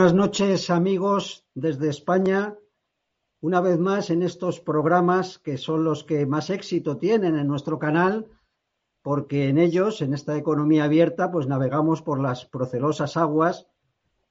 Buenas 0.00 0.16
noches 0.16 0.70
amigos 0.70 1.44
desde 1.52 1.90
España. 1.90 2.56
Una 3.42 3.60
vez 3.60 3.78
más 3.78 4.08
en 4.08 4.22
estos 4.22 4.58
programas 4.58 5.38
que 5.38 5.58
son 5.58 5.84
los 5.84 6.04
que 6.04 6.24
más 6.24 6.48
éxito 6.48 6.96
tienen 6.96 7.36
en 7.36 7.46
nuestro 7.46 7.78
canal, 7.78 8.26
porque 9.02 9.50
en 9.50 9.58
ellos, 9.58 10.00
en 10.00 10.14
esta 10.14 10.38
economía 10.38 10.84
abierta, 10.84 11.30
pues 11.30 11.46
navegamos 11.46 12.00
por 12.00 12.18
las 12.18 12.46
procelosas 12.46 13.18
aguas 13.18 13.66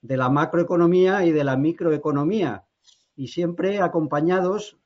de 0.02 0.18
la 0.18 0.28
macroeconomía 0.30 1.24
y 1.24 1.32
de 1.32 1.44
la 1.44 1.56
microeconomía 1.56 2.66
y 3.16 3.28
siempre 3.28 3.80
acompañados 3.80 4.80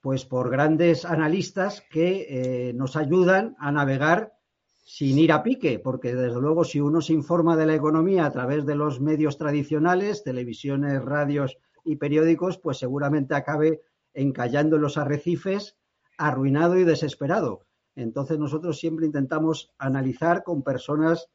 pues 0.00 0.24
por 0.24 0.48
grandes 0.48 1.04
analistas 1.04 1.82
que 1.90 2.68
eh, 2.68 2.72
nos 2.72 2.96
ayudan 2.96 3.56
a 3.58 3.70
navegar 3.72 4.33
sin 4.84 5.18
ir 5.18 5.32
a 5.32 5.42
pique, 5.42 5.78
porque 5.78 6.14
desde 6.14 6.38
luego 6.40 6.62
si 6.62 6.78
uno 6.78 7.00
se 7.00 7.14
informa 7.14 7.56
de 7.56 7.66
la 7.66 7.74
economía 7.74 8.26
a 8.26 8.30
través 8.30 8.66
de 8.66 8.74
los 8.74 9.00
medios 9.00 9.38
tradicionales, 9.38 10.22
televisiones, 10.22 11.02
radios 11.02 11.56
y 11.84 11.96
periódicos, 11.96 12.58
pues 12.58 12.78
seguramente 12.78 13.34
acabe 13.34 13.80
encallando 14.12 14.76
en 14.76 14.82
los 14.82 14.98
arrecifes, 14.98 15.78
arruinado 16.18 16.78
y 16.78 16.84
desesperado. 16.84 17.64
Entonces 17.96 18.38
nosotros 18.38 18.78
siempre 18.78 19.06
intentamos 19.06 19.72
analizar 19.78 20.42
con 20.44 20.62
personas 20.62 21.30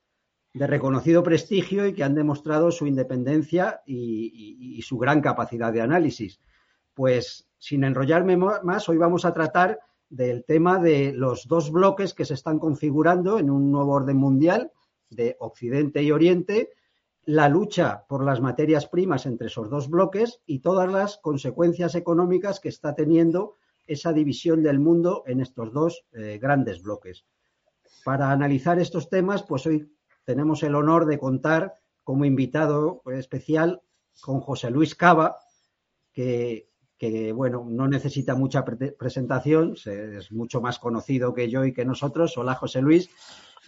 de 0.54 0.68
reconocido 0.68 1.24
prestigio 1.24 1.88
y 1.88 1.94
que 1.94 2.04
han 2.04 2.16
demostrado 2.16 2.72
su 2.72 2.86
independencia 2.86 3.82
y, 3.86 4.78
y 4.78 4.82
su 4.84 4.98
gran 5.00 5.22
capacidad 5.22 5.74
de 5.74 5.82
análisis. 5.82 6.40
Pues 6.94 7.50
sin 7.58 7.84
enrollarme 7.84 8.38
más, 8.38 8.90
hoy 8.90 8.98
vamos 8.98 9.26
a 9.26 9.34
tratar 9.34 9.80
del 10.10 10.44
tema 10.44 10.80
de 10.80 11.14
los 11.14 11.48
dos 11.48 11.72
bloques 11.72 12.14
que 12.14 12.26
se 12.26 12.34
están 12.34 12.60
configurando 12.60 13.40
en 13.40 13.50
un 13.50 13.72
nuevo 13.72 13.94
orden 13.94 14.18
mundial 14.18 14.72
de 15.10 15.36
Occidente 15.40 16.04
y 16.04 16.12
Oriente, 16.12 16.72
la 17.26 17.48
lucha 17.48 18.06
por 18.08 18.24
las 18.24 18.42
materias 18.42 18.88
primas 18.88 19.26
entre 19.26 19.48
esos 19.48 19.70
dos 19.70 19.90
bloques 19.90 20.42
y 20.46 20.60
todas 20.60 20.92
las 20.92 21.18
consecuencias 21.18 21.96
económicas 21.96 22.60
que 22.60 22.70
está 22.70 22.96
teniendo 22.96 23.56
esa 23.86 24.14
división 24.14 24.64
del 24.64 24.80
mundo 24.80 25.24
en 25.28 25.42
estos 25.42 25.74
dos 25.74 26.06
eh, 26.14 26.40
grandes 26.42 26.82
bloques. 26.82 27.26
Para 28.04 28.32
analizar 28.32 28.80
estos 28.80 29.10
temas, 29.10 29.44
pues 29.44 29.66
hoy 29.66 29.92
tenemos 30.24 30.64
el 30.64 30.76
honor 30.76 31.06
de 31.06 31.20
contar 31.20 31.74
como 32.04 32.26
invitado 32.26 33.02
especial 33.08 33.82
con 34.22 34.42
José 34.42 34.70
Luis 34.72 34.96
Cava, 34.96 35.38
que 36.14 36.69
que 37.00 37.32
bueno, 37.32 37.66
no 37.66 37.88
necesita 37.88 38.36
mucha 38.36 38.66
presentación, 38.66 39.76
es 39.86 40.32
mucho 40.34 40.60
más 40.60 40.80
conocido 40.80 41.34
que 41.34 41.50
yo 41.50 41.64
y 41.64 41.74
que 41.74 41.86
nosotros. 41.86 42.38
Hola, 42.38 42.56
José 42.56 42.82
Luis. 42.82 43.10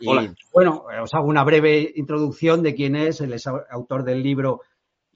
Y, 0.02 0.08
Hola. 0.08 0.36
Bueno, 0.52 0.84
os 1.02 1.14
hago 1.14 1.28
una 1.28 1.46
breve 1.46 1.94
introducción 1.96 2.62
de 2.62 2.76
quién 2.76 2.98
es. 2.98 3.22
Él 3.22 3.32
es 3.32 3.48
autor 3.48 4.04
del 4.04 4.22
libro 4.22 4.62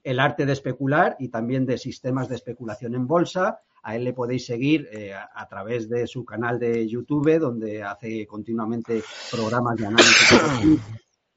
El 0.02 0.18
arte 0.18 0.46
de 0.46 0.54
especular 0.54 1.16
y 1.18 1.28
también 1.28 1.66
de 1.66 1.76
sistemas 1.76 2.30
de 2.30 2.36
especulación 2.36 2.94
en 2.94 3.06
bolsa. 3.06 3.60
A 3.82 3.96
él 3.96 4.04
le 4.04 4.14
podéis 4.14 4.46
seguir 4.46 4.88
eh, 4.90 5.12
a, 5.12 5.46
través 5.46 5.86
de 5.88 6.06
su 6.06 6.24
canal 6.24 6.58
de 6.58 6.88
YouTube, 6.88 7.38
donde 7.38 7.82
hace 7.82 8.26
continuamente 8.26 9.02
programas 9.30 9.76
de 9.76 9.86
análisis 9.86 10.80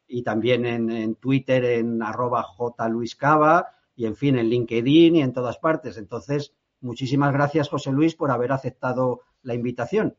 y 0.07 0.23
también 0.23 0.65
en, 0.65 0.89
en 0.89 1.15
Twitter 1.15 1.63
en 1.65 2.01
arroba 2.01 2.43
jluiscava 2.77 3.67
y 3.95 4.05
en 4.05 4.15
fin 4.15 4.39
en 4.39 4.47
LinkedIn 4.47 5.17
y 5.17 5.21
en 5.21 5.33
todas 5.33 5.57
partes. 5.57 5.97
Entonces, 5.97 6.53
Muchísimas 6.81 7.33
gracias, 7.33 7.69
José 7.69 7.91
Luis, 7.91 8.15
por 8.15 8.31
haber 8.31 8.51
aceptado 8.51 9.21
la 9.41 9.53
invitación. 9.53 10.15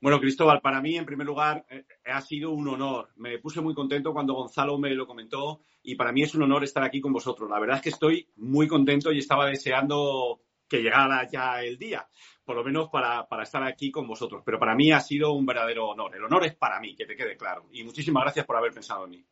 Bueno, 0.00 0.20
Cristóbal, 0.20 0.60
para 0.60 0.80
mí, 0.80 0.96
en 0.96 1.04
primer 1.04 1.26
lugar, 1.26 1.66
eh, 1.70 1.84
ha 2.06 2.20
sido 2.20 2.52
un 2.52 2.68
honor. 2.68 3.08
Me 3.16 3.38
puse 3.38 3.60
muy 3.60 3.74
contento 3.74 4.12
cuando 4.12 4.34
Gonzalo 4.34 4.78
me 4.78 4.90
lo 4.90 5.06
comentó 5.06 5.62
y 5.82 5.96
para 5.96 6.12
mí 6.12 6.22
es 6.22 6.34
un 6.36 6.42
honor 6.44 6.62
estar 6.62 6.84
aquí 6.84 7.00
con 7.00 7.12
vosotros. 7.12 7.50
La 7.50 7.58
verdad 7.58 7.76
es 7.76 7.82
que 7.82 7.88
estoy 7.88 8.28
muy 8.36 8.68
contento 8.68 9.10
y 9.10 9.18
estaba 9.18 9.46
deseando 9.46 10.40
que 10.68 10.82
llegara 10.82 11.26
ya 11.28 11.62
el 11.62 11.78
día, 11.78 12.06
por 12.44 12.54
lo 12.54 12.62
menos 12.62 12.90
para, 12.90 13.26
estar 13.42 13.64
aquí 13.64 13.90
con 13.90 14.06
vosotros. 14.06 14.42
Pero 14.44 14.58
para 14.58 14.76
mí 14.76 14.92
ha 14.92 15.00
sido 15.00 15.32
un 15.32 15.46
verdadero 15.46 15.88
honor. 15.88 16.14
El 16.14 16.24
honor 16.24 16.44
es 16.44 16.54
para 16.54 16.78
mí, 16.78 16.94
que 16.94 17.06
te 17.06 17.16
quede 17.16 17.36
claro. 17.36 17.66
Y 17.72 17.82
muchísimas 17.82 18.22
gracias 18.22 18.46
por 18.46 18.56
haber 18.56 18.72
pensado 18.72 19.04
en 19.04 19.10
mí. 19.10 19.26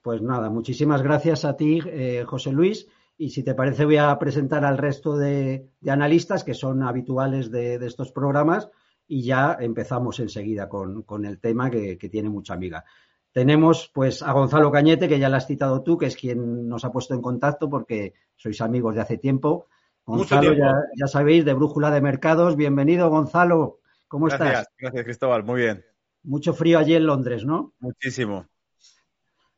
Pues 0.00 0.22
nada, 0.22 0.48
muchísimas 0.48 1.02
gracias 1.02 1.44
a 1.44 1.56
ti, 1.56 1.80
eh, 1.84 2.24
José 2.26 2.50
Luis. 2.50 2.88
Y 3.16 3.30
si 3.30 3.42
te 3.42 3.54
parece, 3.54 3.84
voy 3.84 3.98
a 3.98 4.18
presentar 4.18 4.64
al 4.64 4.78
resto 4.78 5.16
de, 5.16 5.68
analistas 5.86 6.44
que 6.44 6.54
son 6.54 6.82
habituales 6.82 7.50
de, 7.50 7.74
estos 7.86 8.10
programas 8.12 8.68
y 9.06 9.22
ya 9.22 9.56
empezamos 9.60 10.18
enseguida 10.20 10.68
con, 10.68 11.24
el 11.24 11.38
tema 11.38 11.70
que, 11.70 11.96
tiene 12.10 12.28
mucha 12.28 12.54
amiga. 12.54 12.84
Tenemos 13.32 13.90
pues 13.94 14.22
a 14.22 14.32
Gonzalo 14.32 14.70
Cañete, 14.70 15.08
que 15.08 15.18
ya 15.18 15.28
lo 15.28 15.36
has 15.36 15.46
citado 15.46 15.82
tú, 15.82 15.96
que 15.96 16.06
es 16.06 16.16
quien 16.16 16.68
nos 16.68 16.84
ha 16.84 16.92
puesto 16.92 17.14
en 17.14 17.22
contacto 17.22 17.68
porque 17.70 18.14
sois 18.36 18.60
amigos 18.60 18.94
de 18.94 19.00
hace 19.00 19.18
tiempo. 19.18 19.68
Gonzalo, 20.04 20.52
Ya, 20.54 21.06
sabéis, 21.06 21.44
de 21.44 21.54
Brújula 21.54 21.90
de 21.90 22.00
Mercados. 22.00 22.56
Bienvenido, 22.56 23.08
Gonzalo. 23.08 23.80
¿Cómo 24.08 24.28
estás? 24.28 24.66
Gracias, 24.78 25.04
Cristóbal. 25.04 25.44
Muy 25.44 25.62
bien. 25.62 25.84
Mucho 26.24 26.52
frío 26.52 26.78
allí 26.78 26.94
en 26.94 27.06
Londres, 27.06 27.44
¿no? 27.44 27.72
Muchísimo. 27.78 28.46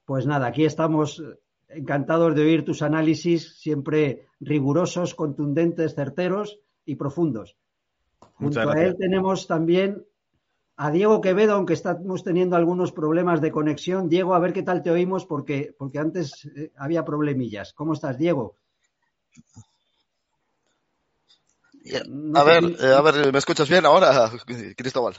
Pues 0.04 0.26
nada, 0.26 0.46
aquí 0.46 0.64
estamos 0.64 1.22
encantados 1.74 2.34
de 2.34 2.42
oír 2.42 2.64
tus 2.64 2.82
análisis 2.82 3.58
siempre 3.58 4.28
rigurosos, 4.40 5.14
contundentes, 5.14 5.94
certeros 5.94 6.60
y 6.84 6.96
profundos. 6.96 7.56
Junto 8.34 8.68
a 8.68 8.82
él 8.82 8.96
tenemos 8.98 9.46
también 9.46 10.04
a 10.76 10.90
Diego 10.90 11.20
Quevedo, 11.20 11.54
aunque 11.54 11.74
estamos 11.74 12.24
teniendo 12.24 12.56
algunos 12.56 12.92
problemas 12.92 13.40
de 13.40 13.52
conexión. 13.52 14.08
Diego, 14.08 14.34
a 14.34 14.40
ver 14.40 14.52
qué 14.52 14.62
tal 14.62 14.82
te 14.82 14.90
oímos 14.90 15.24
porque, 15.24 15.74
porque 15.78 15.98
antes 15.98 16.46
eh, 16.56 16.72
había 16.76 17.04
problemillas. 17.04 17.72
¿Cómo 17.72 17.92
estás, 17.92 18.18
Diego? 18.18 18.56
a 22.34 22.44
ver, 22.44 22.64
eh, 22.80 22.94
a 22.96 23.00
ver, 23.02 23.30
¿me 23.30 23.38
escuchas 23.38 23.68
bien 23.68 23.84
ahora, 23.84 24.30
Cristóbal? 24.76 25.14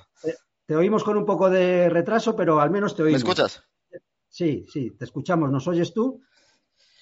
te 0.66 0.76
oímos 0.76 1.04
con 1.04 1.16
un 1.16 1.26
poco 1.26 1.50
de 1.50 1.90
retraso, 1.90 2.36
pero 2.36 2.60
al 2.60 2.72
menos 2.72 2.96
te 2.96 3.04
oímos. 3.04 3.24
¿Me 3.24 3.30
escuchas? 3.30 3.64
Sí, 4.28 4.66
sí, 4.68 4.92
te 4.92 5.06
escuchamos. 5.06 5.52
¿Nos 5.52 5.68
oyes 5.68 5.94
tú? 5.94 6.22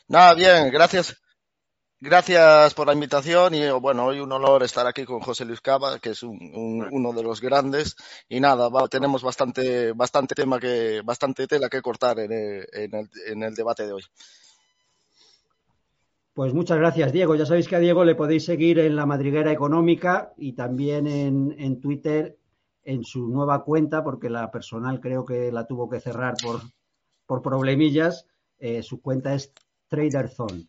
Nada, 0.07 0.33
bien, 0.33 0.69
gracias. 0.71 1.15
Gracias 2.05 2.73
por 2.73 2.87
la 2.87 2.93
invitación 2.93 3.55
y 3.55 3.69
bueno, 3.69 4.07
hoy 4.07 4.19
un 4.19 4.29
honor 4.33 4.61
estar 4.63 4.85
aquí 4.85 5.05
con 5.05 5.21
José 5.21 5.45
Luis 5.45 5.61
Cava, 5.61 5.99
que 5.99 6.09
es 6.09 6.21
uno 6.21 7.13
de 7.13 7.23
los 7.23 7.39
grandes. 7.39 7.95
Y 8.27 8.41
nada, 8.41 8.69
tenemos 8.89 9.23
bastante, 9.23 9.93
bastante 9.93 10.35
tema 10.35 10.59
que, 10.59 11.01
bastante 11.01 11.47
tela 11.47 11.69
que 11.69 11.81
cortar 11.81 12.19
en 12.19 12.33
el, 12.33 13.55
debate 13.55 13.87
de 13.87 13.93
hoy. 13.93 14.03
Pues 16.33 16.53
muchas 16.53 16.77
gracias, 16.77 17.13
Diego. 17.13 17.35
Ya 17.35 17.45
sabéis 17.45 17.69
que 17.69 17.77
a 17.77 17.79
Diego 17.79 18.03
le 18.03 18.15
podéis 18.15 18.43
seguir 18.43 18.79
en 18.79 18.97
la 18.97 19.05
madriguera 19.05 19.53
económica 19.53 20.33
y 20.35 20.51
también 20.51 21.07
en, 21.07 21.79
Twitter 21.79 22.37
en 22.83 23.05
su 23.05 23.29
nueva 23.29 23.63
cuenta, 23.63 24.03
porque 24.03 24.29
la 24.29 24.51
personal 24.51 24.99
creo 24.99 25.23
que 25.23 25.53
la 25.53 25.65
tuvo 25.67 25.89
que 25.89 26.01
cerrar 26.01 26.33
por, 26.43 26.59
por 27.25 27.41
problemillas. 27.41 28.27
Eh, 28.59 28.83
su 28.83 29.01
cuenta 29.01 29.33
es 29.35 29.53
Trader 29.87 30.29
Zone. 30.29 30.65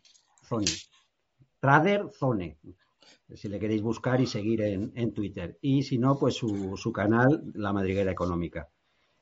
Trader 1.59 2.09
Zone. 2.11 2.57
Si 3.33 3.47
le 3.47 3.59
queréis 3.59 3.81
buscar 3.81 4.21
y 4.21 4.27
seguir 4.27 4.61
en, 4.61 5.13
Twitter. 5.13 5.57
Y 5.61 5.83
si 5.83 5.97
no, 5.97 6.17
pues 6.17 6.35
su, 6.35 6.91
canal, 6.93 7.43
La 7.55 7.73
Madriguera 7.73 8.11
Económica. 8.11 8.69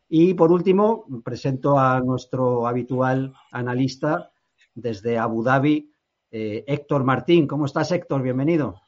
Y 0.10 0.34
por 0.34 0.52
último, 0.52 1.06
presento 1.24 1.80
a 1.80 2.00
nuestro 2.02 2.68
habitual 2.68 3.34
analista 3.52 4.32
desde 4.76 5.18
Abu 5.18 5.44
Dhabi, 5.44 5.90
eh, 6.32 6.64
Héctor 6.68 7.04
Martín. 7.04 7.48
¿Cómo 7.48 7.66
estás, 7.66 7.92
Héctor? 7.92 8.22
Bienvenido. 8.22 8.83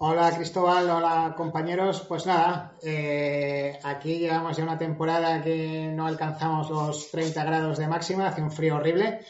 Hola 0.00 0.30
Cristóbal, 0.32 0.88
hola 0.88 1.34
compañeros. 1.36 2.04
Pues 2.06 2.24
nada, 2.24 2.76
eh, 2.84 3.76
aquí 3.82 4.20
llevamos 4.20 4.56
ya 4.56 4.62
una 4.62 4.78
temporada 4.78 5.42
que 5.42 5.90
no 5.92 6.06
alcanzamos 6.06 6.70
los 6.70 7.10
30 7.10 7.42
grados 7.42 7.78
de 7.78 7.88
máxima, 7.88 8.28
hace 8.28 8.40
un 8.40 8.52
frío 8.52 8.76
horrible, 8.76 9.22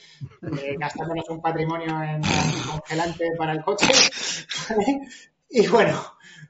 eh, 0.42 0.76
gastándonos 0.78 1.26
un 1.30 1.40
patrimonio 1.40 2.02
en 2.02 2.20
congelante 2.70 3.30
para 3.38 3.52
el 3.52 3.64
coche. 3.64 3.88
y 5.48 5.66
bueno, 5.68 5.98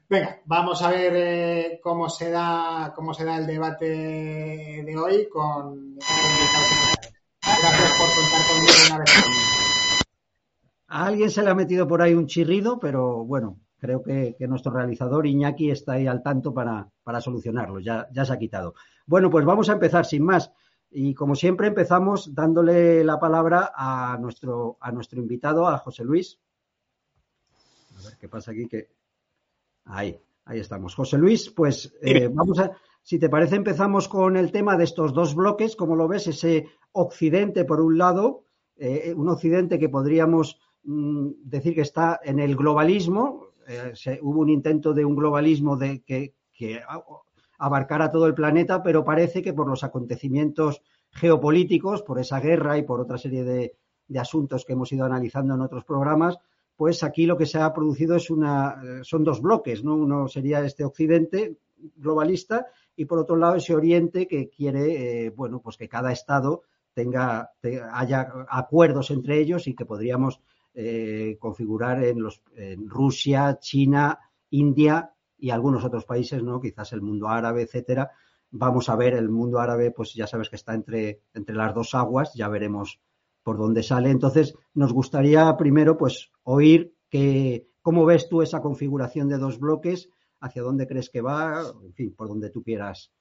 venga, 0.09 0.41
vamos 0.43 0.81
a 0.81 0.89
ver 0.89 1.13
eh, 1.15 1.79
cómo 1.81 2.09
se 2.09 2.29
da 2.29 2.91
cómo 2.93 3.13
se 3.13 3.23
da 3.23 3.37
el 3.37 3.47
debate 3.47 3.85
de 3.85 4.97
hoy 4.97 5.29
con 5.29 5.95
Gracias 5.95 7.91
por 7.97 8.15
contar 8.15 8.47
conmigo 8.47 8.73
una 8.87 8.97
vez. 8.97 9.09
A 10.89 11.05
alguien 11.05 11.31
se 11.31 11.41
le 11.41 11.51
ha 11.51 11.55
metido 11.55 11.87
por 11.87 12.01
ahí 12.01 12.13
un 12.15 12.27
chirrido, 12.27 12.79
pero 12.79 13.23
bueno, 13.23 13.61
creo 13.79 14.03
que, 14.03 14.35
nuestro 14.47 14.71
realizador 14.71 15.25
Iñaki 15.25 15.71
está 15.71 15.93
ahí 15.93 16.07
al 16.07 16.21
tanto 16.21 16.53
para, 16.53 16.91
solucionarlo, 17.21 17.79
ya, 17.79 18.07
ya 18.11 18.25
se 18.25 18.33
ha 18.33 18.39
quitado. 18.39 18.75
Bueno, 19.05 19.29
pues 19.29 19.45
vamos 19.45 19.69
a 19.69 19.73
empezar 19.73 20.05
sin 20.05 20.23
más. 20.23 20.51
Y 20.91 21.13
como 21.13 21.35
siempre 21.35 21.67
empezamos 21.67 22.33
dándole 22.33 23.03
la 23.03 23.19
palabra 23.19 23.71
a 23.75 24.17
nuestro, 24.19 24.77
a 24.81 24.91
nuestro 24.91 25.19
invitado, 25.19 25.67
a 25.67 25.77
José 25.77 26.03
Luis. 26.03 26.39
A 27.97 28.03
ver 28.03 28.17
qué 28.19 28.27
pasa 28.27 28.51
aquí 28.51 28.67
que. 28.67 28.89
Ahí, 29.85 30.19
ahí 30.45 30.59
estamos. 30.59 30.95
José 30.95 31.17
Luis, 31.17 31.49
pues 31.49 31.95
eh, 32.01 32.27
vamos 32.27 32.59
a, 32.59 32.71
si 33.01 33.17
te 33.17 33.29
parece, 33.29 33.55
empezamos 33.55 34.07
con 34.07 34.37
el 34.37 34.51
tema 34.51 34.77
de 34.77 34.83
estos 34.83 35.13
dos 35.13 35.35
bloques, 35.35 35.75
como 35.75 35.95
lo 35.95 36.07
ves, 36.07 36.27
ese 36.27 36.67
occidente 36.91 37.65
por 37.65 37.81
un 37.81 37.97
lado 37.97 38.45
eh, 38.79 39.13
un 39.13 39.27
Occidente 39.27 39.77
que 39.77 39.89
podríamos 39.89 40.57
mm, 40.83 41.31
decir 41.43 41.75
que 41.75 41.81
está 41.81 42.21
en 42.23 42.39
el 42.39 42.55
globalismo. 42.55 43.48
Hubo 44.21 44.41
un 44.41 44.49
intento 44.49 44.93
de 44.93 45.05
un 45.05 45.15
globalismo 45.15 45.77
de 45.77 46.01
que, 46.01 46.33
abarcara 47.57 48.11
todo 48.11 48.25
el 48.25 48.33
planeta, 48.33 48.81
pero 48.81 49.03
parece 49.03 49.41
que 49.41 49.53
por 49.53 49.67
los 49.67 49.83
acontecimientos 49.83 50.81
geopolíticos, 51.11 52.03
por 52.03 52.19
esa 52.19 52.39
guerra 52.39 52.77
y 52.77 52.83
por 52.83 53.01
otra 53.01 53.17
serie 53.17 53.43
de, 53.43 53.75
de 54.07 54.19
asuntos 54.19 54.65
que 54.65 54.73
hemos 54.73 54.91
ido 54.91 55.05
analizando 55.05 55.55
en 55.55 55.61
otros 55.61 55.83
programas, 55.83 56.37
pues 56.79 57.03
aquí 57.03 57.25
lo 57.25 57.37
que 57.37 57.45
se 57.45 57.59
ha 57.59 57.73
producido 57.73 58.15
es 58.15 58.29
una, 58.29 58.81
eh, 58.81 58.99
son 59.03 59.25
dos 59.25 59.41
bloques, 59.41 59.83
¿no? 59.83 59.95
Uno 59.95 60.29
sería 60.29 60.63
este 60.63 60.85
occidente 60.85 61.57
globalista 61.97 62.67
y 62.95 63.03
por 63.03 63.19
otro 63.19 63.35
lado 63.35 63.55
ese 63.55 63.75
oriente 63.75 64.27
que 64.27 64.49
quiere, 64.49 65.25
eh, 65.25 65.29
bueno, 65.29 65.59
pues 65.59 65.75
que 65.75 65.89
cada 65.89 66.13
estado 66.13 66.63
tenga, 66.93 67.51
haya 67.91 68.31
acuerdos 68.47 69.11
entre 69.11 69.39
ellos 69.39 69.67
y 69.67 69.75
que 69.75 69.85
podríamos 69.85 70.39
eh, 70.81 71.35
configurar 71.37 72.01
en, 72.05 72.21
los, 72.23 72.41
en 72.55 72.89
Rusia, 72.89 73.59
China, 73.59 74.17
India 74.51 75.13
y 75.37 75.49
algunos 75.49 75.83
otros 75.83 76.05
países, 76.05 76.41
¿no? 76.41 76.61
Quizás 76.61 76.93
el 76.93 77.01
mundo 77.01 77.27
árabe, 77.27 77.63
etcétera. 77.63 78.11
Vamos 78.51 78.87
a 78.87 78.95
ver, 78.95 79.13
el 79.13 79.27
mundo 79.27 79.59
árabe, 79.59 79.91
pues 79.91 80.13
ya 80.13 80.25
sabes 80.25 80.49
que 80.49 80.55
está 80.55 80.73
entre, 80.73 81.19
entre 81.33 81.53
las 81.53 81.75
dos 81.75 81.95
aguas, 81.95 82.33
ya 82.33 82.47
veremos 82.47 83.01
por 83.43 83.57
dónde 83.57 83.83
sale. 83.83 84.09
Entonces, 84.09 84.55
nos 84.73 84.93
gustaría 84.93 85.57
primero 85.57 85.97
pues 85.97 86.31
oír 86.43 86.95
que, 87.09 87.67
cómo 87.81 88.05
ves 88.05 88.29
tú 88.29 88.41
esa 88.41 88.61
configuración 88.61 89.27
de 89.27 89.37
dos 89.37 89.59
bloques, 89.59 90.09
hacia 90.39 90.61
dónde 90.61 90.87
crees 90.87 91.09
que 91.09 91.19
va, 91.19 91.61
en 91.83 91.93
fin, 91.93 92.15
por 92.15 92.29
donde 92.29 92.51
tú 92.51 92.63
quieras. 92.63 93.11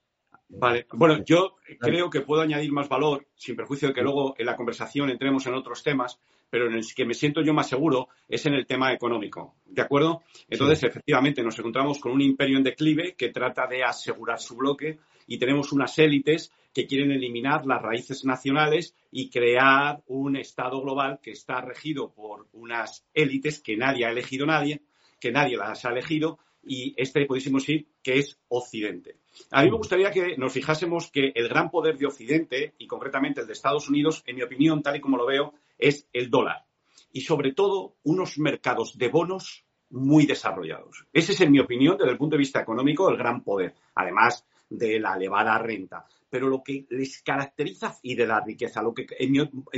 Vale, 0.49 0.87
bueno, 0.93 1.25
yo 1.25 1.57
creo 1.81 2.09
que 2.09 2.21
puedo 2.21 2.41
añadir 2.41 2.71
más 2.71 2.89
valor, 2.89 3.27
sin 3.35 3.57
perjuicio 3.57 3.89
de 3.89 3.95
que 3.95 4.03
luego 4.03 4.37
en 4.39 4.47
la 4.47 4.55
conversación 4.55 5.11
entremos 5.11 5.45
en 5.49 5.55
otros 5.55 5.83
temas, 5.83 6.21
pero 6.51 6.67
en 6.67 6.75
el 6.75 6.85
que 6.95 7.05
me 7.05 7.15
siento 7.15 7.43
yo 7.43 7.53
más 7.53 7.69
seguro 7.69 8.09
es 8.29 8.45
en 8.47 8.55
el 8.55 8.67
tema 8.67 8.93
económico, 8.93 9.57
¿de 9.67 9.83
acuerdo? 9.83 10.23
Entonces, 10.49 10.83
efectivamente, 10.85 11.43
nos 11.43 11.59
encontramos 11.59 11.99
con 11.99 12.13
un 12.13 12.23
imperio 12.23 12.59
en 12.59 12.65
declive 12.65 13.15
que 13.17 13.29
trata 13.31 13.67
de 13.67 13.85
asegurar 13.85 14.41
su 14.41 14.57
bloque 14.57 14.99
y 15.27 15.39
tenemos 15.39 15.73
unas 15.73 15.99
élites 15.99 16.53
que 16.73 16.87
quieren 16.87 17.11
eliminar 17.11 17.67
las 17.67 17.83
raíces 17.83 18.25
nacionales 18.25 18.95
y 19.11 19.31
crear 19.31 20.03
un 20.07 20.37
Estado 20.37 20.81
global 20.81 21.19
que 21.23 21.33
está 21.33 21.61
regido 21.61 22.13
por 22.13 22.47
unas 22.53 23.05
élites 23.15 23.61
que 23.61 23.77
nadie 23.77 24.07
ha 24.07 24.11
elegido 24.11 24.47
nadie, 24.47 24.83
que 25.21 25.33
nadie 25.33 25.57
las 25.57 25.85
ha 25.85 25.91
elegido, 25.91 26.39
y 26.63 26.95
este 26.97 27.25
podríamos 27.27 27.63
decir 27.63 27.87
que 28.03 28.19
es 28.19 28.39
Occidente. 28.49 29.17
A 29.51 29.63
mí 29.63 29.71
me 29.71 29.77
gustaría 29.77 30.11
que 30.11 30.37
nos 30.37 30.53
fijásemos 30.53 31.11
que 31.11 31.33
el 31.35 31.49
gran 31.49 31.71
poder 31.71 31.97
de 31.97 32.07
Occidente, 32.07 32.75
y 32.79 32.87
concretamente 32.87 33.41
el 33.41 33.47
de 33.47 33.53
Estados 33.53 33.89
Unidos, 33.89 34.23
en 34.27 34.37
mi 34.37 34.43
opinión, 34.43 34.83
tal 34.83 34.97
y 34.97 35.01
como 35.01 35.17
lo 35.17 35.27
veo, 35.27 35.55
es 35.79 36.07
el 36.13 36.31
dólar. 36.31 36.65
Y 37.13 37.23
sobre 37.23 37.53
todo 37.53 37.97
unos 38.03 38.39
mercados 38.39 38.99
de 38.99 39.09
bonos 39.09 39.65
muy 39.91 40.27
desarrollados. 40.27 41.07
Ese 41.13 41.33
es, 41.33 41.41
en 41.41 41.53
mi 41.53 41.61
opinión, 41.61 41.97
desde 41.97 42.13
el 42.13 42.19
punto 42.19 42.37
de 42.37 42.41
vista 42.41 42.61
económico, 42.61 43.09
el 43.09 43.17
gran 43.17 43.43
poder. 43.43 43.75
Además 43.95 44.45
de 44.69 45.01
la 45.01 45.15
elevada 45.15 45.59
renta 45.59 46.07
pero 46.31 46.49
lo 46.49 46.63
que 46.63 46.87
les 46.91 47.23
caracteriza 47.23 47.97
y 48.03 48.15
de 48.15 48.27
la 48.27 48.41
riqueza, 48.41 48.83
lo 48.83 48.93
que 48.93 49.07
en 49.19 49.33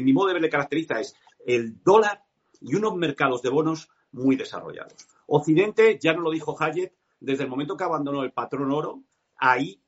mi, 0.05 0.13
modo 0.13 0.29
de 0.29 0.35
ver 0.35 0.43
le 0.43 0.51
caracteriza 0.51 1.01
es 1.01 1.15
el 1.45 1.83
dólar 1.83 2.25
y 2.61 2.75
unos 2.75 2.97
mercados 2.97 3.43
de 3.43 3.51
bonos 3.51 3.89
muy 4.13 4.37
desarrollados. 4.37 5.07
Occidente, 5.27 5.99
ya 6.01 6.13
no 6.13 6.23
lo 6.23 6.31
dijo 6.31 6.57
Hayek, 6.61 6.93
desde 7.21 7.45
el 7.45 7.51
momento 7.51 7.77
que 7.77 7.85
abandonó 7.85 8.23
el 8.23 8.33
patrón 8.33 8.73
oro, 8.73 9.03
ahí 9.37 9.81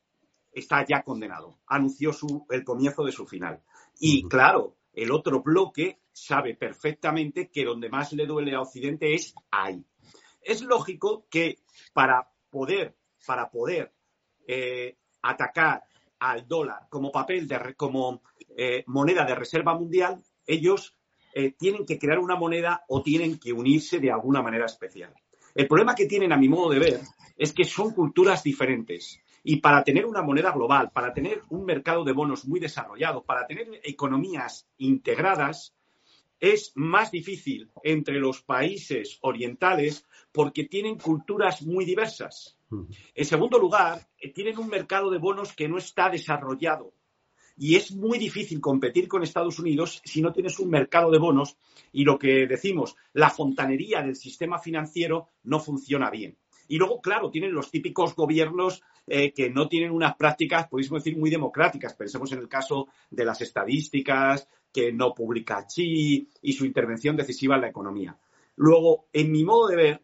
está 0.53 0.87
ya 0.87 1.03
condenado. 1.03 1.59
Anunció 1.67 2.13
el 2.51 2.65
comienzo 2.65 3.05
de 3.05 3.13
su 3.13 3.27
final. 3.27 3.63
Y 3.99 4.29
claro, 4.29 4.77
el 4.93 5.11
otro 5.11 5.43
bloque 5.43 5.99
sabe 6.13 6.55
perfectamente 6.55 7.51
que 7.51 7.65
donde 7.65 7.89
más 7.89 8.13
le 8.13 8.27
duele 8.27 8.55
a 8.55 8.61
Occidente 8.61 9.15
es 9.15 9.35
ahí. 9.51 9.85
Es 10.43 10.63
lógico 10.63 11.27
que 11.31 11.59
para 11.93 12.29
poder, 12.51 12.97
para 13.27 13.51
poder 13.51 13.93
eh, 14.47 14.97
atacar 15.23 15.85
al 16.19 16.47
dólar 16.47 16.87
como 16.91 17.11
papel 17.11 17.49
de, 17.49 17.75
como 17.77 18.23
eh, 18.57 18.85
moneda 18.87 19.25
de 19.25 19.35
reserva 19.35 19.75
mundial, 19.75 20.23
ellos 20.47 20.95
eh, 21.35 21.53
tienen 21.53 21.87
que 21.87 21.99
crear 21.99 22.19
una 22.19 22.37
moneda 22.37 22.85
o 22.89 23.03
tienen 23.03 23.39
que 23.39 23.53
unirse 23.53 23.99
de 23.99 24.13
alguna 24.13 24.43
manera 24.43 24.67
especial. 24.67 25.15
El 25.55 25.67
problema 25.67 25.95
que 25.95 26.07
tienen, 26.07 26.33
a 26.33 26.37
mi 26.37 26.49
modo 26.49 26.71
de 26.71 26.79
ver, 26.79 27.01
es 27.37 27.53
que 27.53 27.65
son 27.65 27.93
culturas 27.93 28.43
diferentes. 28.43 29.22
Y 29.43 29.57
para 29.57 29.83
tener 29.83 30.07
una 30.07 30.23
moneda 30.23 30.53
global, 30.53 30.91
para 30.93 31.13
tener 31.13 31.43
un 31.49 31.65
mercado 31.65 32.05
de 32.05 32.13
bonos 32.13 32.47
muy 32.47 32.61
desarrollado, 32.61 33.25
para 33.25 33.47
tener 33.47 33.81
economías 33.83 34.69
integradas, 34.79 35.75
es 36.43 36.73
más 36.75 37.13
difícil 37.13 37.71
entre 37.85 38.19
los 38.19 38.43
países 38.43 39.19
orientales 39.23 40.05
porque 40.33 40.65
tienen 40.65 40.99
culturas 40.99 41.63
muy 41.63 41.85
diversas. 41.85 42.59
En 43.15 43.25
segundo 43.25 43.59
lugar, 43.59 44.09
eh, 44.19 44.33
tienen 44.33 44.59
un 44.59 44.69
mercado 44.69 45.11
de 45.11 45.19
bonos 45.19 45.53
que 45.53 45.69
no 45.69 45.79
está 45.79 46.09
desarrollado. 46.09 46.95
Y 47.57 47.77
es 47.77 47.93
muy 47.93 48.19
difícil 48.19 48.61
competir 48.61 49.07
con 49.09 49.23
Estados 49.23 49.59
Unidos 49.59 50.01
si 50.05 50.23
no 50.23 50.33
tienes 50.33 50.59
un 50.59 50.71
mercado 50.71 51.11
de 51.11 51.19
bonos 51.19 51.59
y 51.93 52.05
lo 52.05 52.19
que 52.19 52.47
decimos, 52.47 52.97
la 53.13 53.31
fontanería 53.31 54.03
del 54.03 54.17
sistema 54.17 54.59
financiero 54.59 55.29
no 55.45 55.61
funciona 55.61 56.11
bien. 56.11 56.39
Y 56.67 56.79
luego, 56.79 57.01
claro, 57.01 57.31
tienen 57.31 57.53
los 57.53 57.71
típicos 57.71 58.17
gobiernos 58.17 58.83
eh, 59.07 59.33
que 59.33 59.51
no 59.51 59.69
tienen 59.69 59.91
unas 59.91 60.17
prácticas, 60.17 60.69
podríamos 60.69 61.03
decir, 61.03 61.19
muy 61.19 61.31
democráticas. 61.31 61.95
Pensemos 61.95 62.33
en 62.33 62.39
el 62.39 62.49
caso 62.49 62.89
de 63.11 63.25
las 63.25 63.41
estadísticas, 63.41 64.49
que 64.73 64.93
no 64.93 65.15
publica 65.15 65.67
Chi 65.67 66.29
y 66.41 66.53
su 66.53 66.65
intervención 66.65 67.17
decisiva 67.17 67.57
en 67.57 67.61
la 67.63 67.69
economía. 67.69 68.17
Luego, 68.57 69.07
en 69.13 69.31
mi 69.31 69.45
modo 69.45 69.69
de 69.69 69.77
ver, 69.77 70.03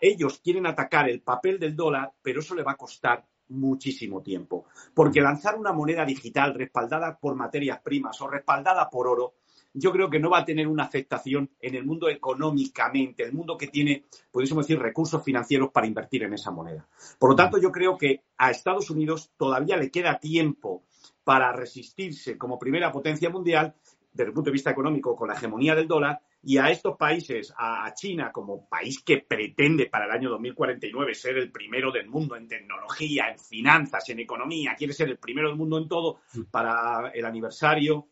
ellos 0.00 0.40
quieren 0.40 0.66
atacar 0.66 1.08
el 1.08 1.22
papel 1.22 1.58
del 1.58 1.74
dólar, 1.76 2.12
pero 2.22 2.40
eso 2.40 2.54
le 2.54 2.62
va 2.62 2.72
a 2.72 2.76
costar 2.76 3.24
muchísimo 3.48 4.22
tiempo. 4.22 4.66
Porque 4.94 5.20
lanzar 5.20 5.58
una 5.58 5.72
moneda 5.72 6.04
digital 6.04 6.54
respaldada 6.54 7.18
por 7.18 7.34
materias 7.34 7.80
primas 7.82 8.20
o 8.20 8.28
respaldada 8.28 8.88
por 8.90 9.06
oro, 9.06 9.34
yo 9.74 9.92
creo 9.92 10.08
que 10.08 10.20
no 10.20 10.30
va 10.30 10.38
a 10.38 10.44
tener 10.44 10.68
una 10.68 10.84
aceptación 10.84 11.50
en 11.60 11.74
el 11.74 11.84
mundo 11.84 12.08
económicamente, 12.08 13.24
el 13.24 13.32
mundo 13.32 13.58
que 13.58 13.66
tiene, 13.66 14.04
podríamos 14.30 14.66
decir, 14.66 14.80
recursos 14.80 15.22
financieros 15.22 15.70
para 15.72 15.86
invertir 15.86 16.22
en 16.22 16.32
esa 16.32 16.52
moneda. 16.52 16.86
Por 17.18 17.30
lo 17.30 17.36
tanto, 17.36 17.58
yo 17.58 17.72
creo 17.72 17.98
que 17.98 18.22
a 18.38 18.50
Estados 18.50 18.88
Unidos 18.90 19.32
todavía 19.36 19.76
le 19.76 19.90
queda 19.90 20.20
tiempo 20.20 20.84
para 21.24 21.52
resistirse 21.52 22.38
como 22.38 22.58
primera 22.58 22.92
potencia 22.92 23.30
mundial 23.30 23.74
desde 24.12 24.28
el 24.28 24.34
punto 24.34 24.50
de 24.50 24.52
vista 24.52 24.70
económico 24.70 25.16
con 25.16 25.28
la 25.28 25.34
hegemonía 25.34 25.74
del 25.74 25.88
dólar 25.88 26.20
y 26.46 26.58
a 26.58 26.70
estos 26.70 26.96
países, 26.96 27.52
a, 27.56 27.92
China 27.94 28.30
como 28.30 28.68
país 28.68 29.02
que 29.02 29.18
pretende 29.18 29.86
para 29.86 30.04
el 30.04 30.10
año 30.12 30.30
2049 30.30 31.14
ser 31.14 31.38
el 31.38 31.50
primero 31.50 31.90
del 31.90 32.08
mundo 32.08 32.36
en 32.36 32.46
tecnología, 32.46 33.30
en 33.30 33.38
finanzas, 33.38 34.08
en 34.10 34.20
economía, 34.20 34.74
quiere 34.76 34.92
ser 34.92 35.08
el 35.08 35.18
primero 35.18 35.48
del 35.48 35.56
mundo 35.56 35.78
en 35.78 35.88
todo 35.88 36.20
para 36.50 37.10
el 37.14 37.24
aniversario 37.24 38.08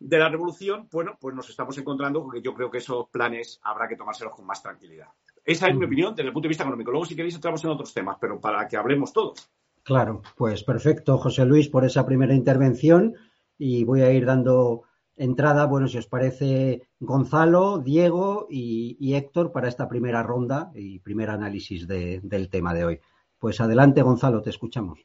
de 0.00 0.18
la 0.18 0.30
revolución, 0.30 0.88
bueno, 0.90 1.16
pues 1.20 1.34
nos 1.34 1.48
estamos 1.50 1.76
encontrando 1.78 2.22
porque 2.22 2.40
yo 2.40 2.54
creo 2.54 2.70
que 2.70 2.78
esos 2.78 3.08
planes 3.10 3.60
habrá 3.62 3.86
que 3.86 3.96
tomárselos 3.96 4.34
con 4.34 4.46
más 4.46 4.62
tranquilidad. 4.62 5.08
Esa 5.44 5.68
es 5.68 5.76
mi 5.76 5.84
opinión 5.84 6.14
desde 6.14 6.28
el 6.28 6.32
punto 6.32 6.46
de 6.46 6.50
vista 6.50 6.64
económico. 6.64 6.90
Luego, 6.90 7.06
si 7.06 7.14
queréis, 7.14 7.34
entramos 7.34 7.62
en 7.64 7.70
otros 7.70 7.92
temas, 7.92 8.16
pero 8.20 8.40
para 8.40 8.66
que 8.66 8.76
hablemos 8.76 9.12
todos. 9.12 9.50
Claro, 9.82 10.22
pues 10.36 10.64
perfecto, 10.64 11.18
José 11.18 11.44
Luis, 11.44 11.68
por 11.68 11.84
esa 11.84 12.04
primera 12.06 12.34
intervención 12.34 13.14
y 13.58 13.84
voy 13.84 14.02
a 14.02 14.10
ir 14.10 14.24
dando 14.24 14.84
entrada, 15.16 15.66
bueno, 15.66 15.86
si 15.86 15.98
os 15.98 16.06
parece, 16.06 16.88
Gonzalo, 16.98 17.78
Diego 17.78 18.46
y, 18.48 19.14
Héctor 19.14 19.52
para 19.52 19.68
esta 19.68 19.88
primera 19.88 20.22
ronda 20.22 20.70
y 20.74 20.98
primer 21.00 21.28
análisis 21.28 21.86
del 21.86 22.48
tema 22.50 22.72
de 22.72 22.84
hoy. 22.84 23.00
Pues 23.38 23.60
adelante, 23.60 24.02
Gonzalo, 24.02 24.40
te 24.40 24.50
escuchamos. 24.50 25.00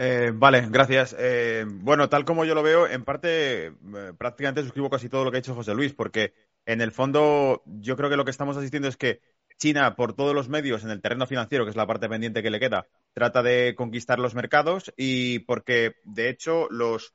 Eh, 0.00 0.30
vale, 0.32 0.64
gracias. 0.70 1.16
Eh, 1.18 1.64
bueno, 1.66 2.08
tal 2.08 2.24
como 2.24 2.44
yo 2.44 2.54
lo 2.54 2.62
veo, 2.62 2.86
en 2.86 3.04
parte 3.04 3.66
eh, 3.66 3.72
prácticamente 4.16 4.62
suscribo 4.62 4.88
casi 4.88 5.08
todo 5.08 5.24
lo 5.24 5.32
que 5.32 5.38
ha 5.38 5.40
dicho 5.40 5.56
José 5.56 5.74
Luis, 5.74 5.92
porque 5.92 6.34
en 6.66 6.80
el 6.80 6.92
fondo 6.92 7.62
yo 7.66 7.96
creo 7.96 8.08
que 8.08 8.16
lo 8.16 8.24
que 8.24 8.30
estamos 8.30 8.56
asistiendo 8.56 8.86
es 8.86 8.96
que 8.96 9.20
China, 9.58 9.96
por 9.96 10.14
todos 10.14 10.36
los 10.36 10.48
medios 10.48 10.84
en 10.84 10.90
el 10.90 11.02
terreno 11.02 11.26
financiero, 11.26 11.64
que 11.64 11.70
es 11.70 11.76
la 11.76 11.88
parte 11.88 12.08
pendiente 12.08 12.44
que 12.44 12.50
le 12.50 12.60
queda, 12.60 12.86
trata 13.12 13.42
de 13.42 13.74
conquistar 13.76 14.20
los 14.20 14.36
mercados 14.36 14.92
y 14.96 15.40
porque, 15.40 15.96
de 16.04 16.28
hecho, 16.28 16.68
los 16.70 17.12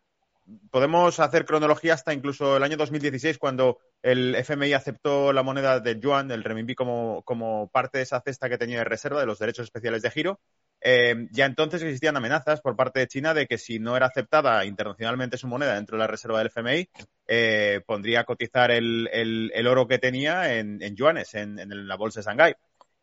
podemos 0.72 1.22
hacer 1.22 1.46
cronología 1.46 1.94
hasta 1.94 2.14
incluso 2.14 2.58
el 2.58 2.64
año 2.64 2.78
2016, 2.78 3.38
cuando 3.38 3.80
el 4.02 4.36
FMI 4.36 4.74
aceptó 4.74 5.32
la 5.32 5.44
moneda 5.44 5.80
del 5.80 6.02
yuan, 6.02 6.32
el 6.32 6.44
renminbi, 6.44 6.76
como, 6.76 7.70
parte 7.72 8.00
de 8.00 8.04
esa 8.04 8.22
cesta 8.22 8.50
que 8.50 8.58
tenía 8.58 8.80
de 8.80 8.84
reserva 8.84 9.20
de 9.20 9.26
los 9.26 9.40
derechos 9.40 9.64
especiales 9.66 10.02
de 10.02 10.12
giro. 10.12 10.40
Eh, 10.86 11.28
ya 11.32 11.46
entonces 11.46 11.82
existían 11.82 12.18
amenazas 12.18 12.60
por 12.60 12.76
parte 12.76 13.00
de 13.00 13.08
China 13.08 13.34
de 13.34 13.48
que 13.48 13.58
si 13.58 13.80
no 13.80 13.96
era 13.96 14.08
aceptada 14.08 14.66
internacionalmente 14.66 15.38
su 15.38 15.48
moneda 15.48 15.76
dentro 15.76 15.96
de 15.96 16.02
la 16.02 16.08
reserva 16.08 16.40
del 16.40 16.48
FMI, 16.48 16.90
eh, 17.26 17.82
pondría 17.86 18.22
a 18.22 18.24
cotizar 18.26 18.70
el, 18.70 19.08
oro 19.66 19.88
que 19.88 19.98
tenía 19.98 20.56
en, 20.56 20.80
yuanes, 20.96 21.36
en, 21.36 21.88
la 21.88 21.96
bolsa 21.96 22.20
de 22.20 22.26
Shanghái, 22.26 22.56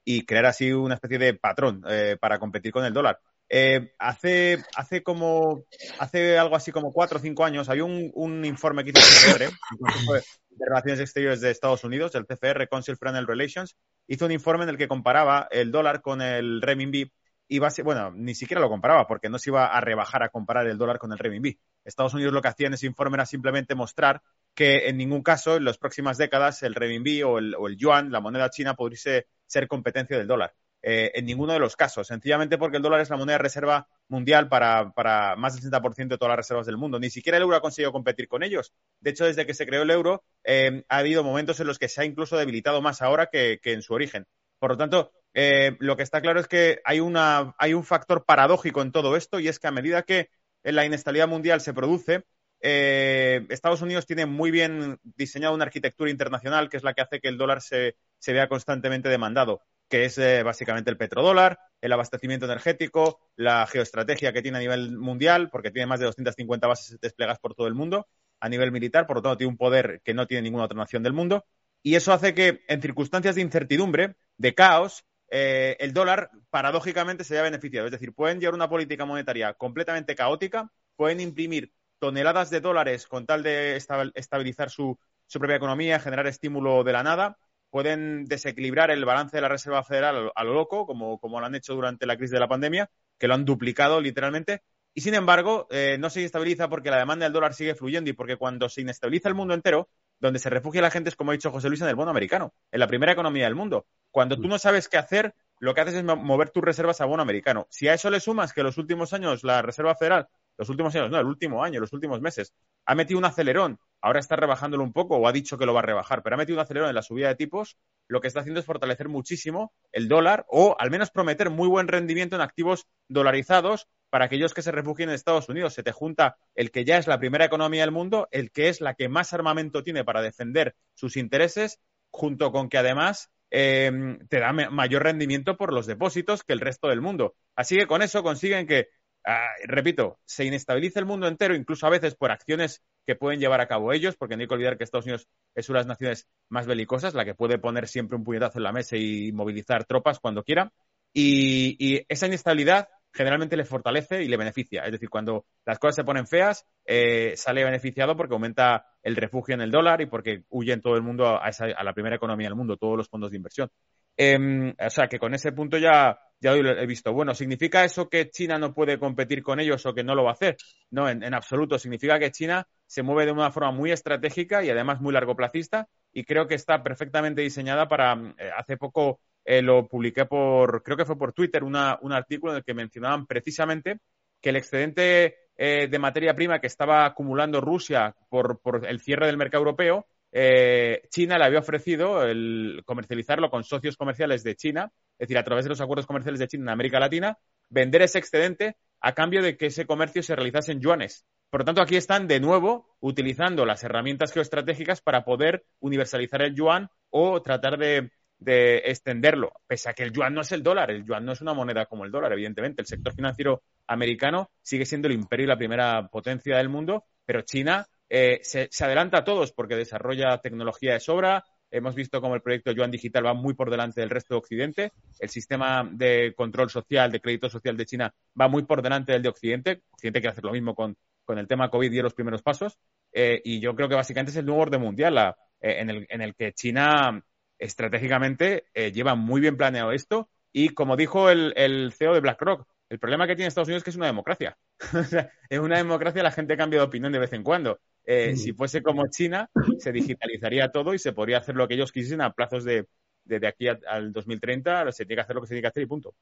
y 0.05 0.27
crear 0.27 0.47
así 0.47 0.73
una 0.73 0.95
especie 0.95 1.19
de 1.19 1.35
patrón 1.35 1.83
eh, 1.89 2.17
para 2.21 2.39
competir 2.39 2.71
con 2.71 2.85
el 2.85 2.93
dólar. 2.93 3.19
Eh, 3.53 3.95
hace, 3.99 4.63
hace 4.77 5.03
como 5.03 5.65
hace 5.99 6.39
algo 6.39 6.55
así 6.55 6.71
como 6.71 6.93
cuatro 6.93 7.19
o 7.19 7.21
cinco 7.21 7.45
años 7.45 7.69
había 7.69 7.83
un, 7.85 8.45
informe 8.45 8.85
que 8.85 8.91
hizo 8.91 9.01
el 9.01 9.33
CFR, 9.33 9.45
el 9.45 10.23
de 10.51 10.67
Relaciones 10.67 11.01
Exteriores 11.01 11.41
de 11.41 11.51
Estados 11.51 11.83
Unidos, 11.83 12.15
el 12.15 12.27
CFR, 12.27 12.69
Council 12.69 12.97
Foreign 12.97 13.27
Relations, 13.27 13.77
hizo 14.07 14.27
un 14.27 14.33
informe 14.33 14.65
en 14.65 14.71
el 14.71 14.79
que 14.79 14.87
comparaba 14.87 15.49
el 15.51 15.73
dólar 15.73 16.01
con 16.01 16.23
el 16.23 16.63
renminbi 16.63 17.11
y 17.51 17.83
bueno, 17.83 18.11
ni 18.13 18.35
siquiera 18.35 18.61
lo 18.61 18.69
comparaba 18.69 19.07
porque 19.07 19.29
no 19.29 19.39
se 19.39 19.51
iba 19.51 19.67
a 19.67 19.81
rebajar 19.81 20.23
a 20.23 20.29
comparar 20.29 20.67
el 20.67 20.79
dólar 20.79 20.99
con 20.99 21.13
el 21.13 21.19
renminbi. 21.19 21.59
Estados 21.85 22.15
Unidos 22.15 22.33
lo 22.33 22.41
que 22.41 22.49
hacía 22.49 22.69
en 22.69 22.75
ese 22.75 22.87
informe 22.87 23.17
era 23.17 23.27
simplemente 23.27 23.75
mostrar 23.75 24.23
que 24.55 24.89
en 24.89 24.97
ningún 24.97 25.23
caso 25.23 25.57
en 25.57 25.65
las 25.65 25.79
próximas 25.79 26.17
décadas 26.17 26.63
el 26.63 26.75
renminbi 26.75 27.23
o 27.23 27.39
el, 27.39 27.55
o 27.57 27.67
el 27.67 27.77
yuan, 27.77 28.13
la 28.13 28.21
moneda 28.21 28.51
china, 28.51 28.75
podría 28.75 29.25
ser 29.47 29.69
competencia 29.69 30.17
del 30.17 30.27
dólar. 30.27 30.55
Eh, 30.83 31.13
en 31.15 31.27
ninguno 31.27 31.53
de 31.53 31.59
los 31.59 31.77
casos, 31.77 32.07
sencillamente 32.07 32.57
porque 32.57 32.79
el 32.79 32.83
dólar 32.83 33.01
es 33.01 33.11
la 33.11 33.19
moneda 33.19 33.35
de 33.35 33.43
reserva 33.43 33.87
mundial 34.09 34.49
para, 34.49 34.93
más 35.37 35.55
del 35.55 35.71
60% 35.71 36.09
de 36.09 36.19
todas 36.19 36.31
las 36.31 36.39
reservas 36.39 36.67
del 36.67 36.79
mundo. 36.79 36.99
Ni 36.99 37.11
siquiera 37.11 37.37
el 37.37 37.43
euro 37.43 37.57
ha 37.57 37.61
conseguido 37.61 37.93
competir 37.93 38.29
con 38.29 38.43
ellos. 38.43 38.73
De 39.01 39.11
hecho, 39.11 39.27
desde 39.27 39.45
que 39.45 39.53
se 39.53 39.67
creó 39.67 39.83
el 39.83 39.91
euro, 39.91 40.25
eh, 40.43 40.85
ha 40.89 40.99
habido 40.99 41.23
momentos 41.23 41.61
en 41.61 41.67
los 41.67 41.79
que 41.79 41.89
se 41.89 42.01
ha 42.01 42.05
incluso 42.07 42.39
debilitado 42.39 42.81
más 42.81 43.03
ahora 43.03 43.27
que, 43.27 43.61
en 43.63 43.83
su 43.83 43.93
origen. 43.93 44.27
Por 44.59 44.71
lo 44.71 44.77
tanto, 44.79 45.13
eh, 45.35 45.77
lo 45.79 45.97
que 45.97 46.03
está 46.03 46.21
claro 46.21 46.41
es 46.41 46.49
que 46.49 46.81
hay, 46.85 47.01
una, 47.01 47.55
hay 47.59 47.75
un 47.75 47.85
factor 47.85 48.25
paradójico 48.25 48.83
en 48.83 48.93
todo 48.93 49.17
esto 49.17 49.41
y 49.41 49.49
es 49.49 49.59
que 49.59 49.69
a 49.69 49.73
medida 49.73 50.03
que 50.03 50.31
la 50.63 50.85
inestabilidad 50.85 51.29
mundial 51.29 51.61
se 51.61 51.73
produce, 51.73 52.25
Estados 52.61 53.81
Unidos 53.81 54.05
tiene 54.05 54.27
muy 54.27 54.51
bien 54.51 54.99
diseñado 55.03 55.55
una 55.55 55.65
arquitectura 55.65 56.11
internacional 56.11 56.69
que 56.69 56.77
es 56.77 56.83
la 56.83 56.93
que 56.93 57.01
hace 57.01 57.21
que 57.21 57.29
el 57.29 57.39
dólar 57.39 57.63
se 57.63 57.95
vea 58.27 58.49
constantemente 58.49 59.09
demandado 59.09 59.63
que 59.91 60.05
es 60.05 60.17
eh, 60.19 60.43
básicamente 60.43 60.89
el 60.89 60.97
petrodólar, 60.97 61.59
el 61.83 61.93
abastecimiento 61.93 62.47
energético, 62.47 63.19
la 63.37 63.67
geoestrategia 63.67 64.33
que 64.33 64.41
tiene 64.41 64.59
a 64.59 64.61
nivel 64.61 64.97
mundial, 64.97 65.51
porque 65.51 65.73
tiene 65.73 65.87
más 65.87 65.99
de 65.99 66.07
250 66.07 66.67
bases 66.67 66.99
desplegadas 67.01 67.41
por 67.41 67.55
todo 67.55 67.67
el 67.67 67.75
mundo, 67.75 68.07
a 68.39 68.49
nivel 68.49 68.71
militar, 68.71 69.07
por 69.07 69.17
lo 69.17 69.23
tanto 69.23 69.39
tiene 69.39 69.51
un 69.51 69.59
poder 69.59 70.01
que 70.05 70.15
no 70.15 70.27
tiene 70.27 70.43
ninguna 70.43 70.65
otra 70.65 70.79
nación 70.79 71.03
del 71.03 71.13
mundo, 71.13 71.45
y 71.83 71.97
eso 71.97 72.13
hace 72.13 72.35
que 72.35 72.63
en 72.69 72.81
circunstancias 72.81 73.35
de 73.35 73.43
incertidumbre, 73.43 74.15
de 74.39 74.55
caos, 74.55 75.05
eh, 75.31 75.77
el 75.81 75.93
dólar 75.93 76.31
paradójicamente 76.51 77.25
se 77.25 77.35
haya 77.35 77.45
beneficiado. 77.45 77.87
Es 77.87 77.93
decir, 77.93 78.13
pueden 78.13 78.41
llevar 78.41 78.55
una 78.55 78.69
política 78.69 79.05
monetaria 79.05 79.55
completamente 79.55 80.15
caótica, 80.15 80.71
pueden 80.97 81.21
imprimir 81.21 81.73
toneladas 81.99 82.51
de 82.51 82.61
dólares 82.61 83.07
con 83.07 83.27
tal 83.27 83.43
de 83.43 83.77
estabilizar 83.77 84.71
su 84.71 84.99
propia 85.33 85.57
economía, 85.57 86.01
generar 86.01 86.27
estímulo 86.27 86.83
de 86.85 86.93
la 86.93 87.03
nada, 87.03 87.39
pueden 87.71 88.27
desequilibrar 88.27 88.91
el 88.91 89.05
balance 89.05 89.37
de 89.37 89.41
la 89.41 89.49
Reserva 89.49 89.83
Federal 89.83 90.33
a 90.35 90.45
lo 90.45 90.55
loco, 90.55 90.87
como, 90.87 91.19
lo 91.23 91.47
han 91.47 91.55
hecho 91.55 91.75
durante 91.75 92.07
la 92.07 92.17
crisis 92.17 92.33
de 92.33 92.41
la 92.41 92.49
pandemia, 92.49 92.91
que 93.19 93.29
lo 93.29 93.35
han 93.35 93.45
duplicado 93.45 94.01
literalmente. 94.01 94.63
Y 94.93 95.03
sin 95.03 95.15
embargo, 95.15 95.69
eh, 95.71 95.97
no 96.01 96.11
se 96.11 96.21
inestabiliza 96.21 96.69
porque 96.69 96.91
la 96.91 96.99
demanda 96.99 97.25
del 97.25 97.33
dólar 97.33 97.55
sigue 97.55 97.77
fluyendo 97.77 98.11
y 98.11 98.13
porque 98.13 98.37
cuando 98.37 98.69
se 98.69 98.81
inestabiliza 98.81 99.29
el 99.29 99.37
mundo 99.37 99.55
entero, 99.55 99.89
donde 100.21 100.39
se 100.39 100.51
refugia 100.51 100.83
la 100.83 100.91
gente 100.91 101.11
es, 101.11 101.17
como 101.17 101.31
ha 101.31 101.35
dicho 101.35 101.51
José 101.51 101.69
Luis, 101.69 101.81
en 101.81 101.89
el 101.89 101.97
bono 101.97 102.11
americano, 102.11 102.55
en 102.71 102.81
la 102.81 102.87
primera 102.87 103.13
economía 103.13 103.45
del 103.45 103.55
mundo. 103.55 103.87
Cuando 104.11 104.37
tú 104.37 104.47
mm. 104.47 104.51
no 104.51 104.59
sabes 104.59 104.89
qué 104.89 104.99
hacer, 104.99 105.35
lo 105.59 105.75
que 105.75 105.81
haces 105.81 105.95
es 105.95 106.05
mover 106.05 106.51
tus 106.51 106.63
reservas 106.63 107.01
a 107.01 107.07
bono 107.07 107.23
americano. 107.23 107.67
Si 107.71 107.89
a 107.89 107.95
eso 107.95 108.11
le 108.11 108.21
sumas 108.21 108.53
que 108.53 108.63
los 108.63 108.79
últimos 108.79 109.13
años 109.13 109.43
la 109.45 109.63
Reserva 109.63 109.95
Federal, 109.95 110.29
los 110.57 110.69
últimos 110.69 110.95
años, 110.95 111.11
no, 111.11 111.19
el 111.19 111.27
último 111.27 111.65
año, 111.65 111.81
los 111.81 111.93
últimos 111.93 112.21
meses, 112.21 112.55
ha 112.85 112.95
metido 112.95 113.19
un 113.19 113.25
acelerón 113.25 113.79
ahora 114.01 114.21
está 114.21 114.37
rebajándolo 114.37 114.83
un 114.83 114.93
poco 114.93 115.17
o 115.17 115.29
ha 115.29 115.33
dicho 115.33 115.59
que 115.59 115.67
lo 115.67 115.75
va 115.75 115.81
a 115.81 115.85
rebajar, 115.85 116.23
pero 116.23 116.35
ha 116.35 116.39
metido 116.39 116.57
un 116.57 116.63
acelerón 116.63 116.89
en 116.89 116.95
la 116.95 117.03
subida 117.03 117.29
de 117.29 117.35
tipos, 117.35 117.77
lo 118.09 118.21
que 118.21 118.29
está 118.29 118.41
haciendo 118.41 118.61
es 118.61 118.67
fortalecer 118.67 119.09
muchísimo 119.09 119.73
el 119.93 120.09
dólar 120.09 120.47
o 120.49 120.77
al 120.79 120.91
menos 120.91 121.11
prometer 121.11 121.51
muy 121.51 121.69
buen 121.69 121.89
rendimiento 121.89 122.37
en 122.37 122.43
activos 122.43 122.87
dolarizados 123.09 123.89
para 124.11 124.27
aquellos 124.27 124.55
que 124.55 124.63
se 124.63 124.73
refugien 124.73 125.09
en 125.09 125.15
Estados 125.15 125.49
Unidos. 125.49 125.75
Se 125.75 125.83
te 125.83 125.93
junta 125.93 126.37
el 126.55 126.71
que 126.71 126.85
ya 126.85 126.99
es 126.99 127.07
la 127.07 127.19
primera 127.19 127.45
economía 127.45 127.83
del 127.83 127.93
mundo, 127.93 128.29
el 128.31 128.51
que 128.51 128.69
es 128.69 128.81
la 128.81 128.95
que 128.95 129.09
más 129.09 129.33
armamento 129.33 129.83
tiene 129.83 130.05
para 130.05 130.23
defender 130.23 130.75
sus 130.95 131.17
intereses, 131.17 131.81
junto 132.11 132.53
con 132.53 132.69
que 132.69 132.79
además 132.79 133.31
em, 133.51 134.19
te 134.29 134.41
da 134.41 134.53
mayor 134.53 135.05
rendimiento 135.05 135.57
por 135.57 135.73
los 135.73 135.87
depósitos 135.87 136.45
que 136.45 136.53
el 136.53 136.61
resto 136.61 136.89
del 136.89 137.01
mundo. 137.01 137.35
Así 137.57 137.77
que 137.77 137.87
con 137.87 138.03
eso 138.03 138.23
consiguen 138.23 138.67
que 138.67 138.89
Ah, 139.25 139.49
repito, 139.65 140.19
se 140.25 140.45
inestabiliza 140.45 140.99
el 140.99 141.07
mundo 141.07 141.29
entero, 141.29 141.55
incluso 141.55 141.87
a 141.87 141.91
veces 141.91 142.15
por 142.15 142.31
acciones 142.31 142.83
que 143.07 143.17
pueden 143.17 143.39
llevar 143.39 143.61
a 143.61 143.69
cabo 143.69 143.93
ellos, 143.93 144.17
porque 144.17 144.37
no 144.37 144.43
hay 144.43 144.49
que 144.49 144.55
olvidar 144.55 144.79
que 144.79 144.85
Estados 144.85 145.05
Unidos 145.05 145.29
es 145.55 145.69
una 145.69 145.81
de 145.81 145.85
las 145.85 145.89
naciones 145.89 146.29
más 146.49 146.67
belicosas, 146.67 147.15
la 147.15 147.25
que 147.25 147.35
puede 147.35 147.59
poner 147.59 147.87
siempre 147.89 148.17
un 148.17 148.25
puñetazo 148.25 148.59
en 148.59 148.65
la 148.65 148.73
mesa 148.73 148.97
y 148.97 149.33
movilizar 149.33 149.85
tropas 149.85 150.21
cuando 150.21 150.43
quiera. 150.43 150.73
Y, 151.13 152.05
esa 152.09 152.27
inestabilidad 152.27 152.89
generalmente 153.13 153.57
le 153.57 153.65
fortalece 153.65 154.23
y 154.23 154.29
le 154.29 154.37
beneficia. 154.37 154.85
Es 154.85 154.93
decir, 154.93 155.09
cuando 155.09 155.47
las 155.65 155.79
cosas 155.79 155.97
se 155.97 156.05
ponen 156.05 156.27
feas, 156.27 156.67
eh, 156.85 157.35
sale 157.37 157.65
beneficiado 157.65 158.17
porque 158.17 158.35
aumenta 158.35 158.87
el 159.03 159.17
refugio 159.17 159.55
en 159.55 159.63
el 159.63 159.71
dólar 159.71 160.01
y 160.01 160.07
porque 160.07 160.45
huye 160.51 160.73
en 160.73 160.81
todo 160.81 160.97
el 160.97 161.03
mundo 161.03 161.27
a, 161.27 161.41
a 161.47 161.85
la 161.85 161.93
primera 161.93 162.17
economía 162.17 162.49
del 162.49 162.57
mundo, 162.57 162.77
todos 162.77 162.97
los 162.97 163.09
fondos 163.09 163.31
de 163.31 163.37
inversión. 163.37 163.71
Em, 164.17 164.75
o 164.79 164.91
sea, 164.91 165.09
que 165.09 165.19
con 165.19 165.33
ese 165.35 165.53
punto 165.53 165.79
ya, 165.79 166.19
ya 166.41 166.53
he 166.55 166.87
visto. 166.87 167.13
Bueno, 167.13 167.35
¿significa 167.35 167.85
eso 167.85 168.09
que 168.09 168.29
China 168.29 168.59
no 168.59 168.75
puede 168.75 168.99
competir 168.99 169.43
con 169.43 169.61
ellos 169.61 169.87
o 169.87 169.95
que 169.95 170.05
no 170.05 170.15
lo 170.15 170.25
va 170.25 170.31
a 170.31 170.33
hacer? 170.35 170.57
No, 170.91 171.09
en, 171.09 171.33
absoluto. 171.33 171.79
Significa 171.79 172.19
que 172.19 172.31
China 172.31 172.67
se 172.87 173.03
mueve 173.03 173.27
de 173.27 173.33
una 173.33 173.51
forma 173.51 173.73
muy 173.73 173.93
estratégica 173.93 174.63
y 174.63 174.69
además 174.69 175.01
muy 175.01 175.15
largoplacista 175.15 175.89
y 176.13 176.25
creo 176.25 176.47
que 176.47 176.55
está 176.55 176.83
perfectamente 176.83 177.41
diseñada 177.41 177.89
para. 177.89 178.35
Eh, 178.39 178.51
hace 178.57 178.77
poco 178.77 179.21
eh, 179.51 179.63
lo 179.63 179.89
publiqué 179.89 180.27
por, 180.27 180.81
creo 180.85 180.97
que 180.97 181.05
fue 181.05 181.19
por 181.19 181.33
Twitter, 181.33 181.65
un 181.65 181.75
artículo 181.75 182.53
en 182.53 182.59
el 182.59 182.65
que 182.65 182.73
mencionaban 182.73 183.27
precisamente 183.27 183.99
que 184.41 184.51
el 184.51 184.57
excedente 184.57 185.39
eh, 185.57 185.89
de 185.91 185.99
materia 185.99 186.37
prima 186.37 186.61
que 186.61 186.69
estaba 186.69 187.05
acumulando 187.05 187.61
Rusia 187.61 188.15
por, 188.29 188.61
por 188.61 188.87
el 188.87 189.01
cierre 189.01 189.27
del 189.27 189.37
mercado 189.37 189.63
europeo 189.63 190.07
eh, 190.31 191.03
China 191.11 191.37
le 191.37 191.47
había 191.47 191.59
ofrecido 191.59 192.23
el 192.23 192.83
comercializarlo 192.85 193.51
con 193.51 193.65
socios 193.65 193.97
comerciales 193.97 194.45
de 194.45 194.55
China, 194.55 194.93
es 195.19 195.27
decir, 195.27 195.39
a 195.39 195.43
través 195.43 195.65
de 195.65 195.71
los 195.71 195.81
acuerdos 195.81 196.07
comerciales 196.07 196.39
de 196.39 196.47
China 196.47 196.63
en 196.67 196.69
América 196.69 197.01
Latina, 197.01 197.37
vender 197.71 198.03
ese 198.03 198.21
excedente 198.21 198.77
a 199.01 199.15
cambio 199.15 199.43
de 199.43 199.57
que 199.57 199.67
ese 199.67 199.85
comercio 199.85 200.23
se 200.23 200.37
realizase 200.37 200.71
en 200.71 200.81
yuanes. 200.81 201.27
Por 201.51 201.63
lo 201.63 201.65
tanto, 201.65 201.83
aquí 201.83 201.97
están 201.97 202.29
de 202.29 202.39
nuevo 202.39 202.95
utilizando 203.01 203.67
las 203.67 203.83
herramientas 203.83 204.33
geoestratégicas 204.33 205.01
para 205.01 205.25
poder 205.25 205.65
universalizar 205.81 206.41
el 206.43 206.55
yuan 206.55 206.89
o 207.09 207.43
tratar 207.43 207.77
de, 207.77 208.13
de, 208.41 208.79
extenderlo, 208.79 209.53
pese 209.67 209.91
a 209.91 209.93
que 209.93 210.03
el 210.03 210.13
yuan 210.13 210.35
no 210.35 210.41
es 210.41 210.51
el 210.53 210.63
dólar, 210.63 210.91
el 210.91 211.05
yuan 211.05 211.25
no 211.25 211.33
es 211.33 211.41
una 211.41 211.55
moneda 211.55 211.87
como 211.87 212.05
el 212.05 212.11
dólar, 212.11 212.33
evidentemente. 212.33 212.83
El 212.83 212.87
sector 212.87 213.15
financiero 213.15 213.63
americano 213.87 214.51
sigue 214.63 214.87
siendo 214.87 215.09
el 215.09 215.15
imperio 215.15 215.45
y 215.45 215.49
la 215.49 215.59
primera 215.59 216.09
potencia 216.09 216.57
del 216.57 216.69
mundo, 216.69 217.05
pero 217.25 217.43
China 217.43 217.87
eh, 218.09 218.41
se, 218.43 218.69
adelanta 218.85 219.19
a 219.19 219.25
todos 219.25 219.53
porque 219.53 219.77
desarrolla 219.77 220.39
tecnología 220.39 220.95
de 220.95 221.01
sobra. 221.01 221.45
Hemos 221.71 221.95
visto 221.95 222.21
cómo 222.21 222.35
el 222.35 222.43
proyecto 222.43 222.73
Yuan 222.73 222.91
Digital 222.91 223.25
va 223.25 223.35
muy 223.35 223.55
por 223.55 223.71
delante 223.71 224.01
del 224.01 224.11
resto 224.11 224.35
de 224.35 224.39
Occidente. 224.39 224.93
El 225.21 225.29
sistema 225.29 225.89
de 225.93 226.35
control 226.37 226.69
social, 226.69 227.13
de 227.13 227.21
crédito 227.21 227.49
social 227.49 227.77
de 227.77 227.87
China 227.87 228.13
va 228.39 228.49
muy 228.49 228.65
por 228.65 228.83
delante 228.83 229.13
del 229.13 229.23
de 229.23 229.29
Occidente. 229.29 229.83
Occidente 229.93 230.21
quiere 230.21 230.33
hacer 230.33 230.45
lo 230.45 230.53
mismo 230.53 230.75
con, 230.75 230.97
el 231.29 231.47
tema 231.47 231.71
COVID 231.71 231.93
y 231.93 232.03
los 232.03 232.15
primeros 232.15 232.43
pasos. 232.43 232.77
Eh, 233.13 233.41
y 233.45 233.61
yo 233.61 233.77
creo 233.77 233.89
que 233.89 233.95
básicamente 233.95 234.33
es 234.33 234.37
el 234.39 234.47
nuevo 234.47 234.63
orden 234.63 234.81
mundial 234.81 235.17
eh, 235.61 235.77
en, 235.79 235.91
el, 235.91 236.07
en, 236.11 236.23
el, 236.23 236.35
que 236.35 236.53
China 236.53 237.23
estratégicamente 237.61 238.65
lleva 238.75 239.15
muy 239.15 239.41
bien 239.41 239.57
planeado 239.57 239.93
esto. 239.93 240.29
Y 240.53 240.71
como 240.71 240.97
dijo 240.97 241.31
el, 241.31 241.53
el 241.57 241.93
CEO 241.93 242.15
de 242.15 242.21
BlackRock, 242.21 242.67
el 242.91 242.99
problema 242.99 243.29
que 243.29 243.37
tiene 243.37 243.47
Estados 243.47 243.69
Unidos 243.69 243.81
es 243.81 243.85
que 243.85 243.91
es 243.91 243.97
una 243.97 244.07
democracia. 244.07 244.59
en 245.49 245.61
una 245.61 245.77
democracia 245.77 246.25
la 246.25 246.33
gente 246.33 246.57
cambia 246.57 246.81
de 246.81 246.87
opinión 246.87 247.13
de 247.13 247.21
vez 247.21 247.33
en 247.33 247.45
cuando. 247.45 247.79
Eh, 248.05 248.35
si 248.37 248.53
fuese 248.53 248.83
como 248.83 249.07
China, 249.07 249.49
se 249.79 249.93
digitalizaría 249.93 250.73
todo 250.73 250.93
y 250.93 250.99
se 250.99 251.13
podría 251.13 251.39
hacer 251.39 251.55
lo 251.55 251.69
que 251.69 251.75
ellos 251.75 251.93
quisiesen 251.93 252.21
a 252.21 252.33
plazos 252.33 252.65
de, 252.65 252.89
de, 253.25 253.47
aquí 253.47 253.69
al 253.69 254.13
2030. 254.13 254.91
Se 254.91 255.07
tiene 255.07 255.19
que 255.19 255.23
hacer 255.23 255.37
lo 255.37 255.43
que 255.43 255.47
se 255.47 255.55
tiene 255.55 255.63
que 255.63 255.69
hacer 255.69 255.85
y 255.85 255.87
punto. 255.87 256.15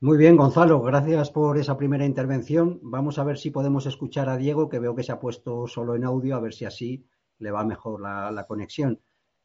Muy 0.00 0.18
bien, 0.18 0.36
Gonzalo, 0.36 0.82
gracias 0.82 1.30
por 1.30 1.56
esa 1.56 1.76
primera 1.76 2.04
intervención. 2.04 2.80
Vamos 2.82 3.20
a 3.20 3.24
ver 3.24 3.38
si 3.38 3.52
podemos 3.52 3.86
escuchar 3.86 4.28
a 4.28 4.36
Diego, 4.36 4.68
que 4.68 4.80
veo 4.80 4.96
que 4.96 5.04
se 5.04 5.12
ha 5.12 5.20
puesto 5.20 5.68
solo 5.68 5.94
en 5.94 6.02
audio, 6.02 6.34
a 6.34 6.40
ver 6.40 6.52
si 6.52 6.64
así 6.64 7.06
le 7.38 7.52
va 7.52 7.64
mejor 7.64 8.00
la 8.00 8.44
conexión. 8.48 9.00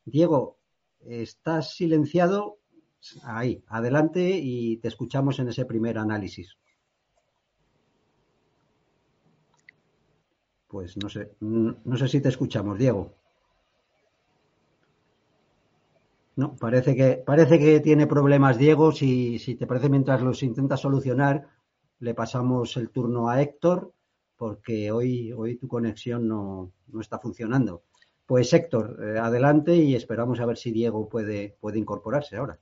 Diego, 0.06 0.58
estás 1.02 1.76
silenciado, 1.76 2.60
Ahí, 3.24 3.64
adelante 3.68 4.22
y 4.42 4.78
te 4.78 4.88
escuchamos 4.88 5.40
en 5.40 5.50
ese 5.50 5.66
primer 5.66 5.98
análisis. 5.98 6.58
Pues 10.68 10.98
no 10.98 11.10
sé, 11.10 11.36
no 11.40 11.98
sé 11.98 12.08
si 12.08 12.22
te 12.22 12.30
escuchamos, 12.30 12.80
Diego. 12.80 13.14
No, 16.36 16.56
parece 16.56 16.96
que, 16.96 17.22
parece 17.24 17.60
que 17.60 17.80
tiene 17.80 18.08
problemas 18.08 18.58
Diego. 18.58 18.92
Si, 18.92 19.38
si 19.38 19.54
te 19.56 19.68
parece, 19.68 19.90
mientras 19.90 20.22
los 20.22 20.42
intenta 20.42 20.78
solucionar, 20.78 21.48
le 22.00 22.16
pasamos 22.16 22.76
el 22.78 22.90
turno 22.90 23.30
a 23.30 23.42
Héctor, 23.42 23.94
porque 24.36 24.92
hoy, 24.92 25.32
hoy 25.32 25.58
tu 25.58 25.68
conexión 25.68 26.28
no, 26.28 26.72
no 26.88 27.02
está 27.02 27.20
funcionando. 27.20 27.84
Pues 28.26 28.54
Héctor, 28.54 28.98
eh, 29.04 29.20
adelante 29.20 29.76
y 29.76 29.96
esperamos 29.96 30.40
a 30.40 30.46
ver 30.46 30.58
si 30.58 30.72
Diego 30.72 31.10
puede, 31.10 31.58
puede 31.60 31.80
incorporarse 31.80 32.38
ahora. 32.38 32.60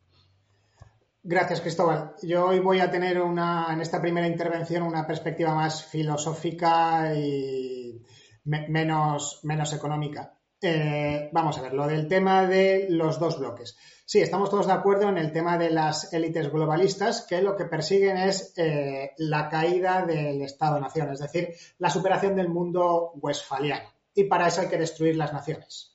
Gracias, 1.23 1.61
Cristóbal. 1.61 2.15
Yo 2.23 2.47
hoy 2.47 2.59
voy 2.59 2.79
a 2.79 2.89
tener 2.89 3.21
una, 3.21 3.67
en 3.71 3.81
esta 3.81 4.01
primera 4.01 4.27
intervención 4.27 4.81
una 4.81 5.05
perspectiva 5.05 5.53
más 5.53 5.85
filosófica 5.85 7.13
y 7.15 8.01
menos, 8.43 9.39
menos 9.43 9.71
económica. 9.73 10.33
Eh, 10.59 11.29
vamos 11.31 11.57
a 11.57 11.61
ver, 11.61 11.73
lo 11.73 11.87
del 11.87 12.07
tema 12.07 12.47
de 12.47 12.87
los 12.89 13.19
dos 13.19 13.39
bloques. 13.39 13.77
Sí, 14.05 14.19
estamos 14.19 14.49
todos 14.49 14.67
de 14.67 14.73
acuerdo 14.73 15.09
en 15.09 15.17
el 15.17 15.31
tema 15.31 15.57
de 15.57 15.69
las 15.69 16.11
élites 16.11 16.51
globalistas 16.51 17.25
que 17.27 17.41
lo 17.41 17.55
que 17.55 17.65
persiguen 17.65 18.17
es 18.17 18.53
eh, 18.57 19.11
la 19.17 19.47
caída 19.47 20.05
del 20.05 20.41
Estado-nación, 20.41 21.11
es 21.11 21.19
decir, 21.19 21.49
la 21.77 21.89
superación 21.89 22.35
del 22.35 22.49
mundo 22.49 23.11
westfaliano. 23.15 23.89
Y 24.13 24.25
para 24.25 24.47
eso 24.47 24.61
hay 24.61 24.67
que 24.67 24.77
destruir 24.77 25.15
las 25.15 25.33
naciones 25.33 25.91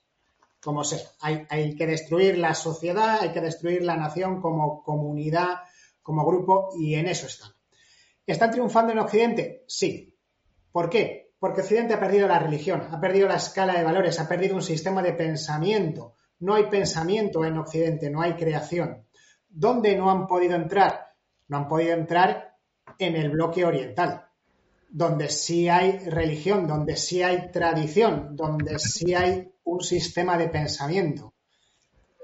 como 0.67 0.83
sea. 0.83 1.09
Hay, 1.21 1.77
que 1.77 1.87
destruir 1.87 2.39
la 2.39 2.53
sociedad, 2.53 3.21
hay 3.21 3.31
que 3.31 3.41
destruir 3.41 3.85
la 3.85 3.97
nación 3.97 4.41
como 4.41 4.83
comunidad, 4.83 5.61
como 6.03 6.27
grupo, 6.27 6.71
y 6.77 6.97
en 6.97 7.07
eso 7.07 7.29
están. 7.29 7.53
¿Están 8.27 8.51
triunfando 8.51 8.93
en 8.93 8.99
Occidente? 8.99 9.63
Sí. 9.69 10.19
¿Por 10.73 10.91
qué? 10.91 11.31
Porque 11.39 11.61
Occidente 11.61 11.95
ha 11.95 12.01
perdido 12.01 12.27
la 12.27 12.41
religión, 12.41 12.83
ha 12.91 13.01
perdido 13.01 13.29
la 13.29 13.37
escala 13.37 13.75
de 13.75 13.85
valores, 13.85 14.19
ha 14.19 14.27
perdido 14.27 14.57
un 14.57 14.63
sistema 14.63 15.03
de 15.03 15.13
pensamiento. 15.13 16.15
No 16.41 16.57
hay 16.57 16.65
pensamiento 16.65 17.45
en 17.45 17.59
Occidente, 17.59 18.11
no 18.11 18.21
hay 18.21 18.35
creación. 18.35 19.07
¿Dónde 19.49 19.97
no 19.97 20.11
han 20.11 20.27
podido 20.27 20.57
entrar? 20.57 21.13
No 21.47 21.59
han 21.59 21.69
podido 21.69 21.95
entrar 21.95 22.57
en 22.99 23.15
el 23.15 23.31
bloque 23.31 23.65
oriental, 23.65 24.26
donde 24.89 25.29
sí 25.29 25.69
hay 25.69 25.99
religión, 26.09 26.67
donde 26.67 26.97
sí 26.97 27.23
hay 27.23 27.51
tradición, 27.51 28.37
donde 28.37 28.79
sí 28.79 29.15
hay 29.15 29.53
un 29.65 29.81
sistema 29.81 30.39
de 30.39 30.49
pensamiento. 30.49 31.35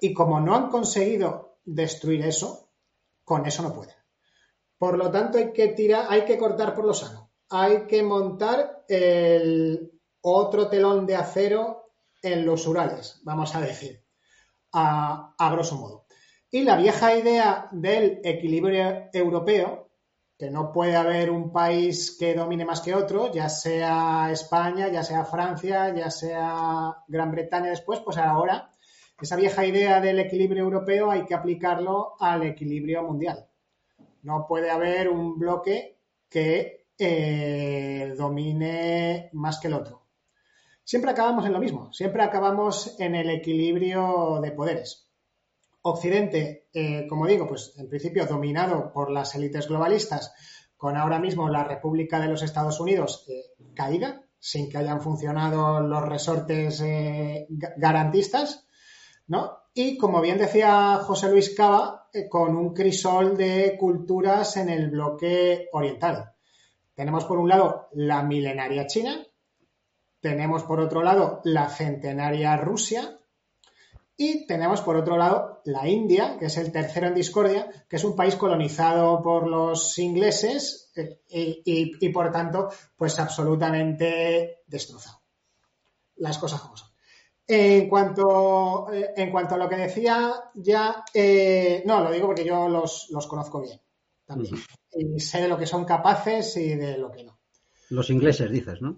Y 0.01 0.13
como 0.13 0.41
no 0.41 0.55
han 0.55 0.69
conseguido 0.69 1.59
destruir 1.65 2.25
eso, 2.25 2.71
con 3.25 3.47
eso 3.47 3.63
no 3.63 3.75
pueden. 3.75 3.95
Por 4.79 4.99
lo 4.99 5.11
tanto, 5.11 5.39
hay 5.39 5.53
que 5.53 5.69
tirar, 5.69 6.07
hay 6.09 6.25
que 6.25 6.39
cortar 6.39 6.75
por 6.75 6.85
lo 6.85 6.95
sano. 6.95 7.31
Hay 7.51 7.87
que 7.87 8.03
montar 8.03 8.85
el 8.89 9.93
otro 10.23 10.69
telón 10.69 11.07
de 11.07 11.17
acero 11.17 11.93
en 12.23 12.47
los 12.47 12.67
Urales, 12.67 13.21
vamos 13.23 13.55
a 13.55 13.61
decir, 13.61 14.05
a, 14.73 15.35
a 15.39 15.53
grosso 15.53 15.77
modo. 15.77 16.07
Y 16.51 16.63
la 16.63 16.77
vieja 16.77 17.17
idea 17.17 17.69
del 17.73 18.21
equilibrio 18.25 19.09
europeo, 19.13 19.92
que 20.43 20.51
no 20.51 20.73
puede 20.73 20.97
haber 20.97 21.31
un 21.31 21.53
país 21.53 22.17
que 22.19 22.35
domine 22.35 22.65
más 22.65 22.81
que 22.81 22.97
otro, 22.97 23.31
ya 23.33 23.49
sea 23.49 24.29
España, 24.33 24.89
ya 24.89 25.05
sea 25.05 25.25
Francia, 25.25 25.95
ya 25.95 26.11
sea 26.11 26.97
Gran 27.07 27.31
Bretaña 27.31 27.71
después, 27.71 28.01
pues 28.01 28.17
ahora 28.17 28.69
esa 29.21 29.37
vieja 29.37 29.65
idea 29.65 30.01
del 30.01 30.19
equilibrio 30.19 30.65
europeo 30.65 31.13
hay 31.13 31.25
que 31.27 31.37
aplicarlo 31.37 32.15
al 32.19 32.43
equilibrio 32.43 33.05
mundial. 33.05 33.47
No 34.25 34.45
puede 34.49 34.69
haber 34.73 35.11
un 35.11 35.39
bloque 35.39 36.01
que 36.29 36.87
eh, 36.99 38.13
domine 38.19 39.31
más 39.35 39.61
que 39.61 39.69
el 39.69 39.75
otro. 39.75 40.03
Siempre 40.83 41.13
acabamos 41.13 41.47
en 41.47 41.53
lo 41.53 41.61
mismo, 41.61 41.93
siempre 41.93 42.25
acabamos 42.25 42.99
en 42.99 43.15
el 43.15 43.31
equilibrio 43.31 44.41
de 44.43 44.51
poderes. 44.51 45.09
Occidente, 45.83 46.69
eh, 46.73 47.07
como 47.09 47.27
digo, 47.27 47.47
pues 47.49 47.75
en 47.77 47.89
principio 47.89 48.27
dominado 48.27 48.93
por 48.93 49.11
las 49.11 49.35
élites 49.35 49.69
globalistas, 49.69 50.33
con 50.77 50.97
ahora 50.97 51.19
mismo 51.19 51.49
la 51.49 51.65
República 51.65 52.21
de 52.21 52.29
los 52.29 52.43
Estados 52.43 52.81
Unidos 52.81 53.27
eh, 53.29 53.53
caída, 53.75 54.23
sin 54.39 54.69
que 54.69 54.79
hayan 54.79 55.01
funcionado 55.01 55.81
los 55.81 56.09
resortes 56.09 56.81
eh, 56.81 57.47
garantistas, 57.77 58.67
¿no? 59.27 59.59
Y 59.75 59.97
como 59.97 60.21
bien 60.21 60.39
decía 60.39 60.99
José 61.03 61.31
Luis 61.31 61.55
Cava, 61.55 62.09
con 62.29 62.57
un 62.57 62.75
crisol 62.75 63.37
de 63.37 63.77
culturas 63.79 64.57
en 64.57 64.69
el 64.69 64.91
bloque 64.91 65.69
oriental. 65.73 66.33
Tenemos 66.95 67.25
por 67.25 67.39
un 67.39 67.49
lado 67.49 67.89
la 67.93 68.23
milenaria 68.23 68.87
China, 68.87 69.27
tenemos 70.21 70.63
por 70.65 70.79
otro 70.79 71.03
lado 71.03 71.41
la 71.45 71.69
centenaria 71.69 72.57
Rusia, 72.57 73.19
y 74.17 74.47
tenemos 74.47 74.81
por 74.83 74.97
otro 74.97 75.17
lado 75.17 75.63
la 75.65 75.89
India, 75.89 76.37
que 76.39 76.47
es 76.47 76.57
el 76.57 76.71
tercero 76.71 77.09
en 77.09 77.15
discordia, 77.15 77.69
que 77.89 77.97
es 77.97 78.05
un 78.05 78.15
país 78.15 78.37
colonizado 78.37 79.23
por 79.23 79.49
los 79.49 79.99
ingleses 79.99 80.93
eh, 80.95 81.21
y, 81.65 82.09
por 82.11 82.31
tanto, 82.31 82.69
pues 82.97 83.19
absolutamente 83.19 84.61
destrozado. 84.67 85.21
Las 86.17 86.39
cosas 86.39 86.61
como 86.61 86.77
son. 86.77 86.89
En 87.47 87.89
cuanto, 87.89 88.93
eh, 88.93 89.13
en 89.17 89.31
cuanto 89.31 89.55
a 89.55 89.59
lo 89.59 89.69
que 89.69 89.77
decía, 89.77 90.33
ya, 90.55 91.05
eh, 91.13 91.83
no, 91.85 92.03
lo 92.03 92.11
digo 92.11 92.27
porque 92.27 92.45
yo 92.45 92.69
los, 92.69 93.09
los 93.11 93.27
conozco 93.27 93.61
bien 93.61 93.81
también. 94.25 94.55
Y 94.93 95.21
sé 95.21 95.41
de 95.41 95.49
lo 95.49 95.59
que 95.59 95.67
son 95.67 95.85
capaces 95.85 96.57
y 96.57 96.75
de 96.75 96.99
lo 96.99 97.11
que 97.11 97.25
no. 97.25 97.39
Los 97.91 98.11
ingleses, 98.11 98.51
dices, 98.51 98.81
¿no? 98.81 98.97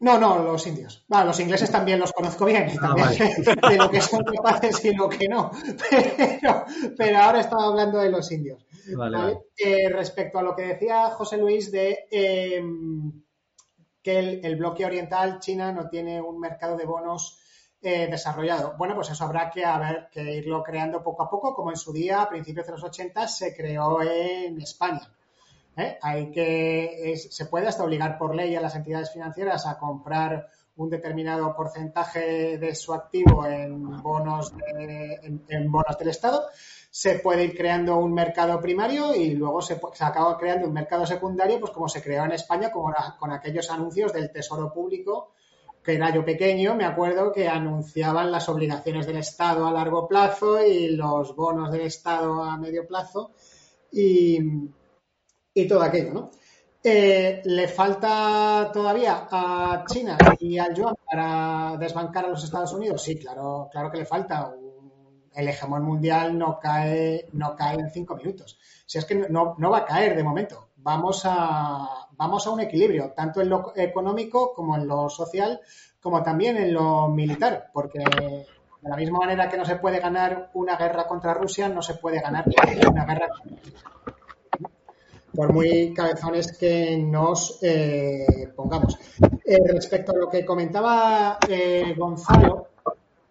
No, 0.00 0.16
no, 0.16 0.38
los 0.38 0.64
indios. 0.66 1.04
los 1.08 1.40
ingleses 1.40 1.72
también 1.72 1.98
los 1.98 2.12
conozco 2.12 2.44
bien, 2.44 2.70
ah, 2.80 2.94
de 3.68 3.76
lo 3.76 3.90
que 3.90 4.00
son 4.00 4.22
capaces 4.22 4.84
y 4.84 4.94
lo 4.94 5.08
que 5.08 5.26
no. 5.28 5.50
Pero, 6.96 7.18
ahora 7.18 7.40
estaba 7.40 7.64
hablando 7.64 7.98
de 7.98 8.10
los 8.10 8.30
indios. 8.30 8.64
Eh, 9.56 9.88
respecto 9.88 10.38
a 10.38 10.42
lo 10.42 10.54
que 10.54 10.62
decía 10.62 11.10
José 11.10 11.36
Luis 11.36 11.72
de 11.72 12.06
em, 12.10 13.24
que 14.00 14.40
el, 14.42 14.56
bloque 14.56 14.86
oriental, 14.86 15.40
China, 15.40 15.72
no 15.72 15.88
tiene 15.88 16.22
un 16.22 16.38
mercado 16.38 16.76
de 16.76 16.86
bonos 16.86 17.40
eh, 17.82 18.06
desarrollado. 18.08 18.76
Bueno, 18.78 18.94
pues 18.94 19.10
eso 19.10 19.24
habrá 19.24 19.50
que, 19.50 19.64
haber, 19.64 20.08
que 20.12 20.36
irlo 20.36 20.62
creando 20.62 21.02
poco 21.02 21.24
a 21.24 21.30
poco, 21.30 21.54
como 21.54 21.70
en 21.70 21.76
su 21.76 21.92
día, 21.92 22.22
a 22.22 22.28
principios 22.28 22.66
de 22.66 22.72
los 22.72 22.84
80, 22.84 23.26
se 23.26 23.54
creó 23.54 24.00
en 24.00 24.60
España. 24.60 25.12
¿Eh? 25.76 25.98
Hay 26.02 26.30
que, 26.30 27.14
se 27.16 27.46
puede 27.46 27.68
hasta 27.68 27.84
obligar 27.84 28.18
por 28.18 28.34
ley 28.34 28.54
a 28.56 28.60
las 28.60 28.74
entidades 28.74 29.12
financieras 29.12 29.66
a 29.66 29.78
comprar 29.78 30.48
un 30.76 30.90
determinado 30.90 31.54
porcentaje 31.56 32.56
de 32.56 32.74
su 32.74 32.94
activo 32.94 33.44
en 33.46 34.00
bonos, 34.00 34.52
en, 34.78 35.72
bonos 35.72 35.98
del 35.98 36.08
Estado. 36.08 36.46
Se 36.90 37.18
puede 37.18 37.44
ir 37.44 37.56
creando 37.56 37.96
un 37.98 38.14
mercado 38.14 38.60
primario 38.60 39.14
y 39.14 39.30
luego 39.30 39.60
se, 39.60 39.80
acaba 40.00 40.38
creando 40.38 40.68
un 40.68 40.72
mercado 40.72 41.04
secundario, 41.04 41.58
pues 41.58 41.72
como 41.72 41.88
se 41.88 42.00
creó 42.00 42.24
en 42.24 42.32
España 42.32 42.70
con, 42.70 42.92
con 43.18 43.32
aquellos 43.32 43.70
anuncios 43.70 44.12
del 44.12 44.30
Tesoro 44.30 44.72
Público 44.72 45.32
que 45.88 45.94
era 45.94 46.12
yo 46.12 46.22
pequeño, 46.22 46.74
me 46.74 46.84
acuerdo 46.84 47.32
que 47.32 47.48
anunciaban 47.48 48.30
las 48.30 48.48
obligaciones 48.50 49.06
del 49.06 49.16
Estado 49.16 49.66
a 49.66 49.72
largo 49.72 50.06
plazo 50.06 50.62
y 50.62 50.90
los 50.90 51.34
bonos 51.34 51.72
del 51.72 51.80
Estado 51.82 52.42
a 52.42 52.58
medio 52.58 52.86
plazo. 52.86 53.30
Y, 53.90 54.38
y 55.62 55.68
todo 55.68 55.82
aquello, 55.82 56.12
¿no? 56.12 56.30
Eh, 56.82 57.42
¿Le 57.44 57.66
falta 57.66 58.70
todavía 58.72 59.26
a 59.30 59.84
China 59.86 60.16
y 60.38 60.58
al 60.58 60.74
yuan 60.74 60.94
para 61.10 61.76
desbancar 61.76 62.26
a 62.26 62.28
los 62.28 62.44
Estados 62.44 62.72
Unidos? 62.72 63.02
Sí, 63.02 63.18
claro, 63.18 63.68
claro 63.70 63.90
que 63.90 63.98
le 63.98 64.06
falta. 64.06 64.54
El 65.34 65.48
hegemón 65.48 65.84
mundial 65.84 66.36
no 66.38 66.58
cae, 66.58 67.28
no 67.32 67.54
cae 67.54 67.78
en 67.78 67.90
cinco 67.90 68.16
minutos. 68.16 68.58
Si 68.86 68.98
es 68.98 69.04
que 69.04 69.14
no, 69.14 69.56
va 69.58 69.78
a 69.78 69.84
caer 69.84 70.16
de 70.16 70.24
momento. 70.24 70.70
Vamos 70.76 71.22
a, 71.24 72.08
vamos 72.12 72.46
a 72.46 72.50
un 72.50 72.60
equilibrio, 72.60 73.12
tanto 73.14 73.40
en 73.40 73.50
lo 73.50 73.72
económico 73.76 74.52
como 74.54 74.76
en 74.76 74.86
lo 74.86 75.08
social, 75.08 75.60
como 76.00 76.22
también 76.22 76.56
en 76.56 76.72
lo 76.72 77.08
militar, 77.08 77.70
porque 77.72 77.98
de 77.98 78.88
la 78.88 78.96
misma 78.96 79.18
manera 79.18 79.48
que 79.48 79.56
no 79.56 79.64
se 79.64 79.76
puede 79.76 79.98
ganar 80.00 80.50
una 80.54 80.76
guerra 80.76 81.06
contra 81.06 81.34
Rusia, 81.34 81.68
no 81.68 81.82
se 81.82 81.94
puede 81.94 82.20
ganar 82.20 82.44
una 82.88 83.04
guerra 83.04 83.28
contra 83.28 83.58
por 85.38 85.52
muy 85.52 85.94
cabezones 85.94 86.58
que 86.58 86.96
nos 86.96 87.60
eh, 87.62 88.50
pongamos. 88.56 88.98
Eh, 89.44 89.58
respecto 89.68 90.10
a 90.10 90.16
lo 90.16 90.28
que 90.28 90.44
comentaba 90.44 91.38
eh, 91.48 91.94
Gonzalo, 91.96 92.66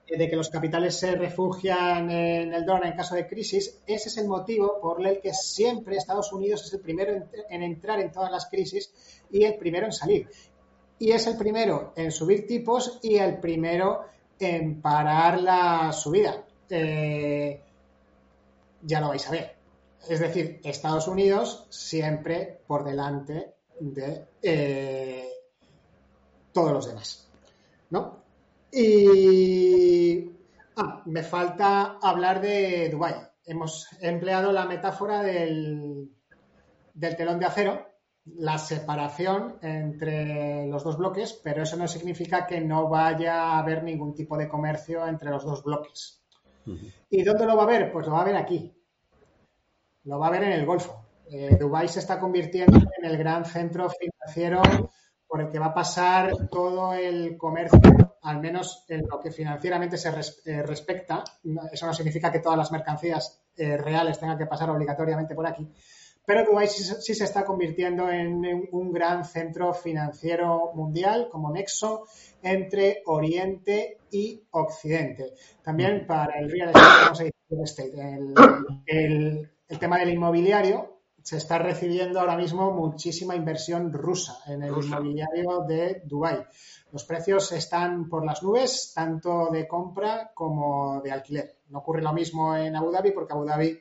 de 0.07 0.29
que 0.29 0.37
los 0.37 0.49
capitales 0.49 0.97
se 0.97 1.17
refugian 1.17 2.09
en 2.09 2.53
el 2.53 2.65
dólar 2.65 2.85
en 2.85 2.95
caso 2.95 3.13
de 3.13 3.27
crisis, 3.27 3.81
ese 3.85 4.07
es 4.07 4.17
el 4.19 4.29
motivo 4.29 4.79
por 4.81 5.05
el 5.05 5.19
que 5.19 5.33
siempre 5.33 5.97
Estados 5.97 6.31
Unidos 6.31 6.63
es 6.63 6.71
el 6.75 6.79
primero 6.79 7.27
en, 7.49 7.61
entrar 7.61 7.99
en 7.99 8.09
todas 8.09 8.31
las 8.31 8.45
crisis 8.45 8.89
y 9.29 9.43
el 9.43 9.55
primero 9.55 9.87
en 9.87 9.91
salir. 9.91 10.29
Y 10.99 11.11
es 11.11 11.27
el 11.27 11.35
primero 11.35 11.91
en 11.97 12.13
subir 12.13 12.47
tipos 12.47 12.99
y 13.03 13.17
el 13.17 13.41
primero 13.41 14.05
en 14.39 14.81
parar 14.81 15.41
la 15.41 15.91
subida. 15.91 16.41
ya 16.69 17.59
lo 19.01 19.09
vais 19.09 19.27
a 19.27 19.31
ver. 19.31 19.56
Es 20.09 20.19
decir, 20.19 20.61
Estados 20.63 21.07
Unidos 21.07 21.67
siempre 21.69 22.61
por 22.67 22.83
delante 22.83 23.55
de 23.79 24.25
eh, 24.41 25.29
todos 26.51 26.71
los 26.71 26.87
demás. 26.87 27.29
¿No? 27.89 28.23
Y 28.71 30.29
ah, 30.75 31.01
me 31.05 31.23
falta 31.23 31.97
hablar 32.01 32.41
de 32.41 32.89
Dubái. 32.89 33.15
Hemos 33.45 33.87
empleado 34.01 34.51
la 34.51 34.65
metáfora 34.65 35.23
del, 35.23 36.09
del 36.93 37.15
telón 37.15 37.39
de 37.39 37.45
acero, 37.45 37.87
la 38.35 38.57
separación 38.57 39.57
entre 39.61 40.67
los 40.67 40.83
dos 40.83 40.97
bloques, 40.97 41.39
pero 41.43 41.63
eso 41.63 41.77
no 41.77 41.87
significa 41.87 42.45
que 42.45 42.59
no 42.59 42.89
vaya 42.89 43.43
a 43.43 43.59
haber 43.59 43.83
ningún 43.83 44.13
tipo 44.13 44.37
de 44.37 44.49
comercio 44.49 45.07
entre 45.07 45.29
los 45.29 45.45
dos 45.45 45.63
bloques. 45.63 46.21
¿Y 47.09 47.23
dónde 47.23 47.45
lo 47.45 47.55
va 47.55 47.63
a 47.63 47.65
haber? 47.65 47.91
Pues 47.91 48.05
lo 48.07 48.13
va 48.13 48.19
a 48.19 48.21
haber 48.23 48.35
aquí, 48.35 48.76
lo 50.07 50.17
va 50.19 50.27
a 50.27 50.31
ver 50.31 50.43
en 50.43 50.53
el 50.53 50.65
Golfo. 50.65 51.05
Eh, 51.29 51.57
Dubái 51.59 51.87
se 51.89 51.99
está 51.99 52.19
convirtiendo 52.19 52.77
en 52.97 53.05
el 53.05 53.17
gran 53.17 53.45
centro 53.45 53.89
financiero 53.89 54.61
por 55.27 55.41
el 55.41 55.49
que 55.49 55.59
va 55.59 55.67
a 55.67 55.73
pasar 55.73 56.31
todo 56.49 56.93
el 56.93 57.35
comercio, 57.37 58.17
al 58.21 58.39
menos 58.39 58.85
en 58.87 59.05
lo 59.05 59.19
que 59.19 59.31
financieramente 59.31 59.97
se 59.97 60.09
eh, 60.45 60.63
respecta. 60.63 61.25
Eso 61.71 61.85
no 61.85 61.93
significa 61.93 62.31
que 62.31 62.39
todas 62.39 62.57
las 62.57 62.71
mercancías 62.71 63.43
eh, 63.57 63.75
reales 63.75 64.17
tengan 64.19 64.37
que 64.37 64.45
pasar 64.45 64.69
obligatoriamente 64.69 65.35
por 65.35 65.45
aquí. 65.45 65.67
Pero 66.25 66.45
Dubái 66.45 66.67
sí, 66.67 67.13
se 67.13 67.23
está 67.23 67.43
convirtiendo 67.43 68.09
en, 68.09 68.67
un 68.71 68.91
gran 68.91 69.25
centro 69.25 69.73
financiero 69.73 70.71
mundial 70.73 71.27
como 71.29 71.51
nexo 71.51 72.05
entre 72.41 73.01
Oriente 73.05 73.97
y 74.11 74.41
Occidente. 74.51 75.33
También 75.61 76.05
para 76.05 76.39
el 76.39 76.49
real 76.51 76.71
estate, 77.63 77.93
el, 77.97 78.33
el 78.85 79.56
tema 79.79 79.99
del 79.99 80.09
inmobiliario, 80.09 81.01
se 81.21 81.37
está 81.37 81.57
recibiendo 81.57 82.19
ahora 82.19 82.37
mismo 82.37 82.71
muchísima 82.71 83.35
inversión 83.35 83.91
rusa 83.91 84.39
en 84.47 84.63
el 84.63 84.69
inmobiliario 84.69 85.65
de 85.67 86.03
Dubái. 86.05 86.45
Los 86.91 87.03
precios 87.03 87.51
están 87.51 88.07
por 88.07 88.25
las 88.25 88.41
nubes, 88.43 88.93
tanto 88.95 89.49
de 89.51 89.67
compra 89.67 90.31
como 90.33 91.01
de 91.01 91.11
alquiler. 91.11 91.57
No 91.67 91.79
ocurre 91.79 92.01
lo 92.01 92.13
mismo 92.13 92.55
en 92.55 92.77
Abu 92.77 92.91
Dhabi 92.91 93.11
porque 93.11 93.33
Abu 93.33 93.43
Dhabi 93.43 93.77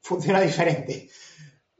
funciona 0.00 0.40
diferente. 0.50 1.10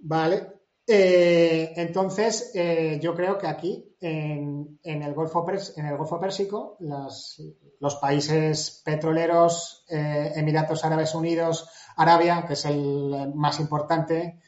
¿Vale? 0.00 0.58
Eh, 0.86 1.72
entonces, 1.76 2.50
eh, 2.54 2.98
yo 3.02 3.14
creo 3.14 3.36
que 3.38 3.46
aquí, 3.46 3.96
en, 4.00 4.78
el, 4.82 5.12
Golfo 5.12 5.46
en 5.76 5.86
el 5.86 5.96
Golfo 5.96 6.20
Pérsico, 6.20 6.78
los 6.80 7.96
países 8.00 8.82
petroleros, 8.84 9.84
eh, 9.88 10.32
Emiratos 10.36 10.84
Árabes 10.84 11.14
Unidos, 11.14 11.68
Arabia, 11.98 12.44
que 12.46 12.52
es 12.52 12.64
el 12.64 13.32
más 13.34 13.58
importante, 13.60 14.40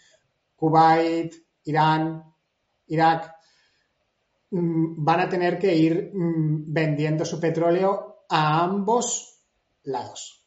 Kuwait, 0.54 1.34
Irán, 1.64 2.24
Irak, 2.86 3.34
mm, 4.50 5.04
van 5.04 5.20
a 5.20 5.28
tener 5.28 5.58
que 5.58 5.74
ir 5.74 6.12
mm, 6.14 6.72
vendiendo 6.72 7.24
su 7.24 7.40
petróleo 7.40 8.24
a 8.28 8.62
ambos 8.62 9.40
lados. 9.82 10.46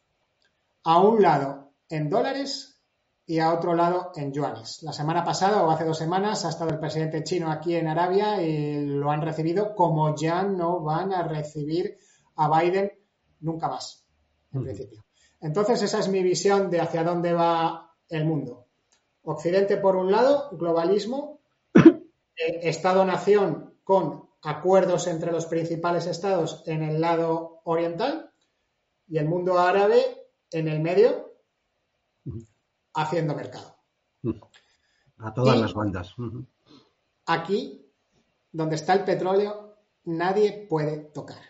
A 0.84 1.00
un 1.00 1.20
lado 1.20 1.72
en 1.88 2.08
dólares 2.08 2.80
y 3.26 3.38
a 3.38 3.52
otro 3.52 3.74
lado 3.74 4.12
en 4.14 4.32
yuanes. 4.32 4.82
La 4.82 4.92
semana 4.92 5.24
pasada 5.24 5.62
o 5.62 5.70
hace 5.70 5.84
dos 5.84 5.98
semanas 5.98 6.44
ha 6.44 6.50
estado 6.50 6.70
el 6.70 6.78
presidente 6.78 7.22
chino 7.22 7.50
aquí 7.50 7.74
en 7.74 7.88
Arabia 7.88 8.42
y 8.42 8.86
lo 8.86 9.10
han 9.10 9.22
recibido 9.22 9.74
como 9.74 10.16
ya 10.16 10.42
no 10.42 10.80
van 10.80 11.12
a 11.12 11.22
recibir 11.22 11.98
a 12.36 12.48
Biden 12.48 12.92
nunca 13.40 13.68
más, 13.68 14.06
en 14.52 14.62
principio. 14.62 15.04
Entonces, 15.44 15.82
esa 15.82 15.98
es 15.98 16.08
mi 16.08 16.22
visión 16.22 16.70
de 16.70 16.80
hacia 16.80 17.04
dónde 17.04 17.34
va 17.34 17.94
el 18.08 18.24
mundo. 18.24 18.66
Occidente, 19.24 19.76
por 19.76 19.94
un 19.94 20.10
lado, 20.10 20.48
globalismo, 20.56 21.42
eh, 21.74 22.60
Estado-nación 22.62 23.74
con 23.84 24.30
acuerdos 24.40 25.06
entre 25.06 25.32
los 25.32 25.44
principales 25.44 26.06
estados 26.06 26.62
en 26.64 26.82
el 26.82 26.98
lado 26.98 27.60
oriental 27.64 28.32
y 29.06 29.18
el 29.18 29.26
mundo 29.26 29.58
árabe 29.58 30.30
en 30.50 30.66
el 30.66 30.80
medio, 30.80 31.34
haciendo 32.94 33.34
mercado. 33.34 33.76
A 35.18 35.34
todas 35.34 35.58
las 35.58 35.74
bandas. 35.74 36.14
Aquí, 37.26 37.92
donde 38.50 38.76
está 38.76 38.94
el 38.94 39.04
petróleo, 39.04 39.76
nadie 40.04 40.66
puede 40.70 41.00
tocar. 41.00 41.42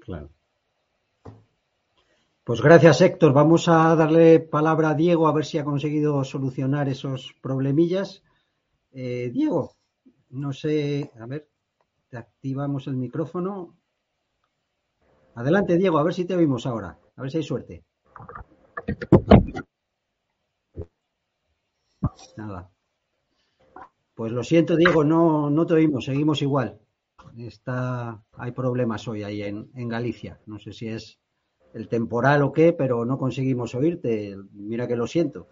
Claro. 0.00 0.30
Pues 2.46 2.62
gracias, 2.62 3.00
Héctor. 3.00 3.32
Vamos 3.32 3.66
a 3.66 3.96
darle 3.96 4.38
palabra 4.38 4.90
a 4.90 4.94
Diego 4.94 5.26
a 5.26 5.32
ver 5.32 5.44
si 5.44 5.58
ha 5.58 5.64
conseguido 5.64 6.22
solucionar 6.22 6.88
esos 6.88 7.34
problemillas. 7.42 8.22
Eh, 8.92 9.32
Diego, 9.34 9.74
no 10.30 10.52
sé, 10.52 11.10
a 11.18 11.26
ver, 11.26 11.50
te 12.08 12.18
activamos 12.18 12.86
el 12.86 12.94
micrófono. 12.94 13.76
Adelante, 15.34 15.76
Diego, 15.76 15.98
a 15.98 16.04
ver 16.04 16.14
si 16.14 16.24
te 16.24 16.36
oímos 16.36 16.66
ahora. 16.66 16.96
A 17.16 17.22
ver 17.22 17.32
si 17.32 17.38
hay 17.38 17.42
suerte. 17.42 17.84
Nada. 22.36 22.70
Pues 24.14 24.30
lo 24.30 24.44
siento, 24.44 24.76
Diego, 24.76 25.02
no, 25.02 25.50
no 25.50 25.66
te 25.66 25.74
oímos, 25.74 26.04
seguimos 26.04 26.40
igual. 26.42 26.78
Está, 27.36 28.22
hay 28.34 28.52
problemas 28.52 29.08
hoy 29.08 29.24
ahí 29.24 29.42
en, 29.42 29.68
en 29.74 29.88
Galicia. 29.88 30.40
No 30.46 30.60
sé 30.60 30.72
si 30.72 30.86
es 30.86 31.18
el 31.76 31.88
temporal 31.88 32.42
o 32.42 32.52
qué, 32.52 32.72
pero 32.72 33.04
no 33.04 33.18
conseguimos 33.18 33.74
oírte. 33.74 34.36
Mira 34.52 34.88
que 34.88 34.96
lo 34.96 35.06
siento. 35.06 35.48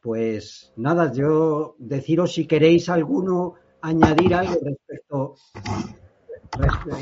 Pues 0.00 0.72
nada, 0.76 1.12
yo 1.12 1.76
deciros 1.78 2.34
si 2.34 2.46
queréis 2.46 2.88
alguno 2.88 3.54
añadir 3.80 4.34
algo 4.34 4.54
respecto. 4.62 5.36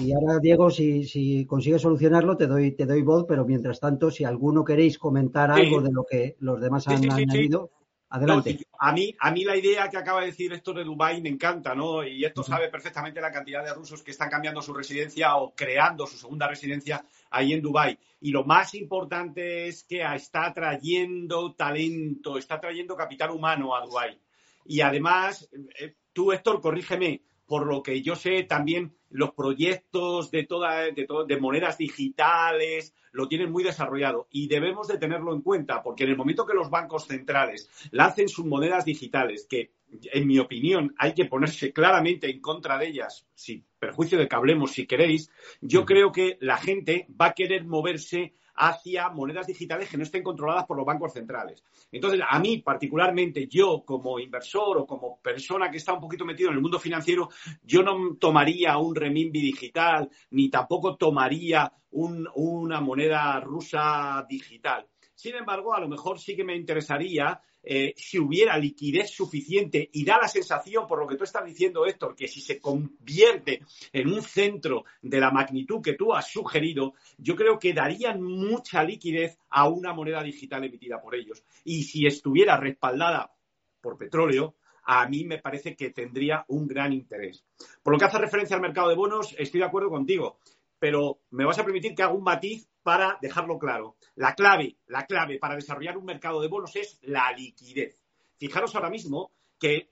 Y 0.00 0.12
ahora, 0.12 0.38
Diego, 0.38 0.70
si, 0.70 1.04
si 1.04 1.46
consigues 1.46 1.82
solucionarlo, 1.82 2.36
te 2.36 2.46
doy, 2.46 2.72
te 2.72 2.86
doy 2.86 3.02
voz, 3.02 3.24
pero 3.26 3.44
mientras 3.44 3.80
tanto, 3.80 4.10
si 4.10 4.24
alguno 4.24 4.64
queréis 4.64 4.98
comentar 4.98 5.50
algo 5.50 5.80
de 5.80 5.92
lo 5.92 6.04
que 6.04 6.36
los 6.40 6.60
demás 6.60 6.86
han 6.88 7.10
añadido. 7.10 7.70
Adelante. 8.14 8.66
a, 8.78 8.92
mí, 8.92 9.16
a 9.18 9.30
mí 9.30 9.42
la 9.42 9.56
idea 9.56 9.88
que 9.88 9.96
acaba 9.96 10.20
de 10.20 10.26
decir 10.26 10.52
esto 10.52 10.74
de 10.74 10.84
Dubái 10.84 11.22
me 11.22 11.30
encanta, 11.30 11.74
¿no? 11.74 12.04
Y 12.04 12.26
esto 12.26 12.42
sabe 12.42 12.68
perfectamente 12.68 13.22
la 13.22 13.32
cantidad 13.32 13.64
de 13.64 13.72
rusos 13.72 14.02
que 14.02 14.10
están 14.10 14.28
cambiando 14.28 14.60
su 14.60 14.74
residencia 14.74 15.36
o 15.36 15.54
creando 15.54 16.06
su 16.06 16.18
segunda 16.18 16.46
residencia 16.46 17.02
ahí 17.30 17.54
en 17.54 17.62
Dubái. 17.62 17.98
Y 18.20 18.30
lo 18.30 18.44
más 18.44 18.74
importante 18.74 19.66
es 19.66 19.84
que 19.84 20.02
está 20.14 20.52
trayendo 20.52 21.54
talento, 21.54 22.36
está 22.36 22.60
trayendo 22.60 22.94
capital 22.94 23.30
humano 23.30 23.74
a 23.74 23.80
Dubái. 23.80 24.20
Y 24.66 24.82
además, 24.82 25.48
eh, 25.80 25.94
tú, 26.12 26.32
Héctor, 26.32 26.60
corrígeme, 26.60 27.22
por 27.52 27.66
lo 27.66 27.82
que 27.82 28.00
yo 28.00 28.16
sé, 28.16 28.44
también 28.44 28.96
los 29.10 29.32
proyectos 29.32 30.30
de, 30.30 30.44
toda, 30.44 30.84
de, 30.84 31.06
de 31.28 31.36
monedas 31.36 31.76
digitales 31.76 32.94
lo 33.10 33.28
tienen 33.28 33.52
muy 33.52 33.62
desarrollado 33.62 34.26
y 34.30 34.48
debemos 34.48 34.88
de 34.88 34.96
tenerlo 34.96 35.34
en 35.34 35.42
cuenta 35.42 35.82
porque 35.82 36.04
en 36.04 36.10
el 36.12 36.16
momento 36.16 36.46
que 36.46 36.54
los 36.54 36.70
bancos 36.70 37.08
centrales 37.08 37.68
lancen 37.90 38.30
sus 38.30 38.46
monedas 38.46 38.86
digitales, 38.86 39.46
que 39.50 39.72
en 40.14 40.26
mi 40.26 40.38
opinión 40.38 40.94
hay 40.96 41.12
que 41.12 41.26
ponerse 41.26 41.74
claramente 41.74 42.30
en 42.30 42.40
contra 42.40 42.78
de 42.78 42.88
ellas, 42.88 43.26
sin 43.34 43.66
perjuicio 43.78 44.16
de 44.16 44.28
que 44.28 44.36
hablemos 44.36 44.72
si 44.72 44.86
queréis, 44.86 45.30
yo 45.60 45.84
creo 45.84 46.10
que 46.10 46.38
la 46.40 46.56
gente 46.56 47.06
va 47.20 47.26
a 47.26 47.34
querer 47.34 47.66
moverse 47.66 48.32
hacia 48.54 49.08
monedas 49.08 49.46
digitales 49.46 49.88
que 49.88 49.96
no 49.96 50.02
estén 50.02 50.22
controladas 50.22 50.66
por 50.66 50.76
los 50.76 50.86
bancos 50.86 51.12
centrales. 51.12 51.64
Entonces, 51.90 52.20
a 52.28 52.38
mí 52.38 52.58
particularmente, 52.58 53.46
yo 53.46 53.82
como 53.84 54.18
inversor 54.18 54.78
o 54.78 54.86
como 54.86 55.18
persona 55.20 55.70
que 55.70 55.78
está 55.78 55.92
un 55.92 56.00
poquito 56.00 56.24
metido 56.24 56.50
en 56.50 56.56
el 56.56 56.62
mundo 56.62 56.78
financiero, 56.78 57.28
yo 57.62 57.82
no 57.82 58.16
tomaría 58.16 58.76
un 58.78 58.94
renminbi 58.94 59.40
digital 59.40 60.10
ni 60.30 60.50
tampoco 60.50 60.96
tomaría 60.96 61.72
una 61.90 62.80
moneda 62.80 63.38
rusa 63.40 64.24
digital. 64.28 64.86
Sin 65.22 65.36
embargo, 65.36 65.72
a 65.72 65.78
lo 65.78 65.88
mejor 65.88 66.18
sí 66.18 66.34
que 66.34 66.42
me 66.42 66.56
interesaría 66.56 67.40
eh, 67.62 67.94
si 67.96 68.18
hubiera 68.18 68.58
liquidez 68.58 69.08
suficiente 69.08 69.88
y 69.92 70.04
da 70.04 70.18
la 70.20 70.26
sensación, 70.26 70.84
por 70.88 70.98
lo 70.98 71.06
que 71.06 71.14
tú 71.14 71.22
estás 71.22 71.44
diciendo, 71.44 71.86
Héctor, 71.86 72.16
que 72.16 72.26
si 72.26 72.40
se 72.40 72.60
convierte 72.60 73.62
en 73.92 74.08
un 74.08 74.20
centro 74.20 74.84
de 75.00 75.20
la 75.20 75.30
magnitud 75.30 75.80
que 75.80 75.92
tú 75.92 76.12
has 76.12 76.28
sugerido, 76.28 76.94
yo 77.18 77.36
creo 77.36 77.56
que 77.56 77.72
darían 77.72 78.20
mucha 78.20 78.82
liquidez 78.82 79.38
a 79.50 79.68
una 79.68 79.92
moneda 79.92 80.24
digital 80.24 80.64
emitida 80.64 81.00
por 81.00 81.14
ellos. 81.14 81.44
Y 81.62 81.84
si 81.84 82.04
estuviera 82.04 82.56
respaldada 82.56 83.32
por 83.80 83.96
petróleo, 83.96 84.56
a 84.82 85.06
mí 85.06 85.24
me 85.24 85.38
parece 85.38 85.76
que 85.76 85.90
tendría 85.90 86.44
un 86.48 86.66
gran 86.66 86.92
interés. 86.92 87.44
Por 87.80 87.92
lo 87.92 87.98
que 88.00 88.06
hace 88.06 88.18
referencia 88.18 88.56
al 88.56 88.62
mercado 88.62 88.88
de 88.88 88.96
bonos, 88.96 89.36
estoy 89.38 89.60
de 89.60 89.66
acuerdo 89.66 89.88
contigo, 89.88 90.40
pero 90.80 91.20
me 91.30 91.44
vas 91.44 91.60
a 91.60 91.64
permitir 91.64 91.94
que 91.94 92.02
haga 92.02 92.12
un 92.12 92.24
matiz 92.24 92.71
para 92.82 93.18
dejarlo 93.20 93.58
claro. 93.58 93.96
La 94.16 94.34
clave, 94.34 94.76
la 94.86 95.06
clave 95.06 95.38
para 95.38 95.56
desarrollar 95.56 95.96
un 95.96 96.04
mercado 96.04 96.40
de 96.40 96.48
bonos 96.48 96.76
es 96.76 96.98
la 97.02 97.32
liquidez. 97.32 98.02
Fijaros 98.36 98.74
ahora 98.74 98.90
mismo 98.90 99.32
que, 99.58 99.90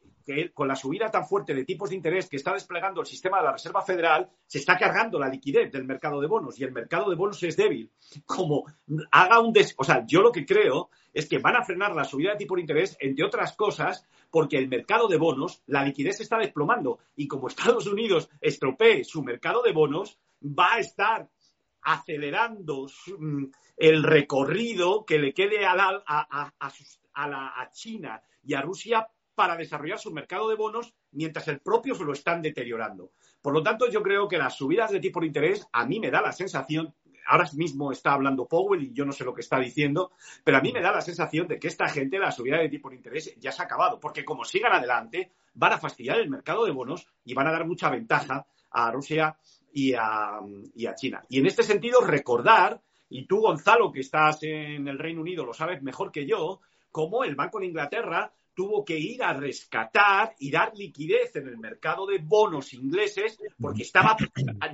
con 0.52 0.68
la 0.68 0.76
subida 0.76 1.10
tan 1.10 1.26
fuerte 1.26 1.54
de 1.54 1.64
tipos 1.64 1.90
de 1.90 1.96
interés 1.96 2.28
que 2.28 2.36
está 2.36 2.52
desplegando 2.52 3.00
el 3.00 3.06
sistema 3.06 3.38
de 3.38 3.44
la 3.44 3.52
Reserva 3.52 3.82
Federal, 3.82 4.28
se 4.46 4.58
está 4.58 4.76
cargando 4.76 5.18
la 5.18 5.28
liquidez 5.28 5.70
del 5.70 5.84
mercado 5.84 6.20
de 6.20 6.26
bonos 6.26 6.58
y 6.58 6.64
el 6.64 6.72
mercado 6.72 7.08
de 7.08 7.16
bonos 7.16 7.42
es 7.42 7.56
débil. 7.56 7.90
Como 8.26 8.64
haga 9.12 9.40
un 9.40 9.52
des... 9.52 9.74
O 9.78 9.84
sea, 9.84 10.04
yo 10.06 10.22
lo 10.22 10.32
que 10.32 10.44
creo 10.44 10.90
es 11.12 11.28
que 11.28 11.38
van 11.38 11.56
a 11.56 11.64
frenar 11.64 11.94
la 11.94 12.04
subida 12.04 12.32
de 12.32 12.38
tipo 12.38 12.56
de 12.56 12.62
interés, 12.62 12.96
entre 13.00 13.24
otras 13.24 13.54
cosas, 13.54 14.06
porque 14.30 14.58
el 14.58 14.68
mercado 14.68 15.08
de 15.08 15.16
bonos, 15.16 15.62
la 15.66 15.84
liquidez 15.84 16.16
se 16.16 16.24
está 16.24 16.38
desplomando 16.38 16.98
y 17.16 17.28
como 17.28 17.48
Estados 17.48 17.86
Unidos 17.86 18.28
estropee 18.40 19.04
su 19.04 19.22
mercado 19.22 19.62
de 19.62 19.72
bonos, 19.72 20.18
va 20.42 20.74
a 20.74 20.78
estar 20.80 21.28
acelerando 21.82 22.86
mm, 23.18 23.44
el 23.76 24.02
recorrido 24.02 25.04
que 25.04 25.18
le 25.18 25.32
quede 25.32 25.64
a, 25.66 25.74
a, 26.06 27.70
China 27.72 28.22
y 28.42 28.54
a 28.54 28.62
Rusia 28.62 29.08
para 29.34 29.56
desarrollar 29.56 29.98
su 29.98 30.12
mercado 30.12 30.48
de 30.48 30.56
bonos 30.56 30.94
mientras 31.12 31.48
el 31.48 31.60
propio 31.60 31.94
se 31.94 32.04
lo 32.04 32.12
están 32.12 32.42
deteriorando. 32.42 33.12
Por 33.40 33.54
lo 33.54 33.62
tanto, 33.62 33.88
yo 33.88 34.02
creo 34.02 34.28
que 34.28 34.38
las 34.38 34.56
subidas 34.56 34.90
de 34.90 35.00
tipo 35.00 35.20
de 35.20 35.26
interés 35.26 35.66
a 35.72 35.86
mí 35.86 35.98
me 35.98 36.10
da 36.10 36.20
la 36.20 36.32
sensación 36.32 36.94
ahora 37.30 37.48
mismo 37.54 37.92
está 37.92 38.12
hablando 38.12 38.46
Powell 38.46 38.82
y 38.82 38.92
yo 38.92 39.04
no 39.04 39.12
sé 39.12 39.24
lo 39.24 39.32
que 39.32 39.40
está 39.40 39.58
diciendo, 39.58 40.12
pero 40.44 40.58
a 40.58 40.60
mí 40.60 40.72
me 40.72 40.80
da 40.80 40.92
la 40.92 41.00
sensación 41.00 41.46
de 41.46 41.58
que 41.58 41.68
esta 41.68 41.88
gente, 41.88 42.18
la 42.18 42.32
subida 42.32 42.58
de 42.58 42.68
tipo 42.68 42.90
de 42.90 42.96
interés 42.96 43.34
ya 43.38 43.52
se 43.52 43.62
ha 43.62 43.66
acabado, 43.66 44.00
porque 44.00 44.24
como 44.24 44.44
sigan 44.44 44.72
adelante, 44.72 45.32
van 45.54 45.72
a 45.72 45.78
fastidiar 45.78 46.18
el 46.18 46.28
mercado 46.28 46.64
de 46.64 46.72
bonos 46.72 47.06
y 47.24 47.34
van 47.34 47.46
a 47.46 47.52
dar 47.52 47.66
mucha 47.66 47.88
ventaja 47.88 48.46
a 48.70 48.90
Rusia 48.90 49.36
y 49.72 49.94
a, 49.94 50.40
y 50.74 50.86
a 50.86 50.94
China. 50.94 51.24
Y 51.28 51.38
en 51.38 51.46
este 51.46 51.62
sentido, 51.62 52.00
recordar, 52.00 52.80
y 53.08 53.26
tú, 53.26 53.40
Gonzalo, 53.40 53.90
que 53.90 54.00
estás 54.00 54.42
en 54.42 54.86
el 54.88 54.98
Reino 54.98 55.20
Unido, 55.20 55.44
lo 55.44 55.52
sabes 55.52 55.82
mejor 55.82 56.12
que 56.12 56.26
yo, 56.26 56.60
cómo 56.90 57.24
el 57.24 57.34
Banco 57.34 57.60
de 57.60 57.66
Inglaterra 57.66 58.32
tuvo 58.54 58.84
que 58.84 58.98
ir 58.98 59.22
a 59.22 59.32
rescatar 59.32 60.34
y 60.38 60.50
dar 60.50 60.76
liquidez 60.76 61.34
en 61.36 61.48
el 61.48 61.56
mercado 61.56 62.06
de 62.06 62.18
bonos 62.18 62.74
ingleses 62.74 63.38
porque 63.58 63.82
estaba, 63.82 64.16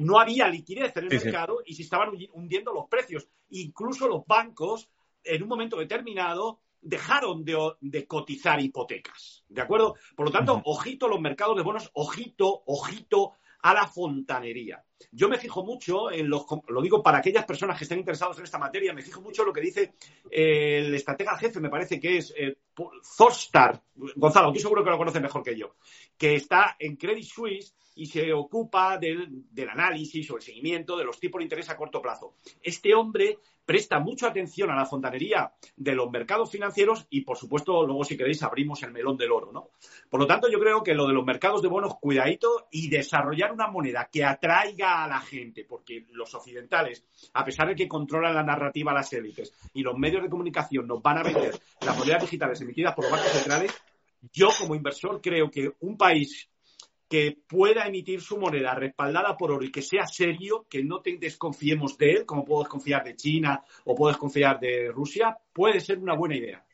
no 0.01 0.19
había 0.19 0.49
liquidez 0.49 0.97
en 0.97 1.05
el 1.05 1.23
mercado 1.23 1.59
y 1.65 1.75
se 1.75 1.83
estaban 1.83 2.11
hundiendo 2.33 2.73
los 2.73 2.89
precios. 2.89 3.29
Incluso 3.51 4.09
los 4.09 4.27
bancos, 4.27 4.89
en 5.23 5.43
un 5.43 5.49
momento 5.49 5.77
determinado, 5.77 6.61
dejaron 6.81 7.45
de, 7.45 8.07
cotizar 8.07 8.61
hipotecas. 8.61 9.45
¿De 9.49 9.61
acuerdo? 9.61 9.95
Por 10.15 10.27
lo 10.27 10.33
tanto, 10.33 10.61
ojito 10.65 11.09
los 11.09 11.21
mercados 11.21 11.57
de 11.57 11.63
bonos, 11.63 11.91
ojito, 11.95 12.63
ojito 12.67 13.35
a 13.67 13.75
la 13.75 13.89
fontanería. 13.89 14.81
Yo 15.11 15.29
me 15.29 15.39
fijo 15.39 15.65
mucho 15.65 16.11
en 16.11 16.29
los, 16.29 16.47
lo 16.69 16.83
digo 16.83 17.03
para 17.03 17.19
aquellas 17.19 17.45
personas 17.45 17.79
que 17.79 17.85
estén 17.85 17.99
interesados 17.99 18.39
en 18.39 18.45
esta 18.45 18.59
materia, 18.59 18.93
me 18.93 19.03
fijo 19.03 19.21
mucho 19.21 19.43
en 19.43 19.49
lo 19.49 19.53
que 19.53 19.61
dice 19.61 19.95
eh, 20.31 20.79
el 20.79 20.95
estratega 20.95 21.37
jefe, 21.39 21.61
me 21.61 21.71
parece 21.71 22.01
que 22.01 22.19
es 22.19 22.35
eh, 22.37 22.57
Zorstar, 23.03 23.83
Gonzalo, 23.95 24.53
tú 24.53 24.59
seguro 24.59 24.85
que 24.85 24.91
lo 24.91 24.99
conoces 24.99 25.23
mejor 25.23 25.43
que 25.43 25.57
yo, 25.57 25.75
que 26.17 26.35
está 26.35 26.77
en 26.79 26.97
Credit 26.97 27.25
Suisse 27.25 27.75
y 27.95 28.07
se 28.07 28.33
ocupa 28.33 28.99
del, 28.99 29.45
del 29.51 29.71
análisis 29.71 30.31
o 30.31 30.37
el 30.37 30.43
seguimiento 30.43 30.97
de 30.97 31.05
los 31.05 31.19
tipos 31.19 31.39
de 31.39 31.45
interés 31.45 31.71
a 31.71 31.77
corto 31.77 32.03
plazo. 32.03 32.35
Este 32.63 32.95
hombre 32.95 33.39
presta 33.67 33.99
mucha 33.99 34.29
atención 34.29 34.71
a 34.71 34.77
la 34.77 34.87
fontanería 34.87 35.53
de 35.77 35.95
los 35.95 36.11
mercados 36.11 36.51
financieros 36.51 37.07
y, 37.11 37.23
por 37.23 37.37
supuesto, 37.37 37.85
luego, 37.85 38.05
si 38.05 38.17
queréis, 38.17 38.43
abrimos 38.43 38.83
el 38.85 38.93
melón 38.93 39.17
del 39.17 39.33
oro, 39.33 39.51
¿no? 39.51 39.71
Por 40.09 40.21
lo 40.21 40.27
tanto, 40.27 40.49
yo 40.49 40.61
creo 40.61 40.83
que 40.83 40.95
lo 40.95 41.07
de 41.07 41.15
los 41.15 41.25
mercados 41.25 41.63
de 41.63 41.69
bonos, 41.69 41.97
cuidadito 41.99 42.69
y 42.71 42.89
desarrollar 42.89 43.53
una 43.53 43.67
moneda 43.67 44.09
que 44.11 44.25
atraiga 44.25 44.86
a 44.87 45.09
la 45.09 45.21
gente, 45.21 45.65
porque 45.65 46.07
los 46.13 46.35
occidentales, 46.35 47.05
a 47.35 47.45
pesar 47.45 47.69
de 47.69 47.75
que 47.75 47.89
controlan 47.89 48.35
la 48.35 48.43
narrativa 48.43 48.93
las 48.93 49.13
élites 49.13 49.53
y 49.75 49.83
los 49.83 49.97
medios 49.97 50.23
de 50.23 50.29
comunicación 50.29 50.87
nos 50.87 51.03
van 51.03 51.19
a 51.19 51.23
vender 51.23 51.59
las 51.81 51.99
monedas 51.99 52.23
digitales 52.23 52.61
emitidas 52.61 52.95
por 52.95 53.05
los 53.05 53.13
bancos 53.13 53.31
centrales, 53.31 53.73
yo 54.33 54.49
como 54.59 54.75
inversor 54.75 55.21
creo 55.21 55.51
que 55.51 55.73
un 55.81 55.97
país 55.97 56.49
que 57.09 57.39
pueda 57.47 57.87
emitir 57.87 58.21
su 58.21 58.37
moneda 58.39 58.75
respaldada 58.75 59.37
por 59.37 59.53
oro 59.53 59.65
y 59.65 59.71
que 59.71 59.83
sea 59.83 60.07
serio, 60.07 60.67
que 60.69 60.83
no 60.83 61.01
te 61.01 61.17
desconfiemos 61.19 61.97
de 61.97 62.13
él, 62.13 62.27
como 62.27 62.45
puedo 62.45 62.63
desconfiar 62.63 63.05
de 63.05 63.15
China 63.15 63.63
o 63.85 63.95
puedo 63.95 64.11
desconfiar 64.11 64.59
de 64.59 64.91
Rusia, 64.91 65.37
puede 65.53 65.81
ser 65.81 65.99
una 65.99 66.17
buena 66.17 66.37
idea. 66.37 66.67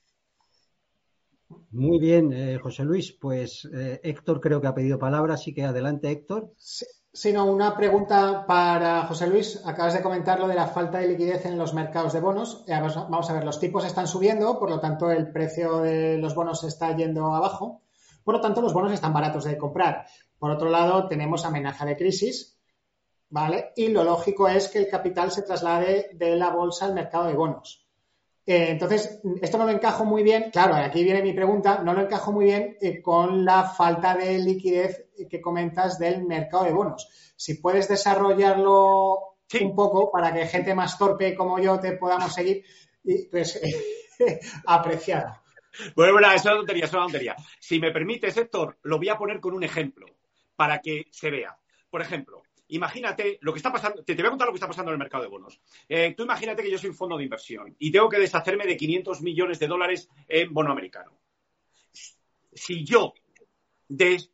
Muy 1.70 1.98
bien, 1.98 2.32
eh, 2.32 2.58
José 2.58 2.84
Luis. 2.84 3.12
Pues 3.12 3.68
eh, 3.74 4.00
Héctor 4.02 4.40
creo 4.40 4.60
que 4.60 4.68
ha 4.68 4.74
pedido 4.74 4.98
palabra, 4.98 5.34
así 5.34 5.52
que 5.52 5.64
adelante, 5.64 6.10
Héctor. 6.10 6.52
Sí, 6.56 6.86
no, 7.32 7.44
una 7.44 7.76
pregunta 7.76 8.46
para 8.46 9.04
José 9.06 9.26
Luis. 9.26 9.60
Acabas 9.66 9.94
de 9.94 10.02
comentar 10.02 10.40
lo 10.40 10.48
de 10.48 10.54
la 10.54 10.66
falta 10.66 10.98
de 10.98 11.08
liquidez 11.08 11.44
en 11.44 11.58
los 11.58 11.74
mercados 11.74 12.12
de 12.12 12.20
bonos. 12.20 12.64
Eh, 12.66 12.72
vamos 12.72 13.28
a 13.28 13.32
ver, 13.34 13.44
los 13.44 13.60
tipos 13.60 13.84
están 13.84 14.06
subiendo, 14.06 14.58
por 14.58 14.70
lo 14.70 14.80
tanto 14.80 15.10
el 15.10 15.30
precio 15.30 15.78
de 15.78 16.16
los 16.18 16.34
bonos 16.34 16.64
está 16.64 16.96
yendo 16.96 17.34
abajo. 17.34 17.82
Por 18.24 18.36
lo 18.36 18.40
tanto, 18.40 18.62
los 18.62 18.72
bonos 18.72 18.92
están 18.92 19.12
baratos 19.12 19.44
de 19.44 19.58
comprar. 19.58 20.06
Por 20.38 20.50
otro 20.50 20.70
lado, 20.70 21.08
tenemos 21.08 21.44
amenaza 21.44 21.84
de 21.84 21.96
crisis, 21.96 22.58
¿vale? 23.28 23.72
Y 23.76 23.88
lo 23.88 24.04
lógico 24.04 24.48
es 24.48 24.68
que 24.68 24.78
el 24.78 24.88
capital 24.88 25.30
se 25.30 25.42
traslade 25.42 26.10
de 26.14 26.36
la 26.36 26.50
bolsa 26.50 26.86
al 26.86 26.94
mercado 26.94 27.26
de 27.26 27.34
bonos. 27.34 27.81
Eh, 28.44 28.70
entonces, 28.70 29.20
esto 29.40 29.58
no 29.58 29.64
lo 29.64 29.70
encajo 29.70 30.04
muy 30.04 30.22
bien, 30.22 30.50
claro, 30.50 30.74
aquí 30.74 31.04
viene 31.04 31.22
mi 31.22 31.32
pregunta, 31.32 31.80
no 31.84 31.94
lo 31.94 32.02
encajo 32.02 32.32
muy 32.32 32.46
bien 32.46 32.76
eh, 32.80 33.00
con 33.00 33.44
la 33.44 33.64
falta 33.64 34.16
de 34.16 34.38
liquidez 34.38 35.06
que 35.30 35.40
comentas 35.40 35.98
del 35.98 36.24
mercado 36.24 36.64
de 36.64 36.72
bonos. 36.72 37.34
Si 37.36 37.54
puedes 37.54 37.88
desarrollarlo 37.88 39.36
un 39.60 39.76
poco 39.76 40.10
para 40.10 40.32
que 40.32 40.46
gente 40.46 40.74
más 40.74 40.98
torpe 40.98 41.34
como 41.34 41.58
yo 41.60 41.78
te 41.78 41.92
podamos 41.92 42.32
seguir, 42.32 42.64
pues 43.30 43.60
apreciado. 44.66 45.42
Bueno, 45.94 46.12
bueno, 46.12 46.28
eso 46.28 46.36
es 46.36 46.44
una 46.46 46.56
tontería, 46.56 46.84
es 46.84 46.92
una 46.92 47.02
tontería. 47.02 47.36
Si 47.58 47.78
me 47.78 47.92
permites, 47.92 48.36
Héctor, 48.36 48.78
lo 48.82 48.98
voy 48.98 49.08
a 49.08 49.16
poner 49.16 49.40
con 49.40 49.54
un 49.54 49.62
ejemplo 49.62 50.06
para 50.56 50.80
que 50.80 51.06
se 51.10 51.30
vea. 51.30 51.56
Por 51.90 52.02
ejemplo, 52.02 52.41
imagínate 52.72 53.38
lo 53.42 53.52
que 53.52 53.58
está 53.58 53.70
pasando, 53.70 54.02
te, 54.02 54.14
voy 54.14 54.26
a 54.26 54.30
contar 54.30 54.46
lo 54.46 54.52
que 54.52 54.56
está 54.56 54.66
pasando 54.66 54.90
en 54.90 54.94
el 54.94 54.98
mercado 54.98 55.24
de 55.24 55.28
bonos. 55.28 55.60
Eh, 55.88 56.14
tú 56.16 56.24
imagínate 56.24 56.62
que 56.62 56.70
yo 56.70 56.78
soy 56.78 56.90
un 56.90 56.96
fondo 56.96 57.16
de 57.16 57.24
inversión 57.24 57.74
y 57.78 57.92
tengo 57.92 58.08
que 58.08 58.18
deshacerme 58.18 58.66
de 58.66 58.76
500 58.76 59.20
millones 59.22 59.58
de 59.58 59.66
dólares 59.66 60.08
en 60.28 60.52
bono 60.52 60.72
americano. 60.72 61.18
Si 62.52 62.84
yo 62.84 63.14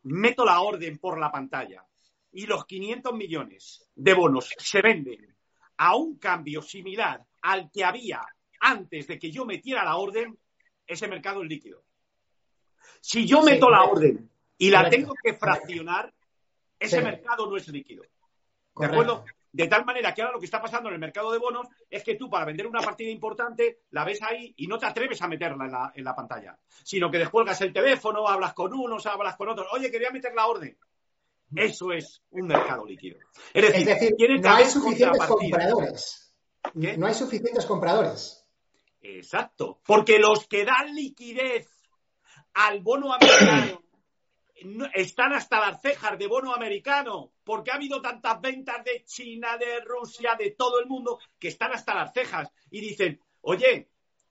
meto 0.05 0.44
la 0.44 0.61
orden 0.61 0.98
por 0.98 1.18
la 1.18 1.33
pantalla 1.33 1.85
y 2.33 2.46
los 2.46 2.64
500 2.64 3.12
millones 3.14 3.88
de 3.94 4.14
bonos 4.14 4.55
se 4.57 4.83
venden 4.83 5.35
a 5.79 5.96
un 5.96 6.18
cambio 6.18 6.62
similar 6.62 7.24
al 7.42 7.70
que 7.70 7.85
había 7.85 8.24
antes 8.61 9.07
de 9.07 9.18
que 9.18 9.31
yo 9.31 9.44
metiera 9.44 9.85
la 9.85 9.96
orden, 9.96 10.38
ese 10.87 11.09
mercado 11.09 11.42
es 11.42 11.48
líquido. 11.48 11.85
Si 13.01 13.27
yo 13.27 13.42
meto 13.42 13.70
la 13.70 13.85
orden 13.85 14.29
y 14.57 14.70
la 14.70 14.88
tengo 14.88 15.14
que 15.22 15.35
fraccionar, 15.35 16.12
ese 16.79 17.01
mercado 17.01 17.48
no 17.48 17.57
es 17.57 17.68
líquido. 17.68 18.05
¿De 18.79 18.87
acuerdo? 18.87 19.25
De 19.51 19.67
tal 19.67 19.85
manera 19.85 20.12
que 20.12 20.23
ahora 20.23 20.35
lo 20.35 20.38
que 20.38 20.45
está 20.45 20.61
pasando 20.61 20.88
en 20.88 20.95
el 20.95 21.01
mercado 21.01 21.33
de 21.33 21.38
bonos 21.38 21.67
es 21.88 22.05
que 22.05 22.17
tú 22.17 22.29
para 22.29 22.45
vender 22.45 22.67
una 22.67 22.81
partida 22.81 23.11
importante 23.11 23.81
la 23.91 24.05
ves 24.05 24.23
ahí 24.23 24.53
y 24.57 24.67
no 24.67 24.79
te 24.79 24.87
atreves 24.87 25.21
a 25.23 25.29
meterla 25.29 25.93
en 25.95 26.05
la, 26.05 26.14
pantalla, 26.14 26.59
sino 26.85 27.11
que 27.11 27.19
descuelgas 27.19 27.61
el 27.62 27.73
teléfono, 27.73 28.29
hablas 28.29 28.53
con 28.53 28.75
unos, 28.75 29.07
hablas 29.07 29.37
con 29.37 29.49
otros, 29.49 29.67
oye, 29.73 29.91
quería 29.91 30.11
meter 30.11 30.35
la 30.35 30.47
orden. 30.47 30.77
Eso 31.57 31.93
es 31.93 32.23
un 32.31 32.47
mercado 32.47 32.85
líquido. 32.85 33.19
Es 33.55 33.85
decir, 33.85 34.14
no 34.41 34.55
hay 34.55 34.67
suficientes 34.67 35.27
compradores. 35.27 36.35
No 36.75 37.07
hay 37.07 37.14
suficientes 37.14 37.64
compradores. 37.64 38.47
Exacto. 39.01 39.81
Porque 39.87 40.19
los 40.19 40.47
que 40.47 40.67
dan 40.67 40.95
liquidez 40.95 41.69
al 42.53 42.81
bono 42.81 43.14
americano 43.14 43.83
están 44.94 45.33
hasta 45.33 45.61
las 45.61 45.81
cejas 45.81 46.18
de 46.18 46.27
bono 46.27 46.55
americano, 46.55 47.33
porque 47.44 47.71
ha 47.71 47.75
habido 47.75 48.01
tantas 48.01 48.40
ventas 48.40 48.85
de 48.85 49.05
China, 49.05 49.57
de 49.57 49.81
Rusia, 49.81 50.37
de 50.38 50.53
todo 50.53 50.81
el 50.81 50.87
mundo, 50.87 51.18
que 51.38 51.49
están 51.49 51.73
hasta 51.73 51.94
las 51.94 52.12
cejas 52.12 52.53
y 52.71 52.81
dicen, 52.81 53.21
oye, 53.42 53.88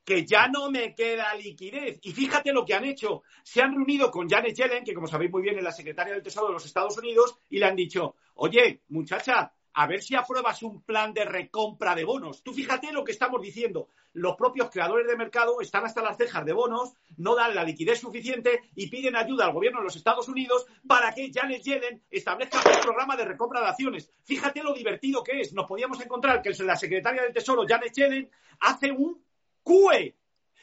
que 0.07 0.25
ya 0.25 0.47
no 0.47 0.71
me 0.71 0.95
queda 0.95 1.35
liquidez. 1.35 1.99
Y 2.01 2.13
fíjate 2.13 2.53
lo 2.53 2.63
que 2.63 2.73
han 2.73 2.85
hecho. 2.85 3.23
Se 3.43 3.61
han 3.61 3.73
reunido 3.73 4.09
con 4.09 4.29
Janet 4.29 4.55
Yellen, 4.55 4.85
que 4.85 4.93
como 4.93 5.07
sabéis 5.07 5.31
muy 5.31 5.41
bien 5.41 5.57
es 5.57 5.63
la 5.63 5.73
secretaria 5.73 6.13
del 6.13 6.23
Tesoro 6.23 6.47
de 6.47 6.53
los 6.53 6.65
Estados 6.65 6.97
Unidos, 6.97 7.37
y 7.49 7.59
le 7.59 7.65
han 7.65 7.75
dicho, 7.75 8.15
oye, 8.35 8.83
muchacha, 8.87 9.51
a 9.77 9.85
ver 9.85 10.01
si 10.01 10.15
apruebas 10.15 10.63
un 10.63 10.81
plan 10.81 11.13
de 11.13 11.23
recompra 11.23 11.93
de 11.93 12.03
bonos. 12.03 12.41
Tú 12.41 12.51
fíjate 12.51 12.91
lo 12.91 13.03
que 13.03 13.11
estamos 13.11 13.39
diciendo. 13.39 13.89
Los 14.13 14.35
propios 14.35 14.71
creadores 14.71 15.05
de 15.05 15.15
mercado 15.15 15.61
están 15.61 15.85
hasta 15.85 16.01
las 16.01 16.17
cejas 16.17 16.43
de 16.45 16.51
bonos, 16.51 16.95
no 17.17 17.35
dan 17.35 17.53
la 17.53 17.63
liquidez 17.63 17.99
suficiente 17.99 18.61
y 18.73 18.87
piden 18.87 19.15
ayuda 19.15 19.45
al 19.45 19.53
gobierno 19.53 19.77
de 19.77 19.83
los 19.83 19.95
Estados 19.95 20.27
Unidos 20.29 20.65
para 20.87 21.13
que 21.13 21.31
Janet 21.31 21.61
Yellen 21.61 22.01
establezca 22.09 22.57
un 22.57 22.81
programa 22.81 23.15
de 23.15 23.25
recompra 23.25 23.61
de 23.61 23.67
acciones. 23.67 24.09
Fíjate 24.23 24.63
lo 24.63 24.73
divertido 24.73 25.23
que 25.23 25.41
es. 25.41 25.53
Nos 25.53 25.67
podíamos 25.67 26.01
encontrar 26.01 26.41
que 26.41 26.49
la 26.63 26.75
secretaria 26.75 27.21
del 27.21 27.33
Tesoro, 27.33 27.63
Janet 27.67 27.93
Yellen, 27.93 28.31
hace 28.61 28.89
un 28.89 29.23
CUE, 29.61 30.17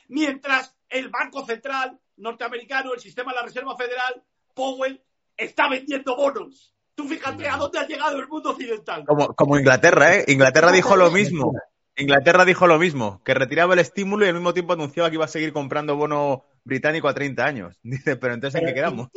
mientras 0.09 0.77
el 0.89 1.09
Banco 1.11 1.47
Central 1.47 2.01
norteamericano, 2.17 2.93
el 2.93 3.01
sistema 3.01 3.31
de 3.31 3.37
la 3.37 3.45
Reserva 3.45 3.77
Federal, 3.77 4.25
Powell, 4.55 5.01
está 5.37 5.69
vendiendo 5.69 6.17
bonos. 6.17 6.74
Tú 6.95 7.09
fíjate 7.09 7.49
a 7.49 7.57
dónde 7.57 7.79
ha 7.79 7.87
llegado 7.87 8.19
el 8.19 8.29
mundo 8.29 8.51
occidental. 8.51 9.05
Como, 9.37 9.59
Inglaterra, 9.59 10.17
¿eh? 10.17 10.25
Inglaterra 10.29 10.71
dijo 10.71 10.97
lo 10.97 11.11
mismo. 11.11 11.53
Inglaterra 11.97 12.45
dijo 12.45 12.67
lo 12.67 12.79
mismo, 12.79 13.23
que 13.25 13.35
retiraba 13.35 13.75
el 13.75 13.81
estímulo 13.81 14.25
y 14.25 14.29
al 14.29 14.35
mismo 14.35 14.53
tiempo 14.53 14.73
anunciaba 14.73 15.11
que 15.11 15.15
iba 15.15 15.25
a 15.25 15.29
seguir 15.29 15.53
comprando 15.53 15.97
bono 15.97 16.45
británico 16.65 17.09
a 17.09 17.15
30 17.15 17.45
años. 17.45 17.79
Dice, 17.83 18.17
pero 18.17 18.35
entonces 18.35 18.61
¿en 18.61 18.67
qué 18.67 18.75
quedamos? 18.75 19.09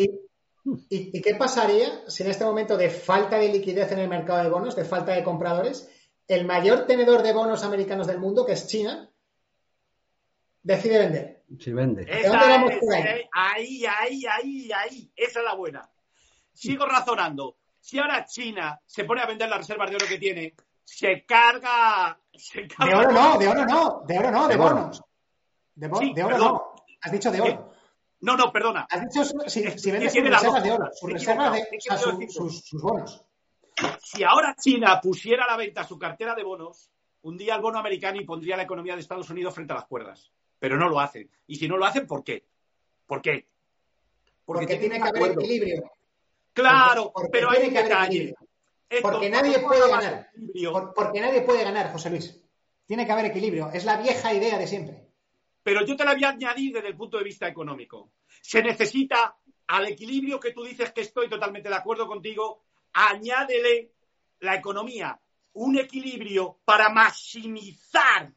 ¿Y, 0.89 1.21
qué 1.21 1.35
pasaría 1.35 2.07
si 2.07 2.23
en 2.23 2.29
este 2.29 2.45
momento 2.45 2.77
de 2.77 2.89
falta 2.89 3.37
de 3.37 3.49
liquidez 3.49 3.91
en 3.91 3.99
el 3.99 4.09
mercado 4.09 4.43
de 4.43 4.49
bonos, 4.49 4.75
de 4.75 4.85
falta 4.85 5.13
de 5.13 5.23
compradores, 5.23 5.89
el 6.27 6.45
mayor 6.45 6.85
tenedor 6.85 7.23
de 7.23 7.33
bonos 7.33 7.63
americanos 7.63 8.05
del 8.05 8.19
mundo, 8.19 8.45
que 8.45 8.53
es 8.53 8.67
China, 8.67 9.09
decide 10.61 10.99
vender? 10.99 11.43
Sí, 11.59 11.71
vende. 11.71 12.05
ahí, 13.31 13.85
ahí, 13.85 14.25
ahí, 14.25 14.71
ahí. 14.71 15.11
Esa 15.15 15.39
es 15.39 15.45
la 15.45 15.55
buena 15.55 15.89
sigo 16.57 16.85
razonando. 16.85 17.55
Si 17.79 17.99
ahora 17.99 18.25
China 18.25 18.79
se 18.85 19.05
pone 19.05 19.21
a 19.21 19.25
vender 19.25 19.49
las 19.49 19.59
reservas 19.59 19.89
de 19.89 19.95
oro 19.95 20.07
que 20.07 20.17
tiene, 20.17 20.55
se 20.83 21.25
carga. 21.25 22.19
de 22.31 22.95
oro 22.95 23.11
no, 23.11 23.37
de 23.37 23.47
oro 23.47 23.65
no, 23.65 24.03
de 24.07 24.19
oro 24.19 24.31
no, 24.31 24.47
de, 24.47 24.55
bonos. 24.55 25.03
De, 25.75 26.23
oro 26.23 26.37
no. 26.37 26.75
Has 27.01 27.11
dicho 27.11 27.31
de 27.31 27.41
oro. 27.41 27.73
No, 28.21 28.35
no, 28.35 28.51
perdona. 28.51 28.87
Has 28.89 29.01
dicho 29.01 29.23
si, 29.47 29.63
si 29.77 29.91
vendes 29.91 30.13
sus 30.13 30.23
reservas 30.23 30.63
de 30.63 30.71
oro, 30.71 30.89
sus 30.93 31.11
reservas 31.11 31.53
de 31.53 32.29
sus, 32.29 32.81
bonos. 32.81 33.23
Si 34.01 34.23
ahora 34.23 34.55
China 34.55 34.99
pusiera 35.01 35.45
a 35.45 35.51
la 35.51 35.57
venta 35.57 35.83
su 35.83 35.99
cartera 35.99 36.33
de 36.33 36.43
bonos, 36.43 36.89
hundiría 37.21 37.55
el 37.55 37.61
bono 37.61 37.77
americano 37.77 38.19
y 38.19 38.25
pondría 38.25 38.57
la 38.57 38.63
economía 38.63 38.95
de 38.95 39.01
Estados 39.01 39.29
Unidos 39.29 39.53
frente 39.53 39.73
a 39.73 39.75
las 39.75 39.85
cuerdas. 39.85 40.31
Pero 40.59 40.77
no 40.77 40.89
lo 40.89 40.99
hacen. 40.99 41.29
Y 41.45 41.57
si 41.57 41.67
no 41.67 41.77
lo 41.77 41.85
hacen, 41.85 42.07
¿por 42.07 42.23
qué? 42.23 42.45
¿Por 43.05 43.21
qué? 43.21 43.47
Porque, 44.45 44.77
tiene 44.77 44.99
que 44.99 45.09
haber 45.09 45.33
equilibrio. 45.33 45.91
Claro, 46.57 47.13
pero 47.31 47.51
hay 47.51 47.67
un 47.67 47.73
detalle. 47.73 48.35
porque 49.01 49.29
nadie 49.29 49.59
puede 49.59 49.89
ganar. 49.89 50.31
porque 50.95 51.21
nadie 51.21 51.41
puede 51.41 51.63
ganar, 51.63 51.91
José 51.91 52.09
Luis. 52.09 52.43
Tiene 52.87 53.05
que 53.05 53.11
haber 53.11 53.25
equilibrio. 53.25 53.69
Es 53.71 53.85
la 53.85 53.97
vieja 53.97 54.33
idea 54.33 54.57
de 54.57 54.65
siempre. 54.65 55.07
Pero 55.61 55.85
yo 55.85 55.95
te 55.95 56.03
la 56.03 56.13
voy 56.13 56.23
a 56.23 56.29
añadir 56.29 56.73
desde 56.73 56.87
el 56.87 56.95
punto 56.95 57.17
de 57.17 57.25
vista 57.25 57.47
económico. 57.47 58.13
Se 58.41 58.63
necesita 58.63 59.37
al 59.67 59.87
equilibrio 59.87 60.39
que 60.39 60.51
tú 60.51 60.63
dices 60.63 60.91
que 60.93 61.01
estoy 61.01 61.29
totalmente 61.29 61.69
de 61.69 61.75
acuerdo 61.75 62.07
contigo, 62.07 62.63
añádele 62.93 63.91
la 64.39 64.55
economía 64.55 65.19
un 65.53 65.77
equilibrio 65.77 66.59
para 66.65 66.89
maximizar 66.89 68.31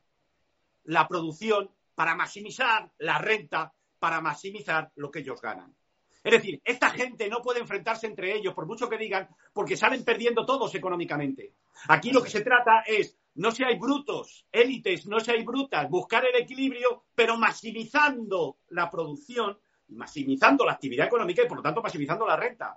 la 0.84 1.06
producción, 1.06 1.70
para 1.94 2.14
maximizar 2.14 2.90
la 2.98 3.18
renta, 3.18 3.72
para 3.98 4.20
maximizar 4.20 4.90
lo 4.96 5.10
que 5.10 5.20
ellos 5.20 5.40
ganan. 5.40 5.74
Es 6.22 6.32
decir, 6.32 6.60
esta 6.64 6.90
gente 6.90 7.28
no 7.28 7.40
puede 7.40 7.60
enfrentarse 7.60 8.06
entre 8.06 8.34
ellos, 8.36 8.52
por 8.52 8.66
mucho 8.66 8.88
que 8.88 8.98
digan, 8.98 9.28
porque 9.52 9.76
salen 9.76 10.04
perdiendo 10.04 10.44
todos 10.44 10.74
económicamente. 10.74 11.54
Aquí 11.88 12.10
lo 12.10 12.22
que 12.22 12.28
se 12.28 12.42
trata 12.42 12.82
es, 12.86 13.16
no 13.36 13.50
seáis 13.52 13.78
brutos, 13.78 14.46
élites, 14.52 15.06
no 15.06 15.20
seáis 15.20 15.44
brutas, 15.44 15.88
buscar 15.88 16.26
el 16.26 16.36
equilibrio, 16.36 17.04
pero 17.14 17.38
maximizando 17.38 18.58
la 18.68 18.90
producción, 18.90 19.58
maximizando 19.88 20.64
la 20.66 20.72
actividad 20.72 21.06
económica 21.06 21.42
y, 21.42 21.48
por 21.48 21.58
lo 21.58 21.62
tanto, 21.62 21.80
maximizando 21.80 22.26
la 22.26 22.36
renta. 22.36 22.76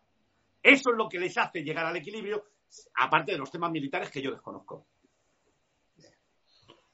Eso 0.62 0.92
es 0.92 0.98
lo 0.98 1.10
que 1.10 1.20
les 1.20 1.38
hace 1.38 1.64
llegar 1.64 1.86
al 1.86 1.98
equilibrio, 1.98 2.46
aparte 2.96 3.34
de 3.34 3.38
los 3.38 3.52
temas 3.52 3.72
militares 3.72 4.10
que 4.10 4.22
yo 4.22 4.32
desconozco. 4.32 4.88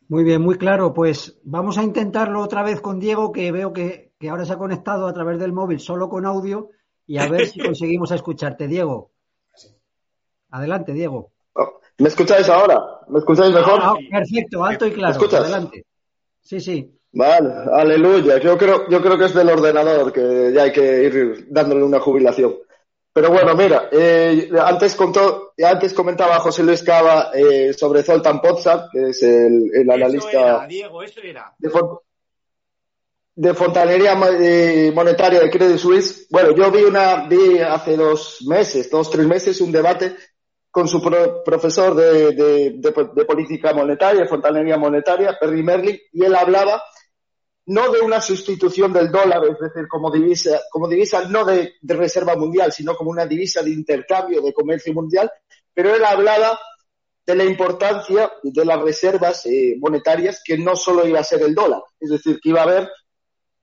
Muy 0.09 0.23
bien, 0.23 0.41
muy 0.41 0.57
claro. 0.57 0.91
Pues 0.91 1.39
vamos 1.43 1.77
a 1.77 1.83
intentarlo 1.83 2.41
otra 2.41 2.63
vez 2.63 2.81
con 2.81 2.99
Diego, 2.99 3.31
que 3.31 3.51
veo 3.51 3.71
que, 3.71 4.11
ahora 4.29 4.43
se 4.43 4.53
ha 4.53 4.57
conectado 4.57 5.07
a 5.07 5.13
través 5.13 5.39
del 5.39 5.53
móvil 5.53 5.79
solo 5.79 6.09
con 6.09 6.25
audio 6.25 6.69
y 7.05 7.19
a 7.19 7.29
ver 7.29 7.47
si 7.47 7.59
conseguimos 7.63 8.11
escucharte. 8.11 8.67
Diego. 8.67 9.11
Adelante, 10.49 10.93
Diego. 10.93 11.31
Oh, 11.53 11.79
¿Me 11.99 12.09
escucháis 12.09 12.49
ahora? 12.49 12.81
¿Me 13.07 13.19
escucháis 13.19 13.53
mejor? 13.53 13.79
Ah, 13.83 13.93
perfecto, 14.09 14.63
alto 14.63 14.87
y 14.87 14.91
claro. 14.91 15.13
¿Me 15.13 15.17
escuchas? 15.19 15.41
Adelante. 15.41 15.85
Sí, 16.41 16.59
sí. 16.59 16.91
Vale, 17.11 17.53
aleluya. 17.71 18.39
Yo 18.39 18.57
creo, 18.57 18.89
yo 18.89 19.01
creo 19.01 19.15
que 19.15 19.25
es 19.25 19.33
del 19.35 19.49
ordenador, 19.49 20.11
que 20.11 20.51
ya 20.53 20.63
hay 20.63 20.71
que 20.71 21.03
ir 21.03 21.47
dándole 21.51 21.83
una 21.83 21.99
jubilación. 21.99 22.55
Pero 23.11 23.31
bueno, 23.31 23.55
mira, 23.55 23.89
eh, 23.91 24.49
antes, 24.63 24.95
contó, 24.95 25.53
antes 25.63 25.93
comentaba 25.93 26.39
José 26.39 26.63
Luis 26.63 26.83
Cava 26.83 27.31
eh, 27.33 27.73
sobre 27.73 28.03
Zoltan 28.03 28.39
Pozza, 28.39 28.87
que 28.91 29.09
es 29.09 29.23
el, 29.23 29.71
el 29.73 29.89
analista 29.89 30.67
Diego, 30.67 31.01
eso 31.01 31.19
era. 31.21 31.53
De, 33.35 33.53
fontanería 33.53 34.13
eh, 34.39 34.91
monetaria 34.93 35.39
de 35.39 35.49
Credit 35.49 35.77
Suisse. 35.77 36.27
Bueno, 36.29 36.51
yo 36.55 36.69
vi 36.71 36.83
una, 36.83 37.27
vi 37.27 37.59
hace 37.59 37.97
dos 37.97 38.43
meses, 38.47 38.89
dos, 38.91 39.09
tres 39.09 39.25
meses, 39.25 39.59
un 39.61 39.71
debate 39.71 40.15
con 40.69 40.87
su 40.87 41.01
profesor 41.01 41.95
de, 41.95 42.31
de, 42.33 42.69
de, 42.77 43.25
política 43.25 43.73
monetaria, 43.73 44.27
fontanería 44.27 44.77
monetaria, 44.77 45.37
Perry 45.39 45.63
Merlin, 45.63 45.97
y 46.11 46.23
él 46.23 46.35
hablaba 46.35 46.81
no 47.65 47.91
de 47.91 48.01
una 48.01 48.19
sustitución 48.19 48.91
del 48.91 49.11
dólar, 49.11 49.43
es 49.45 49.59
decir, 49.59 49.87
como 49.87 50.09
divisa, 50.11 50.59
como 50.71 50.87
divisa 50.87 51.27
no 51.27 51.45
de, 51.45 51.75
reserva 51.83 52.35
mundial, 52.35 52.71
sino 52.71 52.95
como 52.95 53.11
una 53.11 53.25
divisa 53.25 53.61
de 53.61 53.71
intercambio 53.71 54.41
de 54.41 54.53
comercio 54.53 54.93
mundial, 54.93 55.31
pero 55.73 55.95
él 55.95 56.03
hablaba 56.03 56.59
de 57.25 57.35
la 57.35 57.45
importancia 57.45 58.31
de 58.41 58.65
las 58.65 58.81
reservas 58.81 59.45
eh, 59.45 59.75
monetarias, 59.79 60.41
que 60.43 60.57
no 60.57 60.75
solo 60.75 61.07
iba 61.07 61.19
a 61.19 61.23
ser 61.23 61.43
el 61.43 61.53
dólar, 61.53 61.81
es 61.99 62.09
decir, 62.09 62.39
que 62.41 62.49
iba 62.49 62.61
a 62.61 62.63
haber 62.63 62.89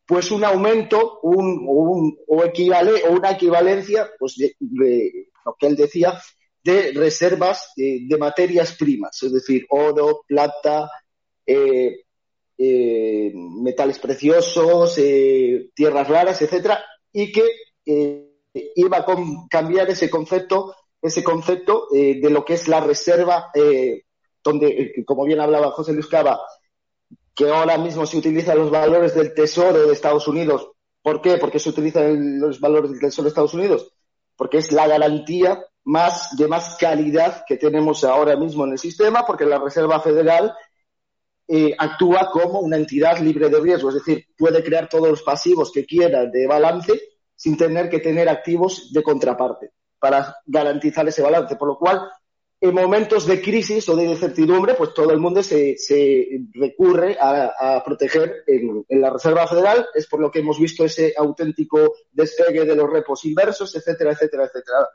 pues 0.07 0.31
un 0.31 0.45
aumento 0.45 1.19
un, 1.23 1.65
un, 1.67 2.17
o, 2.29 2.45
equivale, 2.45 3.03
o 3.09 3.13
una 3.13 3.33
equivalencia, 3.33 4.09
pues 4.19 4.37
de, 4.37 4.55
lo 5.45 5.57
que 5.59 5.67
él 5.67 5.75
decía, 5.75 6.21
de 6.63 6.93
reservas 6.93 7.73
eh, 7.77 7.99
de 8.03 8.19
materias 8.19 8.77
primas, 8.77 9.21
es 9.23 9.33
decir, 9.33 9.67
oro, 9.69 10.23
plata, 10.27 10.89
eh, 11.45 12.06
eh, 12.59 13.33
metales 13.35 13.99
preciosos, 13.99 14.97
eh, 14.99 15.71
tierras 15.75 16.09
raras, 16.09 16.41
etcétera, 16.41 16.83
y 17.13 17.31
que 17.31 17.45
eh, 17.85 18.31
iba 18.75 18.99
a 18.99 19.07
cambiar 19.51 19.91
ese 19.91 20.09
concepto, 20.09 20.75
ese 21.03 21.23
concepto 21.23 21.89
de 21.93 22.31
lo 22.31 22.45
que 22.45 22.55
es 22.55 22.69
la 22.69 22.81
reserva, 22.81 23.51
donde, 24.43 25.05
como 25.07 25.25
bien 25.25 25.41
hablaba 25.41 25.71
José 25.73 25.93
Luis 25.93 26.07
Cava, 26.07 26.41
que 27.35 27.49
ahora 27.49 27.77
mismo 27.77 28.07
se 28.07 28.17
utilizan 28.17 28.57
los 28.57 28.71
valores 28.71 29.15
del 29.15 29.35
Tesoro 29.35 29.87
de 29.87 29.93
Estados 29.93 30.27
Unidos. 30.27 30.71
¿Por 31.03 31.21
qué? 31.21 31.37
Porque 31.37 31.59
se 31.59 31.69
utilizan 31.69 32.41
los 32.41 32.59
valores 32.61 32.91
del 32.91 33.01
Tesoro 33.01 33.25
de 33.25 33.29
Estados 33.29 33.55
Unidos. 33.55 33.93
Porque 34.37 34.59
es 34.59 34.73
la 34.73 34.89
garantía 34.89 35.63
más 35.85 36.37
de 36.37 36.49
más 36.49 36.77
calidad 36.79 37.45
que 37.47 37.57
tenemos 37.57 38.03
ahora 38.03 38.37
mismo 38.37 38.65
en 38.65 38.73
el 38.73 38.79
sistema, 38.79 39.25
porque 39.25 39.45
la 39.45 39.59
Reserva 39.59 40.01
Federal 40.01 40.55
eh, 41.49 41.75
actúa 41.79 42.29
como 42.31 42.61
una 42.61 42.77
entidad 42.77 43.19
libre 43.21 43.49
de 43.49 43.61
riesgo, 43.61 43.91
es 43.91 43.97
decir, 43.97 44.27
puede 44.37 44.65
crear 44.65 44.89
todos 44.89 45.09
los 45.09 45.23
pasivos 45.23 45.71
que 45.71 45.87
quiera 45.87 46.27
de 46.27 46.47
balance 46.47 46.93
sin 47.37 47.57
tener 47.57 47.89
que 47.89 48.01
tener 48.01 48.29
activos 48.29 48.93
de 48.93 49.03
contraparte 49.03 49.71
para 49.99 50.37
garantizar 50.47 51.07
ese 51.07 51.23
balance. 51.23 51.55
Por 51.57 51.69
lo 51.69 51.79
cual, 51.79 52.11
en 52.61 52.75
momentos 52.75 53.27
de 53.27 53.41
crisis 53.41 53.89
o 53.89 53.97
de 53.97 54.07
incertidumbre, 54.07 54.75
pues 54.75 54.95
todo 54.95 55.13
el 55.13 55.19
mundo 55.19 55.43
se, 55.43 55.77
recurre 56.55 57.17
a, 57.21 57.83
proteger 57.85 58.43
en, 58.47 58.85
la 59.01 59.11
Reserva 59.11 59.47
Federal. 59.47 59.87
Es 59.95 60.07
por 60.09 60.21
lo 60.21 60.31
que 60.31 60.41
hemos 60.41 60.59
visto 60.59 60.85
ese 60.85 61.15
auténtico 61.17 61.95
despegue 62.11 62.65
de 62.65 62.75
los 62.75 62.91
repos 62.91 63.25
inversos, 63.25 63.75
etcétera, 63.77 64.13
etcétera, 64.13 64.47
etcétera. 64.47 64.89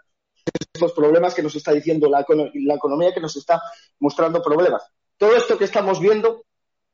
Estos 0.73 0.93
problemas 0.93 1.35
que 1.35 1.43
nos 1.43 1.55
está 1.55 1.71
diciendo 1.71 2.09
la 2.09 2.21
economía, 2.21 3.13
que 3.13 3.21
nos 3.21 3.35
está 3.35 3.61
mostrando 3.99 4.41
problemas. 4.41 4.83
Todo 5.21 5.35
esto 5.35 5.55
que 5.55 5.65
estamos 5.65 5.99
viendo 5.99 6.45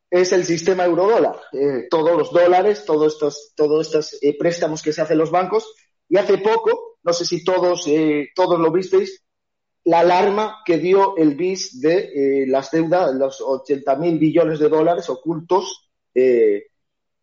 es 0.09 0.33
el 0.33 0.43
sistema 0.43 0.83
eurodólar. 0.83 1.39
Eh, 1.53 1.87
todos 1.89 2.11
los 2.17 2.29
dólares, 2.33 2.83
todos 2.83 3.13
estos, 3.13 3.53
todos 3.55 3.87
estos 3.87 4.21
eh, 4.21 4.35
préstamos 4.37 4.81
que 4.81 4.91
se 4.91 5.01
hacen 5.01 5.17
los 5.17 5.31
bancos. 5.31 5.73
Y 6.09 6.17
hace 6.17 6.37
poco, 6.39 6.97
no 7.03 7.13
sé 7.13 7.23
si 7.23 7.45
todos, 7.45 7.87
eh, 7.87 8.27
todos 8.35 8.59
lo 8.59 8.69
visteis, 8.69 9.23
la 9.85 10.01
alarma 10.01 10.57
que 10.65 10.77
dio 10.77 11.15
el 11.15 11.35
BIS 11.35 11.79
de 11.79 12.43
las 12.49 12.69
deudas, 12.69 13.15
los 13.15 13.39
80 13.39 13.95
mil 13.95 14.19
billones 14.19 14.59
de 14.59 14.67
dólares 14.67 15.09
ocultos 15.09 15.89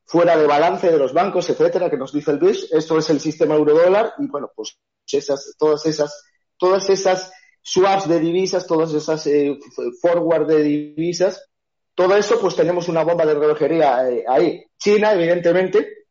fuera 0.06 0.38
de 0.38 0.46
balance 0.46 0.90
de 0.90 0.96
los 0.96 1.12
bancos, 1.12 1.50
etcétera, 1.50 1.90
que 1.90 1.98
nos 1.98 2.14
dice 2.14 2.30
el 2.30 2.38
BIS. 2.38 2.72
Esto 2.72 2.96
es 2.96 3.10
el 3.10 3.20
sistema 3.20 3.56
eurodólar 3.56 4.14
y 4.18 4.26
bueno, 4.28 4.50
pues 4.56 4.78
esas, 5.12 5.54
todas 5.58 5.84
esas, 5.84 6.24
todas 6.56 6.88
esas 6.88 7.30
swaps 7.64 8.06
de 8.08 8.20
divisas, 8.20 8.66
todas 8.66 8.92
esas 8.92 9.26
eh, 9.26 9.58
forward 10.00 10.46
de 10.46 10.62
divisas, 10.62 11.50
todo 11.94 12.14
eso 12.14 12.38
pues 12.38 12.54
tenemos 12.54 12.88
una 12.88 13.02
bomba 13.02 13.24
de 13.24 13.34
relojería 13.34 14.08
eh, 14.08 14.24
ahí. 14.28 14.64
China, 14.78 15.14
evidentemente, 15.14 16.06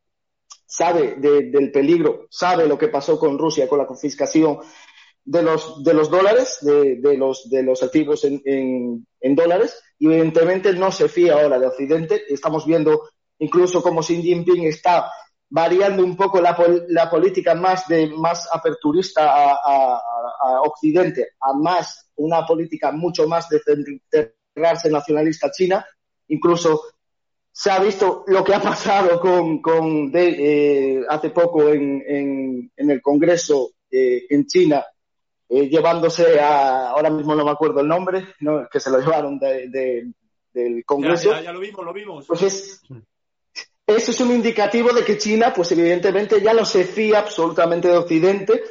sabe 0.66 1.14
del 1.16 1.70
peligro, 1.70 2.26
sabe 2.28 2.66
lo 2.66 2.76
que 2.76 2.88
pasó 2.88 3.18
con 3.18 3.38
Rusia, 3.38 3.68
con 3.68 3.78
la 3.78 3.86
confiscación 3.86 4.58
de 5.24 5.42
los, 5.42 5.84
de 5.84 5.94
los 5.94 6.10
dólares, 6.10 6.58
de, 6.62 6.96
de 6.96 7.16
los, 7.16 7.48
de 7.48 7.62
los 7.62 7.82
activos 7.82 8.24
en, 8.24 9.06
en, 9.20 9.34
dólares, 9.36 9.80
y 9.98 10.06
evidentemente 10.06 10.72
no 10.72 10.90
se 10.90 11.08
fía 11.08 11.34
ahora 11.34 11.58
de 11.60 11.66
Occidente. 11.66 12.24
Estamos 12.28 12.66
viendo 12.66 13.08
incluso 13.38 13.80
como 13.80 14.02
Xi 14.02 14.22
Jinping 14.22 14.66
está 14.66 15.08
variando 15.54 16.02
un 16.02 16.16
poco 16.16 16.40
la, 16.40 16.56
la 16.88 17.08
política 17.08 17.54
más 17.54 17.86
de 17.86 18.08
más 18.08 18.48
aperturista 18.52 19.54
a, 19.54 20.00
Occidente, 20.62 21.28
a 21.40 21.52
más 21.52 22.10
una 22.16 22.44
política 22.44 22.90
mucho 22.90 23.28
más 23.28 23.48
de 23.48 23.60
centrarse 23.60 24.90
nacionalista 24.90 25.52
china. 25.52 25.86
Incluso 26.26 26.82
se 27.52 27.70
ha 27.70 27.78
visto 27.78 28.24
lo 28.26 28.42
que 28.42 28.52
ha 28.52 28.60
pasado 28.60 29.20
con, 29.20 29.62
con 29.62 30.10
eh, 30.12 31.02
hace 31.08 31.30
poco 31.30 31.68
en, 31.68 32.02
en, 32.76 32.90
el 32.90 33.00
Congreso 33.00 33.74
eh, 33.88 34.24
en 34.28 34.46
China, 34.46 34.84
eh, 35.48 35.68
llevándose 35.68 36.40
a, 36.40 36.90
ahora 36.90 37.10
mismo 37.10 37.32
no 37.36 37.44
me 37.44 37.52
acuerdo 37.52 37.80
el 37.80 37.86
nombre, 37.86 38.26
que 38.72 38.80
se 38.80 38.90
lo 38.90 38.98
llevaron 38.98 39.38
de, 39.38 40.10
del 40.52 40.84
Congreso. 40.84 41.40
Ya, 41.40 41.52
lo 41.52 41.60
vimos, 41.60 41.84
lo 41.84 41.92
vimos. 41.92 42.26
Pues 42.26 42.42
es, 42.42 42.82
eso 43.86 44.10
es 44.10 44.20
un 44.20 44.32
indicativo 44.32 44.92
de 44.92 45.04
que 45.04 45.18
China, 45.18 45.52
pues 45.54 45.72
evidentemente 45.72 46.40
ya 46.40 46.54
no 46.54 46.64
se 46.64 46.84
fía 46.84 47.18
absolutamente 47.18 47.88
de 47.88 47.96
Occidente 47.98 48.62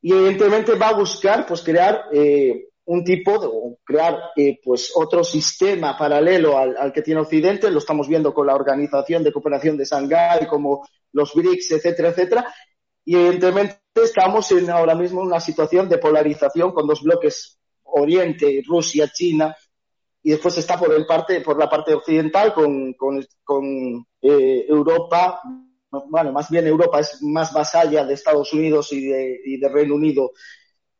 y 0.00 0.12
evidentemente 0.12 0.74
va 0.74 0.88
a 0.88 0.94
buscar, 0.94 1.46
pues 1.46 1.62
crear 1.62 2.06
eh, 2.12 2.68
un 2.84 3.04
tipo 3.04 3.38
de, 3.38 3.46
o 3.46 3.78
crear, 3.84 4.18
eh, 4.36 4.60
pues 4.62 4.92
otro 4.94 5.24
sistema 5.24 5.96
paralelo 5.96 6.58
al, 6.58 6.92
que 6.92 7.02
tiene 7.02 7.20
Occidente. 7.20 7.70
Lo 7.70 7.78
estamos 7.78 8.08
viendo 8.08 8.32
con 8.32 8.46
la 8.46 8.54
Organización 8.54 9.22
de 9.22 9.32
Cooperación 9.32 9.76
de 9.76 9.84
Shanghái, 9.84 10.46
como 10.46 10.86
los 11.12 11.34
BRICS, 11.34 11.72
etcétera, 11.72 12.10
etcétera. 12.10 12.54
Y 13.04 13.16
evidentemente 13.16 13.78
estamos 13.94 14.50
en 14.52 14.70
ahora 14.70 14.94
mismo 14.94 15.22
una 15.22 15.40
situación 15.40 15.88
de 15.88 15.98
polarización 15.98 16.72
con 16.72 16.86
dos 16.86 17.02
bloques 17.02 17.58
Oriente, 17.84 18.62
Rusia, 18.66 19.08
China, 19.12 19.54
y 20.22 20.30
después 20.30 20.56
está 20.58 20.78
por, 20.78 20.92
el 20.92 21.06
parte, 21.06 21.40
por 21.40 21.58
la 21.58 21.68
parte 21.68 21.94
occidental 21.94 22.54
con, 22.54 22.94
con, 22.94 23.24
con 23.44 24.06
eh, 24.20 24.64
Europa, 24.68 25.40
bueno, 26.08 26.32
más 26.32 26.48
bien 26.48 26.66
Europa 26.66 27.00
es 27.00 27.22
más 27.22 27.52
vasalla 27.52 28.04
de 28.04 28.14
Estados 28.14 28.52
Unidos 28.52 28.92
y 28.92 29.06
de, 29.06 29.40
y 29.44 29.58
de 29.58 29.68
Reino 29.68 29.94
Unido. 29.94 30.32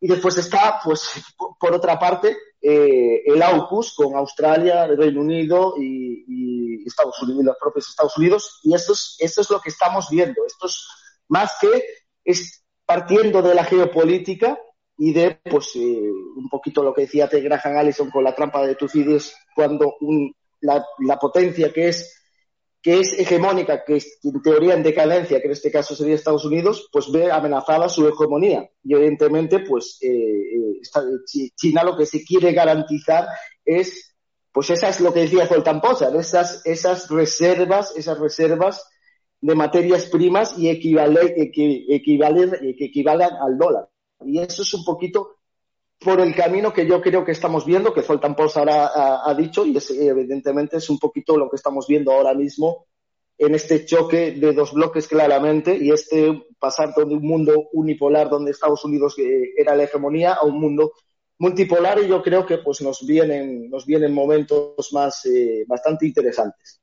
Y 0.01 0.09
después 0.09 0.37
está, 0.37 0.81
pues, 0.85 1.13
por 1.59 1.73
otra 1.73 1.99
parte, 1.99 2.37
eh, 2.61 3.23
el 3.25 3.41
AUKUS 3.41 3.95
con 3.95 4.17
Australia, 4.17 4.87
Reino 4.89 5.21
Unido 5.21 5.75
y, 5.79 6.25
y, 6.27 6.85
Estados 6.85 7.23
Unidos, 7.23 7.45
los 7.45 7.57
propios 7.61 7.89
Estados 7.89 8.19
Unidos. 8.19 8.61
Y 8.65 8.75
esto 8.75 8.93
es, 8.93 9.17
esto 9.21 9.41
es 9.41 9.51
lo 9.51 9.61
que 9.61 9.69
estamos 9.69 10.11
viendo. 10.11 10.45
Esto 10.45 10.67
es 10.67 10.89
más 11.29 11.53
que 11.61 11.85
es 12.25 12.65
partiendo 12.85 13.41
de 13.41 13.55
la 13.55 13.65
geopolítica, 13.65 14.59
y 14.99 15.13
de 15.13 15.41
pues 15.51 15.75
eh, 15.77 16.11
un 16.37 16.49
poquito 16.49 16.83
lo 16.83 16.95
que 16.95 17.03
decía 17.03 17.29
T. 17.29 17.41
Graham 17.41 17.77
Allison 17.77 18.11
con 18.11 18.25
la 18.25 18.35
trampa 18.35 18.67
de 18.67 18.75
Tucídides 18.75 19.35
cuando 19.55 19.97
un, 20.01 20.35
la, 20.61 20.85
la, 21.01 21.19
potencia 21.19 21.73
que 21.73 21.89
es 21.89 22.23
que 22.83 22.99
es 22.99 23.17
hegemónica, 23.17 23.85
que 23.85 24.03
en 24.25 24.43
teoría 24.43 24.75
en 24.75 24.83
decadencia, 24.83 25.41
que 25.41 25.47
en 25.47 25.53
este 25.53 25.71
caso 25.71 25.95
sería 25.95 26.17
Estados 26.17 26.45
Unidos, 26.45 26.89
pues 26.91 27.13
ve 27.13 27.31
amenazada 27.31 27.89
su 27.89 28.09
hegemonía. 28.09 28.69
Y 28.83 28.95
evidentemente, 28.95 29.61
pues 29.61 29.99
eh, 30.03 30.09
eh 30.11 31.53
China 31.55 31.85
lo 31.85 31.97
que 31.97 32.07
se 32.07 32.25
quiere 32.25 32.53
garantizar 32.53 33.29
es, 33.65 34.17
pues 34.51 34.71
esa 34.71 34.89
es 34.89 35.01
lo 35.01 35.15
que 35.15 35.21
decía 35.21 35.47
Zoltán 35.47 35.81
esas, 36.19 36.67
esas 36.67 37.09
reservas, 37.09 37.95
esas 37.97 38.19
reservas 38.19 38.85
de 39.41 39.55
materias 39.55 40.07
primas 40.07 40.59
y 40.59 40.69
equivalen, 40.69 41.35
que 41.53 41.95
equivalen 41.95 43.31
al 43.33 43.59
dólar. 43.59 43.92
Y 44.25 44.39
eso 44.39 44.63
es 44.63 44.75
un 44.75 44.85
poquito 44.85 45.37
por 45.99 46.21
el 46.21 46.35
camino 46.35 46.73
que 46.73 46.87
yo 46.87 47.01
creo 47.01 47.25
que 47.25 47.33
estamos 47.33 47.65
viendo, 47.65 47.93
que 47.93 48.03
Zoltán 48.03 48.35
Pols 48.35 48.57
ahora 48.57 48.91
ha, 49.25 49.35
dicho, 49.35 49.65
y 49.65 49.77
es, 49.77 49.91
evidentemente 49.91 50.77
es 50.77 50.91
un 50.91 50.99
poquito 50.99 51.37
lo 51.37 51.49
que 51.49 51.57
estamos 51.57 51.87
viendo 51.87 52.13
ahora 52.13 52.35
mismo 52.35 52.87
en 53.39 53.55
este 53.55 53.85
choque 53.85 54.33
de 54.33 54.53
dos 54.53 54.73
bloques 54.73 55.09
claramente, 55.09 55.77
y 55.77 55.91
este 55.91 56.47
pasar 56.59 56.95
de 56.95 57.05
un 57.05 57.23
mundo 57.23 57.69
unipolar 57.73 58.29
donde 58.29 58.51
Estados 58.51 58.85
Unidos 58.85 59.19
eh, 59.19 59.53
era 59.57 59.75
la 59.75 59.85
hegemonía 59.85 60.35
a 60.35 60.45
un 60.45 60.61
mundo 60.61 60.93
multipolar, 61.39 62.01
y 62.01 62.09
yo 62.09 62.23
creo 62.23 62.45
que 62.47 62.59
pues 62.59 62.83
nos 62.83 63.05
vienen, 63.07 63.71
nos 63.71 63.87
vienen 63.87 64.13
momentos 64.13 64.93
más 64.93 65.25
eh, 65.27 65.65
bastante 65.67 66.07
interesantes. 66.07 66.82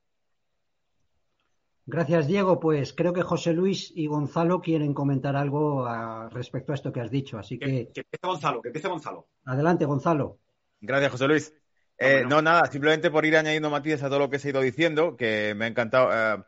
Gracias, 1.90 2.28
Diego. 2.28 2.60
Pues 2.60 2.94
creo 2.94 3.14
que 3.14 3.24
José 3.24 3.52
Luis 3.52 3.92
y 3.96 4.06
Gonzalo 4.06 4.62
quieren 4.62 4.94
comentar 4.94 5.36
algo 5.36 5.88
a, 5.88 6.30
respecto 6.30 6.72
a 6.72 6.76
esto 6.76 6.92
que 6.92 7.02
has 7.02 7.10
dicho. 7.10 7.40
Así 7.40 7.58
que. 7.58 7.90
Que 7.92 8.02
empiece 8.02 8.20
Gonzalo, 8.22 8.62
que 8.62 8.70
empiece 8.70 8.88
Gonzalo. 8.88 9.28
Adelante, 9.46 9.86
Gonzalo. 9.86 10.38
Gracias, 10.80 11.12
José 11.12 11.28
Luis. 11.28 11.54
Eh, 11.98 12.24
no, 12.28 12.44
nada, 12.44 12.68
simplemente 12.68 13.10
por 13.10 13.26
ir 13.26 13.36
añadiendo 13.36 13.72
matices 13.72 14.04
a 14.04 14.08
todo 14.08 14.20
lo 14.20 14.30
que 14.30 14.38
se 14.38 14.48
ha 14.48 14.52
ido 14.52 14.62
diciendo, 14.62 15.18
que 15.18 15.56
me 15.56 15.66
ha 15.66 15.68
encantado. 15.68 16.10
Eh, 16.14 16.44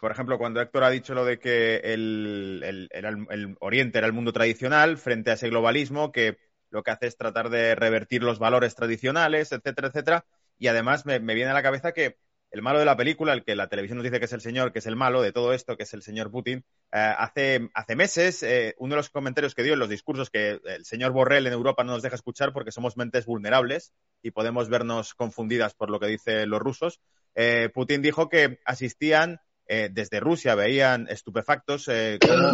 por 0.00 0.12
ejemplo, 0.12 0.38
cuando 0.38 0.60
Héctor 0.60 0.84
ha 0.84 0.90
dicho 0.90 1.12
lo 1.12 1.24
de 1.24 1.40
que 1.40 1.76
el, 1.78 2.62
el, 2.64 2.88
el, 2.92 3.26
el, 3.30 3.56
Oriente 3.60 3.98
era 3.98 4.06
el 4.06 4.12
mundo 4.12 4.32
tradicional 4.32 4.96
frente 4.96 5.30
a 5.30 5.34
ese 5.34 5.48
globalismo, 5.48 6.12
que 6.12 6.38
lo 6.70 6.84
que 6.84 6.92
hace 6.92 7.08
es 7.08 7.16
tratar 7.16 7.50
de 7.50 7.74
revertir 7.74 8.22
los 8.22 8.38
valores 8.38 8.76
tradicionales, 8.76 9.50
etcétera, 9.50 9.88
etcétera. 9.88 10.24
Y 10.56 10.68
además 10.68 11.04
me, 11.04 11.18
me 11.18 11.34
viene 11.34 11.50
a 11.50 11.54
la 11.54 11.62
cabeza 11.62 11.92
que 11.92 12.16
el 12.54 12.62
malo 12.62 12.78
de 12.78 12.84
la 12.84 12.96
película, 12.96 13.32
el 13.32 13.42
que 13.42 13.56
la 13.56 13.66
televisión 13.66 13.98
nos 13.98 14.04
dice 14.04 14.20
que 14.20 14.26
es 14.26 14.32
el 14.32 14.40
señor, 14.40 14.72
que 14.72 14.78
es 14.78 14.86
el 14.86 14.94
malo 14.94 15.22
de 15.22 15.32
todo 15.32 15.52
esto, 15.52 15.76
que 15.76 15.82
es 15.82 15.92
el 15.92 16.02
señor 16.02 16.30
Putin, 16.30 16.64
eh, 16.92 17.14
hace, 17.18 17.68
hace 17.74 17.96
meses, 17.96 18.44
eh, 18.44 18.76
uno 18.78 18.92
de 18.92 18.98
los 18.98 19.10
comentarios 19.10 19.56
que 19.56 19.64
dio 19.64 19.72
en 19.72 19.80
los 19.80 19.88
discursos 19.88 20.30
que 20.30 20.60
el 20.64 20.84
señor 20.84 21.10
Borrell 21.10 21.48
en 21.48 21.52
Europa 21.52 21.82
no 21.82 21.94
nos 21.94 22.02
deja 22.02 22.14
escuchar 22.14 22.52
porque 22.52 22.70
somos 22.70 22.96
mentes 22.96 23.26
vulnerables 23.26 23.92
y 24.22 24.30
podemos 24.30 24.68
vernos 24.68 25.14
confundidas 25.14 25.74
por 25.74 25.90
lo 25.90 25.98
que 25.98 26.06
dicen 26.06 26.48
los 26.48 26.60
rusos, 26.60 27.00
eh, 27.34 27.70
Putin 27.74 28.02
dijo 28.02 28.28
que 28.28 28.60
asistían 28.64 29.40
desde 29.66 30.20
Rusia, 30.20 30.54
veían 30.54 31.08
estupefactos 31.08 31.86
cómo 31.86 32.52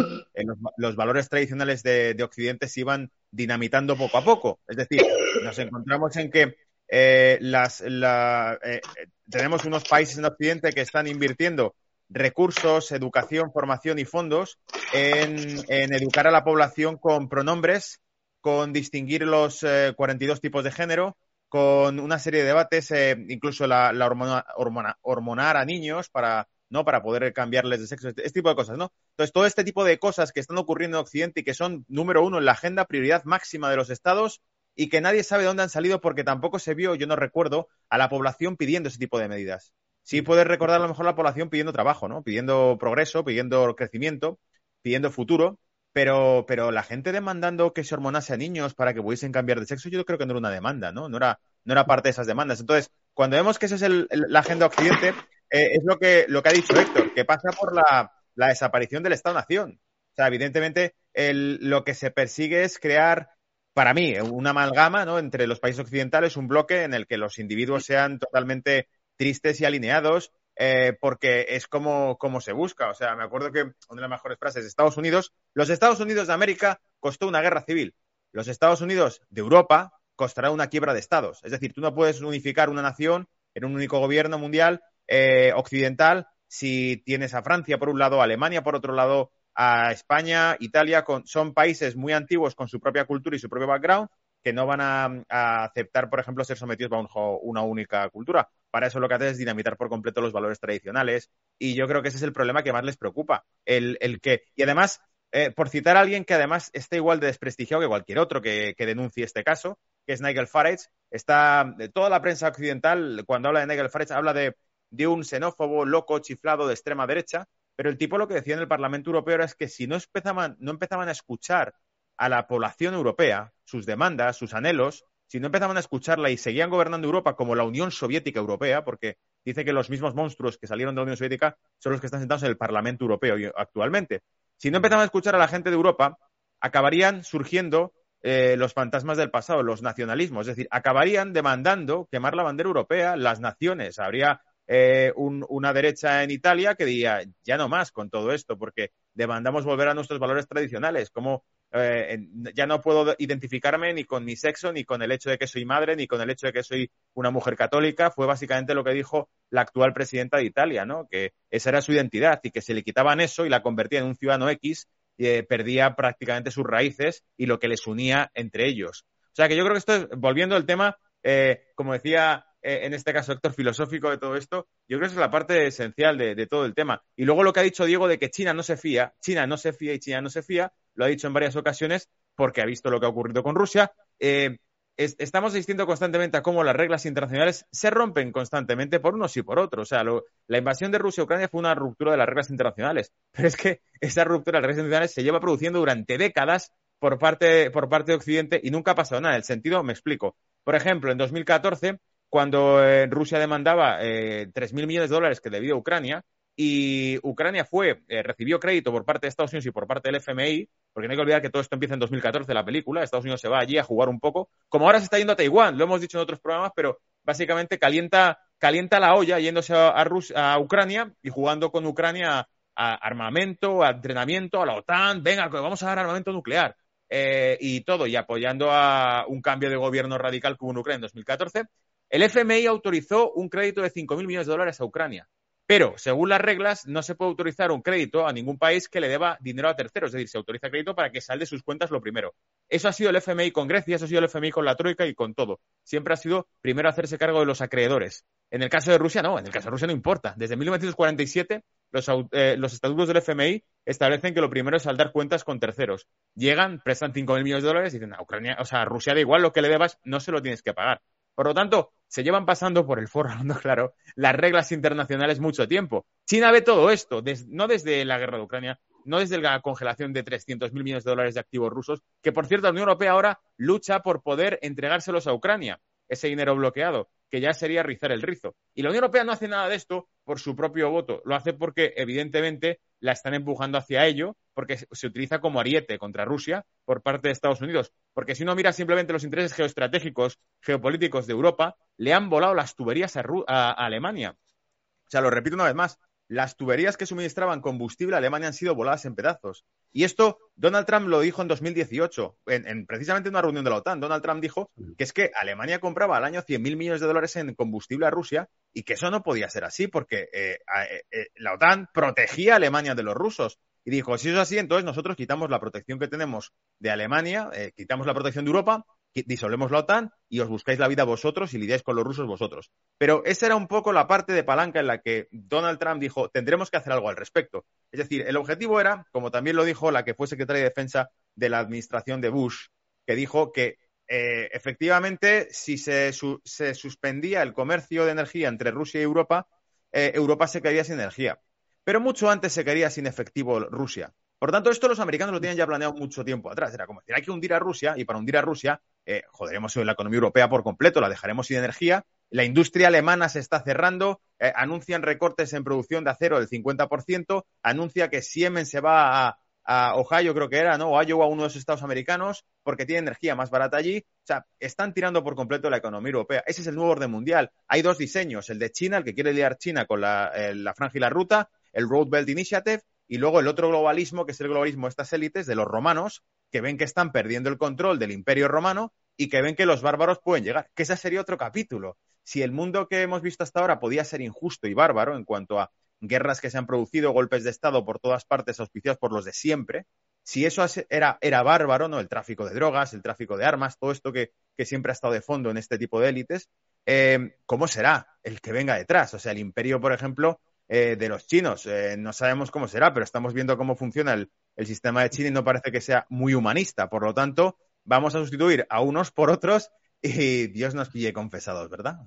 los, 0.77 0.95
valores 0.95 1.27
tradicionales 1.27 1.83
de 1.83 2.23
Occidente 2.23 2.69
se 2.69 2.79
iban 2.79 3.11
dinamitando 3.31 3.97
poco 3.97 4.17
a 4.17 4.23
poco. 4.23 4.61
Es 4.65 4.77
decir, 4.77 5.01
nos 5.43 5.59
encontramos 5.59 6.15
en 6.15 6.31
que 6.31 6.55
eh, 6.93 7.37
las, 7.39 7.81
la, 7.81 8.59
eh, 8.63 8.81
tenemos 9.29 9.63
unos 9.63 9.85
países 9.85 10.17
en 10.17 10.25
Occidente 10.25 10.73
que 10.73 10.81
están 10.81 11.07
invirtiendo 11.07 11.73
recursos, 12.09 12.91
educación, 12.91 13.53
formación 13.53 13.97
y 13.97 14.05
fondos 14.05 14.59
en, 14.93 15.63
en 15.69 15.93
educar 15.93 16.27
a 16.27 16.31
la 16.31 16.43
población 16.43 16.97
con 16.97 17.29
pronombres, 17.29 18.01
con 18.41 18.73
distinguir 18.73 19.23
los 19.23 19.63
eh, 19.63 19.93
42 19.95 20.41
tipos 20.41 20.65
de 20.65 20.71
género, 20.71 21.17
con 21.47 21.99
una 22.01 22.19
serie 22.19 22.41
de 22.41 22.47
debates, 22.47 22.91
eh, 22.91 23.15
incluso 23.29 23.67
la, 23.67 23.93
la 23.93 24.05
hormona, 24.05 24.45
hormona, 24.55 24.97
hormonar 25.01 25.55
a 25.55 25.63
niños 25.63 26.09
para, 26.09 26.49
¿no? 26.69 26.83
para 26.83 27.01
poder 27.01 27.31
cambiarles 27.31 27.79
de 27.79 27.87
sexo, 27.87 28.09
este, 28.09 28.25
este 28.25 28.39
tipo 28.39 28.49
de 28.49 28.55
cosas, 28.55 28.77
¿no? 28.77 28.91
Entonces, 29.11 29.31
todo 29.31 29.45
este 29.45 29.63
tipo 29.63 29.85
de 29.85 29.97
cosas 29.97 30.33
que 30.33 30.41
están 30.41 30.57
ocurriendo 30.57 30.97
en 30.97 31.03
Occidente 31.03 31.39
y 31.39 31.43
que 31.43 31.53
son, 31.53 31.85
número 31.87 32.25
uno, 32.25 32.39
en 32.39 32.45
la 32.45 32.53
agenda, 32.53 32.85
prioridad 32.85 33.23
máxima 33.23 33.69
de 33.69 33.77
los 33.77 33.89
estados, 33.89 34.41
y 34.75 34.89
que 34.89 35.01
nadie 35.01 35.23
sabe 35.23 35.43
dónde 35.43 35.63
han 35.63 35.69
salido 35.69 36.01
porque 36.01 36.23
tampoco 36.23 36.59
se 36.59 36.73
vio, 36.73 36.95
yo 36.95 37.07
no 37.07 37.15
recuerdo, 37.15 37.67
a 37.89 37.97
la 37.97 38.09
población 38.09 38.57
pidiendo 38.57 38.89
ese 38.89 38.99
tipo 38.99 39.19
de 39.19 39.27
medidas. 39.27 39.73
Sí 40.03 40.21
puedes 40.21 40.47
recordar 40.47 40.77
a 40.79 40.83
lo 40.83 40.89
mejor 40.89 41.05
la 41.05 41.15
población 41.15 41.49
pidiendo 41.49 41.73
trabajo, 41.73 42.07
¿no? 42.07 42.23
Pidiendo 42.23 42.77
progreso, 42.79 43.23
pidiendo 43.23 43.75
crecimiento, 43.75 44.39
pidiendo 44.81 45.11
futuro, 45.11 45.59
pero, 45.93 46.45
pero 46.47 46.71
la 46.71 46.83
gente 46.83 47.11
demandando 47.11 47.73
que 47.73 47.83
se 47.83 47.93
hormonase 47.93 48.33
a 48.33 48.37
niños 48.37 48.73
para 48.73 48.93
que 48.93 49.01
pudiesen 49.01 49.31
cambiar 49.31 49.59
de 49.59 49.65
sexo, 49.65 49.89
yo 49.89 50.05
creo 50.05 50.17
que 50.17 50.25
no 50.25 50.31
era 50.31 50.39
una 50.39 50.49
demanda, 50.49 50.91
¿no? 50.91 51.09
No 51.09 51.17
era, 51.17 51.39
no 51.65 51.73
era 51.73 51.85
parte 51.85 52.07
de 52.07 52.11
esas 52.11 52.27
demandas. 52.27 52.59
Entonces, 52.59 52.91
cuando 53.13 53.35
vemos 53.37 53.59
que 53.59 53.65
esa 53.67 53.75
es 53.75 53.81
el, 53.81 54.07
el, 54.09 54.25
la 54.27 54.39
agenda 54.39 54.65
occidente, 54.65 55.09
eh, 55.49 55.71
es 55.73 55.83
lo 55.83 55.99
que, 55.99 56.25
lo 56.29 56.41
que 56.41 56.49
ha 56.49 56.53
dicho 56.53 56.79
Héctor, 56.79 57.13
que 57.13 57.25
pasa 57.25 57.51
por 57.51 57.75
la, 57.75 58.11
la 58.35 58.47
desaparición 58.47 59.03
del 59.03 59.13
Estado-Nación. 59.13 59.79
O 60.13 60.15
sea, 60.15 60.27
evidentemente, 60.27 60.95
el, 61.13 61.57
lo 61.61 61.83
que 61.83 61.93
se 61.93 62.11
persigue 62.11 62.63
es 62.63 62.79
crear 62.79 63.29
para 63.73 63.93
mí, 63.93 64.15
una 64.19 64.51
amalgama 64.51 65.05
¿no? 65.05 65.19
entre 65.19 65.47
los 65.47 65.59
países 65.59 65.81
occidentales, 65.81 66.37
un 66.37 66.47
bloque 66.47 66.83
en 66.83 66.93
el 66.93 67.07
que 67.07 67.17
los 67.17 67.39
individuos 67.39 67.85
sean 67.85 68.19
totalmente 68.19 68.89
tristes 69.15 69.61
y 69.61 69.65
alineados, 69.65 70.31
eh, 70.55 70.97
porque 70.99 71.45
es 71.49 71.67
como, 71.67 72.17
como 72.17 72.41
se 72.41 72.53
busca. 72.53 72.89
O 72.89 72.93
sea, 72.93 73.15
me 73.15 73.23
acuerdo 73.23 73.51
que 73.51 73.61
una 73.61 74.01
de 74.01 74.01
las 74.01 74.09
mejores 74.09 74.37
frases 74.39 74.63
de 74.63 74.69
Estados 74.69 74.97
Unidos, 74.97 75.33
los 75.53 75.69
Estados 75.69 75.99
Unidos 75.99 76.27
de 76.27 76.33
América 76.33 76.81
costó 76.99 77.27
una 77.27 77.41
guerra 77.41 77.63
civil, 77.63 77.95
los 78.31 78.47
Estados 78.47 78.81
Unidos 78.81 79.21
de 79.29 79.41
Europa 79.41 79.93
costará 80.15 80.51
una 80.51 80.67
quiebra 80.67 80.93
de 80.93 80.99
estados. 80.99 81.39
Es 81.43 81.51
decir, 81.51 81.73
tú 81.73 81.81
no 81.81 81.95
puedes 81.95 82.21
unificar 82.21 82.69
una 82.69 82.81
nación 82.81 83.27
en 83.53 83.65
un 83.65 83.73
único 83.75 83.99
gobierno 83.99 84.37
mundial 84.37 84.81
eh, 85.07 85.51
occidental 85.55 86.27
si 86.47 87.01
tienes 87.05 87.33
a 87.33 87.43
Francia 87.43 87.79
por 87.79 87.89
un 87.89 87.97
lado, 87.97 88.19
a 88.19 88.25
Alemania 88.25 88.61
por 88.61 88.75
otro 88.75 88.93
lado, 88.93 89.31
a 89.55 89.91
España, 89.91 90.55
Italia, 90.59 91.03
son 91.25 91.53
países 91.53 91.95
muy 91.95 92.13
antiguos 92.13 92.55
con 92.55 92.67
su 92.67 92.79
propia 92.79 93.05
cultura 93.05 93.35
y 93.35 93.39
su 93.39 93.49
propio 93.49 93.67
background 93.67 94.09
que 94.43 94.53
no 94.53 94.65
van 94.65 94.81
a, 94.81 95.23
a 95.29 95.65
aceptar, 95.65 96.09
por 96.09 96.19
ejemplo, 96.19 96.43
ser 96.43 96.57
sometidos 96.57 96.89
bajo 96.89 97.39
una 97.39 97.61
única 97.61 98.09
cultura. 98.09 98.49
Para 98.71 98.87
eso 98.87 98.99
lo 98.99 99.07
que 99.07 99.15
hace 99.15 99.29
es 99.29 99.37
dinamitar 99.37 99.77
por 99.77 99.89
completo 99.89 100.21
los 100.21 100.33
valores 100.33 100.59
tradicionales 100.59 101.29
y 101.59 101.75
yo 101.75 101.87
creo 101.87 102.01
que 102.01 102.07
ese 102.07 102.17
es 102.17 102.23
el 102.23 102.33
problema 102.33 102.63
que 102.63 102.73
más 102.73 102.83
les 102.83 102.97
preocupa. 102.97 103.45
El, 103.65 103.97
que, 104.21 104.43
y 104.55 104.63
además, 104.63 104.99
eh, 105.31 105.51
por 105.51 105.69
citar 105.69 105.97
a 105.97 106.01
alguien 106.01 106.25
que 106.25 106.33
además 106.33 106.69
está 106.73 106.95
igual 106.95 107.19
de 107.19 107.27
desprestigiado 107.27 107.81
que 107.81 107.87
cualquier 107.87 108.19
otro 108.19 108.41
que, 108.41 108.73
denuncie 108.77 109.23
este 109.23 109.43
caso, 109.43 109.77
que 110.05 110.13
es 110.13 110.21
Nigel 110.21 110.47
Farage, 110.47 110.87
está, 111.11 111.75
toda 111.93 112.09
la 112.09 112.21
prensa 112.21 112.47
occidental, 112.47 113.23
cuando 113.27 113.49
habla 113.49 113.59
de 113.59 113.67
Nigel 113.67 113.89
Farage, 113.89 114.13
habla 114.13 114.33
de 114.33 115.07
un 115.07 115.23
xenófobo, 115.23 115.85
loco, 115.85 116.19
chiflado 116.19 116.67
de 116.67 116.73
extrema 116.73 117.05
derecha, 117.05 117.47
pero 117.81 117.89
el 117.89 117.97
tipo 117.97 118.19
lo 118.19 118.27
que 118.27 118.35
decía 118.35 118.53
en 118.53 118.59
el 118.59 118.67
Parlamento 118.67 119.09
Europeo 119.09 119.33
era 119.33 119.47
que 119.57 119.67
si 119.67 119.87
no 119.87 119.95
empezaban, 119.95 120.55
no 120.59 120.69
empezaban 120.69 121.09
a 121.09 121.13
escuchar 121.13 121.73
a 122.15 122.29
la 122.29 122.45
población 122.45 122.93
europea, 122.93 123.53
sus 123.63 123.87
demandas, 123.87 124.37
sus 124.37 124.53
anhelos, 124.53 125.03
si 125.25 125.39
no 125.39 125.47
empezaban 125.47 125.77
a 125.77 125.79
escucharla 125.79 126.29
y 126.29 126.37
seguían 126.37 126.69
gobernando 126.69 127.07
Europa 127.07 127.35
como 127.35 127.55
la 127.55 127.63
Unión 127.63 127.89
Soviética 127.89 128.39
Europea, 128.39 128.85
porque 128.85 129.17
dice 129.43 129.65
que 129.65 129.73
los 129.73 129.89
mismos 129.89 130.13
monstruos 130.13 130.59
que 130.59 130.67
salieron 130.67 130.93
de 130.93 130.99
la 130.99 131.03
Unión 131.05 131.17
Soviética 131.17 131.57
son 131.79 131.93
los 131.93 132.01
que 132.01 132.05
están 132.05 132.19
sentados 132.19 132.43
en 132.43 132.49
el 132.49 132.57
Parlamento 132.57 133.03
Europeo 133.03 133.51
actualmente. 133.57 134.21
Si 134.57 134.69
no 134.69 134.77
empezaban 134.77 135.01
a 135.01 135.05
escuchar 135.05 135.33
a 135.33 135.39
la 135.39 135.47
gente 135.47 135.71
de 135.71 135.75
Europa, 135.75 136.19
acabarían 136.59 137.23
surgiendo 137.23 137.93
eh, 138.21 138.57
los 138.59 138.75
fantasmas 138.75 139.17
del 139.17 139.31
pasado, 139.31 139.63
los 139.63 139.81
nacionalismos, 139.81 140.41
es 140.47 140.55
decir, 140.55 140.67
acabarían 140.69 141.33
demandando 141.33 142.07
quemar 142.11 142.35
la 142.35 142.43
bandera 142.43 142.67
europea, 142.67 143.15
las 143.15 143.39
naciones, 143.39 143.97
habría 143.97 144.43
eh, 144.67 145.11
un, 145.15 145.45
una 145.49 145.73
derecha 145.73 146.23
en 146.23 146.31
Italia 146.31 146.75
que 146.75 146.85
diría, 146.85 147.21
ya 147.43 147.57
no 147.57 147.67
más 147.67 147.91
con 147.91 148.09
todo 148.09 148.31
esto, 148.31 148.57
porque 148.57 148.91
demandamos 149.13 149.65
volver 149.65 149.89
a 149.89 149.93
nuestros 149.93 150.19
valores 150.19 150.47
tradicionales, 150.47 151.09
como 151.09 151.43
eh, 151.73 152.19
ya 152.53 152.65
no 152.67 152.81
puedo 152.81 153.15
identificarme 153.17 153.93
ni 153.93 154.03
con 154.03 154.25
mi 154.25 154.35
sexo, 154.35 154.73
ni 154.73 154.83
con 154.83 155.01
el 155.01 155.11
hecho 155.11 155.29
de 155.29 155.37
que 155.37 155.47
soy 155.47 155.65
madre, 155.65 155.95
ni 155.95 156.07
con 156.07 156.21
el 156.21 156.29
hecho 156.29 156.47
de 156.47 156.53
que 156.53 156.63
soy 156.63 156.91
una 157.13 157.31
mujer 157.31 157.55
católica, 157.55 158.11
fue 158.11 158.25
básicamente 158.27 158.73
lo 158.73 158.83
que 158.83 158.93
dijo 158.93 159.29
la 159.49 159.61
actual 159.61 159.93
presidenta 159.93 160.37
de 160.37 160.45
Italia, 160.45 160.85
¿no? 160.85 161.07
Que 161.09 161.33
esa 161.49 161.69
era 161.69 161.81
su 161.81 161.93
identidad 161.93 162.39
y 162.43 162.51
que 162.51 162.61
se 162.61 162.73
le 162.73 162.83
quitaban 162.83 163.21
eso 163.21 163.45
y 163.45 163.49
la 163.49 163.61
convertía 163.61 163.99
en 163.99 164.05
un 164.05 164.15
ciudadano 164.15 164.49
X, 164.49 164.87
eh, 165.17 165.43
perdía 165.43 165.95
prácticamente 165.95 166.51
sus 166.51 166.65
raíces 166.65 167.23
y 167.37 167.45
lo 167.45 167.59
que 167.59 167.67
les 167.67 167.87
unía 167.87 168.31
entre 168.33 168.67
ellos. 168.67 169.05
O 169.27 169.35
sea 169.35 169.47
que 169.47 169.55
yo 169.55 169.63
creo 169.63 169.73
que 169.73 169.79
esto 169.79 169.95
es, 169.95 170.07
volviendo 170.17 170.55
al 170.55 170.65
tema, 170.65 170.97
eh, 171.23 171.67
como 171.75 171.93
decía 171.93 172.45
eh, 172.61 172.81
en 172.83 172.93
este 172.93 173.13
caso 173.13 173.33
Héctor, 173.33 173.53
filosófico 173.53 174.09
de 174.09 174.17
todo 174.17 174.35
esto, 174.35 174.67
yo 174.87 174.97
creo 174.97 175.09
que 175.09 175.15
es 175.15 175.19
la 175.19 175.31
parte 175.31 175.65
esencial 175.67 176.17
de, 176.17 176.47
todo 176.47 176.65
el 176.65 176.73
tema. 176.73 177.03
Y 177.15 177.25
luego 177.25 177.43
lo 177.43 177.53
que 177.53 177.59
ha 177.59 177.63
dicho 177.63 177.85
Diego 177.85 178.07
de 178.07 178.19
que 178.19 178.29
China 178.29 178.53
no 178.53 178.63
se 178.63 178.77
fía, 178.77 179.13
China 179.21 179.47
no 179.47 179.57
se 179.57 179.73
fía 179.73 179.93
y 179.93 179.99
China 179.99 180.21
no 180.21 180.29
se 180.29 180.43
fía, 180.43 180.71
lo 180.95 181.05
ha 181.05 181.07
dicho 181.07 181.27
en 181.27 181.33
varias 181.33 181.55
ocasiones 181.55 182.09
porque 182.35 182.61
ha 182.61 182.65
visto 182.65 182.89
lo 182.89 182.99
que 182.99 183.05
ha 183.05 183.09
ocurrido 183.09 183.43
con 183.43 183.55
Rusia. 183.55 183.91
Eh, 184.19 184.57
estamos 184.97 185.53
asistiendo 185.53 185.85
constantemente 185.85 186.37
a 186.37 186.41
cómo 186.41 186.63
las 186.63 186.75
reglas 186.75 187.05
internacionales 187.05 187.65
se 187.71 187.89
rompen 187.89 188.31
constantemente 188.31 188.99
por 188.99 189.15
unos 189.15 189.35
y 189.37 189.41
por 189.41 189.59
otros. 189.59 189.83
O 189.83 189.89
sea, 189.89 190.03
la 190.47 190.57
invasión 190.57 190.91
de 190.91 190.97
Rusia 190.97 191.21
a 191.21 191.25
Ucrania 191.25 191.49
fue 191.49 191.59
una 191.59 191.73
ruptura 191.73 192.11
de 192.11 192.17
las 192.17 192.27
reglas 192.27 192.49
internacionales, 192.49 193.11
pero 193.31 193.47
es 193.47 193.55
que 193.55 193.81
esa 193.99 194.23
ruptura 194.23 194.57
de 194.57 194.61
las 194.61 194.67
reglas 194.67 194.77
internacionales 194.85 195.13
se 195.13 195.23
lleva 195.23 195.39
produciendo 195.39 195.79
durante 195.79 196.17
décadas 196.17 196.71
por 196.99 197.17
parte, 197.17 197.71
por 197.71 197.89
parte 197.89 198.11
de 198.11 198.17
Occidente 198.17 198.61
y 198.63 198.69
nunca 198.69 198.91
ha 198.91 198.95
pasado 198.95 199.21
nada. 199.21 199.33
En 199.33 199.39
el 199.39 199.43
sentido, 199.43 199.83
me 199.83 199.93
explico. 199.93 200.35
Por 200.63 200.75
ejemplo, 200.75 201.11
en 201.11 201.17
2014, 201.17 201.99
cuando 202.31 202.81
eh, 202.81 203.07
Rusia 203.07 203.39
demandaba 203.39 203.97
eh, 203.99 204.47
3.000 204.53 204.87
millones 204.87 205.09
de 205.09 205.15
dólares 205.15 205.41
que 205.41 205.49
debía 205.49 205.73
a 205.73 205.75
Ucrania, 205.75 206.23
y 206.55 207.17
Ucrania 207.23 207.65
fue, 207.65 208.03
eh, 208.07 208.23
recibió 208.23 208.57
crédito 208.57 208.89
por 208.89 209.03
parte 209.03 209.25
de 209.25 209.29
Estados 209.29 209.51
Unidos 209.51 209.65
y 209.65 209.71
por 209.71 209.85
parte 209.85 210.07
del 210.07 210.15
FMI, 210.15 210.69
porque 210.93 211.07
no 211.07 211.11
hay 211.11 211.17
que 211.17 211.21
olvidar 211.23 211.41
que 211.41 211.49
todo 211.49 211.61
esto 211.61 211.75
empieza 211.75 211.95
en 211.95 211.99
2014, 211.99 212.53
la 212.53 212.63
película, 212.63 213.03
Estados 213.03 213.25
Unidos 213.25 213.41
se 213.41 213.49
va 213.49 213.59
allí 213.59 213.77
a 213.77 213.83
jugar 213.83 214.07
un 214.07 214.21
poco, 214.21 214.49
como 214.69 214.85
ahora 214.85 214.99
se 214.99 215.05
está 215.05 215.17
yendo 215.17 215.33
a 215.33 215.35
Taiwán, 215.35 215.77
lo 215.77 215.83
hemos 215.83 215.99
dicho 215.99 216.17
en 216.17 216.23
otros 216.23 216.39
programas, 216.39 216.71
pero 216.73 216.99
básicamente 217.21 217.77
calienta, 217.77 218.39
calienta 218.57 219.01
la 219.01 219.15
olla 219.15 219.37
yéndose 219.37 219.73
a, 219.73 219.89
a, 219.89 220.59
Ucrania 220.59 221.11
y 221.21 221.29
jugando 221.29 221.69
con 221.69 221.85
Ucrania 221.85 222.47
a 222.77 222.95
armamento, 222.95 223.83
a 223.83 223.89
entrenamiento, 223.89 224.61
a 224.61 224.65
la 224.65 224.75
OTAN, 224.75 225.21
venga, 225.21 225.49
vamos 225.49 225.83
a 225.83 225.87
dar 225.87 225.99
armamento 225.99 226.31
nuclear. 226.31 226.77
Eh, 227.13 227.57
y 227.59 227.81
todo, 227.81 228.07
y 228.07 228.15
apoyando 228.15 228.71
a 228.71 229.25
un 229.27 229.41
cambio 229.41 229.69
de 229.69 229.75
gobierno 229.75 230.17
radical 230.17 230.55
como 230.55 230.71
en 230.71 230.77
Ucrania 230.77 230.95
en 230.95 231.01
2014, 231.01 231.65
el 232.11 232.23
FMI 232.23 232.65
autorizó 232.65 233.31
un 233.31 233.47
crédito 233.47 233.81
de 233.81 233.89
5.000 233.89 234.27
millones 234.27 234.45
de 234.45 234.51
dólares 234.51 234.81
a 234.81 234.85
Ucrania. 234.85 235.29
Pero, 235.65 235.93
según 235.95 236.27
las 236.27 236.41
reglas, 236.41 236.85
no 236.85 237.01
se 237.01 237.15
puede 237.15 237.29
autorizar 237.29 237.71
un 237.71 237.81
crédito 237.81 238.27
a 238.27 238.33
ningún 238.33 238.57
país 238.57 238.89
que 238.89 238.99
le 238.99 239.07
deba 239.07 239.37
dinero 239.39 239.69
a 239.69 239.75
terceros. 239.77 240.09
Es 240.09 240.13
decir, 240.15 240.27
se 240.27 240.37
autoriza 240.37 240.69
crédito 240.69 240.93
para 240.93 241.09
que 241.09 241.21
salde 241.21 241.45
sus 241.45 241.63
cuentas 241.63 241.89
lo 241.89 242.01
primero. 242.01 242.33
Eso 242.67 242.89
ha 242.89 242.91
sido 242.91 243.09
el 243.11 243.15
FMI 243.15 243.51
con 243.51 243.69
Grecia, 243.69 243.95
eso 243.95 244.03
ha 244.03 244.07
sido 244.09 244.19
el 244.19 244.25
FMI 244.25 244.51
con 244.51 244.65
la 244.65 244.75
Troika 244.75 245.05
y 245.05 245.15
con 245.15 245.33
todo. 245.33 245.61
Siempre 245.83 246.13
ha 246.13 246.17
sido 246.17 246.49
primero 246.59 246.89
hacerse 246.89 247.17
cargo 247.17 247.39
de 247.39 247.45
los 247.45 247.61
acreedores. 247.61 248.25
En 248.49 248.61
el 248.61 248.69
caso 248.69 248.91
de 248.91 248.97
Rusia, 248.97 249.21
no. 249.21 249.39
En 249.39 249.45
el 249.45 249.53
caso 249.53 249.67
de 249.67 249.71
Rusia 249.71 249.87
no 249.87 249.93
importa. 249.93 250.33
Desde 250.35 250.57
1947, 250.57 251.63
los, 251.91 252.11
eh, 252.33 252.55
los 252.57 252.73
estatutos 252.73 253.07
del 253.07 253.17
FMI 253.17 253.63
establecen 253.85 254.33
que 254.33 254.41
lo 254.41 254.49
primero 254.49 254.75
es 254.75 254.83
saldar 254.83 255.13
cuentas 255.13 255.45
con 255.45 255.61
terceros. 255.61 256.05
Llegan, 256.35 256.81
prestan 256.83 257.13
5.000 257.13 257.43
millones 257.43 257.63
de 257.63 257.69
dólares 257.69 257.93
y 257.93 257.99
dicen, 257.99 258.13
a 258.13 258.21
Ucrania, 258.21 258.57
o 258.59 258.65
sea, 258.65 258.81
a 258.81 258.85
Rusia 258.85 259.13
da 259.13 259.21
igual 259.21 259.41
lo 259.41 259.53
que 259.53 259.61
le 259.61 259.69
debas, 259.69 259.99
no 260.03 260.19
se 260.19 260.33
lo 260.33 260.41
tienes 260.41 260.61
que 260.61 260.73
pagar. 260.73 261.01
Por 261.41 261.47
lo 261.47 261.53
tanto, 261.55 261.93
se 262.07 262.23
llevan 262.23 262.45
pasando 262.45 262.85
por 262.85 262.99
el 262.99 263.07
foro, 263.07 263.31
claro, 263.63 263.95
las 264.13 264.35
reglas 264.35 264.71
internacionales 264.71 265.39
mucho 265.39 265.67
tiempo. 265.67 266.05
China 266.27 266.51
ve 266.51 266.61
todo 266.61 266.91
esto, 266.91 267.23
no 267.47 267.67
desde 267.67 268.05
la 268.05 268.19
guerra 268.19 268.37
de 268.37 268.43
Ucrania, 268.43 268.79
no 269.05 269.17
desde 269.17 269.39
la 269.39 269.59
congelación 269.61 270.13
de 270.13 270.23
300.000 270.23 270.71
millones 270.71 271.03
de 271.03 271.09
dólares 271.09 271.33
de 271.33 271.39
activos 271.39 271.71
rusos, 271.71 272.03
que 272.21 272.31
por 272.31 272.45
cierto 272.45 272.67
la 272.67 272.73
Unión 272.73 272.89
Europea 272.89 273.13
ahora 273.13 273.39
lucha 273.57 274.03
por 274.03 274.21
poder 274.21 274.59
entregárselos 274.61 275.25
a 275.25 275.33
Ucrania, 275.33 275.81
ese 276.07 276.27
dinero 276.27 276.55
bloqueado, 276.55 277.09
que 277.31 277.41
ya 277.41 277.55
sería 277.55 277.81
rizar 277.81 278.11
el 278.11 278.21
rizo. 278.21 278.53
Y 278.75 278.83
la 278.83 278.89
Unión 278.89 279.05
Europea 279.05 279.23
no 279.23 279.31
hace 279.31 279.47
nada 279.47 279.67
de 279.67 279.77
esto 279.77 280.09
por 280.23 280.39
su 280.39 280.55
propio 280.55 280.91
voto, 280.91 281.23
lo 281.25 281.33
hace 281.33 281.53
porque 281.53 281.95
evidentemente 281.97 282.81
la 283.01 283.11
están 283.11 283.33
empujando 283.33 283.77
hacia 283.77 284.05
ello, 284.05 284.37
porque 284.53 284.77
se 284.77 285.07
utiliza 285.07 285.41
como 285.41 285.59
ariete 285.59 285.97
contra 285.97 286.23
Rusia 286.23 286.65
por 286.85 287.01
parte 287.01 287.27
de 287.27 287.33
Estados 287.33 287.59
Unidos. 287.61 287.91
Porque 288.13 288.35
si 288.35 288.43
uno 288.43 288.55
mira 288.55 288.71
simplemente 288.71 289.11
los 289.11 289.23
intereses 289.23 289.53
geoestratégicos, 289.53 290.39
geopolíticos 290.61 291.27
de 291.27 291.33
Europa, 291.33 291.75
le 291.97 292.13
han 292.13 292.29
volado 292.29 292.53
las 292.53 292.75
tuberías 292.75 293.17
a, 293.17 293.71
Alemania. 293.71 294.37
O 294.37 295.09
sea, 295.09 295.21
lo 295.21 295.29
repito 295.29 295.55
una 295.55 295.65
vez 295.65 295.75
más, 295.75 295.99
las 296.31 296.55
tuberías 296.55 296.95
que 296.95 297.05
suministraban 297.05 297.59
combustible 297.59 298.15
a 298.15 298.19
Alemania 298.19 298.47
han 298.47 298.53
sido 298.53 298.73
voladas 298.73 299.03
en 299.03 299.15
pedazos. 299.15 299.65
Y 299.91 300.05
esto 300.05 300.39
Donald 300.55 300.87
Trump 300.87 301.09
lo 301.09 301.19
dijo 301.19 301.41
en 301.41 301.49
2018, 301.49 302.37
en, 302.45 302.85
precisamente 302.85 303.27
en 303.27 303.35
una 303.35 303.41
reunión 303.41 303.65
de 303.65 303.69
la 303.69 303.75
OTAN. 303.75 303.99
Donald 303.99 304.23
Trump 304.23 304.41
dijo 304.41 304.71
que 304.97 305.03
es 305.03 305.11
que 305.11 305.31
Alemania 305.35 305.79
compraba 305.79 306.15
al 306.15 306.23
año 306.23 306.41
100.000 306.41 306.77
millones 306.77 307.01
de 307.01 307.07
dólares 307.07 307.35
en 307.35 307.53
combustible 307.53 308.05
a 308.05 308.11
Rusia 308.11 308.47
y 308.71 308.83
que 308.83 308.93
eso 308.93 309.11
no 309.11 309.23
podía 309.23 309.49
ser 309.49 309.65
así 309.65 309.89
porque 309.89 310.29
eh, 310.31 310.59
eh, 310.89 311.01
eh, 311.11 311.27
la 311.35 311.55
OTAN 311.55 311.89
protegía 311.93 312.53
a 312.53 312.55
Alemania 312.55 312.95
de 312.95 313.03
los 313.03 313.13
rusos. 313.13 313.59
Y 313.83 313.91
dijo, 313.91 314.17
si 314.17 314.29
eso 314.29 314.37
es 314.37 314.43
así, 314.43 314.57
entonces 314.57 314.85
nosotros 314.85 315.17
quitamos 315.17 315.49
la 315.49 315.59
protección 315.59 315.99
que 315.99 316.07
tenemos 316.07 316.53
de 316.79 316.91
Alemania, 316.91 317.49
quitamos 317.75 318.07
la 318.07 318.13
protección 318.13 318.45
de 318.45 318.51
Europa 318.51 318.85
disolvemos 319.13 319.71
la 319.71 319.79
OTAN 319.79 320.11
y 320.29 320.39
os 320.39 320.49
buscáis 320.49 320.79
la 320.79 320.87
vida 320.87 321.03
vosotros 321.03 321.53
y 321.53 321.57
lidiáis 321.57 321.83
con 321.83 321.95
los 321.95 322.05
rusos 322.05 322.27
vosotros. 322.27 322.71
Pero 322.97 323.23
esa 323.25 323.47
era 323.47 323.55
un 323.55 323.67
poco 323.67 323.91
la 323.91 324.07
parte 324.07 324.33
de 324.33 324.43
palanca 324.43 324.79
en 324.79 324.87
la 324.87 325.01
que 325.01 325.27
Donald 325.31 325.79
Trump 325.79 326.01
dijo, 326.01 326.29
tendremos 326.29 326.69
que 326.69 326.77
hacer 326.77 326.93
algo 326.93 327.09
al 327.09 327.17
respecto. 327.17 327.65
Es 327.91 327.99
decir, 327.99 328.23
el 328.27 328.37
objetivo 328.37 328.79
era, 328.79 329.05
como 329.11 329.31
también 329.31 329.55
lo 329.55 329.65
dijo 329.65 329.91
la 329.91 330.05
que 330.05 330.13
fue 330.13 330.27
secretaria 330.27 330.63
de 330.63 330.69
Defensa 330.69 331.09
de 331.35 331.49
la 331.49 331.59
administración 331.59 332.21
de 332.21 332.29
Bush, 332.29 332.67
que 333.05 333.15
dijo 333.15 333.51
que 333.51 333.77
eh, 334.07 334.49
efectivamente 334.51 335.47
si 335.51 335.77
se, 335.77 336.11
suspendía 336.11 337.41
el 337.43 337.53
comercio 337.53 338.05
de 338.05 338.11
energía 338.11 338.49
entre 338.49 338.71
Rusia 338.71 338.99
y 338.99 339.03
Europa, 339.03 339.47
eh, 339.91 340.11
Europa 340.15 340.47
se 340.47 340.61
quedaría 340.61 340.83
sin 340.83 340.95
energía. 340.95 341.39
Pero 341.83 341.99
mucho 341.99 342.29
antes 342.29 342.53
se 342.53 342.63
quedaría 342.63 342.89
sin 342.89 343.07
efectivo 343.07 343.59
Rusia. 343.59 344.13
Por 344.41 344.51
tanto, 344.51 344.71
esto 344.71 344.87
los 344.87 344.99
americanos 344.99 345.33
lo 345.33 345.39
tienen 345.39 345.55
ya 345.55 345.67
planeado 345.67 345.93
mucho 345.93 346.25
tiempo 346.25 346.49
atrás. 346.49 346.73
Era 346.73 346.87
como 346.87 347.01
decir, 347.01 347.13
hay 347.13 347.21
que 347.21 347.29
hundir 347.29 347.53
a 347.53 347.59
Rusia 347.59 347.93
y 347.95 348.05
para 348.05 348.17
hundir 348.17 348.37
a 348.37 348.41
Rusia, 348.41 348.81
eh, 349.05 349.21
joderemos 349.29 349.75
la 349.75 349.91
economía 349.91 350.17
europea 350.17 350.49
por 350.49 350.63
completo, 350.63 350.99
la 350.99 351.09
dejaremos 351.09 351.45
sin 351.45 351.57
energía. 351.57 352.05
La 352.31 352.43
industria 352.43 352.87
alemana 352.87 353.29
se 353.29 353.37
está 353.37 353.61
cerrando, 353.61 354.19
eh, 354.39 354.51
anuncian 354.55 355.03
recortes 355.03 355.53
en 355.53 355.63
producción 355.63 356.03
de 356.03 356.09
acero 356.09 356.39
del 356.39 356.49
50%, 356.49 357.45
anuncia 357.61 358.09
que 358.09 358.23
Siemens 358.23 358.71
se 358.71 358.79
va 358.79 359.37
a, 359.63 359.93
Ohio, 359.93 360.33
creo 360.33 360.49
que 360.49 360.57
era, 360.57 360.75
¿no? 360.79 360.89
O 360.89 361.03
Iowa, 361.03 361.27
uno 361.27 361.43
de 361.43 361.49
los 361.49 361.55
estados 361.55 361.83
americanos, 361.83 362.43
porque 362.63 362.87
tiene 362.87 363.01
energía 363.01 363.35
más 363.35 363.51
barata 363.51 363.77
allí. 363.77 363.99
O 363.99 364.25
sea, 364.25 364.47
están 364.59 364.91
tirando 364.95 365.23
por 365.23 365.35
completo 365.35 365.69
la 365.69 365.77
economía 365.77 366.13
europea. 366.13 366.43
Ese 366.47 366.61
es 366.61 366.67
el 366.67 366.73
nuevo 366.73 366.89
orden 366.89 367.11
mundial. 367.11 367.51
Hay 367.67 367.83
dos 367.83 367.99
diseños, 367.99 368.49
el 368.49 368.57
de 368.57 368.71
China, 368.71 368.97
el 368.97 369.03
que 369.03 369.13
quiere 369.13 369.33
liar 369.33 369.59
China 369.59 369.85
con 369.85 370.01
la, 370.01 370.31
eh, 370.33 370.55
la 370.55 370.73
franja 370.73 370.97
y 370.97 371.01
la 371.01 371.11
ruta, 371.11 371.47
el 371.71 371.87
Road 371.87 372.07
Belt 372.07 372.29
Initiative, 372.29 372.81
y 373.11 373.17
luego 373.17 373.41
el 373.41 373.49
otro 373.49 373.67
globalismo, 373.67 374.25
que 374.25 374.31
es 374.31 374.39
el 374.39 374.47
globalismo 374.47 374.87
de 374.87 374.91
estas 374.91 375.11
élites, 375.11 375.45
de 375.45 375.55
los 375.55 375.67
romanos, 375.67 376.23
que 376.49 376.61
ven 376.61 376.77
que 376.77 376.85
están 376.85 377.11
perdiendo 377.11 377.49
el 377.49 377.57
control 377.57 377.99
del 377.99 378.13
imperio 378.13 378.47
romano 378.47 378.93
y 379.17 379.27
que 379.27 379.41
ven 379.41 379.57
que 379.57 379.65
los 379.65 379.81
bárbaros 379.81 380.19
pueden 380.23 380.45
llegar. 380.45 380.69
Que 380.75 380.83
ese 380.83 380.95
sería 380.95 381.19
otro 381.19 381.37
capítulo. 381.37 381.97
Si 382.23 382.41
el 382.41 382.53
mundo 382.53 382.87
que 382.87 383.01
hemos 383.01 383.21
visto 383.21 383.43
hasta 383.43 383.59
ahora 383.59 383.81
podía 383.81 384.05
ser 384.05 384.21
injusto 384.21 384.65
y 384.69 384.73
bárbaro 384.73 385.17
en 385.17 385.25
cuanto 385.25 385.59
a 385.59 385.73
guerras 385.99 386.39
que 386.39 386.49
se 386.49 386.57
han 386.57 386.67
producido, 386.67 387.11
golpes 387.11 387.43
de 387.43 387.49
Estado 387.49 387.83
por 387.83 387.99
todas 387.99 388.23
partes 388.23 388.61
auspiciados 388.61 388.97
por 388.97 389.11
los 389.11 389.25
de 389.25 389.33
siempre, 389.33 389.87
si 390.23 390.45
eso 390.45 390.65
era, 390.87 391.17
era 391.19 391.43
bárbaro, 391.43 391.89
¿no? 391.89 391.99
El 391.99 392.07
tráfico 392.07 392.47
de 392.47 392.55
drogas, 392.55 392.93
el 392.93 393.01
tráfico 393.01 393.35
de 393.35 393.43
armas, 393.43 393.77
todo 393.77 393.91
esto 393.91 394.13
que, 394.13 394.31
siempre 394.59 394.91
ha 394.91 394.93
estado 394.93 395.13
de 395.13 395.21
fondo 395.21 395.49
en 395.49 395.57
este 395.57 395.77
tipo 395.77 395.99
de 395.99 396.07
élites, 396.07 396.47
eh, 396.85 397.35
¿cómo 397.45 397.67
será 397.67 398.07
el 398.23 398.39
que 398.39 398.53
venga 398.53 398.77
detrás? 398.77 399.13
O 399.15 399.19
sea, 399.19 399.33
el 399.33 399.39
imperio, 399.39 399.81
por 399.81 399.91
ejemplo, 399.91 400.39
eh, 400.73 400.95
de 400.95 401.09
los 401.09 401.27
chinos. 401.27 401.65
Eh, 401.65 401.97
no 401.97 402.13
sabemos 402.13 402.49
cómo 402.49 402.65
será, 402.65 402.93
pero 402.93 403.03
estamos 403.03 403.33
viendo 403.33 403.57
cómo 403.57 403.75
funciona 403.75 404.13
el, 404.13 404.31
sistema 404.65 405.03
de 405.03 405.09
China 405.09 405.27
y 405.27 405.31
no 405.31 405.43
parece 405.43 405.69
que 405.69 405.81
sea 405.81 406.05
muy 406.07 406.33
humanista. 406.33 406.89
Por 406.89 407.03
lo 407.03 407.13
tanto, 407.13 407.57
vamos 407.83 408.15
a 408.15 408.19
sustituir 408.19 408.65
a 408.69 408.79
unos 408.79 409.11
por 409.11 409.29
otros 409.31 409.69
y 410.01 410.47
Dios 410.47 410.73
nos 410.73 410.87
pille 410.87 411.11
confesados, 411.11 411.69
¿verdad? 411.69 411.97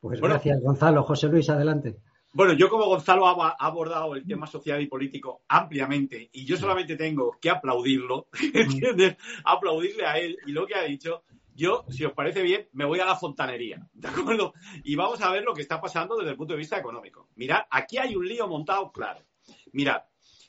Pues 0.00 0.18
gracias, 0.18 0.62
Gonzalo. 0.62 1.02
José 1.02 1.26
Luis, 1.28 1.50
adelante. 1.50 1.96
Bueno, 2.32 2.54
yo 2.54 2.70
como 2.70 2.86
Gonzalo 2.86 3.28
ha, 3.28 3.50
abordado 3.58 4.14
el 4.14 4.26
tema 4.26 4.46
social 4.46 4.80
y 4.80 4.86
político 4.86 5.42
ampliamente 5.48 6.30
y 6.32 6.46
yo 6.46 6.56
solamente 6.56 6.96
tengo 6.96 7.36
que 7.38 7.50
aplaudirlo, 7.50 8.28
¿entiendes? 8.54 9.18
Aplaudirle 9.44 10.06
a 10.06 10.18
él 10.18 10.38
y 10.46 10.52
lo 10.52 10.66
que 10.66 10.74
ha 10.74 10.84
dicho 10.84 11.24
yo, 11.58 11.84
si 11.88 12.04
os 12.04 12.12
parece 12.12 12.40
bien, 12.42 12.68
me 12.72 12.84
voy 12.84 13.00
a 13.00 13.04
la 13.04 13.16
fontanería, 13.16 13.84
¿de 13.92 14.08
acuerdo? 14.08 14.54
Y 14.84 14.94
vamos 14.94 15.20
a 15.20 15.32
ver 15.32 15.42
lo 15.42 15.54
que 15.54 15.62
está 15.62 15.80
pasando 15.80 16.16
desde 16.16 16.30
el 16.30 16.36
punto 16.36 16.54
de 16.54 16.58
vista 16.58 16.78
económico. 16.78 17.28
Mirad, 17.34 17.62
aquí 17.68 17.98
hay 17.98 18.14
un 18.14 18.28
lío 18.28 18.46
montado 18.46 18.92
claro. 18.92 19.26
Mirad, 19.72 20.02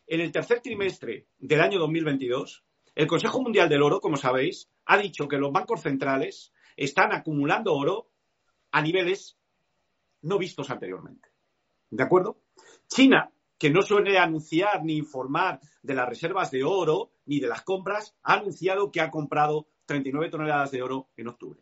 en 0.06 0.22
el 0.22 0.32
tercer 0.32 0.62
trimestre 0.62 1.26
del 1.40 1.62
año 1.62 1.80
2022, 1.80 2.64
el 2.94 3.08
Consejo 3.08 3.42
Mundial 3.42 3.68
del 3.70 3.82
Oro, 3.82 4.00
como 4.00 4.18
sabéis, 4.18 4.70
ha 4.86 5.00
dicho 5.00 5.28
que 5.28 5.40
los 5.40 5.52
bancos 5.52 5.82
centrales 5.82 6.54
están 6.78 7.12
acumulando 7.12 7.74
oro 7.74 8.12
a 8.72 8.82
niveles 8.84 9.36
no 10.22 10.38
vistos 10.38 10.70
anteriormente. 10.70 11.30
¿De 11.90 12.04
acuerdo? 12.04 12.38
China, 12.88 13.32
que 13.58 13.72
no 13.72 13.82
suele 13.82 14.20
anunciar 14.20 14.84
ni 14.84 14.96
informar 14.96 15.60
de 15.82 15.96
las 15.96 16.08
reservas 16.08 16.52
de 16.52 16.64
oro 16.64 17.14
ni 17.26 17.40
de 17.40 17.48
las 17.48 17.64
compras, 17.64 18.16
ha 18.22 18.34
anunciado 18.36 18.92
que 18.92 19.02
ha 19.02 19.10
comprado 19.10 19.68
39 19.90 20.30
toneladas 20.30 20.72
de 20.72 20.82
oro 20.82 21.10
en 21.18 21.28
octubre. 21.28 21.60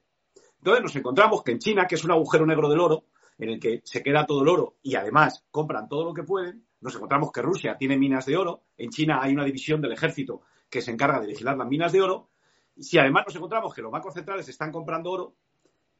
Entonces 0.59 0.83
nos 0.83 0.95
encontramos 0.95 1.43
que 1.43 1.51
en 1.51 1.59
China, 1.59 1.87
que 1.87 1.95
es 1.95 2.03
un 2.03 2.11
agujero 2.11 2.45
negro 2.45 2.69
del 2.69 2.79
oro, 2.79 3.05
en 3.39 3.49
el 3.49 3.59
que 3.59 3.81
se 3.83 4.03
queda 4.03 4.25
todo 4.25 4.41
el 4.41 4.49
oro 4.49 4.75
y 4.81 4.95
además 4.95 5.45
compran 5.51 5.87
todo 5.87 6.05
lo 6.05 6.13
que 6.13 6.23
pueden, 6.23 6.65
nos 6.81 6.95
encontramos 6.95 7.31
que 7.31 7.41
Rusia 7.41 7.77
tiene 7.77 7.97
minas 7.97 8.25
de 8.25 8.37
oro, 8.37 8.63
en 8.77 8.89
China 8.89 9.19
hay 9.21 9.33
una 9.33 9.45
división 9.45 9.81
del 9.81 9.93
ejército 9.93 10.41
que 10.69 10.81
se 10.81 10.91
encarga 10.91 11.19
de 11.19 11.27
vigilar 11.27 11.57
las 11.57 11.67
minas 11.67 11.91
de 11.91 12.01
oro, 12.01 12.29
y 12.75 12.83
si 12.83 12.97
además 12.99 13.23
nos 13.27 13.35
encontramos 13.35 13.73
que 13.73 13.81
los 13.81 13.91
bancos 13.91 14.13
centrales 14.13 14.47
están 14.49 14.71
comprando 14.71 15.11
oro, 15.11 15.35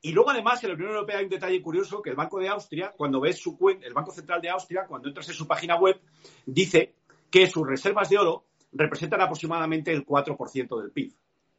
Y 0.02 0.12
luego, 0.12 0.30
además, 0.30 0.64
en 0.64 0.70
la 0.70 0.76
Unión 0.76 0.92
Europea 0.92 1.18
hay 1.18 1.24
un 1.24 1.30
detalle 1.30 1.62
curioso 1.62 2.02
que 2.02 2.12
el 2.12 2.16
Banco 2.16 2.40
de 2.40 2.50
Austria, 2.50 2.94
cuando 2.96 3.20
ves 3.20 3.40
su 3.40 3.58
el 3.82 3.94
Banco 3.94 4.12
Central 4.12 4.42
de 4.42 4.50
Austria, 4.50 4.86
cuando 4.88 5.08
entras 5.08 5.28
en 5.30 5.36
su 5.36 5.48
página 5.48 5.76
web, 5.76 6.00
dice 6.46 6.94
que 7.32 7.48
sus 7.48 7.66
reservas 7.66 8.10
de 8.10 8.18
oro 8.18 8.46
representan 8.72 9.22
aproximadamente 9.22 9.92
el 9.92 10.06
4% 10.06 10.80
del 10.82 10.92
PIB, 10.92 11.14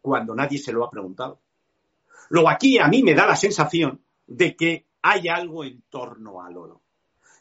cuando 0.09 0.35
nadie 0.35 0.59
se 0.59 0.73
lo 0.73 0.85
ha 0.85 0.91
preguntado. 0.91 1.39
Luego, 2.31 2.49
aquí 2.49 2.79
a 2.79 2.89
mí 2.89 3.03
me 3.03 3.15
da 3.15 3.27
la 3.27 3.37
sensación 3.37 4.01
de 4.27 4.57
que 4.57 4.87
hay 5.03 5.29
algo 5.29 5.65
en 5.65 5.83
torno 5.91 6.41
al 6.43 6.57
oro. 6.57 6.81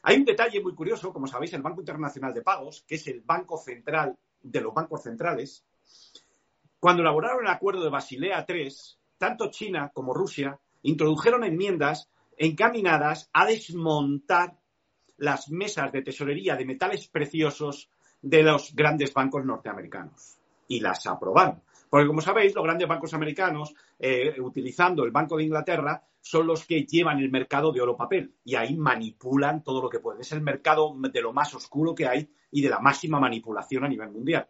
Hay 0.04 0.18
un 0.18 0.26
detalle 0.26 0.62
muy 0.62 0.76
curioso, 0.76 1.14
como 1.14 1.28
sabéis, 1.28 1.54
el 1.54 1.62
Banco 1.62 1.80
Internacional 1.80 2.34
de 2.34 2.42
Pagos, 2.42 2.84
que 2.86 2.96
es 2.96 3.08
el 3.08 3.22
banco 3.22 3.58
central 3.58 4.18
de 4.42 4.62
los 4.62 4.74
bancos 4.74 5.04
centrales, 5.04 5.64
cuando 6.80 7.02
elaboraron 7.02 7.46
el 7.46 7.52
acuerdo 7.52 7.84
de 7.84 7.90
Basilea 7.90 8.46
III, 8.48 8.70
tanto 9.18 9.50
China 9.50 9.92
como 9.94 10.14
Rusia 10.14 10.60
introdujeron 10.84 11.46
enmiendas 11.46 12.10
encaminadas 12.38 13.30
a 13.32 13.46
desmontar 13.46 14.60
las 15.18 15.50
mesas 15.50 15.92
de 15.94 16.04
tesorería 16.04 16.58
de 16.58 16.66
metales 16.66 17.08
preciosos 17.08 17.90
de 18.22 18.44
los 18.44 18.76
grandes 18.76 19.14
bancos 19.14 19.46
norteamericanos. 19.46 20.37
Y 20.68 20.80
las 20.80 21.06
aprobaron. 21.08 21.62
Porque, 21.90 22.08
como 22.08 22.22
sabéis, 22.22 22.54
los 22.54 22.64
grandes 22.64 22.88
bancos 22.88 23.14
americanos, 23.14 23.74
eh, 23.98 24.36
utilizando 24.40 25.04
el 25.06 25.12
Banco 25.12 25.38
de 25.38 25.44
Inglaterra, 25.44 26.04
son 26.20 26.48
los 26.48 26.66
que 26.66 26.84
llevan 26.84 27.20
el 27.20 27.32
mercado 27.32 27.72
de 27.72 27.80
oro 27.80 27.96
papel 27.96 28.36
y 28.44 28.56
ahí 28.56 28.76
manipulan 28.76 29.64
todo 29.64 29.82
lo 29.82 29.90
que 29.90 30.00
pueden. 30.00 30.22
Es 30.22 30.32
el 30.34 30.42
mercado 30.42 30.94
de 30.98 31.22
lo 31.22 31.32
más 31.32 31.54
oscuro 31.56 31.96
que 31.96 32.06
hay 32.06 32.30
y 32.52 32.62
de 32.62 32.70
la 32.70 32.80
máxima 32.80 33.20
manipulación 33.20 33.86
a 33.86 33.88
nivel 33.88 34.12
mundial. 34.12 34.50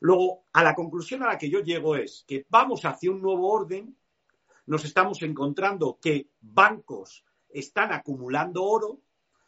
Luego, 0.00 0.44
a 0.52 0.64
la 0.64 0.74
conclusión 0.74 1.22
a 1.22 1.26
la 1.26 1.38
que 1.38 1.50
yo 1.50 1.60
llego 1.60 1.96
es 1.96 2.24
que 2.26 2.46
vamos 2.48 2.84
hacia 2.86 3.10
un 3.10 3.20
nuevo 3.20 3.52
orden 3.52 3.94
nos 4.66 4.84
estamos 4.84 5.20
encontrando 5.22 5.98
que 6.00 6.30
bancos 6.40 7.24
están 7.48 7.92
acumulando 7.92 8.64
oro. 8.64 9.00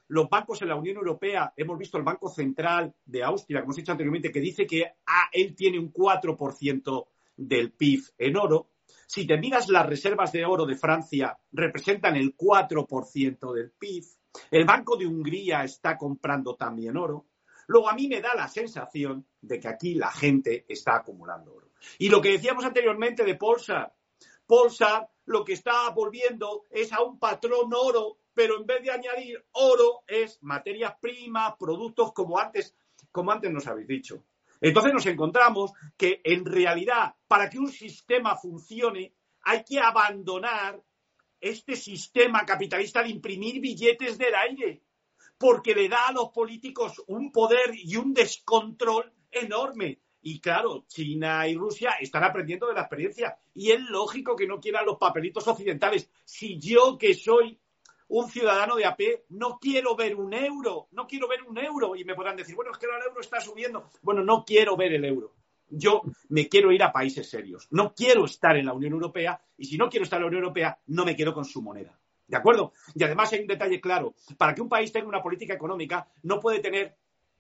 Los 0.09 0.29
bancos 0.29 0.61
en 0.63 0.69
la 0.69 0.77
Unión 0.77 0.97
Europea, 0.97 1.53
hemos 1.57 1.79
visto 1.79 1.97
el 1.97 2.05
Banco 2.05 2.29
Central 2.29 2.95
de 3.05 3.25
Austria, 3.25 3.61
como 3.61 3.71
os 3.71 3.79
he 3.79 3.81
dicho 3.81 3.93
anteriormente, 3.93 4.31
que 4.31 4.41
dice 4.41 4.67
que 4.67 4.85
ah, 5.07 5.29
él 5.33 5.55
tiene 5.55 5.79
un 5.79 5.93
4% 5.93 7.07
del 7.37 7.73
PIB 7.73 8.03
en 8.19 8.37
oro. 8.37 8.71
Si 9.07 9.27
te 9.27 9.39
miras 9.39 9.69
las 9.69 9.87
reservas 9.87 10.33
de 10.33 10.45
oro 10.45 10.67
de 10.67 10.77
Francia, 10.77 11.39
representan 11.53 12.17
el 12.17 12.37
4% 12.37 13.53
del 13.55 13.71
PIB. 13.73 14.05
El 14.51 14.65
Banco 14.65 14.97
de 14.97 15.07
Hungría 15.07 15.65
está 15.65 15.97
comprando 15.97 16.57
también 16.57 16.97
oro. 16.97 17.27
Luego 17.67 17.89
a 17.89 17.95
mí 17.95 18.09
me 18.09 18.21
da 18.21 18.35
la 18.35 18.49
sensación 18.49 19.27
de 19.41 19.59
que 19.59 19.69
aquí 19.69 19.95
la 19.95 20.11
gente 20.11 20.67
está 20.69 20.97
acumulando 20.97 21.55
oro. 21.55 21.71
Y 21.99 22.09
lo 22.09 22.21
que 22.21 22.33
decíamos 22.33 22.65
anteriormente 22.65 23.25
de 23.25 23.37
Polsa, 23.37 23.95
Polsa 24.47 25.09
lo 25.27 25.45
que 25.45 25.55
está 25.55 25.89
volviendo 25.91 26.65
es 26.71 26.93
a 26.93 27.03
un 27.03 27.19
patrón 27.19 27.71
oro, 27.75 28.19
pero 28.35 28.59
en 28.59 28.67
vez 28.67 28.83
de 28.83 28.91
añadir 28.91 29.45
oro 29.53 30.03
es 30.07 30.43
materias 30.43 30.95
primas, 31.01 31.55
productos 31.59 32.13
como 32.13 32.39
antes, 32.39 32.75
como 33.11 33.31
antes 33.33 33.51
nos 33.51 33.67
habéis 33.67 33.89
dicho. 33.89 34.25
Entonces 34.61 34.93
nos 34.93 35.07
encontramos 35.07 35.73
que 35.97 36.21
en 36.25 36.45
realidad 36.45 37.15
para 37.27 37.49
que 37.49 37.59
un 37.59 37.71
sistema 37.71 38.37
funcione 38.37 39.15
hay 39.43 39.63
que 39.65 39.79
abandonar 39.79 40.83
este 41.41 41.77
sistema 41.77 42.47
capitalista 42.47 43.03
de 43.03 43.11
imprimir 43.11 43.61
billetes 43.61 44.17
del 44.17 44.35
aire, 44.35 44.83
porque 45.37 45.75
le 45.75 45.89
da 45.89 46.09
a 46.09 46.13
los 46.13 46.31
políticos 46.31 47.03
un 47.07 47.31
poder 47.31 47.75
y 47.75 47.97
un 47.97 48.15
descontrol 48.15 49.13
enorme. 49.31 50.01
Y 50.23 50.41
claro, 50.41 50.87
China 50.89 51.47
y 51.47 51.55
Rusia 51.55 51.97
están 52.01 52.25
aprendiendo 52.25 52.67
de 52.67 52.73
la 52.73 52.81
experiencia. 52.81 53.37
Y 53.53 53.73
es 53.73 53.81
lógico 53.91 54.35
que 54.35 54.47
no 54.47 54.59
quieran 54.59 54.87
los 54.87 54.97
papelitos 54.97 55.47
occidentales. 55.47 56.09
Si 56.25 56.59
yo, 56.59 56.97
que 56.97 57.13
soy 57.13 57.61
un 58.09 58.31
ciudadano 58.31 58.77
de 58.77 58.85
AP, 58.85 59.01
no 59.31 59.59
quiero 59.59 59.97
ver 59.97 60.15
un 60.17 60.33
euro, 60.35 60.89
no 60.93 61.07
quiero 61.07 61.29
ver 61.29 61.43
un 61.43 61.59
euro. 61.59 61.97
Y 61.97 62.05
me 62.05 62.15
podrán 62.15 62.37
decir, 62.37 62.55
bueno, 62.55 62.73
es 62.73 62.79
que 62.79 62.87
el 62.87 62.93
euro 62.93 63.21
está 63.21 63.41
subiendo. 63.41 63.91
Bueno, 64.03 64.23
no 64.23 64.45
quiero 64.45 64.77
ver 64.77 64.93
el 64.93 65.05
euro. 65.05 65.35
Yo 65.69 66.03
me 66.29 66.49
quiero 66.49 66.71
ir 66.73 66.83
a 66.83 66.93
países 66.93 67.29
serios. 67.29 67.67
No 67.71 67.95
quiero 67.95 68.25
estar 68.27 68.57
en 68.57 68.67
la 68.67 68.75
Unión 68.75 68.93
Europea. 68.93 69.41
Y 69.57 69.65
si 69.65 69.77
no 69.77 69.89
quiero 69.89 70.05
estar 70.05 70.19
en 70.19 70.23
la 70.23 70.29
Unión 70.29 70.43
Europea, 70.45 70.79
no 70.87 71.05
me 71.05 71.17
quedo 71.17 71.33
con 71.33 71.45
su 71.45 71.63
moneda. 71.63 71.99
¿De 72.27 72.37
acuerdo? 72.37 72.73
Y 72.95 73.05
además 73.05 73.33
hay 73.33 73.41
un 73.41 73.47
detalle 73.47 73.81
claro. 73.81 74.15
Para 74.39 74.55
que 74.55 74.63
un 74.63 74.69
país 74.69 74.93
tenga 74.93 75.09
una 75.09 75.23
política 75.23 75.55
económica, 75.55 76.07
no 76.23 76.41
puede 76.41 76.61
tener 76.61 76.97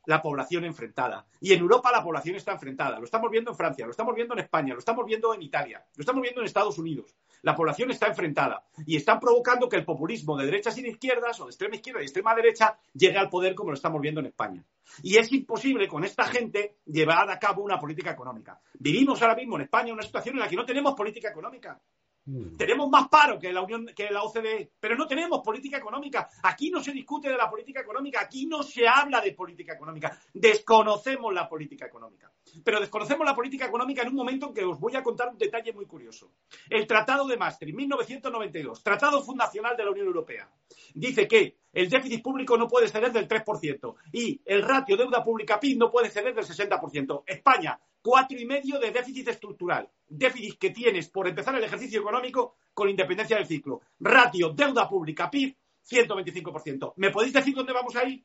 la 0.06 0.20
población 0.20 0.64
enfrentada. 0.64 1.26
Y 1.40 1.52
en 1.52 1.60
Europa 1.60 1.90
la 1.90 2.02
población 2.02 2.36
está 2.36 2.52
enfrentada. 2.52 2.98
Lo 2.98 3.04
estamos 3.04 3.30
viendo 3.30 3.50
en 3.50 3.56
Francia, 3.56 3.86
lo 3.86 3.90
estamos 3.90 4.14
viendo 4.14 4.34
en 4.34 4.40
España, 4.40 4.74
lo 4.74 4.80
estamos 4.80 5.06
viendo 5.06 5.32
en 5.34 5.42
Italia, 5.42 5.84
lo 5.96 6.00
estamos 6.00 6.22
viendo 6.22 6.40
en 6.40 6.46
Estados 6.46 6.78
Unidos. 6.78 7.16
La 7.44 7.54
población 7.54 7.90
está 7.90 8.06
enfrentada 8.06 8.64
y 8.86 8.96
están 8.96 9.20
provocando 9.20 9.68
que 9.68 9.76
el 9.76 9.84
populismo 9.84 10.34
de 10.34 10.46
derechas 10.46 10.78
y 10.78 10.82
de 10.82 10.88
izquierdas, 10.88 11.38
o 11.40 11.44
de 11.44 11.50
extrema 11.50 11.76
izquierda 11.76 12.00
y 12.00 12.04
extrema 12.04 12.34
derecha, 12.34 12.78
llegue 12.94 13.18
al 13.18 13.28
poder 13.28 13.54
como 13.54 13.68
lo 13.68 13.74
estamos 13.74 14.00
viendo 14.00 14.20
en 14.20 14.28
España. 14.28 14.64
Y 15.02 15.18
es 15.18 15.30
imposible 15.30 15.86
con 15.86 16.04
esta 16.04 16.24
gente 16.24 16.78
llevar 16.86 17.30
a 17.30 17.38
cabo 17.38 17.62
una 17.62 17.78
política 17.78 18.12
económica. 18.12 18.58
Vivimos 18.78 19.20
ahora 19.20 19.34
mismo 19.34 19.56
en 19.56 19.62
España 19.62 19.92
una 19.92 20.02
situación 20.02 20.36
en 20.36 20.40
la 20.40 20.48
que 20.48 20.56
no 20.56 20.64
tenemos 20.64 20.94
política 20.94 21.28
económica. 21.28 21.78
Mm. 22.26 22.56
Tenemos 22.56 22.88
más 22.88 23.08
paro 23.08 23.38
que 23.38 23.52
la 23.52 23.60
Unión, 23.62 23.86
que 23.94 24.10
la 24.10 24.22
OCDE, 24.22 24.72
pero 24.80 24.96
no 24.96 25.06
tenemos 25.06 25.40
política 25.42 25.76
económica. 25.76 26.28
Aquí 26.42 26.70
no 26.70 26.82
se 26.82 26.92
discute 26.92 27.28
de 27.28 27.36
la 27.36 27.50
política 27.50 27.80
económica, 27.80 28.20
aquí 28.22 28.46
no 28.46 28.62
se 28.62 28.88
habla 28.88 29.20
de 29.20 29.32
política 29.32 29.74
económica. 29.74 30.18
Desconocemos 30.32 31.32
la 31.34 31.48
política 31.48 31.86
económica. 31.86 32.32
Pero 32.64 32.80
desconocemos 32.80 33.26
la 33.26 33.34
política 33.34 33.66
económica 33.66 34.02
en 34.02 34.08
un 34.08 34.14
momento 34.14 34.48
en 34.48 34.54
que 34.54 34.64
os 34.64 34.78
voy 34.78 34.96
a 34.96 35.02
contar 35.02 35.28
un 35.28 35.38
detalle 35.38 35.72
muy 35.72 35.86
curioso. 35.86 36.32
El 36.70 36.86
Tratado 36.86 37.26
de 37.26 37.36
Maastricht, 37.36 37.76
1992, 37.76 38.82
Tratado 38.82 39.22
Fundacional 39.22 39.76
de 39.76 39.84
la 39.84 39.90
Unión 39.90 40.06
Europea, 40.06 40.48
dice 40.94 41.26
que 41.26 41.58
el 41.74 41.90
déficit 41.90 42.22
público 42.22 42.56
no 42.56 42.68
puede 42.68 42.88
ceder 42.88 43.12
del 43.12 43.28
3% 43.28 43.94
y 44.12 44.40
el 44.44 44.62
ratio 44.62 44.96
deuda 44.96 45.22
pública 45.22 45.58
PIB 45.58 45.78
no 45.78 45.90
puede 45.90 46.08
ceder 46.08 46.34
del 46.34 46.44
60%. 46.44 47.24
España 47.26 47.78
cuatro 48.00 48.38
y 48.38 48.44
medio 48.44 48.78
de 48.78 48.90
déficit 48.90 49.28
estructural. 49.28 49.88
Déficit 50.06 50.58
que 50.58 50.70
tienes 50.70 51.08
por 51.08 51.26
empezar 51.26 51.54
el 51.56 51.64
ejercicio 51.64 52.00
económico 52.00 52.56
con 52.72 52.88
independencia 52.88 53.36
del 53.36 53.46
ciclo. 53.46 53.80
Ratio, 53.98 54.50
deuda 54.50 54.88
pública, 54.88 55.30
PIB, 55.30 55.56
125%. 55.88 56.94
¿Me 56.96 57.10
podéis 57.10 57.32
decir 57.32 57.54
dónde 57.54 57.72
vamos 57.72 57.96
a 57.96 58.04
ir? 58.04 58.24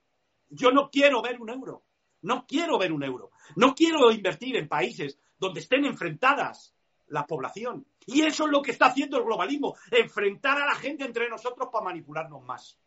Yo 0.49 0.71
no 0.71 0.89
quiero 0.89 1.21
ver 1.21 1.41
un 1.41 1.49
euro. 1.49 1.83
No 2.21 2.45
quiero 2.45 2.77
ver 2.77 2.91
un 2.91 3.03
euro. 3.03 3.31
No 3.55 3.73
quiero 3.73 4.11
invertir 4.11 4.57
en 4.57 4.67
países 4.67 5.17
donde 5.37 5.61
estén 5.61 5.85
enfrentadas 5.85 6.75
la 7.07 7.25
población. 7.25 7.85
Y 8.05 8.21
eso 8.21 8.45
es 8.45 8.51
lo 8.51 8.61
que 8.61 8.71
está 8.71 8.87
haciendo 8.87 9.17
el 9.17 9.23
globalismo, 9.23 9.75
enfrentar 9.91 10.61
a 10.61 10.65
la 10.65 10.75
gente 10.75 11.05
entre 11.05 11.29
nosotros 11.29 11.69
para 11.71 11.85
manipularnos 11.85 12.43
más. 12.43 12.77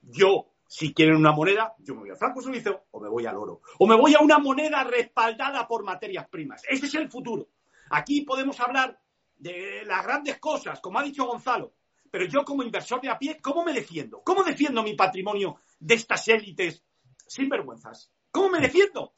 Yo 0.00 0.52
si 0.68 0.92
quieren 0.92 1.16
una 1.16 1.32
moneda, 1.32 1.74
yo 1.78 1.94
me 1.94 2.00
voy 2.00 2.10
al 2.10 2.18
franco 2.18 2.42
suizo 2.42 2.84
o 2.90 3.00
me 3.00 3.08
voy 3.08 3.24
al 3.24 3.36
oro. 3.36 3.62
O 3.78 3.86
me 3.86 3.96
voy 3.96 4.14
a 4.14 4.20
una 4.20 4.38
moneda 4.38 4.84
respaldada 4.84 5.66
por 5.66 5.82
materias 5.82 6.28
primas. 6.28 6.62
Ese 6.68 6.86
es 6.86 6.94
el 6.94 7.10
futuro. 7.10 7.48
Aquí 7.90 8.20
podemos 8.20 8.60
hablar 8.60 9.00
de 9.38 9.82
las 9.86 10.04
grandes 10.04 10.38
cosas, 10.38 10.78
como 10.80 10.98
ha 10.98 11.02
dicho 11.02 11.24
Gonzalo. 11.24 11.72
Pero 12.10 12.26
yo 12.26 12.44
como 12.44 12.62
inversor 12.62 13.00
de 13.00 13.08
a 13.08 13.18
pie, 13.18 13.40
¿cómo 13.40 13.64
me 13.64 13.72
defiendo? 13.72 14.22
¿Cómo 14.22 14.44
defiendo 14.44 14.82
mi 14.82 14.94
patrimonio 14.94 15.56
de 15.80 15.94
estas 15.94 16.28
élites 16.28 16.84
sin 17.26 17.48
vergüenzas? 17.48 18.12
¿Cómo 18.30 18.50
me 18.50 18.60
defiendo? 18.60 19.14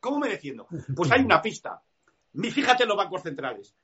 ¿Cómo 0.00 0.18
me 0.18 0.28
defiendo? 0.28 0.66
Pues 0.96 1.10
hay 1.10 1.20
una 1.20 1.42
pista. 1.42 1.82
Fíjate 2.32 2.84
en 2.84 2.88
los 2.88 2.96
bancos 2.96 3.22
centrales. 3.22 3.76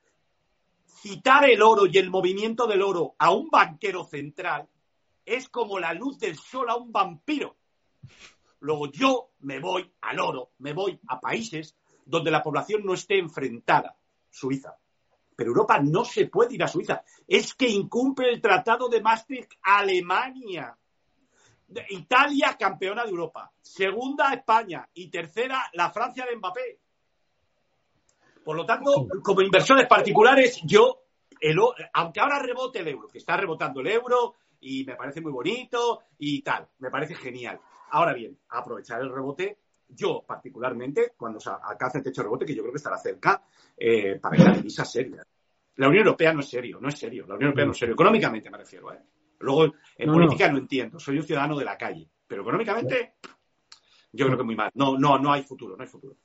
Citar 0.87 1.47
el 1.47 1.61
oro 1.61 1.85
y 1.85 1.95
el 1.99 2.09
movimiento 2.09 2.65
del 2.65 2.81
oro 2.81 3.15
a 3.19 3.31
un 3.31 3.49
banquero 3.49 4.03
central 4.03 4.67
es 5.27 5.49
como 5.49 5.77
la 5.77 5.93
luz 5.93 6.17
del 6.17 6.37
sol 6.37 6.69
a 6.69 6.75
un 6.75 6.91
vampiro. 6.91 7.57
Luego 8.61 8.89
yo 8.89 9.31
me 9.41 9.59
voy 9.59 9.91
al 10.01 10.19
oro, 10.19 10.51
me 10.59 10.73
voy 10.73 10.99
a 11.09 11.19
países 11.19 11.75
donde 12.05 12.31
la 12.31 12.41
población 12.41 12.83
no 12.85 12.93
esté 12.93 13.19
enfrentada. 13.19 13.97
Suiza. 14.29 14.77
Pero 15.35 15.49
Europa 15.49 15.79
no 15.79 16.05
se 16.05 16.27
puede 16.27 16.55
ir 16.55 16.63
a 16.63 16.67
Suiza. 16.67 17.03
Es 17.27 17.53
que 17.53 17.67
incumple 17.67 18.29
el 18.29 18.41
Tratado 18.41 18.87
de 18.87 19.01
Maastricht 19.01 19.51
Alemania. 19.61 20.75
Italia, 21.89 22.55
campeona 22.57 23.03
de 23.03 23.09
Europa. 23.09 23.51
Segunda, 23.61 24.33
España. 24.33 24.87
Y 24.93 25.09
tercera, 25.09 25.69
la 25.73 25.91
Francia 25.91 26.25
de 26.25 26.37
Mbappé. 26.37 26.79
Por 28.45 28.55
lo 28.55 28.65
tanto, 28.65 29.07
como 29.21 29.41
inversores 29.41 29.87
particulares, 29.87 30.61
yo, 30.63 31.03
aunque 31.93 32.21
ahora 32.21 32.39
rebote 32.39 32.79
el 32.79 32.87
euro, 32.87 33.09
que 33.09 33.17
está 33.17 33.35
rebotando 33.35 33.81
el 33.81 33.87
euro, 33.87 34.35
y 34.61 34.83
me 34.85 34.95
parece 34.95 35.21
muy 35.21 35.31
bonito 35.31 36.01
y 36.17 36.41
tal, 36.41 36.67
me 36.79 36.89
parece 36.89 37.15
genial. 37.15 37.59
Ahora 37.91 38.13
bien, 38.13 38.37
aprovechar 38.49 39.01
el 39.01 39.11
rebote, 39.11 39.57
yo 39.89 40.23
particularmente, 40.27 41.13
cuando 41.17 41.39
se 41.39 41.49
alcance 41.49 41.99
el 41.99 42.03
techo 42.03 42.21
de 42.21 42.25
rebote, 42.25 42.45
que 42.45 42.55
yo 42.55 42.61
creo 42.61 42.73
que 42.73 42.77
estará 42.77 42.97
cerca, 42.97 43.43
eh, 43.77 44.19
para 44.21 44.35
que 44.35 44.43
la 44.43 44.53
divisa 44.53 44.83
seria. 44.83 45.25
La 45.75 45.87
Unión 45.87 46.05
Europea 46.05 46.33
no 46.33 46.39
es 46.39 46.49
serio, 46.49 46.79
no 46.81 46.89
es 46.89 46.97
serio, 46.97 47.25
la 47.27 47.35
Unión 47.35 47.49
Europea 47.49 47.65
no 47.65 47.71
es 47.71 47.77
serio, 47.77 47.93
económicamente 47.93 48.49
me 48.49 48.57
refiero. 48.57 48.91
¿eh? 48.91 48.99
Luego, 49.39 49.73
en 49.97 50.11
política 50.11 50.51
no. 50.51 50.57
entiendo, 50.57 50.99
soy 50.99 51.17
un 51.17 51.23
ciudadano 51.23 51.57
de 51.57 51.65
la 51.65 51.77
calle, 51.77 52.09
pero 52.27 52.41
económicamente 52.41 53.13
yo 54.11 54.25
creo 54.25 54.37
que 54.37 54.43
muy 54.43 54.55
mal. 54.55 54.71
No, 54.73 54.97
no, 54.97 55.19
no 55.19 55.31
hay 55.31 55.43
futuro, 55.43 55.77
no 55.77 55.83
hay 55.83 55.89
futuro. 55.89 56.15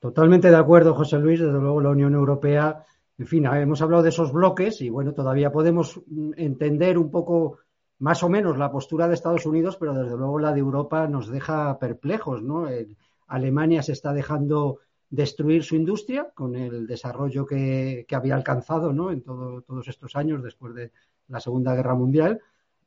Totalmente 0.00 0.50
de 0.50 0.56
acuerdo, 0.56 0.94
José 0.94 1.18
Luis. 1.18 1.40
Desde 1.40 1.52
luego, 1.52 1.80
la 1.80 1.90
Unión 1.90 2.14
Europea 2.14 2.84
En 3.18 3.26
fin, 3.26 3.46
hemos 3.46 3.80
hablado 3.80 4.02
de 4.02 4.10
esos 4.10 4.32
bloques 4.32 4.80
y 4.82 4.90
bueno, 4.90 5.14
todavía 5.14 5.50
podemos 5.50 6.00
mm, 6.06 6.32
entender 6.36 6.98
un 6.98 7.10
poco 7.10 7.58
más 7.98 8.22
o 8.22 8.28
menos 8.28 8.58
la 8.58 8.70
postura 8.70 9.08
de 9.08 9.14
Estados 9.14 9.46
Unidos, 9.46 9.76
pero 9.76 9.94
desde 9.94 10.16
luego 10.16 10.38
la 10.38 10.52
de 10.52 10.60
Europa 10.60 11.06
nos 11.06 11.28
deja 11.28 11.78
perplejos, 11.78 12.42
¿no? 12.42 12.66
Alemania 13.26 13.82
se 13.82 13.92
está 13.92 14.12
dejando 14.12 14.80
destruir 15.08 15.62
su 15.62 15.76
industria 15.76 16.30
con 16.34 16.56
el 16.56 16.86
desarrollo 16.86 17.46
que, 17.46 18.06
había 18.10 18.34
alcanzado 18.34 18.92
¿no? 18.92 19.10
en 19.10 19.22
todos 19.22 19.88
estos 19.88 20.16
años 20.16 20.42
después 20.42 20.74
de 20.74 20.92
la 21.28 21.40
Segunda 21.40 21.74
Guerra 21.74 21.94
Mundial 21.94 22.40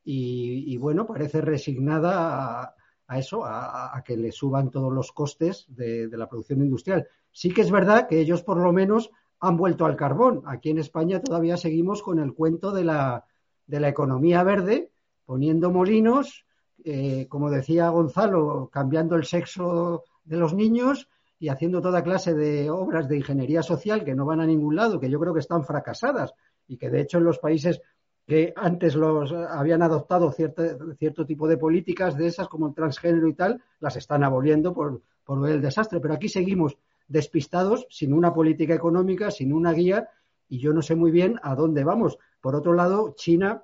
y, 0.04 0.76
bueno, 0.78 1.06
parece 1.06 1.40
resignada 1.40 2.76
a, 3.08 3.20
eso, 3.20 3.44
a, 3.46 4.02
que 4.04 4.18
le 4.18 4.32
suban 4.32 4.72
todos 4.72 4.92
los 4.92 5.12
costes 5.12 5.66
de, 5.70 6.08
de, 6.08 6.18
la 6.18 6.28
producción 6.28 6.62
industrial. 6.62 7.08
Sí 7.32 7.54
que 7.54 7.62
es 7.62 7.70
verdad 7.70 8.08
que 8.08 8.20
ellos 8.20 8.42
por 8.42 8.58
lo 8.58 8.72
menos 8.74 9.12
han 9.40 9.56
vuelto 9.56 9.86
al 9.86 9.96
carbón. 9.96 10.42
Aquí 10.48 10.72
en 10.72 10.80
España 10.80 11.22
todavía 11.22 11.58
seguimos 11.58 12.02
con 12.02 12.18
el 12.20 12.34
cuento 12.34 12.72
de 12.72 12.86
la, 12.86 13.26
de 13.68 13.80
la 13.80 13.90
economía 13.90 14.42
verde, 14.44 14.92
poniendo 15.30 15.70
molinos, 15.70 16.44
eh, 16.84 17.28
como 17.30 17.52
decía 17.52 17.90
Gonzalo, 17.90 18.68
cambiando 18.74 19.16
el 19.16 19.26
sexo 19.26 20.04
de 20.24 20.38
los 20.38 20.56
niños 20.56 21.08
y 21.38 21.50
haciendo 21.50 21.82
toda 21.82 22.02
clase 22.02 22.34
de 22.34 22.72
obras 22.72 23.08
de 23.08 23.18
ingeniería 23.18 23.62
social 23.62 24.04
que 24.04 24.16
no 24.16 24.26
van 24.26 24.40
a 24.40 24.48
ningún 24.48 24.76
lado, 24.76 25.00
que 25.00 25.08
yo 25.08 25.20
creo 25.20 25.32
que 25.32 25.42
están 25.42 25.64
fracasadas 25.64 26.34
y 26.68 26.78
que 26.78 26.90
de 26.90 27.02
hecho 27.02 27.20
en 27.20 27.26
los 27.26 27.38
países 27.38 27.80
que 28.26 28.54
antes 28.56 28.96
los 28.96 29.32
habían 29.32 29.84
adoptado 29.84 30.32
cierto, 30.32 30.64
cierto 30.96 31.28
tipo 31.28 31.48
de 31.48 31.58
políticas 31.58 32.18
de 32.18 32.26
esas 32.26 32.48
como 32.48 32.70
el 32.70 32.74
transgénero 32.74 33.28
y 33.28 33.36
tal, 33.36 33.62
las 33.80 33.98
están 33.98 34.24
aboliendo 34.24 34.74
por, 34.74 35.04
por 35.24 35.40
ver 35.42 35.52
el 35.52 35.62
desastre. 35.62 36.00
Pero 36.00 36.16
aquí 36.16 36.28
seguimos 36.28 36.76
despistados, 37.08 37.86
sin 37.92 38.14
una 38.14 38.34
política 38.34 38.74
económica, 38.74 39.30
sin 39.30 39.54
una 39.54 39.74
guía, 39.74 40.10
y 40.48 40.58
yo 40.58 40.74
no 40.74 40.82
sé 40.82 40.96
muy 40.96 41.12
bien 41.12 41.40
a 41.44 41.54
dónde 41.54 41.84
vamos. 41.84 42.18
Por 42.42 42.56
otro 42.56 42.74
lado, 42.74 43.14
China 43.16 43.64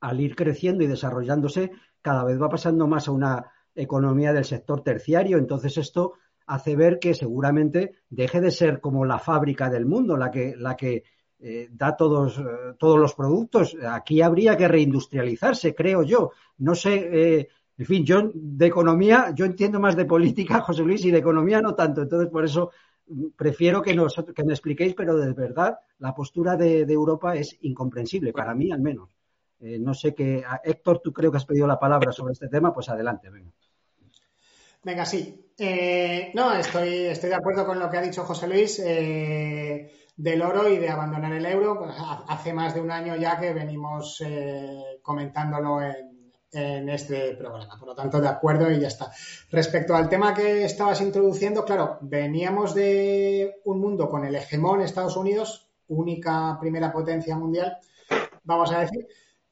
al 0.00 0.20
ir 0.20 0.34
creciendo 0.34 0.82
y 0.82 0.86
desarrollándose, 0.86 1.70
cada 2.02 2.24
vez 2.24 2.40
va 2.40 2.48
pasando 2.48 2.86
más 2.86 3.08
a 3.08 3.12
una 3.12 3.52
economía 3.74 4.32
del 4.32 4.44
sector 4.44 4.82
terciario. 4.82 5.38
Entonces 5.38 5.76
esto 5.78 6.14
hace 6.46 6.74
ver 6.76 6.98
que 6.98 7.14
seguramente 7.14 7.94
deje 8.08 8.40
de 8.40 8.50
ser 8.50 8.80
como 8.80 9.04
la 9.04 9.18
fábrica 9.18 9.70
del 9.70 9.86
mundo, 9.86 10.16
la 10.16 10.30
que, 10.30 10.54
la 10.56 10.76
que 10.76 11.04
eh, 11.38 11.68
da 11.70 11.96
todos, 11.96 12.38
eh, 12.38 12.42
todos 12.78 12.98
los 12.98 13.14
productos. 13.14 13.76
Aquí 13.88 14.20
habría 14.20 14.56
que 14.56 14.68
reindustrializarse, 14.68 15.74
creo 15.74 16.02
yo. 16.02 16.32
No 16.58 16.74
sé, 16.74 16.94
eh, 17.12 17.48
en 17.78 17.86
fin, 17.86 18.04
yo 18.04 18.30
de 18.34 18.66
economía, 18.66 19.32
yo 19.34 19.44
entiendo 19.44 19.80
más 19.80 19.96
de 19.96 20.06
política, 20.06 20.60
José 20.66 20.82
Luis, 20.82 21.04
y 21.04 21.10
de 21.10 21.18
economía 21.18 21.62
no 21.62 21.74
tanto. 21.74 22.02
Entonces, 22.02 22.30
por 22.30 22.44
eso 22.44 22.70
mm, 23.06 23.28
prefiero 23.36 23.80
que, 23.80 23.94
nos, 23.94 24.22
que 24.34 24.44
me 24.44 24.52
expliquéis, 24.52 24.94
pero 24.94 25.16
de 25.16 25.32
verdad 25.32 25.78
la 25.98 26.14
postura 26.14 26.56
de 26.56 26.80
Europa 26.80 27.36
es 27.36 27.56
incomprensible, 27.60 28.32
para 28.32 28.54
mí 28.54 28.72
al 28.72 28.80
menos. 28.80 29.19
Eh, 29.60 29.78
no 29.78 29.94
sé 29.94 30.14
qué. 30.14 30.42
Héctor, 30.64 31.00
tú 31.00 31.12
creo 31.12 31.30
que 31.30 31.36
has 31.36 31.44
pedido 31.44 31.66
la 31.66 31.78
palabra 31.78 32.12
sobre 32.12 32.32
este 32.32 32.48
tema, 32.48 32.72
pues 32.72 32.88
adelante, 32.88 33.30
venga. 33.30 33.50
Venga, 34.82 35.04
sí. 35.04 35.52
Eh, 35.58 36.30
no, 36.34 36.54
estoy, 36.54 37.06
estoy 37.06 37.28
de 37.28 37.36
acuerdo 37.36 37.66
con 37.66 37.78
lo 37.78 37.90
que 37.90 37.98
ha 37.98 38.02
dicho 38.02 38.24
José 38.24 38.48
Luis 38.48 38.78
eh, 38.78 39.92
del 40.16 40.40
oro 40.40 40.68
y 40.68 40.78
de 40.78 40.88
abandonar 40.88 41.32
el 41.34 41.44
euro. 41.44 41.86
Hace 42.28 42.52
más 42.54 42.74
de 42.74 42.80
un 42.80 42.90
año 42.90 43.16
ya 43.16 43.38
que 43.38 43.52
venimos 43.52 44.22
comentándolo 45.02 45.82
en, 45.82 46.32
en 46.52 46.88
este 46.88 47.36
programa. 47.36 47.78
Por 47.78 47.88
lo 47.88 47.94
tanto, 47.94 48.20
de 48.20 48.28
acuerdo 48.28 48.70
y 48.70 48.80
ya 48.80 48.88
está. 48.88 49.12
Respecto 49.50 49.94
al 49.94 50.08
tema 50.08 50.34
que 50.34 50.64
estabas 50.64 51.00
introduciendo, 51.00 51.64
claro, 51.64 51.98
veníamos 52.00 52.74
de 52.74 53.60
un 53.64 53.80
mundo 53.80 54.08
con 54.08 54.24
el 54.24 54.34
hegemón 54.34 54.80
Estados 54.80 55.16
Unidos, 55.16 55.68
única 55.88 56.56
primera 56.60 56.92
potencia 56.92 57.36
mundial, 57.36 57.78
vamos 58.44 58.72
a 58.72 58.80
decir, 58.80 59.06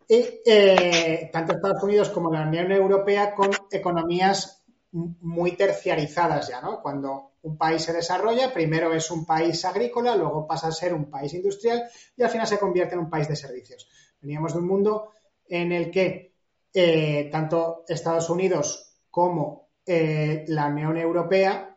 y 0.09 0.41
eh, 0.47 1.29
tanto 1.31 1.53
Estados 1.53 1.83
Unidos 1.83 2.09
como 2.09 2.33
la 2.33 2.49
Unión 2.49 2.73
Europea 2.73 3.35
con 3.35 3.51
economías 3.71 4.65
muy 4.91 5.53
terciarizadas 5.53 6.49
ya, 6.49 6.63
¿no? 6.63 6.81
Cuando 6.81 7.33
un 7.43 7.59
país 7.59 7.83
se 7.83 7.93
desarrolla, 7.93 8.53
primero 8.53 8.93
es 8.95 9.11
un 9.11 9.27
país 9.27 9.63
agrícola, 9.67 10.17
luego 10.17 10.47
pasa 10.47 10.69
a 10.69 10.73
ser 10.73 10.95
un 10.95 11.11
país 11.11 11.35
industrial 11.35 11.85
y 12.17 12.23
al 12.23 12.31
final 12.31 12.47
se 12.47 12.59
convierte 12.59 12.95
en 12.95 13.01
un 13.01 13.11
país 13.11 13.29
de 13.29 13.37
servicios. 13.37 13.87
Veníamos 14.21 14.55
de 14.55 14.61
un 14.61 14.67
mundo 14.67 15.13
en 15.47 15.73
el 15.73 15.91
que 15.91 16.35
eh, 16.73 17.29
tanto 17.31 17.85
Estados 17.87 18.31
Unidos 18.31 18.95
como 19.11 19.69
eh, 19.85 20.45
la 20.49 20.67
Unión 20.67 20.97
Europea 20.97 21.77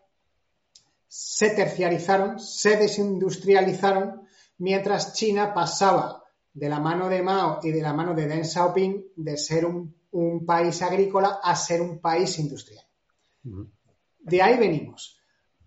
se 1.08 1.50
terciarizaron, 1.50 2.40
se 2.40 2.78
desindustrializaron, 2.78 4.26
mientras 4.58 5.14
China 5.14 5.54
pasaba 5.54 6.21
de 6.54 6.70
la 6.70 6.80
mano 6.80 7.10
de 7.10 7.22
Mao 7.22 7.60
y 7.64 7.72
de 7.72 7.82
la 7.82 7.94
mano 7.94 8.14
de 8.14 8.28
Deng 8.28 8.46
Xiaoping 8.46 9.14
de 9.16 9.38
ser 9.38 9.66
un, 9.66 9.96
país 10.46 10.82
agrícola 10.82 11.40
a 11.42 11.56
ser 11.56 11.82
un 11.82 12.00
país 12.00 12.38
industrial. 12.38 12.86
De 14.20 14.42
ahí 14.42 14.58
venimos. 14.58 15.18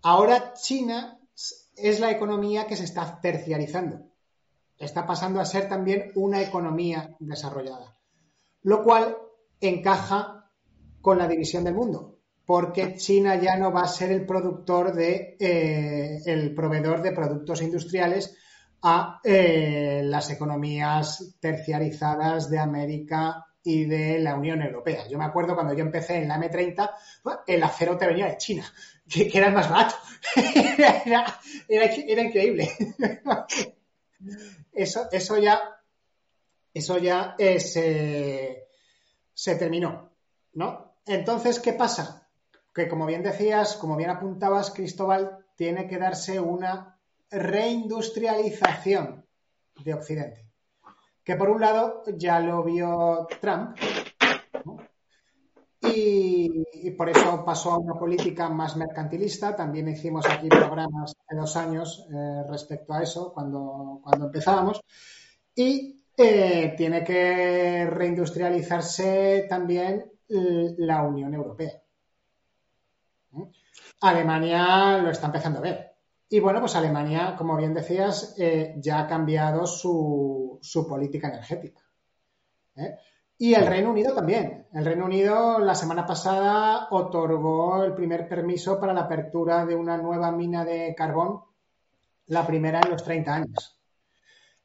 Ahora 0.03 0.53
China 0.53 1.19
es 1.75 1.99
la 1.99 2.11
economía 2.11 2.67
que 2.67 2.75
se 2.75 2.83
está 2.83 3.19
terciarizando. 3.19 4.11
Está 4.77 5.07
pasando 5.07 5.39
a 5.39 5.45
ser 5.45 5.67
también 5.67 6.11
una 6.15 6.41
economía 6.41 7.15
desarrollada. 7.19 7.97
Lo 8.61 8.83
cual 8.83 9.17
encaja 9.59 10.51
con 11.01 11.17
la 11.17 11.27
división 11.27 11.63
del 11.63 11.75
mundo, 11.75 12.19
porque 12.45 12.95
China 12.95 13.35
ya 13.35 13.57
no 13.57 13.71
va 13.71 13.81
a 13.81 13.87
ser 13.87 14.11
el 14.11 14.25
productor 14.25 14.93
de 14.93 15.37
eh, 15.39 16.21
el 16.25 16.53
proveedor 16.53 17.01
de 17.01 17.11
productos 17.11 17.61
industriales, 17.61 18.35
a 18.87 19.19
eh, 19.23 20.01
las 20.03 20.29
economías 20.29 21.35
terciarizadas 21.39 22.51
de 22.51 22.59
América 22.59 23.43
y 23.63 23.85
de 23.85 24.19
la 24.19 24.35
Unión 24.35 24.61
Europea. 24.61 25.07
Yo 25.07 25.17
me 25.17 25.25
acuerdo 25.25 25.55
cuando 25.55 25.73
yo 25.73 25.79
empecé 25.79 26.17
en 26.17 26.27
la 26.27 26.37
M30, 26.37 26.91
el 27.47 27.63
acero 27.63 27.97
te 27.97 28.05
venía 28.05 28.27
de 28.27 28.37
China, 28.37 28.63
que, 29.09 29.27
era 29.33 29.47
el 29.47 29.55
más 29.55 29.71
barato. 29.71 29.95
era, 31.67 32.23
increíble. 32.23 32.69
eso, 34.71 35.09
eso 35.11 35.37
ya, 35.39 35.59
eso 36.71 36.99
ya 36.99 37.35
se, 37.39 38.67
se 39.33 39.55
terminó, 39.55 40.11
¿no? 40.53 40.93
Entonces, 41.07 41.59
¿qué 41.59 41.73
pasa? 41.73 42.29
Que 42.71 42.87
como 42.87 43.07
bien 43.07 43.23
decías, 43.23 43.77
como 43.77 43.95
bien 43.95 44.11
apuntabas, 44.11 44.69
Cristóbal, 44.69 45.43
tiene 45.55 45.87
que 45.87 45.97
darse 45.97 46.39
una 46.39 46.94
reindustrialización 47.29 49.25
de 49.83 49.93
Occidente. 49.93 50.45
Que 51.23 51.35
por 51.35 51.49
un 51.49 51.61
lado 51.61 52.03
ya 52.17 52.39
lo 52.39 52.63
vio 52.63 53.27
Trump 53.41 53.77
y, 55.81 56.91
por 56.91 57.09
eso 57.09 57.43
pasó 57.43 57.71
a 57.71 57.77
una 57.77 57.95
política 57.95 58.49
más 58.49 58.75
mercantilista. 58.75 59.55
También 59.55 59.87
hicimos 59.87 60.25
aquí 60.27 60.47
programas 60.47 61.13
hace 61.27 61.39
dos 61.39 61.55
años 61.55 62.07
eh, 62.11 62.43
respecto 62.49 62.93
a 62.93 63.03
eso 63.03 63.33
cuando, 63.33 63.99
cuando 64.03 64.25
empezábamos. 64.25 64.81
Y 65.55 66.01
eh, 66.17 66.73
tiene 66.77 67.03
que 67.03 67.87
reindustrializarse 67.89 69.45
también 69.49 70.11
la 70.27 71.03
Unión 71.03 71.33
Europea. 71.33 71.81
Alemania 74.01 74.97
lo 74.97 75.09
está 75.09 75.27
empezando 75.27 75.59
a 75.59 75.63
ver. 75.63 75.94
Y 76.27 76.39
bueno, 76.39 76.59
pues 76.59 76.75
Alemania, 76.75 77.35
como 77.37 77.55
bien 77.55 77.73
decías, 77.73 78.35
eh, 78.37 78.75
ya 78.77 79.01
ha 79.01 79.07
cambiado 79.07 79.67
su, 79.67 80.59
política 80.89 81.27
energética. 81.27 81.81
¿eh? 82.75 82.95
Y 83.37 83.53
el 83.53 83.67
Reino 83.67 83.91
Unido 83.91 84.13
también. 84.15 84.67
El 84.73 84.85
Reino 84.85 85.05
Unido 85.05 85.59
la 85.59 85.75
semana 85.75 86.05
pasada 86.05 86.87
otorgó 86.89 87.83
el 87.83 87.93
primer 87.93 88.27
permiso 88.27 88.79
para 88.79 88.93
la 88.93 89.01
apertura 89.01 89.65
de 89.65 89.75
una 89.75 89.97
nueva 89.97 90.31
mina 90.31 90.65
de 90.65 90.95
carbón, 90.95 91.41
la 92.27 92.47
primera 92.47 92.81
en 92.81 92.89
los 92.91 93.03
30 93.03 93.33
años. 93.33 93.79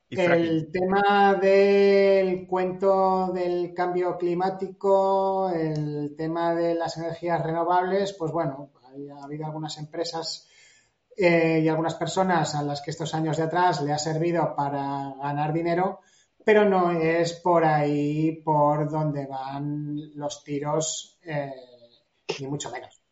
El 0.08 0.72
tema 0.72 1.34
del 1.34 2.46
cuento 2.48 3.30
del 3.32 3.72
cambio 3.72 4.16
climático, 4.16 5.50
el 5.50 6.16
tema 6.16 6.52
de 6.54 6.74
las 6.74 6.96
energías 6.96 7.40
renovables, 7.44 8.14
pues 8.14 8.32
bueno, 8.32 8.70
ha 8.82 9.24
habido 9.24 9.46
algunas 9.46 9.78
empresas 9.78 10.49
eh, 11.16 11.60
y 11.62 11.68
algunas 11.68 11.94
personas 11.94 12.54
a 12.54 12.62
las 12.62 12.80
que 12.80 12.90
estos 12.90 13.14
años 13.14 13.36
de 13.36 13.44
atrás 13.44 13.82
le 13.82 13.92
ha 13.92 13.98
servido 13.98 14.54
para 14.56 15.14
ganar 15.22 15.52
dinero, 15.52 16.00
pero 16.44 16.64
no 16.64 16.92
es 16.92 17.34
por 17.34 17.64
ahí 17.64 18.40
por 18.44 18.90
donde 18.90 19.26
van 19.26 20.16
los 20.16 20.42
tiros, 20.42 21.18
eh, 21.22 21.52
ni 22.40 22.46
mucho 22.46 22.70
menos. 22.70 23.02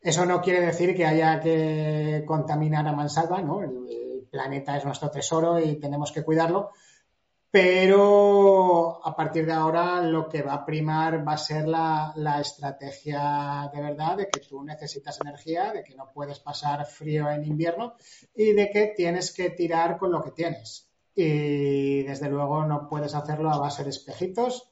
Eso 0.00 0.24
no 0.24 0.40
quiere 0.40 0.60
decir 0.60 0.96
que 0.96 1.04
haya 1.04 1.40
que 1.40 2.22
contaminar 2.26 2.86
a 2.86 2.92
mansalva, 2.92 3.42
¿no? 3.42 3.62
El 3.62 4.28
planeta 4.30 4.76
es 4.76 4.84
nuestro 4.84 5.10
tesoro 5.10 5.58
y 5.58 5.80
tenemos 5.80 6.12
que 6.12 6.22
cuidarlo, 6.22 6.70
pero 7.50 8.98
partir 9.18 9.46
de 9.46 9.52
ahora 9.52 10.00
lo 10.00 10.28
que 10.28 10.42
va 10.42 10.54
a 10.54 10.64
primar 10.64 11.26
va 11.26 11.32
a 11.32 11.36
ser 11.36 11.66
la, 11.66 12.14
estrategia 12.40 13.68
de 13.74 13.80
verdad 13.82 14.16
de 14.16 14.28
que 14.28 14.38
tú 14.38 14.62
necesitas 14.62 15.20
energía, 15.20 15.72
de 15.72 15.82
que 15.82 15.96
no 15.96 16.12
puedes 16.14 16.38
pasar 16.38 16.86
frío 16.86 17.28
en 17.28 17.44
invierno 17.44 17.96
y 18.32 18.52
de 18.52 18.70
que 18.70 18.94
tienes 18.96 19.32
que 19.32 19.50
tirar 19.50 19.98
con 19.98 20.12
lo 20.12 20.22
que 20.22 20.30
tienes. 20.30 20.88
Y 21.16 22.04
desde 22.04 22.30
luego 22.30 22.64
no 22.64 22.88
puedes 22.88 23.12
hacerlo 23.16 23.50
a 23.50 23.58
base 23.58 23.82
de 23.82 23.90
espejitos, 23.90 24.70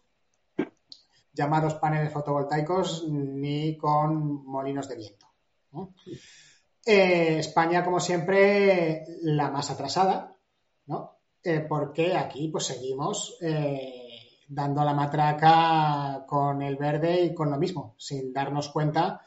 llamados 1.32 1.74
paneles 1.74 2.12
fotovoltaicos, 2.12 3.08
ni 3.08 3.76
con 3.76 4.46
molinos 4.46 4.88
de 4.88 4.94
viento. 4.94 5.26
Eh, 6.86 7.38
España, 7.40 7.84
como 7.84 7.98
siempre, 7.98 9.04
la 9.22 9.50
más 9.50 9.72
atrasada, 9.72 10.36
¿no? 10.86 11.15
Eh, 11.48 11.60
porque 11.60 12.16
aquí 12.16 12.48
pues 12.48 12.66
seguimos 12.66 13.38
eh, 13.40 14.42
dando 14.48 14.82
la 14.82 14.92
matraca 14.92 16.24
con 16.26 16.60
el 16.60 16.74
verde 16.74 17.22
y 17.22 17.34
con 17.34 17.52
lo 17.52 17.56
mismo, 17.56 17.94
sin 17.98 18.32
darnos 18.32 18.70
cuenta 18.70 19.22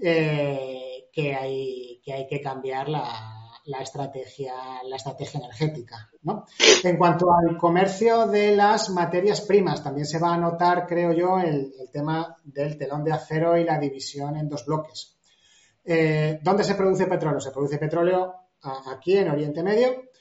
eh, 0.00 1.10
que, 1.12 1.34
hay, 1.34 2.00
que 2.02 2.40
cambiar 2.40 2.88
la 2.88 3.82
estrategia 3.82 4.54
energética. 5.34 6.10
En 6.84 6.96
cuanto 6.96 7.26
al 7.30 7.58
comercio 7.58 8.26
de 8.28 8.56
las 8.56 8.88
materias 8.88 9.42
primas, 9.42 9.84
también 9.84 10.06
se 10.06 10.18
va 10.18 10.32
a 10.32 10.38
notar, 10.38 10.86
creo 10.86 11.12
yo, 11.12 11.38
el, 11.38 11.70
tema 11.92 12.34
del 12.44 12.78
telón 12.78 13.04
de 13.04 13.12
acero 13.12 13.58
y 13.58 13.64
la 13.64 13.78
división 13.78 14.38
en 14.38 14.48
dos 14.48 14.64
bloques. 14.64 15.18
¿Dónde 15.84 16.64
se 16.64 16.76
produce 16.76 17.04
petróleo? 17.04 17.40
Se 17.40 17.50
produce 17.50 17.76
petróleo 17.76 18.36
aquí 18.62 19.18
en 19.18 19.28
Oriente 19.28 19.62
Medio 19.62 20.11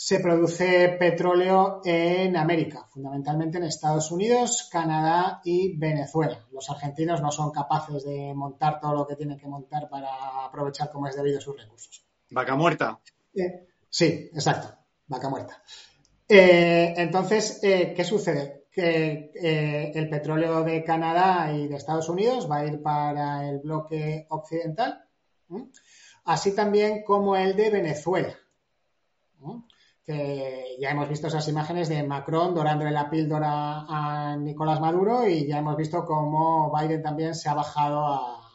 se 0.00 0.20
produce 0.20 0.90
petróleo 0.90 1.80
en 1.84 2.36
América, 2.36 2.86
fundamentalmente 2.88 3.58
en 3.58 3.64
Estados 3.64 4.12
Unidos, 4.12 4.68
Canadá 4.70 5.40
y 5.42 5.76
Venezuela. 5.76 6.46
Los 6.52 6.70
argentinos 6.70 7.20
no 7.20 7.32
son 7.32 7.50
capaces 7.50 8.04
de 8.04 8.32
montar 8.32 8.78
todo 8.78 8.94
lo 8.94 9.06
que 9.08 9.16
tienen 9.16 9.36
que 9.36 9.48
montar 9.48 9.88
para 9.88 10.44
aprovechar 10.44 10.92
como 10.92 11.08
es 11.08 11.16
debido 11.16 11.40
sus 11.40 11.60
recursos. 11.60 12.06
Vaca 12.30 12.54
muerta. 12.54 13.00
Eh, 13.34 13.66
sí, 13.90 14.30
exacto, 14.32 14.72
vaca 15.08 15.28
muerta. 15.28 15.60
Eh, 16.28 16.94
entonces, 16.96 17.58
eh, 17.64 17.92
¿qué 17.92 18.04
sucede? 18.04 18.66
Que 18.70 19.32
el 19.96 20.08
petróleo 20.08 20.62
de 20.62 20.84
Canadá 20.84 21.52
y 21.52 21.66
de 21.66 21.74
Estados 21.74 22.08
Unidos 22.08 22.48
va 22.48 22.58
a 22.58 22.66
ir 22.66 22.80
para 22.80 23.48
el 23.48 23.58
bloque 23.58 24.26
occidental, 24.28 25.04
así 26.22 26.54
también 26.54 27.02
como 27.02 27.34
el 27.34 27.56
de 27.56 27.70
Venezuela 27.70 28.38
ya 30.08 30.90
hemos 30.90 31.08
visto 31.08 31.26
esas 31.26 31.46
imágenes 31.48 31.88
de 31.88 32.02
Macron 32.02 32.54
dorándole 32.54 32.90
la 32.90 33.10
píldora 33.10 33.84
a 33.88 34.36
Nicolás 34.36 34.80
Maduro 34.80 35.28
y 35.28 35.46
ya 35.46 35.58
hemos 35.58 35.76
visto 35.76 36.04
cómo 36.06 36.72
Biden 36.74 37.02
también 37.02 37.34
se 37.34 37.48
ha 37.48 37.54
bajado 37.54 38.06
a, 38.06 38.50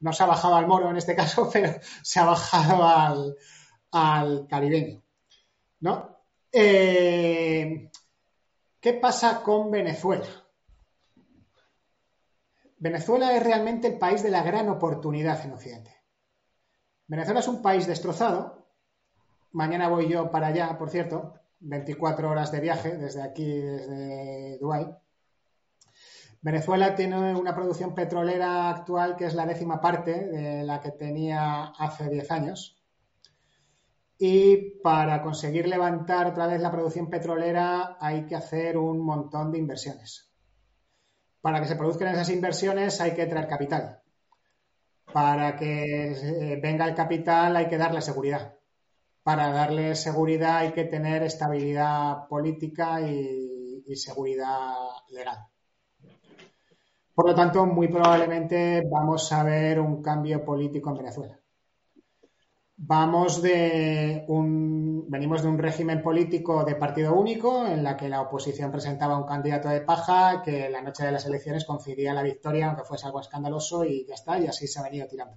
no 0.00 0.12
se 0.12 0.22
ha 0.22 0.26
bajado 0.26 0.54
al 0.54 0.66
moro 0.66 0.90
en 0.90 0.96
este 0.96 1.16
caso, 1.16 1.50
pero 1.52 1.72
se 2.02 2.20
ha 2.20 2.24
bajado 2.24 3.34
al, 3.90 4.46
caribeño. 4.46 5.02
¿No? 5.80 6.18
Eh, 6.52 7.90
¿Qué 8.80 8.92
pasa 8.94 9.42
con 9.42 9.70
Venezuela? 9.70 10.26
Venezuela 12.78 13.34
es 13.34 13.42
realmente 13.42 13.88
el 13.88 13.98
país 13.98 14.22
de 14.22 14.30
la 14.30 14.42
gran 14.42 14.68
oportunidad 14.68 15.44
en 15.44 15.52
Occidente. 15.52 15.96
Venezuela 17.06 17.40
es 17.40 17.48
un 17.48 17.62
país 17.62 17.86
destrozado, 17.86 18.63
Mañana 19.54 19.86
voy 19.86 20.08
yo 20.08 20.32
para 20.32 20.48
allá, 20.48 20.76
por 20.76 20.90
cierto, 20.90 21.34
24 21.60 22.28
horas 22.28 22.50
de 22.50 22.58
viaje 22.58 22.96
desde 22.96 23.22
aquí, 23.22 23.46
desde 23.46 24.58
Dubái. 24.58 24.88
Venezuela 26.42 26.96
tiene 26.96 27.36
una 27.36 27.54
producción 27.54 27.94
petrolera 27.94 28.68
actual 28.68 29.14
que 29.14 29.26
es 29.26 29.34
la 29.34 29.46
décima 29.46 29.80
parte 29.80 30.26
de 30.26 30.64
la 30.64 30.80
que 30.80 30.90
tenía 30.90 31.66
hace 31.66 32.08
10 32.08 32.30
años. 32.32 32.82
Y 34.18 34.80
para 34.82 35.22
conseguir 35.22 35.68
levantar 35.68 36.26
otra 36.26 36.48
vez 36.48 36.60
la 36.60 36.72
producción 36.72 37.08
petrolera 37.08 37.96
hay 38.00 38.26
que 38.26 38.34
hacer 38.34 38.76
un 38.76 38.98
montón 39.06 39.52
de 39.52 39.58
inversiones. 39.58 40.32
Para 41.40 41.60
que 41.60 41.68
se 41.68 41.76
produzcan 41.76 42.08
esas 42.08 42.30
inversiones 42.30 43.00
hay 43.00 43.14
que 43.14 43.26
traer 43.26 43.46
capital. 43.46 44.00
Para 45.12 45.54
que 45.54 46.10
eh, 46.10 46.58
venga 46.60 46.88
el 46.88 46.96
capital 46.96 47.54
hay 47.54 47.68
que 47.68 47.78
darle 47.78 48.02
seguridad 48.02 48.58
para 49.24 49.50
darle 49.50 49.96
seguridad 49.96 50.58
hay 50.58 50.72
que 50.72 50.84
tener 50.84 51.22
estabilidad 51.22 52.28
política 52.28 53.00
y, 53.00 53.96
seguridad 53.96 54.74
legal. 55.10 55.38
Por 57.14 57.28
lo 57.28 57.34
tanto, 57.34 57.64
muy 57.64 57.88
probablemente 57.88 58.82
vamos 58.90 59.30
a 59.32 59.44
ver 59.44 59.78
un 59.78 60.02
cambio 60.02 60.44
político 60.44 60.90
en 60.90 60.96
Venezuela. 60.96 61.40
Vamos 62.76 63.40
de 63.40 64.24
un, 64.28 65.06
venimos 65.08 65.42
de 65.42 65.48
un 65.48 65.58
régimen 65.58 66.02
político 66.02 66.64
de 66.64 66.74
partido 66.74 67.14
único 67.14 67.66
en 67.66 67.84
la 67.84 67.96
que 67.96 68.08
la 68.08 68.22
oposición 68.22 68.72
presentaba 68.72 69.16
un 69.16 69.26
candidato 69.26 69.68
de 69.68 69.82
paja 69.82 70.42
que 70.42 70.68
la 70.68 70.82
noche 70.82 71.04
de 71.04 71.12
las 71.12 71.24
elecciones 71.24 71.64
concedía 71.64 72.12
la 72.12 72.22
victoria, 72.22 72.66
aunque 72.66 72.84
fuese 72.84 73.06
algo 73.06 73.20
escandaloso, 73.20 73.84
y 73.84 74.04
ya 74.06 74.14
está, 74.14 74.38
y 74.38 74.48
así 74.48 74.66
se 74.66 74.80
ha 74.80 74.82
venido 74.82 75.06
tirando. 75.06 75.36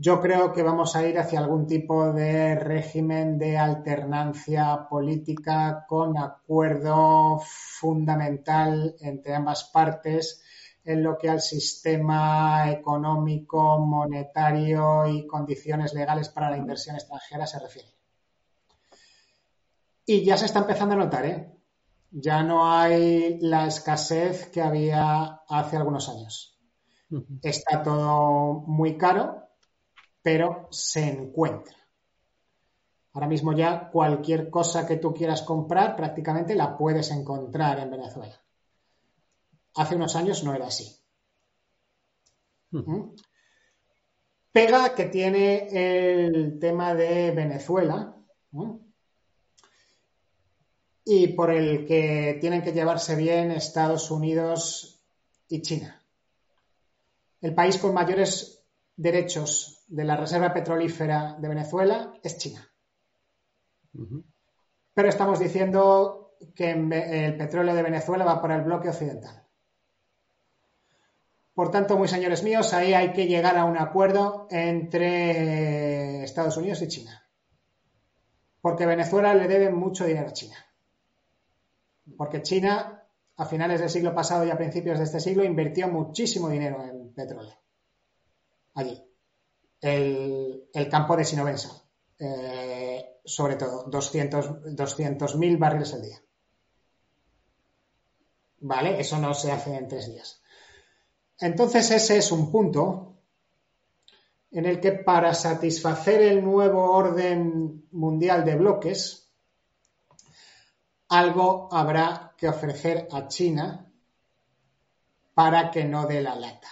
Yo 0.00 0.20
creo 0.20 0.52
que 0.52 0.62
vamos 0.62 0.94
a 0.94 1.04
ir 1.04 1.18
hacia 1.18 1.40
algún 1.40 1.66
tipo 1.66 2.12
de 2.12 2.54
régimen 2.54 3.36
de 3.36 3.58
alternancia 3.58 4.86
política 4.88 5.86
con 5.88 6.16
acuerdo 6.16 7.40
fundamental 7.44 8.94
entre 9.00 9.34
ambas 9.34 9.64
partes 9.64 10.40
en 10.84 11.02
lo 11.02 11.18
que 11.18 11.28
al 11.28 11.40
sistema 11.40 12.70
económico, 12.70 13.80
monetario 13.80 15.08
y 15.08 15.26
condiciones 15.26 15.92
legales 15.94 16.28
para 16.28 16.48
la 16.48 16.58
inversión 16.58 16.94
extranjera 16.94 17.48
se 17.48 17.58
refiere. 17.58 17.88
Y 20.06 20.24
ya 20.24 20.36
se 20.36 20.46
está 20.46 20.60
empezando 20.60 20.94
a 20.94 20.98
notar, 20.98 21.26
¿eh? 21.26 21.52
Ya 22.12 22.44
no 22.44 22.72
hay 22.72 23.40
la 23.40 23.66
escasez 23.66 24.46
que 24.46 24.62
había 24.62 25.40
hace 25.48 25.76
algunos 25.76 26.08
años. 26.08 26.56
Está 27.42 27.82
todo 27.82 28.62
muy 28.66 28.96
caro, 28.96 29.47
pero 30.22 30.68
se 30.70 31.08
encuentra. 31.08 31.76
Ahora 33.12 33.26
mismo 33.26 33.52
ya 33.52 33.90
cualquier 33.90 34.50
cosa 34.50 34.86
que 34.86 34.96
tú 34.96 35.12
quieras 35.12 35.42
comprar 35.42 35.96
prácticamente 35.96 36.54
la 36.54 36.76
puedes 36.76 37.10
encontrar 37.10 37.80
en 37.80 37.90
Venezuela. 37.90 38.40
Hace 39.74 39.96
unos 39.96 40.14
años 40.16 40.44
no 40.44 40.54
era 40.54 40.66
así. 40.66 40.96
¿Mm? 42.70 43.14
Pega 44.52 44.94
que 44.94 45.06
tiene 45.06 45.68
el 45.70 46.58
tema 46.58 46.94
de 46.94 47.30
Venezuela 47.30 48.14
y 51.04 51.28
por 51.28 51.50
el 51.50 51.86
que 51.86 52.38
tienen 52.40 52.62
que 52.62 52.72
llevarse 52.72 53.16
bien 53.16 53.50
Estados 53.50 54.10
Unidos 54.10 55.00
y 55.48 55.62
China. 55.62 56.02
El 57.40 57.54
país 57.54 57.78
con 57.78 57.94
mayores 57.94 58.64
derechos 58.96 59.77
de 59.88 60.04
la 60.04 60.16
reserva 60.16 60.52
petrolífera 60.52 61.36
de 61.38 61.48
Venezuela 61.48 62.12
es 62.22 62.36
China. 62.36 62.70
Pero 64.94 65.08
estamos 65.08 65.38
diciendo 65.38 66.36
que 66.54 66.70
el 66.70 67.36
petróleo 67.36 67.74
de 67.74 67.82
Venezuela 67.82 68.24
va 68.24 68.40
para 68.40 68.56
el 68.56 68.62
bloque 68.62 68.90
occidental. 68.90 69.46
Por 71.54 71.70
tanto, 71.70 71.96
muy 71.96 72.06
señores 72.06 72.44
míos, 72.44 72.72
ahí 72.72 72.94
hay 72.94 73.12
que 73.12 73.26
llegar 73.26 73.56
a 73.56 73.64
un 73.64 73.78
acuerdo 73.78 74.46
entre 74.50 76.22
Estados 76.22 76.56
Unidos 76.56 76.82
y 76.82 76.88
China. 76.88 77.24
Porque 78.60 78.86
Venezuela 78.86 79.34
le 79.34 79.48
debe 79.48 79.70
mucho 79.70 80.04
dinero 80.04 80.28
a 80.28 80.32
China. 80.32 80.56
Porque 82.16 82.42
China, 82.42 83.04
a 83.36 83.44
finales 83.46 83.80
del 83.80 83.90
siglo 83.90 84.14
pasado 84.14 84.44
y 84.44 84.50
a 84.50 84.56
principios 84.56 84.98
de 84.98 85.04
este 85.04 85.18
siglo, 85.18 85.42
invirtió 85.44 85.88
muchísimo 85.88 86.48
dinero 86.48 86.84
en 86.84 87.12
petróleo. 87.12 87.58
Allí 88.74 89.07
el, 89.80 90.88
campo 90.90 91.16
de 91.16 91.24
Sinovensa, 91.24 91.82
eh, 92.18 93.20
sobre 93.24 93.56
todo 93.56 93.86
200.000 93.90 94.74
200, 94.74 95.58
barriles 95.58 95.94
al 95.94 96.02
día. 96.02 96.22
¿Vale? 98.60 99.00
Eso 99.00 99.18
no 99.18 99.34
se 99.34 99.52
hace 99.52 99.76
en 99.76 99.88
tres 99.88 100.12
días. 100.12 100.42
Entonces 101.38 101.90
ese 101.92 102.18
es 102.18 102.32
un 102.32 102.50
punto 102.50 103.14
en 104.50 104.66
el 104.66 104.80
que 104.80 104.92
para 104.92 105.34
satisfacer 105.34 106.22
el 106.22 106.42
nuevo 106.42 106.90
orden 106.90 107.86
mundial 107.92 108.44
de 108.44 108.56
bloques, 108.56 109.30
algo 111.08 111.68
habrá 111.70 112.34
que 112.36 112.48
ofrecer 112.48 113.08
a 113.12 113.28
China 113.28 113.90
para 115.34 115.70
que 115.70 115.84
no 115.84 116.06
dé 116.06 116.20
la 116.20 116.34
lata 116.34 116.68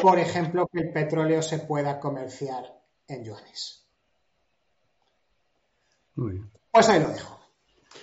por 0.00 0.18
ejemplo, 0.18 0.68
que 0.72 0.80
el 0.80 0.92
petróleo 0.92 1.42
se 1.42 1.60
pueda 1.60 2.00
comerciar 2.00 2.64
en 3.08 3.24
yuanes. 3.24 3.86
Muy 6.16 6.32
bien. 6.32 6.50
Pues 6.70 6.88
ahí 6.88 7.00
lo 7.00 7.08
dejo. 7.08 7.40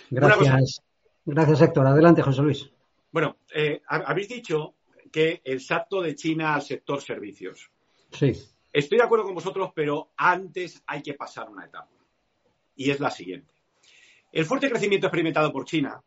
Gracias. 0.10 0.82
Gracias, 1.26 1.62
Héctor. 1.62 1.88
Adelante, 1.88 2.22
José 2.22 2.42
Luis. 2.42 2.70
Bueno, 3.12 3.38
eh, 3.54 3.82
habéis 3.88 4.30
dicho 4.30 4.76
que 5.12 5.42
el 5.44 5.60
salto 5.62 6.02
de 6.02 6.16
China 6.16 6.56
al 6.56 6.62
sector 6.62 7.02
servicios. 7.02 7.70
Sí. 8.12 8.34
Estoy 8.72 8.98
de 8.98 9.04
acuerdo 9.04 9.26
con 9.26 9.36
vosotros, 9.36 9.72
pero 9.76 10.12
antes 10.16 10.82
hay 10.88 11.02
que 11.02 11.14
pasar 11.14 11.50
una 11.50 11.66
etapa. 11.66 11.92
Y 12.76 12.90
es 12.90 13.00
la 13.00 13.12
siguiente. 13.12 13.54
El 14.32 14.46
fuerte 14.46 14.70
crecimiento 14.70 15.08
experimentado 15.08 15.52
por 15.52 15.66
China 15.66 16.02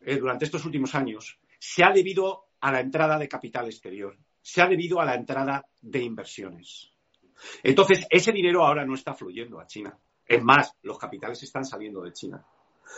eh, 0.00 0.16
durante 0.16 0.44
estos 0.44 0.64
últimos 0.64 0.94
años 0.94 1.38
se 1.60 1.84
ha 1.84 1.92
debido 1.92 2.48
a 2.60 2.72
la 2.72 2.80
entrada 2.80 3.18
de 3.18 3.28
capital 3.28 3.66
exterior, 3.66 4.16
se 4.48 4.62
ha 4.62 4.66
debido 4.66 4.98
a 4.98 5.04
la 5.04 5.14
entrada 5.14 5.62
de 5.78 6.02
inversiones. 6.02 6.90
Entonces, 7.62 8.06
ese 8.08 8.32
dinero 8.32 8.64
ahora 8.64 8.82
no 8.86 8.94
está 8.94 9.12
fluyendo 9.12 9.60
a 9.60 9.66
China. 9.66 9.94
Es 10.24 10.42
más, 10.42 10.72
los 10.80 10.98
capitales 10.98 11.42
están 11.42 11.66
saliendo 11.66 12.00
de 12.00 12.14
China. 12.14 12.42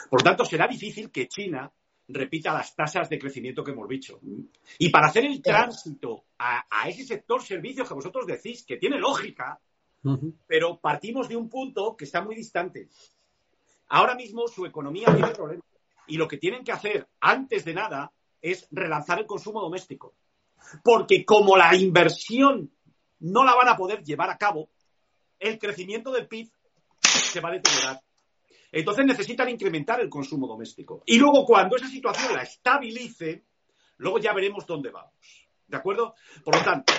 Por 0.09 0.22
tanto, 0.22 0.44
será 0.44 0.68
difícil 0.68 1.11
que 1.11 1.26
China 1.26 1.68
repita 2.07 2.53
las 2.53 2.76
tasas 2.76 3.11
de 3.11 3.18
crecimiento 3.18 3.64
que 3.64 3.72
hemos 3.72 3.88
dicho. 3.88 4.20
Y 4.78 4.90
para 4.90 5.09
hacer 5.09 5.24
el 5.24 5.42
tránsito 5.42 6.26
a, 6.38 6.88
ese 6.88 7.03
sector 7.03 7.42
servicios 7.42 7.88
que 7.88 7.94
vosotros 7.94 8.28
decís 8.28 8.64
que 8.64 8.76
tiene 8.76 9.01
lógica, 9.01 9.61
pero 10.46 10.78
partimos 10.78 11.28
de 11.28 11.34
un 11.34 11.48
punto 11.48 11.96
que 11.96 12.05
está 12.05 12.22
muy 12.22 12.36
distante. 12.36 12.90
Ahora 13.88 14.14
mismo 14.14 14.46
su 14.46 14.66
economía 14.66 15.07
tiene 15.12 15.32
problemas 15.32 15.66
y 16.07 16.16
lo 16.16 16.28
que 16.28 16.38
tienen 16.38 16.62
que 16.62 16.70
hacer 16.70 17.09
antes 17.18 17.64
de 17.64 17.74
nada 17.74 18.12
es 18.40 18.68
relanzar 18.70 19.18
el 19.18 19.26
consumo 19.26 19.61
doméstico. 19.61 20.14
Porque 20.82 21.24
como 21.24 21.56
la 21.56 21.74
inversión 21.74 22.70
no 23.20 23.44
la 23.44 23.54
van 23.54 23.68
a 23.68 23.76
poder 23.76 24.02
llevar 24.02 24.30
a 24.30 24.38
cabo, 24.38 24.70
el 25.38 25.58
crecimiento 25.58 26.11
del 26.12 26.28
PIB 26.28 26.50
se 27.00 27.40
va 27.40 27.50
a 27.50 27.52
deteriorar. 27.52 28.00
Entonces 28.72 29.04
necesitan 29.04 29.48
incrementar 29.48 30.00
el 30.00 30.08
consumo 30.08 30.46
doméstico. 30.46 31.02
Y 31.06 31.18
luego 31.18 31.44
cuando 31.44 31.76
esa 31.76 31.88
situación 31.88 32.34
la 32.34 32.42
estabilice, 32.42 33.44
luego 33.96 34.18
ya 34.18 34.32
veremos 34.32 34.66
dónde 34.66 34.90
vamos. 34.90 35.14
¿De 35.66 35.76
acuerdo? 35.76 36.14
Por 36.44 36.56
lo 36.56 36.62
tanto, 36.62 36.92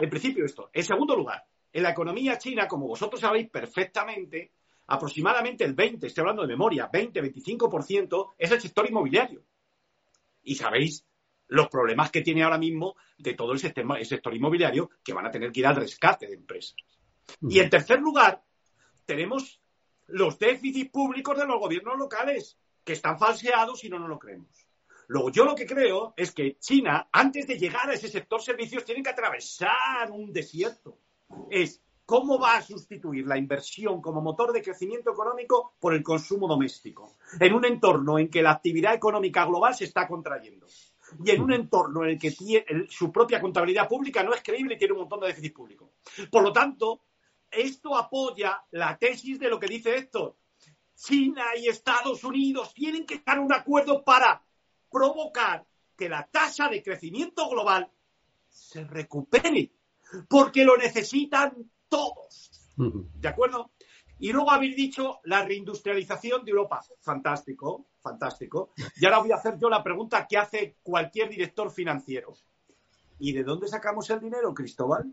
en 0.00 0.10
principio 0.10 0.44
esto. 0.44 0.70
En 0.72 0.84
segundo 0.84 1.16
lugar, 1.16 1.44
en 1.72 1.82
la 1.82 1.90
economía 1.90 2.38
china, 2.38 2.66
como 2.66 2.86
vosotros 2.86 3.20
sabéis 3.20 3.48
perfectamente, 3.50 4.52
aproximadamente 4.86 5.64
el 5.64 5.74
20, 5.74 6.06
estoy 6.06 6.22
hablando 6.22 6.42
de 6.42 6.48
memoria, 6.48 6.90
20-25% 6.90 8.34
es 8.38 8.50
el 8.50 8.60
sector 8.60 8.88
inmobiliario. 8.88 9.42
Y 10.44 10.54
sabéis 10.56 11.04
los 11.52 11.68
problemas 11.68 12.10
que 12.10 12.22
tiene 12.22 12.42
ahora 12.42 12.58
mismo 12.58 12.96
de 13.18 13.34
todo 13.34 13.52
el, 13.52 13.60
el 13.62 14.06
sector 14.06 14.34
inmobiliario 14.34 14.90
que 15.04 15.12
van 15.12 15.26
a 15.26 15.30
tener 15.30 15.52
que 15.52 15.60
ir 15.60 15.66
al 15.66 15.76
rescate 15.76 16.26
de 16.26 16.34
empresas. 16.34 16.76
Y 17.42 17.60
en 17.60 17.68
tercer 17.68 18.00
lugar, 18.00 18.42
tenemos 19.04 19.60
los 20.08 20.38
déficits 20.38 20.90
públicos 20.90 21.36
de 21.36 21.46
los 21.46 21.60
gobiernos 21.60 21.98
locales, 21.98 22.58
que 22.82 22.94
están 22.94 23.18
falseados 23.18 23.84
y 23.84 23.90
no 23.90 23.98
nos 23.98 24.08
lo 24.08 24.18
creemos. 24.18 24.66
Luego, 25.08 25.30
yo 25.30 25.44
lo 25.44 25.54
que 25.54 25.66
creo 25.66 26.14
es 26.16 26.32
que 26.32 26.56
China, 26.58 27.08
antes 27.12 27.46
de 27.46 27.58
llegar 27.58 27.88
a 27.88 27.94
ese 27.94 28.08
sector 28.08 28.40
servicios, 28.40 28.84
tiene 28.84 29.02
que 29.02 29.10
atravesar 29.10 30.10
un 30.10 30.32
desierto. 30.32 30.98
Es 31.50 31.82
cómo 32.06 32.38
va 32.38 32.56
a 32.56 32.62
sustituir 32.62 33.26
la 33.26 33.36
inversión 33.36 34.00
como 34.00 34.22
motor 34.22 34.52
de 34.52 34.62
crecimiento 34.62 35.12
económico 35.12 35.74
por 35.78 35.92
el 35.92 36.02
consumo 36.02 36.48
doméstico, 36.48 37.16
en 37.38 37.52
un 37.52 37.66
entorno 37.66 38.18
en 38.18 38.30
que 38.30 38.42
la 38.42 38.52
actividad 38.52 38.94
económica 38.94 39.44
global 39.44 39.74
se 39.74 39.84
está 39.84 40.08
contrayendo 40.08 40.66
y 41.24 41.30
en 41.30 41.42
un 41.42 41.52
entorno 41.52 42.04
en 42.04 42.10
el 42.10 42.18
que 42.18 42.34
su 42.88 43.12
propia 43.12 43.40
contabilidad 43.40 43.88
pública 43.88 44.22
no 44.22 44.34
es 44.34 44.42
creíble 44.42 44.74
y 44.74 44.78
tiene 44.78 44.94
un 44.94 45.00
montón 45.00 45.20
de 45.20 45.28
déficit 45.28 45.54
público. 45.54 45.92
Por 46.30 46.42
lo 46.42 46.52
tanto, 46.52 47.02
esto 47.50 47.96
apoya 47.96 48.64
la 48.70 48.96
tesis 48.96 49.38
de 49.38 49.48
lo 49.48 49.58
que 49.58 49.66
dice 49.66 49.96
Héctor. 49.96 50.36
China 50.94 51.44
y 51.56 51.68
Estados 51.68 52.22
Unidos 52.22 52.72
tienen 52.74 53.04
que 53.06 53.14
estar 53.14 53.38
un 53.40 53.52
acuerdo 53.52 54.04
para 54.04 54.42
provocar 54.90 55.66
que 55.96 56.08
la 56.08 56.26
tasa 56.26 56.68
de 56.68 56.82
crecimiento 56.82 57.48
global 57.48 57.90
se 58.48 58.84
recupere, 58.84 59.72
porque 60.28 60.64
lo 60.64 60.76
necesitan 60.76 61.70
todos. 61.88 62.50
¿De 62.76 63.28
acuerdo? 63.28 63.71
Y 64.22 64.30
luego 64.30 64.52
habéis 64.52 64.76
dicho 64.76 65.18
la 65.24 65.44
reindustrialización 65.44 66.44
de 66.44 66.52
Europa. 66.52 66.80
Fantástico, 67.00 67.88
fantástico. 68.00 68.72
Y 68.94 69.04
ahora 69.04 69.18
voy 69.18 69.32
a 69.32 69.34
hacer 69.34 69.58
yo 69.58 69.68
la 69.68 69.82
pregunta 69.82 70.28
que 70.28 70.38
hace 70.38 70.76
cualquier 70.80 71.28
director 71.28 71.72
financiero. 71.72 72.32
¿Y 73.18 73.32
de 73.32 73.42
dónde 73.42 73.66
sacamos 73.66 74.08
el 74.10 74.20
dinero, 74.20 74.54
Cristóbal? 74.54 75.12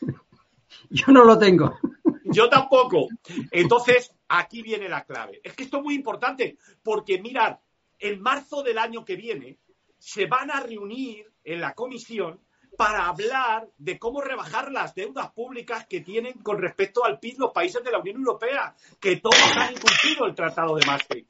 Yo 0.88 1.08
no 1.08 1.24
lo 1.24 1.38
tengo. 1.38 1.78
Yo 2.24 2.48
tampoco. 2.48 3.08
Entonces, 3.50 4.10
aquí 4.28 4.62
viene 4.62 4.88
la 4.88 5.04
clave. 5.04 5.42
Es 5.44 5.52
que 5.52 5.64
esto 5.64 5.76
es 5.76 5.82
muy 5.82 5.94
importante, 5.94 6.56
porque 6.82 7.20
mirad, 7.20 7.58
en 7.98 8.22
marzo 8.22 8.62
del 8.62 8.78
año 8.78 9.04
que 9.04 9.16
viene 9.16 9.58
se 9.98 10.24
van 10.24 10.50
a 10.50 10.60
reunir 10.60 11.30
en 11.44 11.60
la 11.60 11.74
comisión 11.74 12.40
para 12.76 13.06
hablar 13.06 13.68
de 13.78 13.98
cómo 13.98 14.20
rebajar 14.20 14.70
las 14.72 14.94
deudas 14.94 15.30
públicas 15.32 15.86
que 15.86 16.00
tienen 16.00 16.34
con 16.42 16.58
respecto 16.58 17.04
al 17.04 17.18
PIB 17.18 17.38
los 17.38 17.52
países 17.52 17.82
de 17.84 17.90
la 17.90 17.98
Unión 17.98 18.16
Europea, 18.16 18.74
que 19.00 19.16
todos 19.16 19.36
han 19.56 19.72
incumplido 19.72 20.26
el 20.26 20.34
Tratado 20.34 20.76
de 20.76 20.86
Maastricht. 20.86 21.28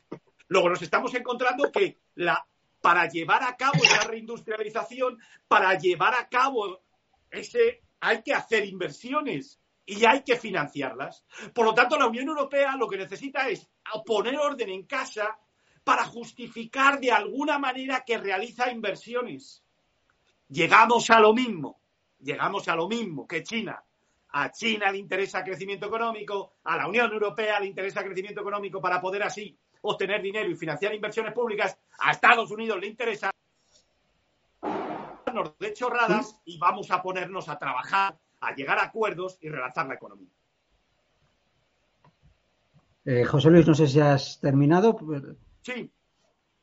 Luego 0.49 0.68
nos 0.68 0.82
estamos 0.82 1.14
encontrando 1.14 1.70
que 1.70 1.99
para 2.80 3.09
llevar 3.09 3.43
a 3.43 3.57
cabo 3.57 3.82
esa 3.82 4.07
reindustrialización, 4.07 5.18
para 5.49 5.78
llevar 5.78 6.14
a 6.14 6.28
cabo 6.28 6.80
ese, 7.30 7.82
hay 8.01 8.22
que 8.22 8.34
hacer 8.34 8.64
inversiones 8.66 9.61
y 9.86 10.05
hay 10.05 10.22
que 10.22 10.36
financiarlas. 10.36 11.24
Por 11.55 11.66
lo 11.66 11.74
tanto, 11.74 11.99
la 11.99 12.07
Unión 12.07 12.28
Europea 12.28 12.76
lo 12.76 12.88
que 12.88 12.97
necesita 12.97 13.49
es 13.49 13.68
poner 14.05 14.36
orden 14.38 14.70
en 14.70 14.84
casa 14.84 15.38
para 15.84 16.05
justificar 16.05 17.01
de 17.01 17.12
alguna 17.12 17.59
manera 17.59 18.05
que 18.05 18.18
realiza 18.18 18.70
inversiones 18.70 19.64
llegamos 20.51 21.09
a 21.11 21.20
lo 21.20 21.32
mismo, 21.32 21.80
llegamos 22.18 22.68
a 22.68 22.76
lo 22.76 22.88
mismo 22.88 23.26
que 23.26 23.42
China. 23.42 23.82
A 24.32 24.53
China 24.53 24.92
le 24.92 24.98
interesa 24.98 25.42
crecimiento 25.42 25.86
económico, 25.86 26.55
a 26.64 26.76
la 26.76 26.86
Unión 26.86 27.11
Europea 27.12 27.59
le 27.59 27.66
interesa 27.66 28.05
crecimiento 28.05 28.42
económico 28.42 28.80
para 28.80 29.01
poder 29.01 29.22
así 29.22 29.59
obtener 29.82 30.20
dinero 30.22 30.48
y 30.51 30.55
financiar 30.55 30.94
inversiones 30.94 31.32
públicas, 31.32 31.76
a 31.98 32.12
Estados 32.12 32.51
Unidos 32.51 32.78
le 32.78 32.86
interesa 32.86 33.30
de 35.59 35.72
chorradas 35.72 36.40
y 36.44 36.59
vamos 36.59 36.90
a 36.90 37.03
ponernos 37.03 37.48
a 37.48 37.59
trabajar, 37.59 38.18
a 38.40 38.55
llegar 38.55 38.78
a 38.78 38.84
acuerdos 38.84 39.38
y 39.40 39.48
relanzar 39.48 39.86
la 39.86 39.94
economía. 39.94 40.28
Eh, 43.05 43.24
José 43.24 43.51
Luis, 43.51 43.66
no 43.66 43.74
sé 43.74 43.86
si 43.86 44.01
has 44.01 44.38
terminado. 44.40 44.98
Sí. 45.62 45.90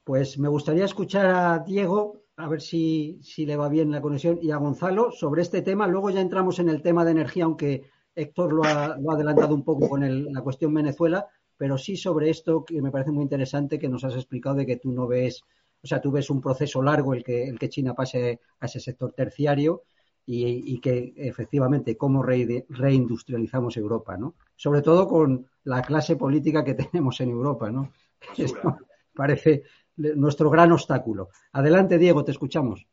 Pues 0.03 0.37
me 0.37 0.47
gustaría 0.47 0.85
escuchar 0.85 1.25
a 1.25 1.59
Diego 1.59 2.26
a 2.37 2.47
ver 2.47 2.61
si, 2.61 3.19
le 3.37 3.55
va 3.57 3.67
bien 3.67 3.91
la 3.91 4.01
conexión, 4.01 4.39
y 4.41 4.51
a 4.51 4.57
Gonzalo 4.57 5.11
sobre 5.11 5.41
este 5.41 5.63
tema. 5.63 5.87
Luego 5.87 6.11
ya 6.11 6.21
entramos 6.21 6.59
en 6.59 6.69
el 6.69 6.83
tema 6.83 7.03
de 7.03 7.11
energía, 7.11 7.45
aunque 7.45 7.89
Héctor 8.15 8.53
lo 8.53 8.63
ha, 8.63 8.95
adelantado 9.11 9.55
un 9.55 9.63
poco 9.63 9.89
con 9.89 10.31
la 10.33 10.41
cuestión 10.41 10.73
Venezuela, 10.73 11.27
pero 11.57 11.79
sí 11.79 11.97
sobre 11.97 12.29
esto 12.29 12.63
que 12.63 12.79
me 12.81 12.91
parece 12.91 13.11
muy 13.11 13.23
interesante 13.23 13.79
que 13.79 13.89
nos 13.89 14.03
has 14.03 14.13
explicado 14.13 14.55
de 14.55 14.67
que 14.67 14.77
tú 14.77 14.91
no 14.91 15.07
ves, 15.07 15.41
o 15.81 15.87
sea, 15.87 15.99
tú 15.99 16.11
ves 16.11 16.29
un 16.29 16.39
proceso 16.39 16.83
largo 16.83 17.15
el 17.15 17.23
que, 17.23 17.47
el 17.47 17.57
que 17.57 17.69
China 17.69 17.95
pase 17.95 18.39
a 18.59 18.65
ese 18.67 18.79
sector 18.79 19.13
terciario 19.13 19.81
y, 20.29 20.79
que 20.79 21.13
efectivamente 21.15 21.97
cómo 21.97 22.21
reindustrializamos 22.21 23.77
Europa, 23.77 24.17
¿no? 24.17 24.35
Sobre 24.55 24.81
todo 24.81 25.07
con 25.07 25.47
la 25.63 25.81
clase 25.81 26.17
política 26.17 26.63
que 26.63 26.73
tenemos 26.91 27.19
en 27.21 27.29
Europa, 27.29 27.71
¿no? 27.71 27.93
Esto 28.37 28.77
parece 29.15 29.63
nuestro 29.97 30.49
gran 30.49 30.71
obstáculo. 30.71 31.29
Adelante, 31.51 31.97
Diego, 31.97 32.23
te 32.23 32.31
escuchamos. 32.31 32.85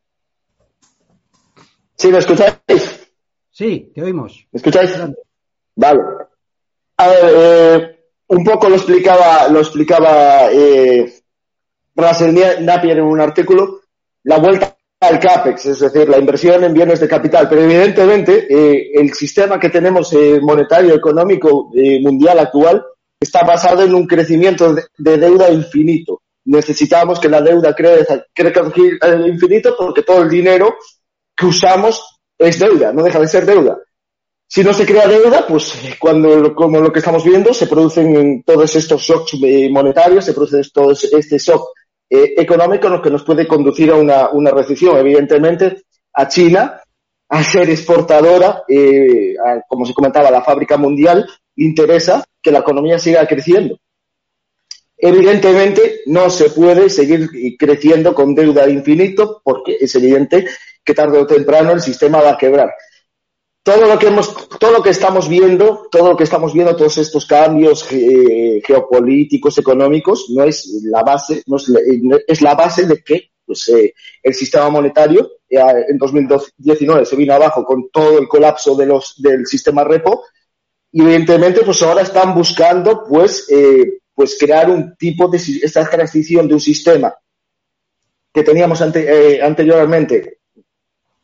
¿Sí, 1.95 2.11
me 2.11 2.17
escucháis? 2.17 3.11
Sí, 3.49 3.91
te 3.93 4.03
oímos. 4.03 4.47
¿Me 4.51 4.57
escucháis? 4.57 4.91
Vale. 5.75 6.01
A 6.97 7.07
ver, 7.07 7.33
eh, 7.35 7.99
un 8.27 8.43
poco 8.43 8.69
lo 8.69 8.75
explicaba, 8.75 9.47
lo 9.49 9.59
explicaba 9.59 10.51
eh, 10.51 11.21
Russell 11.95 12.37
Napier 12.61 12.97
en 12.97 13.05
un 13.05 13.21
artículo, 13.21 13.81
la 14.23 14.39
vuelta 14.39 14.75
al 14.99 15.19
CAPEX, 15.19 15.65
es 15.67 15.79
decir, 15.79 16.09
la 16.09 16.17
inversión 16.17 16.63
en 16.63 16.73
bienes 16.73 16.99
de 16.99 17.07
capital. 17.07 17.47
Pero 17.47 17.61
evidentemente, 17.61 18.47
eh, 18.49 18.91
el 18.95 19.13
sistema 19.13 19.59
que 19.59 19.69
tenemos 19.69 20.11
eh, 20.13 20.39
monetario 20.41 20.95
económico 20.95 21.71
mundial 22.01 22.39
actual 22.39 22.83
está 23.19 23.43
basado 23.43 23.83
en 23.83 23.93
un 23.93 24.07
crecimiento 24.07 24.75
de 24.97 25.17
deuda 25.17 25.49
infinito 25.49 26.21
necesitamos 26.45 27.19
que 27.19 27.29
la 27.29 27.41
deuda 27.41 27.73
crezca, 27.73 28.25
al 29.01 29.27
infinito 29.27 29.75
porque 29.77 30.03
todo 30.03 30.21
el 30.21 30.29
dinero 30.29 30.75
que 31.35 31.45
usamos 31.45 32.19
es 32.37 32.59
deuda, 32.59 32.91
no 32.91 33.03
deja 33.03 33.19
de 33.19 33.27
ser 33.27 33.45
deuda. 33.45 33.77
Si 34.47 34.63
no 34.63 34.73
se 34.73 34.85
crea 34.85 35.07
deuda, 35.07 35.45
pues 35.47 35.73
cuando, 35.99 36.53
como 36.53 36.79
lo 36.79 36.91
que 36.91 36.99
estamos 36.99 37.23
viendo, 37.23 37.53
se 37.53 37.67
producen 37.67 38.43
todos 38.43 38.75
estos 38.75 39.01
shocks 39.01 39.33
eh, 39.43 39.69
monetarios, 39.71 40.23
se 40.23 40.33
produce 40.33 40.61
todo 40.71 40.91
este 40.91 41.37
shock 41.39 41.69
eh, 42.09 42.35
económico, 42.37 42.87
lo 42.87 43.01
que 43.01 43.09
nos 43.09 43.23
puede 43.23 43.47
conducir 43.47 43.91
a 43.91 43.95
una, 43.95 44.29
una 44.29 44.51
recesión. 44.51 44.97
Evidentemente, 44.97 45.83
a 46.13 46.27
China, 46.27 46.79
a 47.27 47.43
ser 47.43 47.69
exportadora, 47.71 48.63
eh, 48.67 49.35
como 49.67 49.85
se 49.85 49.93
comentaba, 49.93 50.29
la 50.29 50.43
fábrica 50.43 50.77
mundial, 50.77 51.27
interesa 51.55 52.23
que 52.41 52.51
la 52.51 52.59
economía 52.59 52.99
siga 52.99 53.25
creciendo. 53.27 53.79
Evidentemente, 55.05 56.01
no 56.07 56.31
se 56.31 56.49
puede 56.49 56.89
seguir 56.89 57.29
creciendo 57.59 58.15
con 58.15 58.33
deuda 58.33 58.65
de 58.65 58.73
infinito 58.73 59.39
porque 59.43 59.77
es 59.79 59.93
evidente 59.93 60.47
que 60.83 60.95
tarde 60.95 61.19
o 61.19 61.27
temprano 61.27 61.73
el 61.73 61.81
sistema 61.81 62.21
va 62.21 62.31
a 62.31 62.37
quebrar. 62.37 62.73
Todo 63.61 63.85
lo 63.85 63.99
que 63.99 64.07
hemos, 64.07 64.33
todo 64.57 64.71
lo 64.71 64.81
que 64.81 64.89
estamos 64.89 65.29
viendo, 65.29 65.87
todo 65.91 66.09
lo 66.09 66.17
que 66.17 66.23
estamos 66.23 66.53
viendo, 66.53 66.75
todos 66.75 66.97
estos 66.97 67.27
cambios 67.27 67.85
eh, 67.91 68.61
geopolíticos, 68.65 69.59
económicos, 69.59 70.25
no 70.29 70.43
es 70.43 70.67
la 70.85 71.03
base, 71.03 71.43
no 71.45 71.57
es, 71.57 71.69
la, 71.69 71.79
es 72.27 72.41
la 72.41 72.55
base 72.55 72.87
de 72.87 73.03
que 73.03 73.29
pues, 73.45 73.69
eh, 73.69 73.93
el 74.23 74.33
sistema 74.33 74.71
monetario 74.71 75.33
eh, 75.47 75.59
en 75.87 75.99
2019 75.99 77.05
se 77.05 77.15
vino 77.15 77.35
abajo 77.35 77.63
con 77.63 77.89
todo 77.89 78.17
el 78.17 78.27
colapso 78.27 78.75
del 78.75 79.45
sistema 79.45 79.83
repo 79.83 80.23
y 80.91 81.01
evidentemente 81.01 81.61
pues 81.61 81.81
ahora 81.83 82.01
están 82.01 82.33
buscando 82.33 83.03
pues 83.07 83.47
eh, 83.51 83.99
pues 84.15 84.37
crear 84.39 84.69
un 84.69 84.95
tipo 84.95 85.27
de 85.27 85.37
esta 85.37 85.87
transición 85.87 86.47
de 86.47 86.53
un 86.53 86.61
sistema 86.61 87.13
que 88.33 88.43
teníamos 88.43 88.81
ante, 88.81 89.35
eh, 89.35 89.41
anteriormente, 89.41 90.39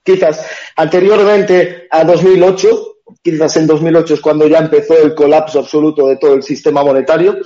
quizás 0.03 0.45
anteriormente 0.75 1.87
a 1.89 2.03
2008, 2.03 2.97
quizás 3.21 3.57
en 3.57 3.67
2008 3.67 4.13
es 4.13 4.21
cuando 4.21 4.47
ya 4.47 4.59
empezó 4.59 4.97
el 5.01 5.15
colapso 5.15 5.59
absoluto 5.59 6.07
de 6.07 6.17
todo 6.17 6.35
el 6.35 6.43
sistema 6.43 6.83
monetario, 6.83 7.37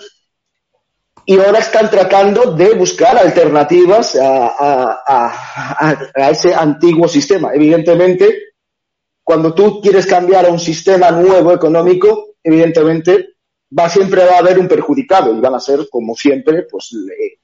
y 1.27 1.39
ahora 1.39 1.59
están 1.59 1.89
tratando 1.89 2.51
de 2.51 2.75
buscar 2.75 3.17
alternativas 3.17 4.15
a, 4.15 4.47
a, 4.47 5.03
a, 5.07 5.97
a, 6.13 6.29
ese 6.29 6.53
antiguo 6.53 7.07
sistema. 7.07 7.51
Evidentemente, 7.51 8.53
cuando 9.23 9.55
tú 9.55 9.81
quieres 9.81 10.05
cambiar 10.05 10.45
a 10.45 10.49
un 10.49 10.59
sistema 10.59 11.09
nuevo 11.09 11.51
económico, 11.51 12.35
evidentemente 12.43 13.34
va 13.77 13.89
siempre 13.89 14.25
va 14.25 14.35
a 14.35 14.39
haber 14.39 14.59
un 14.59 14.67
perjudicado 14.67 15.35
y 15.35 15.39
van 15.39 15.55
a 15.55 15.59
ser, 15.59 15.87
como 15.89 16.15
siempre, 16.15 16.63
pues 16.69 16.91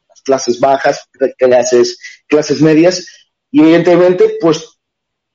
las 0.07 0.21
clases 0.21 0.59
bajas, 0.59 1.09
clases, 1.38 1.99
clases 2.27 2.61
medias, 2.61 3.05
y 3.51 3.61
evidentemente, 3.61 4.38
pues 4.39 4.79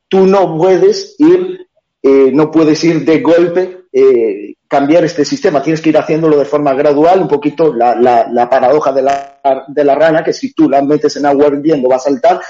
tú 0.09 0.27
no 0.27 0.57
puedes 0.57 1.17
ir, 1.19 1.69
eh, 2.03 2.31
no 2.33 2.51
puedes 2.51 2.83
ir 2.85 3.05
de 3.05 3.21
golpe, 3.21 3.85
eh, 3.93 4.55
cambiar 4.69 5.05
este 5.05 5.25
sistema, 5.25 5.63
tienes 5.63 5.81
que 5.81 5.91
ir 5.91 5.99
haciéndolo 5.99 6.39
de 6.39 6.45
forma 6.45 6.75
gradual, 6.75 7.23
un 7.23 7.29
poquito 7.29 7.75
la, 7.75 7.95
la, 7.95 8.29
la 8.33 8.49
paradoja 8.49 8.93
de 8.93 9.03
la, 9.03 9.41
de 9.69 9.85
la, 9.85 9.95
rana, 9.95 10.25
que 10.25 10.33
si 10.33 10.53
tú 10.53 10.69
la 10.69 10.83
metes 10.83 11.17
en 11.17 11.27
agua 11.27 11.49
hirviendo 11.49 11.89
va 11.89 11.97
a 11.97 12.01
saltar, 12.01 12.41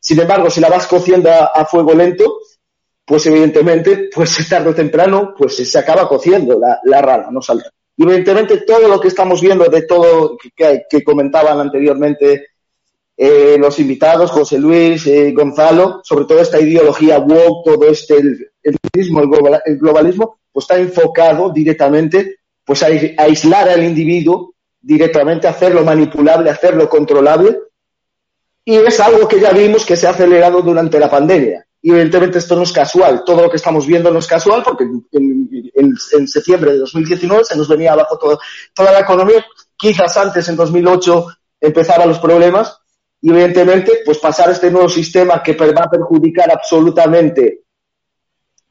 sin 0.00 0.20
embargo, 0.20 0.50
si 0.50 0.60
la 0.60 0.68
vas 0.68 0.86
cociendo 0.86 1.30
a, 1.30 1.46
a 1.46 1.64
fuego 1.64 1.94
lento, 1.94 2.38
pues 3.04 3.26
evidentemente, 3.26 4.10
pues 4.12 4.36
tarde 4.48 4.70
o 4.70 4.74
temprano, 4.74 5.34
pues 5.36 5.56
se 5.56 5.78
acaba 5.78 6.08
cociendo 6.08 6.58
la, 6.58 6.80
la 6.84 7.00
rana, 7.00 7.28
no 7.30 7.40
salta. 7.40 7.70
Evidentemente 7.96 8.58
todo 8.58 8.88
lo 8.88 9.00
que 9.00 9.08
estamos 9.08 9.40
viendo 9.40 9.64
de 9.66 9.82
todo 9.82 10.36
que, 10.56 10.82
que 10.88 11.04
comentaban 11.04 11.60
anteriormente 11.60 12.46
eh, 13.16 13.56
los 13.58 13.78
invitados, 13.78 14.30
José 14.30 14.58
Luis, 14.58 15.06
eh, 15.06 15.32
Gonzalo, 15.32 16.00
sobre 16.02 16.24
todo 16.24 16.40
esta 16.40 16.60
ideología 16.60 17.18
woke, 17.18 17.64
todo 17.64 17.86
este, 17.86 18.16
el, 18.16 18.50
el, 18.62 18.76
el 19.64 19.78
globalismo, 19.78 20.38
pues 20.50 20.64
está 20.64 20.78
enfocado 20.78 21.50
directamente 21.50 22.38
pues 22.64 22.82
a, 22.82 22.86
a 22.86 23.22
aislar 23.24 23.68
al 23.68 23.84
individuo, 23.84 24.54
directamente 24.80 25.46
hacerlo 25.46 25.84
manipulable, 25.84 26.50
hacerlo 26.50 26.88
controlable. 26.88 27.58
Y 28.64 28.76
es 28.76 29.00
algo 29.00 29.28
que 29.28 29.40
ya 29.40 29.52
vimos 29.52 29.84
que 29.84 29.96
se 29.96 30.06
ha 30.06 30.10
acelerado 30.10 30.62
durante 30.62 30.98
la 30.98 31.10
pandemia. 31.10 31.66
Y 31.84 31.90
evidentemente 31.90 32.38
esto 32.38 32.54
no 32.54 32.62
es 32.62 32.72
casual. 32.72 33.24
Todo 33.26 33.42
lo 33.42 33.50
que 33.50 33.56
estamos 33.56 33.86
viendo 33.86 34.10
no 34.10 34.20
es 34.20 34.26
casual 34.28 34.62
porque 34.62 34.84
en, 34.84 35.04
en, 35.10 35.94
en 36.12 36.28
septiembre 36.28 36.72
de 36.72 36.78
2019 36.78 37.44
se 37.44 37.56
nos 37.56 37.68
venía 37.68 37.92
abajo 37.92 38.18
toda 38.72 38.92
la 38.92 39.00
economía. 39.00 39.44
Quizás 39.76 40.16
antes, 40.16 40.48
en 40.48 40.54
2008, 40.54 41.26
empezaban 41.60 42.08
los 42.08 42.20
problemas. 42.20 42.78
Y 43.20 43.30
evidentemente, 43.30 44.00
pues 44.04 44.18
pasar 44.18 44.50
este 44.50 44.70
nuevo 44.70 44.88
sistema 44.88 45.42
que 45.42 45.54
va 45.54 45.84
a 45.84 45.90
perjudicar 45.90 46.52
absolutamente 46.52 47.62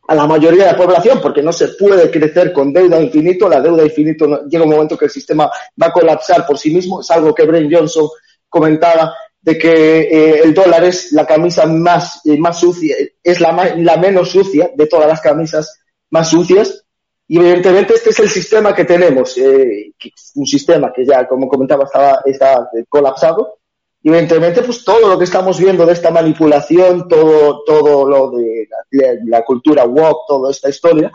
a 0.07 0.15
la 0.15 0.25
mayoría 0.25 0.65
de 0.65 0.71
la 0.71 0.77
población, 0.77 1.19
porque 1.21 1.41
no 1.41 1.51
se 1.51 1.69
puede 1.69 2.09
crecer 2.09 2.53
con 2.53 2.71
deuda 2.71 2.99
infinito. 2.99 3.49
La 3.49 3.59
deuda 3.59 3.83
infinito 3.83 4.45
llega 4.47 4.63
un 4.63 4.69
momento 4.71 4.97
que 4.97 5.05
el 5.05 5.11
sistema 5.11 5.49
va 5.81 5.87
a 5.87 5.91
colapsar 5.91 6.45
por 6.45 6.57
sí 6.57 6.73
mismo. 6.73 7.01
Es 7.01 7.11
algo 7.11 7.35
que 7.35 7.45
Brian 7.45 7.69
Johnson 7.71 8.07
comentaba 8.47 9.13
de 9.41 9.57
que 9.57 10.01
eh, 10.01 10.41
el 10.43 10.53
dólar 10.53 10.83
es 10.83 11.11
la 11.11 11.25
camisa 11.25 11.65
más, 11.65 12.21
eh, 12.25 12.37
más 12.37 12.59
sucia, 12.59 12.95
es 13.23 13.41
la, 13.41 13.51
más, 13.51 13.77
la 13.77 13.97
menos 13.97 14.29
sucia 14.29 14.71
de 14.75 14.87
todas 14.87 15.07
las 15.07 15.21
camisas 15.21 15.79
más 16.11 16.29
sucias. 16.29 16.85
Y 17.27 17.37
evidentemente 17.37 17.93
este 17.93 18.09
es 18.09 18.19
el 18.19 18.29
sistema 18.29 18.75
que 18.75 18.85
tenemos, 18.85 19.37
eh, 19.37 19.93
un 20.35 20.45
sistema 20.45 20.91
que 20.93 21.05
ya, 21.05 21.27
como 21.27 21.47
comentaba, 21.47 21.85
estaba, 21.85 22.19
está 22.25 22.69
colapsado. 22.89 23.57
Y 24.03 24.09
evidentemente, 24.09 24.61
pues 24.63 24.83
todo 24.83 25.07
lo 25.07 25.17
que 25.17 25.23
estamos 25.25 25.59
viendo 25.59 25.85
de 25.85 25.93
esta 25.93 26.11
manipulación, 26.11 27.07
todo, 27.07 27.63
todo 27.63 28.07
lo 28.07 28.31
de 28.31 28.67
la, 28.91 29.05
la 29.25 29.45
cultura 29.45 29.85
woke, 29.85 30.25
toda 30.27 30.51
esta 30.51 30.69
historia, 30.69 31.11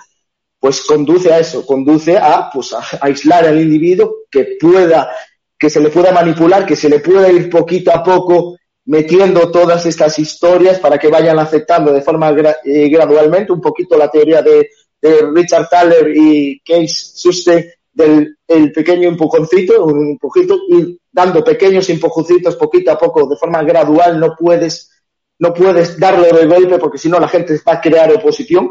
pues 0.59 0.83
conduce 0.83 1.33
a 1.33 1.39
eso, 1.39 1.67
conduce 1.67 2.17
a, 2.17 2.49
pues, 2.53 2.73
a 2.73 2.83
aislar 3.01 3.45
al 3.45 3.61
individuo 3.61 4.15
que 4.31 4.57
pueda 4.59 5.11
que 5.59 5.71
se 5.71 5.81
le 5.81 5.91
pueda 5.91 6.13
manipular, 6.13 6.67
que 6.67 6.77
se 6.77 6.89
le 6.89 7.01
pueda 7.01 7.31
ir 7.31 7.49
poquito 7.49 7.91
a 7.93 8.03
poco 8.03 8.57
metiendo 8.87 9.51
todas 9.51 9.85
estas 9.87 10.19
historias 10.19 10.79
para 10.79 10.99
que 10.99 11.09
vayan 11.09 11.39
aceptando 11.39 11.93
de 11.93 12.03
forma 12.03 12.31
gra 12.33 12.57
eh, 12.65 12.89
gradualmente 12.89 13.53
un 13.53 13.61
poquito 13.61 13.97
la 13.97 14.09
teoría 14.09 14.43
de, 14.43 14.71
de 15.01 15.31
Richard 15.35 15.69
Thaler 15.69 16.17
y 16.17 16.61
Case 16.61 16.95
Suste 17.15 17.75
del 17.93 18.37
el 18.49 18.73
pequeño 18.73 19.09
empujoncito, 19.09 19.85
un 19.85 20.11
empujito, 20.11 20.57
y 20.69 21.01
dando 21.11 21.43
pequeños 21.43 21.89
empujoncitos 21.91 22.55
poquito 22.57 22.93
a 22.93 22.99
poco 22.99 23.27
de 23.27 23.37
forma 23.37 23.63
gradual, 23.65 24.21
no 24.21 24.37
puedes, 24.39 24.91
no 25.39 25.53
puedes 25.53 25.99
darle 25.99 26.31
de 26.31 26.47
golpe 26.47 26.79
porque 26.79 26.99
si 26.99 27.09
no 27.09 27.19
la 27.19 27.29
gente 27.29 27.61
va 27.67 27.75
a 27.75 27.81
crear 27.81 28.13
oposición 28.13 28.71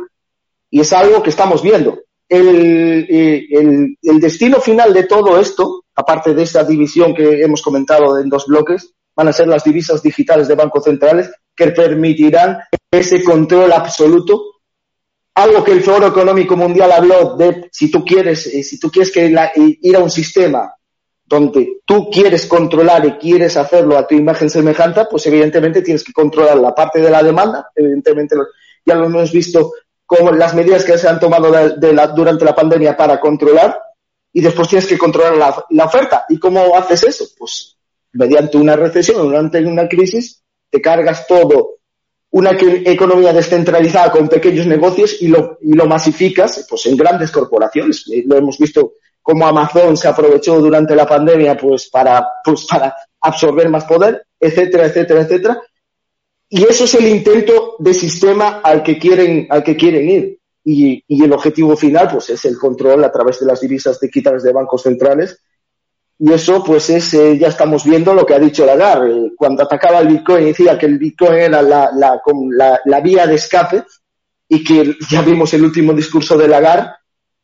y 0.70 0.80
es 0.80 0.94
algo 0.94 1.22
que 1.22 1.30
estamos 1.30 1.62
viendo. 1.62 2.00
El, 2.28 3.06
el, 3.10 3.98
el 4.02 4.20
destino 4.20 4.60
final 4.60 4.94
de 4.94 5.04
todo 5.04 5.40
esto 5.40 5.85
aparte 5.96 6.34
de 6.34 6.43
esta 6.43 6.64
división 6.64 7.14
que 7.14 7.41
hemos 7.41 7.62
comentado 7.62 8.20
en 8.20 8.30
dos 8.30 8.46
bloques, 8.47 8.93
van 9.16 9.30
a 9.30 9.34
ser 9.34 9.47
las 9.47 9.63
divisas 9.63 10.04
digitales 10.04 10.47
de 10.47 10.55
bancos 10.55 10.84
centrales 10.84 11.32
que 11.55 11.72
permitirán 11.72 12.59
ese 12.92 13.24
control 13.24 13.72
absoluto. 13.72 14.43
Algo 15.36 15.63
que 15.63 15.72
el 15.72 15.82
Foro 15.82 16.08
Económico 16.08 16.55
Mundial 16.55 16.92
habló 16.92 17.36
de 17.38 17.70
si 17.72 17.89
tú 17.89 18.04
quieres, 18.04 18.47
eh, 18.47 18.63
si 18.63 18.80
tú 18.80 18.89
quieres 18.89 19.12
que 19.12 19.30
la, 19.30 19.51
ir 19.55 19.96
a 19.96 20.00
un 20.00 20.09
sistema 20.09 20.74
donde 21.26 21.80
tú 21.86 22.09
quieres 22.09 22.46
controlar 22.46 23.05
y 23.05 23.12
quieres 23.13 23.58
hacerlo 23.58 23.97
a 23.97 24.05
tu 24.05 24.16
imagen 24.16 24.50
semejante, 24.50 25.05
pues 25.09 25.26
evidentemente 25.26 25.82
tienes 25.82 26.04
que 26.04 26.13
controlar 26.13 26.58
la 26.58 26.76
parte 26.76 27.01
de 27.01 27.09
la 27.09 27.24
demanda. 27.24 27.70
Evidentemente 27.76 28.36
ya 28.86 28.96
lo 28.96 29.05
hemos 29.05 29.32
visto 29.32 29.72
con 30.05 30.38
las 30.38 30.54
medidas 30.54 30.84
que 30.84 30.97
se 30.97 31.08
han 31.08 31.20
tomado 31.20 31.51
durante 32.16 32.46
la 32.46 32.54
pandemia 32.54 32.96
para 32.96 33.20
controlar 33.20 33.84
y 34.36 34.41
después 34.41 34.67
tienes 34.67 34.86
que 34.86 34.97
controlar 34.97 35.66
la, 35.70 35.86
oferta. 35.86 36.25
¿Y 36.28 36.37
cómo 36.37 36.75
haces 36.75 37.05
eso? 37.05 37.25
Pues 37.37 37.78
mediante 38.12 38.57
una 38.57 38.75
recesión, 38.75 39.21
durante 39.21 39.66
una 39.66 39.87
crisis, 39.87 40.43
te 40.70 40.82
cargas 40.82 41.25
todo, 41.25 41.78
una 42.32 42.51
economía 42.51 43.32
descentralizada 43.32 44.12
con 44.12 44.28
pequeños 44.28 44.67
negocios 44.67 45.21
y 45.21 45.29
lo, 45.29 45.57
y 45.62 45.71
lo 45.71 45.86
masificas 45.86 46.67
pues 46.70 46.86
en 46.87 46.97
grandes 46.97 47.32
corporaciones. 47.32 48.03
Lo 48.25 48.36
hemos 48.36 48.57
visto 48.57 48.95
cómo 49.21 49.47
Amazon 49.47 49.95
se 49.95 50.09
aprovechó 50.09 50.59
durante 50.59 50.97
la 50.97 51.07
pandemia 51.07 51.55
pues 51.55 51.89
para, 51.89 52.28
pues 52.43 52.66
para 52.66 52.93
absorber 53.21 53.70
más 53.70 53.86
poder, 53.86 54.28
etcétera, 54.37 54.87
etcétera, 54.87 55.21
etcétera. 55.21 55.62
Y 56.49 56.63
eso 56.63 56.83
es 56.83 56.93
el 56.95 57.07
intento 57.07 57.78
de 57.79 57.93
sistema 57.93 58.59
al 58.62 58.83
que 58.83 58.99
quieren, 58.99 59.47
al 59.49 59.63
que 59.63 59.78
quieren 59.78 60.09
ir 60.09 60.39
y, 60.67 61.04
y, 61.08 61.24
el 61.24 61.32
objetivo 61.32 61.78
final 61.78 62.09
pues 62.12 62.32
es 62.32 62.43
el 62.46 62.58
control 62.58 63.04
a 63.04 63.12
través 63.12 63.39
de 63.39 63.46
las 63.46 63.62
divisas 63.62 64.00
digitales 64.00 64.42
de 64.42 64.51
bancos 64.51 64.82
centrales. 64.82 65.39
Y 66.17 66.33
eso 66.33 66.63
pues 66.63 66.89
es 66.89 67.13
eh, 67.13 67.37
ya 67.37 67.50
estamos 67.50 67.83
viendo 67.86 68.13
lo 68.13 68.25
que 68.25 68.33
ha 68.33 68.39
dicho 68.39 68.66
Lagarde. 68.66 69.28
Eh, 69.28 69.32
cuando 69.37 69.63
atacaba 69.63 70.00
el 70.00 70.08
Bitcoin 70.08 70.46
decía 70.46 70.78
que 70.78 70.87
el 70.87 70.97
Bitcoin 70.97 71.33
era 71.33 71.62
la, 71.62 71.92
la, 71.92 73.00
vía 73.01 73.28
de 73.28 73.36
escape 73.36 73.83
y 74.50 74.63
que 74.63 74.96
ya 75.09 75.21
vimos 75.21 75.54
el 75.54 75.63
último 75.63 75.93
discurso 75.93 76.36
de 76.36 76.47
Lagarde 76.47 76.89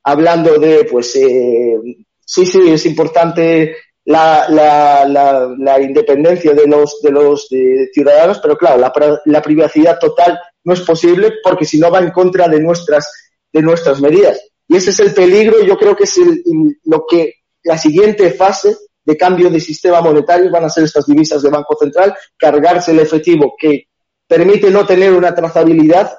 hablando 0.03 0.57
de 0.57 0.85
pues 0.85 1.15
eh, 1.15 1.77
sí 2.26 2.45
sí 2.48 2.72
es 2.72 2.85
importante 2.88 3.76
la, 4.06 4.48
la, 4.49 5.80
independencia 5.80 6.53
de 6.53 6.65
los, 6.65 7.02
de 7.03 7.11
los 7.11 7.48
de 7.49 7.89
ciudadanos, 7.93 8.39
pero 8.39 8.57
claro, 8.57 8.80
la, 8.80 8.91
la 9.26 9.41
privacidad 9.43 9.99
total 9.99 10.39
no 10.64 10.74
es 10.74 10.82
posible 10.82 11.34
porque 11.44 11.66
si 11.66 11.80
no 11.80 11.92
va 11.92 12.00
en 12.00 12.12
contra 12.12 12.48
de 12.48 12.60
nuestras, 12.60 13.12
de 13.52 13.62
nuestras 13.62 14.02
medidas. 14.02 14.40
Y 14.68 14.78
ese 14.78 14.92
es 14.92 15.00
el 15.00 15.14
peligro, 15.14 15.62
yo 15.64 15.78
creo 15.78 15.96
que 15.96 16.04
es 16.06 16.18
el, 16.18 16.44
lo 16.86 17.06
que 17.10 17.36
la 17.64 17.78
siguiente 17.78 18.32
fase 18.32 18.76
de 19.04 19.18
cambio 19.18 19.50
de 19.50 19.60
sistema 19.60 20.02
monetario 20.02 20.52
van 20.52 20.66
a 20.66 20.70
ser 20.70 20.84
estas 20.84 21.06
divisas 21.06 21.42
de 21.42 21.50
Banco 21.50 21.76
Central, 21.78 22.16
cargarse 22.38 22.92
el 22.92 23.00
efectivo 23.00 23.56
que 23.58 23.88
permite 24.28 24.70
no 24.70 24.86
tener 24.86 25.12
una 25.12 25.34
trazabilidad, 25.34 26.18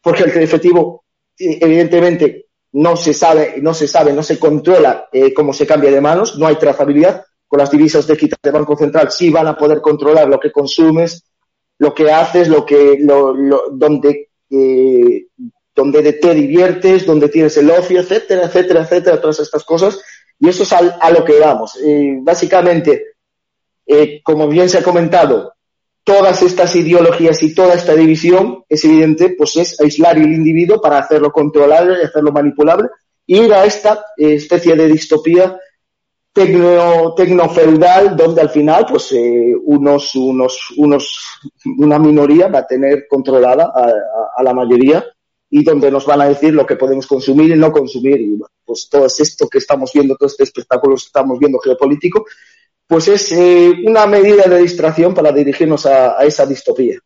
porque 0.00 0.22
el 0.22 0.30
efectivo 0.42 1.04
evidentemente 1.36 2.46
no 2.72 2.96
se 2.96 3.12
sabe, 3.12 3.56
no 3.60 3.74
se 3.74 3.86
sabe, 3.86 4.12
no 4.12 4.22
se 4.22 4.38
controla 4.38 5.08
eh, 5.12 5.34
cómo 5.34 5.52
se 5.52 5.66
cambia 5.66 5.90
de 5.90 6.00
manos, 6.00 6.38
no 6.38 6.46
hay 6.46 6.56
trazabilidad, 6.56 7.24
con 7.46 7.58
las 7.58 7.70
divisas 7.70 8.06
de 8.06 8.16
quita 8.16 8.36
de 8.42 8.50
Banco 8.50 8.76
Central, 8.76 9.10
sí 9.12 9.30
van 9.30 9.46
a 9.46 9.56
poder 9.56 9.80
controlar 9.80 10.28
lo 10.28 10.40
que 10.40 10.50
consumes, 10.50 11.24
lo 11.78 11.94
que 11.94 12.10
haces, 12.10 12.48
lo 12.48 12.64
que, 12.64 12.98
lo, 13.00 13.34
lo, 13.34 13.70
donde, 13.72 14.30
eh, 14.50 15.26
donde 15.74 16.12
te 16.14 16.34
diviertes, 16.34 17.06
donde 17.06 17.28
tienes 17.28 17.56
el 17.56 17.70
ocio, 17.70 18.00
etcétera, 18.00 18.44
etcétera, 18.44 18.82
etcétera, 18.82 19.20
todas 19.20 19.40
estas 19.40 19.64
cosas. 19.64 20.00
Y 20.38 20.48
eso 20.48 20.62
es 20.64 20.72
a, 20.72 21.10
lo 21.10 21.24
que 21.24 21.38
vamos. 21.38 21.78
Básicamente, 22.22 23.14
eh, 23.86 24.20
como 24.22 24.48
bien 24.48 24.68
se 24.68 24.78
ha 24.78 24.82
comentado, 24.82 25.54
todas 26.04 26.42
estas 26.42 26.76
ideologías 26.76 27.42
y 27.42 27.54
toda 27.54 27.74
esta 27.74 27.94
división 27.94 28.64
es 28.68 28.84
evidente, 28.84 29.34
pues 29.36 29.56
es 29.56 29.80
aislar 29.80 30.18
el 30.18 30.32
individuo 30.32 30.80
para 30.80 30.98
hacerlo 30.98 31.32
controlable, 31.32 32.04
hacerlo 32.04 32.30
manipulable, 32.30 32.88
y 33.26 33.40
ir 33.40 33.54
a 33.54 33.64
esta 33.64 34.04
eh, 34.16 34.34
especie 34.34 34.76
de 34.76 34.86
distopía 34.86 35.58
tecno, 36.34 37.14
tecnofeudal 37.14 38.16
donde 38.16 38.42
al 38.42 38.50
final 38.50 38.84
pues 38.90 39.12
eh, 39.12 39.54
unos, 39.64 40.14
unos, 40.16 40.74
unos, 40.76 41.40
una 41.78 41.98
minoría 41.98 42.48
va 42.48 42.58
a 42.58 42.66
tener 42.66 43.06
controlada 43.08 43.72
a, 43.74 43.92
a, 44.36 44.42
la 44.42 44.52
mayoría 44.52 45.04
y 45.48 45.62
donde 45.62 45.90
nos 45.90 46.04
van 46.04 46.20
a 46.20 46.28
decir 46.28 46.52
lo 46.52 46.66
que 46.66 46.76
podemos 46.76 47.06
consumir 47.06 47.50
y 47.50 47.58
no 47.58 47.70
consumir 47.70 48.20
y 48.20 48.38
pues 48.64 48.88
todo 48.90 49.06
esto 49.06 49.48
que 49.48 49.58
estamos 49.58 49.92
viendo, 49.94 50.16
todo 50.16 50.26
este 50.26 50.42
espectáculo 50.42 50.96
que 50.96 51.06
estamos 51.06 51.38
viendo 51.38 51.58
geopolítico, 51.60 52.26
pues 52.86 53.06
es 53.08 53.30
eh, 53.32 53.72
una 53.86 54.04
medida 54.06 54.44
de 54.44 54.58
distracción 54.58 55.14
para 55.14 55.30
dirigirnos 55.30 55.86
a, 55.86 56.18
a 56.18 56.24
esa 56.24 56.44
distopía. 56.44 56.98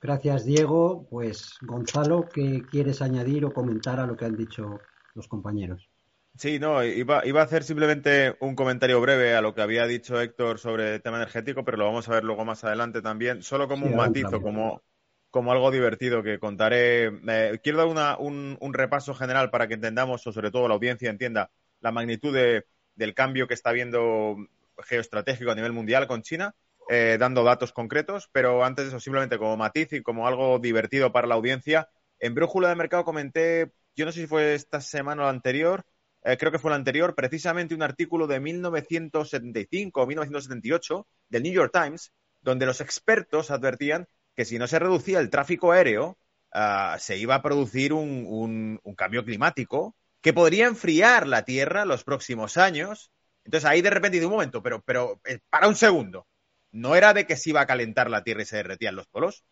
Gracias, 0.00 0.44
Diego. 0.44 1.06
Pues, 1.10 1.54
Gonzalo, 1.60 2.28
¿qué 2.32 2.62
quieres 2.70 3.02
añadir 3.02 3.44
o 3.44 3.52
comentar 3.52 4.00
a 4.00 4.06
lo 4.06 4.16
que 4.16 4.24
han 4.24 4.36
dicho 4.36 4.78
los 5.14 5.28
compañeros? 5.28 5.90
Sí, 6.38 6.58
no, 6.58 6.84
iba, 6.84 7.24
iba, 7.24 7.40
a 7.40 7.44
hacer 7.44 7.64
simplemente 7.64 8.36
un 8.40 8.54
comentario 8.54 9.00
breve 9.00 9.34
a 9.34 9.40
lo 9.40 9.54
que 9.54 9.62
había 9.62 9.86
dicho 9.86 10.20
Héctor 10.20 10.58
sobre 10.58 10.96
el 10.96 11.02
tema 11.02 11.16
energético, 11.16 11.64
pero 11.64 11.78
lo 11.78 11.86
vamos 11.86 12.08
a 12.08 12.12
ver 12.12 12.24
luego 12.24 12.44
más 12.44 12.62
adelante 12.62 13.00
también, 13.00 13.42
solo 13.42 13.68
como 13.68 13.86
sí, 13.86 13.92
un 13.92 13.96
matizo, 13.96 14.42
como, 14.42 14.82
como 15.30 15.52
algo 15.52 15.70
divertido 15.70 16.22
que 16.22 16.38
contaré. 16.38 17.06
Eh, 17.06 17.58
quiero 17.62 17.78
dar 17.78 17.86
una, 17.86 18.18
un, 18.18 18.58
un, 18.60 18.74
repaso 18.74 19.14
general 19.14 19.50
para 19.50 19.66
que 19.66 19.74
entendamos, 19.74 20.26
o 20.26 20.32
sobre 20.32 20.50
todo 20.50 20.68
la 20.68 20.74
audiencia 20.74 21.08
entienda, 21.08 21.50
la 21.80 21.90
magnitud 21.90 22.34
de, 22.34 22.66
del 22.94 23.14
cambio 23.14 23.48
que 23.48 23.54
está 23.54 23.70
habiendo 23.70 24.36
geoestratégico 24.84 25.50
a 25.50 25.54
nivel 25.54 25.72
mundial 25.72 26.06
con 26.06 26.22
China, 26.22 26.54
eh, 26.88 27.16
dando 27.18 27.44
datos 27.44 27.72
concretos, 27.72 28.28
pero 28.30 28.64
antes 28.64 28.84
de 28.84 28.88
eso, 28.90 29.00
simplemente 29.00 29.38
como 29.38 29.56
matiz 29.56 29.92
y 29.92 30.02
como 30.02 30.26
algo 30.26 30.58
divertido 30.58 31.12
para 31.12 31.26
la 31.26 31.34
audiencia, 31.34 31.88
en 32.18 32.34
Brújula 32.34 32.68
de 32.68 32.76
Mercado 32.76 33.04
comenté, 33.04 33.72
yo 33.94 34.04
no 34.04 34.12
sé 34.12 34.20
si 34.20 34.26
fue 34.26 34.54
esta 34.54 34.80
semana 34.80 35.22
o 35.22 35.24
la 35.24 35.30
anterior, 35.30 35.84
eh, 36.26 36.36
creo 36.36 36.50
que 36.50 36.58
fue 36.58 36.72
la 36.72 36.76
anterior, 36.76 37.14
precisamente 37.14 37.72
un 37.72 37.84
artículo 37.84 38.26
de 38.26 38.40
1975 38.40 40.02
o 40.02 40.06
1978 40.08 41.06
del 41.28 41.42
New 41.44 41.52
York 41.52 41.70
Times, 41.72 42.12
donde 42.42 42.66
los 42.66 42.80
expertos 42.80 43.52
advertían 43.52 44.08
que 44.34 44.44
si 44.44 44.58
no 44.58 44.66
se 44.66 44.80
reducía 44.80 45.20
el 45.20 45.30
tráfico 45.30 45.70
aéreo, 45.70 46.18
uh, 46.52 46.98
se 46.98 47.16
iba 47.16 47.36
a 47.36 47.42
producir 47.42 47.92
un, 47.92 48.80
cambio 48.96 49.24
climático 49.24 49.94
que 50.20 50.32
podría 50.32 50.66
enfriar 50.66 51.28
la 51.28 51.44
Tierra 51.44 51.84
los 51.84 52.02
próximos 52.02 52.56
años. 52.56 53.12
Entonces 53.44 53.70
ahí 53.70 53.80
de 53.80 53.90
repente 53.90 54.18
de 54.18 54.26
un 54.26 54.32
momento, 54.32 54.60
pero, 54.64 54.82
pero 54.82 55.20
eh, 55.26 55.38
para 55.48 55.68
un 55.68 55.76
segundo, 55.76 56.26
no 56.72 56.96
era 56.96 57.14
de 57.14 57.24
que 57.24 57.36
se 57.36 57.50
iba 57.50 57.60
a 57.60 57.66
calentar 57.66 58.10
la 58.10 58.24
Tierra 58.24 58.42
y 58.42 58.46
se 58.46 58.56
derretían 58.56 58.96
los 58.96 59.06
polos. 59.06 59.44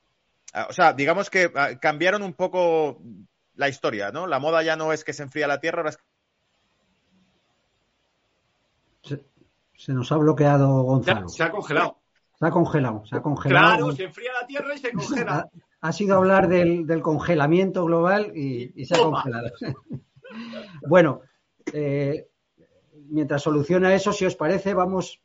Uh, 0.52 0.70
o 0.70 0.72
sea, 0.72 0.92
digamos 0.92 1.30
que 1.30 1.46
uh, 1.46 1.78
cambiaron 1.80 2.24
un 2.24 2.34
poco 2.34 3.00
la 3.54 3.68
historia, 3.68 4.10
¿no? 4.10 4.26
La 4.26 4.40
moda 4.40 4.64
ya 4.64 4.74
no 4.74 4.92
es 4.92 5.04
que 5.04 5.12
se 5.12 5.22
enfría 5.22 5.46
la 5.46 5.60
Tierra, 5.60 5.78
ahora 5.78 5.90
es 5.90 5.98
se, 9.04 9.24
se, 9.76 9.92
nos 9.92 10.10
ha 10.10 10.16
bloqueado 10.16 10.82
Gonzalo. 10.82 11.28
Se, 11.28 11.42
ha 11.42 11.50
congelado. 11.50 11.98
Se 12.38 12.46
ha 12.46 12.50
congelado, 12.50 13.04
se 13.06 13.16
ha 13.16 13.22
congelado. 13.22 13.76
Claro, 13.76 13.92
se 13.92 14.04
enfría 14.04 14.32
la 14.40 14.46
Tierra 14.46 14.74
y 14.74 14.78
se 14.78 14.92
congela. 14.92 15.38
Ha, 15.80 15.88
ha 15.88 15.92
sido 15.92 16.16
hablar 16.16 16.48
del, 16.48 16.86
del, 16.86 17.02
congelamiento 17.02 17.84
global 17.84 18.32
y, 18.34 18.72
y 18.74 18.84
se 18.86 18.96
ha 18.96 19.02
congelado. 19.04 19.50
bueno, 20.88 21.20
eh, 21.72 22.28
mientras 23.08 23.42
soluciona 23.42 23.94
eso, 23.94 24.12
si 24.12 24.24
os 24.24 24.36
parece, 24.36 24.74
vamos 24.74 25.20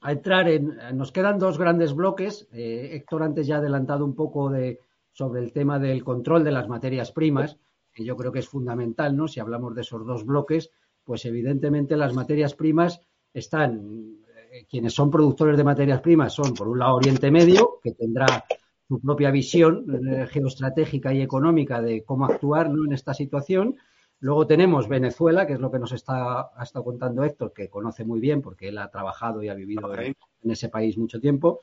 a 0.00 0.12
entrar 0.12 0.48
en. 0.48 0.76
Nos 0.94 1.12
quedan 1.12 1.38
dos 1.38 1.58
grandes 1.58 1.94
bloques. 1.94 2.48
Eh, 2.52 2.90
Héctor 2.92 3.22
antes 3.22 3.46
ya 3.46 3.56
ha 3.56 3.58
adelantado 3.58 4.04
un 4.04 4.14
poco 4.14 4.50
de, 4.50 4.80
sobre 5.12 5.40
el 5.40 5.52
tema 5.52 5.78
del 5.78 6.04
control 6.04 6.44
de 6.44 6.52
las 6.52 6.68
materias 6.68 7.12
primas, 7.12 7.58
que 7.92 8.04
yo 8.04 8.16
creo 8.16 8.32
que 8.32 8.40
es 8.40 8.48
fundamental, 8.48 9.16
¿no? 9.16 9.28
Si 9.28 9.40
hablamos 9.40 9.74
de 9.74 9.82
esos 9.82 10.04
dos 10.04 10.24
bloques, 10.24 10.70
pues 11.04 11.24
evidentemente 11.26 11.96
las 11.96 12.14
materias 12.14 12.54
primas 12.54 13.00
están. 13.32 14.16
Eh, 14.52 14.66
quienes 14.68 14.94
son 14.94 15.10
productores 15.10 15.56
de 15.56 15.64
materias 15.64 16.00
primas 16.00 16.32
son, 16.32 16.54
por 16.54 16.68
un 16.68 16.78
lado, 16.78 16.96
Oriente 16.96 17.30
Medio, 17.30 17.80
que 17.82 17.92
tendrá 17.92 18.44
su 18.86 19.00
propia 19.00 19.30
visión 19.30 19.86
eh, 20.08 20.26
geoestratégica 20.26 21.12
y 21.12 21.22
económica 21.22 21.80
de 21.82 22.04
cómo 22.04 22.26
actuar 22.26 22.70
¿no? 22.70 22.84
en 22.84 22.92
esta 22.92 23.14
situación. 23.14 23.76
Luego 24.20 24.46
tenemos 24.46 24.88
Venezuela, 24.88 25.46
que 25.46 25.54
es 25.54 25.60
lo 25.60 25.70
que 25.70 25.78
nos 25.78 25.92
está, 25.92 26.50
ha 26.56 26.62
estado 26.62 26.84
contando 26.84 27.24
Héctor, 27.24 27.52
que 27.52 27.68
conoce 27.68 28.04
muy 28.04 28.20
bien 28.20 28.40
porque 28.40 28.68
él 28.68 28.78
ha 28.78 28.90
trabajado 28.90 29.42
y 29.42 29.48
ha 29.48 29.54
vivido 29.54 29.88
okay. 29.88 30.08
en, 30.08 30.14
en, 30.42 30.50
ese 30.50 30.68
país 30.68 30.96
mucho 30.96 31.20
tiempo. 31.20 31.60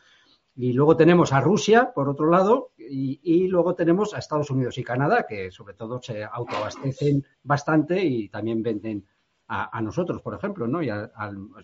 Y 0.56 0.74
luego 0.74 0.98
tenemos 0.98 1.32
a 1.32 1.40
Rusia, 1.40 1.92
por 1.96 2.10
otro 2.10 2.30
lado, 2.30 2.72
y, 2.78 3.22
y, 3.24 3.48
luego 3.48 3.74
tenemos 3.74 4.14
a 4.14 4.20
Estados 4.20 4.52
Unidos 4.52 4.78
y 4.78 4.84
Canadá, 4.84 5.26
que 5.28 5.50
sobre 5.50 5.76
todo 5.76 6.02
se 6.02 6.26
autoabastecen 6.26 7.26
bastante 7.42 8.04
y 8.04 8.28
también 8.28 8.62
venden 8.62 9.06
a, 9.54 9.82
nosotros, 9.82 10.22
por 10.22 10.34
ejemplo, 10.34 10.66
¿no? 10.66 10.82
Y 10.82 10.90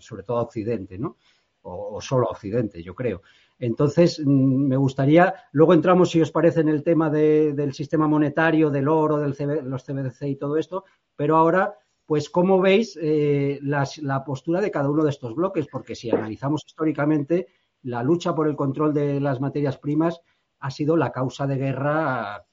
sobre 0.00 0.22
todo 0.22 0.38
a 0.38 0.42
Occidente, 0.42 0.98
¿no? 0.98 1.16
O, 1.62 2.00
solo 2.00 2.28
a 2.28 2.32
Occidente, 2.32 2.82
yo 2.82 2.94
creo. 2.94 3.22
Entonces, 3.58 4.20
mm, 4.24 4.66
me 4.68 4.76
gustaría, 4.76 5.34
luego 5.52 5.72
entramos, 5.72 6.10
si 6.10 6.20
os 6.20 6.30
parece, 6.30 6.60
en 6.60 6.68
el 6.68 6.82
tema 6.82 7.08
de, 7.08 7.54
del 7.54 7.72
sistema 7.72 8.06
monetario, 8.06 8.70
del 8.70 8.88
oro, 8.88 9.16
de 9.16 9.32
CB, 9.32 9.62
los 9.64 9.84
CBDC 9.84 10.22
y 10.28 10.36
todo 10.36 10.58
esto, 10.58 10.84
pero 11.16 11.36
ahora, 11.36 11.74
pues, 12.04 12.28
¿cómo 12.28 12.60
veis 12.60 12.98
eh, 13.00 13.58
la 13.62 14.22
postura 14.24 14.60
de 14.60 14.70
cada 14.70 14.90
uno 14.90 15.02
de 15.02 15.10
estos 15.10 15.34
bloques? 15.34 15.66
Porque 15.66 15.94
si 15.94 16.10
analizamos 16.10 16.62
históricamente, 16.66 17.48
la 17.82 18.02
lucha 18.02 18.34
por 18.34 18.48
el 18.48 18.56
control 18.56 18.92
de 18.92 19.18
las 19.20 19.40
materias 19.40 19.78
primas 19.78 20.20
ha 20.60 20.70
sido 20.70 20.96
la 20.96 21.10
causa 21.10 21.46
de 21.46 21.56
guerra 21.56 22.44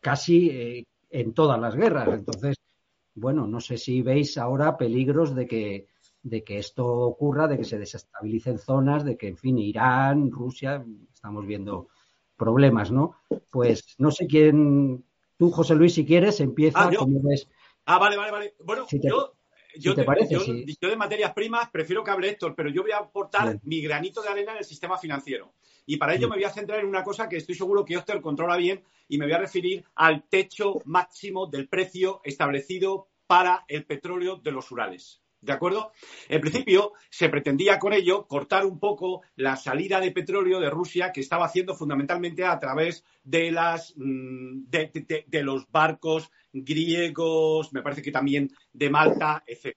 casi 0.00 0.50
eh, 0.50 0.84
en 1.10 1.32
todas 1.32 1.58
las 1.58 1.74
guerras. 1.74 2.08
Entonces, 2.08 2.57
bueno, 3.18 3.46
no 3.46 3.60
sé 3.60 3.76
si 3.76 4.02
veis 4.02 4.38
ahora 4.38 4.76
peligros 4.76 5.34
de 5.34 5.46
que 5.46 5.86
de 6.22 6.44
que 6.44 6.58
esto 6.58 6.86
ocurra, 6.86 7.48
de 7.48 7.58
que 7.58 7.64
se 7.64 7.78
desestabilicen 7.78 8.58
zonas, 8.58 9.04
de 9.04 9.16
que, 9.16 9.28
en 9.28 9.36
fin, 9.36 9.58
Irán, 9.58 10.30
Rusia, 10.30 10.84
estamos 11.12 11.46
viendo 11.46 11.88
problemas, 12.36 12.90
¿no? 12.90 13.14
Pues 13.50 13.94
no 13.98 14.10
sé 14.10 14.26
quién, 14.26 15.04
tú, 15.36 15.50
José 15.50 15.74
Luis, 15.74 15.94
si 15.94 16.04
quieres, 16.04 16.40
empieza, 16.40 16.88
ah, 16.88 16.90
yo. 16.92 17.00
como 17.00 17.20
ves. 17.22 17.48
Ah, 17.86 17.98
vale, 17.98 18.16
vale, 18.16 18.30
vale. 18.30 18.54
Bueno, 18.64 18.86
si 18.86 19.00
te, 19.00 19.08
yo, 19.08 19.37
yo, 19.78 19.94
te 19.94 20.02
te, 20.02 20.06
parece, 20.06 20.34
yo, 20.34 20.40
sí. 20.40 20.64
yo, 20.80 20.88
de 20.88 20.96
materias 20.96 21.32
primas 21.32 21.70
prefiero 21.70 22.04
que 22.04 22.10
hable 22.10 22.30
Héctor, 22.30 22.54
pero 22.54 22.70
yo 22.70 22.82
voy 22.82 22.92
a 22.92 22.98
aportar 22.98 23.44
Bien. 23.44 23.60
mi 23.64 23.80
granito 23.80 24.22
de 24.22 24.28
arena 24.28 24.52
en 24.52 24.58
el 24.58 24.64
sistema 24.64 24.98
financiero. 24.98 25.52
Y 25.86 25.96
para 25.96 26.14
ello 26.14 26.28
me 26.28 26.36
voy 26.36 26.44
a 26.44 26.50
centrar 26.50 26.80
en 26.80 26.86
una 26.86 27.02
cosa 27.02 27.28
que 27.28 27.36
estoy 27.36 27.54
seguro 27.54 27.84
que 27.84 27.94
Héctor 27.94 28.20
controla 28.20 28.56
bien 28.56 28.82
y 29.08 29.16
me 29.18 29.24
voy 29.24 29.34
a 29.34 29.38
referir 29.38 29.84
al 29.94 30.24
techo 30.28 30.82
máximo 30.84 31.46
del 31.46 31.68
precio 31.68 32.20
establecido 32.24 33.08
para 33.26 33.64
el 33.68 33.84
petróleo 33.84 34.36
de 34.36 34.52
los 34.52 34.70
Urales. 34.70 35.22
¿De 35.40 35.52
acuerdo? 35.52 35.92
En 36.28 36.40
principio, 36.40 36.94
se 37.10 37.28
pretendía 37.28 37.78
con 37.78 37.92
ello 37.92 38.26
cortar 38.26 38.66
un 38.66 38.80
poco 38.80 39.22
la 39.36 39.56
salida 39.56 40.00
de 40.00 40.10
petróleo 40.10 40.58
de 40.58 40.68
Rusia 40.68 41.12
que 41.12 41.20
estaba 41.20 41.46
haciendo 41.46 41.76
fundamentalmente 41.76 42.44
a 42.44 42.58
través 42.58 43.04
de, 43.22 43.52
las, 43.52 43.94
mm, 43.96 44.64
de, 44.68 44.90
de, 44.92 45.24
de 45.28 45.42
los 45.44 45.70
barcos 45.70 46.30
griegos, 46.52 47.72
me 47.72 47.82
parece 47.82 48.02
que 48.02 48.12
también 48.12 48.50
de 48.72 48.90
Malta, 48.90 49.42
etc. 49.46 49.76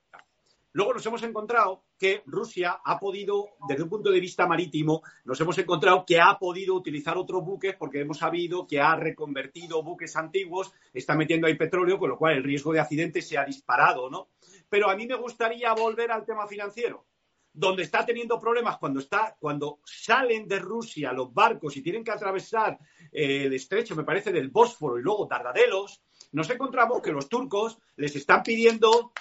Luego 0.74 0.94
nos 0.94 1.06
hemos 1.06 1.22
encontrado 1.24 1.84
que 2.00 2.24
Rusia 2.26 2.80
ha 2.84 2.98
podido, 2.98 3.50
desde 3.68 3.84
un 3.84 3.90
punto 3.90 4.10
de 4.10 4.22
vista 4.22 4.48
marítimo, 4.48 5.04
nos 5.26 5.40
hemos 5.42 5.58
encontrado 5.58 6.06
que 6.06 6.22
ha 6.22 6.40
podido 6.40 6.76
utilizar 6.76 7.18
otros 7.18 7.44
buques 7.44 7.76
porque 7.76 8.00
hemos 8.00 8.20
sabido 8.20 8.66
que 8.66 8.80
ha 8.80 8.96
reconvertido 8.96 9.84
buques 9.84 10.16
antiguos, 10.16 10.72
está 10.94 11.16
metiendo 11.16 11.48
ahí 11.48 11.56
petróleo, 11.56 12.00
con 12.00 12.10
lo 12.10 12.18
cual 12.18 12.38
el 12.38 12.44
riesgo 12.44 12.72
de 12.72 12.80
accidente 12.80 13.22
se 13.22 13.38
ha 13.38 13.44
disparado, 13.44 14.10
¿no? 14.10 14.30
Pero 14.70 14.90
a 14.90 14.96
mí 14.96 15.06
me 15.06 15.16
gustaría 15.16 15.74
volver 15.74 16.12
al 16.12 16.26
tema 16.26 16.48
financiero, 16.48 17.06
donde 17.52 17.84
está 17.84 18.06
teniendo 18.06 18.40
problemas 18.40 18.78
cuando, 18.78 19.02
está, 19.02 19.36
cuando 19.38 19.80
salen 19.84 20.48
de 20.48 20.60
Rusia 20.60 21.12
los 21.12 21.34
barcos 21.34 21.76
y 21.76 21.82
tienen 21.82 22.04
que 22.04 22.12
atravesar 22.12 22.80
el 23.12 23.54
estrecho, 23.54 23.94
me 23.94 24.06
parece, 24.06 24.32
del 24.32 24.50
Bósforo 24.50 24.98
y 24.98 25.04
luego 25.04 25.28
Dardanelos, 25.30 26.02
nos 26.32 26.50
encontramos 26.50 27.02
que 27.02 27.12
los 27.12 27.30
turcos 27.30 27.78
les 27.96 28.16
están 28.16 28.44
pidiendo 28.44 29.12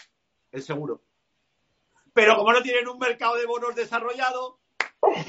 el 0.52 0.62
seguro 0.62 1.02
pero 2.12 2.36
como 2.36 2.52
no 2.52 2.62
tienen 2.62 2.88
un 2.88 2.98
mercado 2.98 3.36
de 3.36 3.46
bonos 3.46 3.74
desarrollado, 3.74 4.58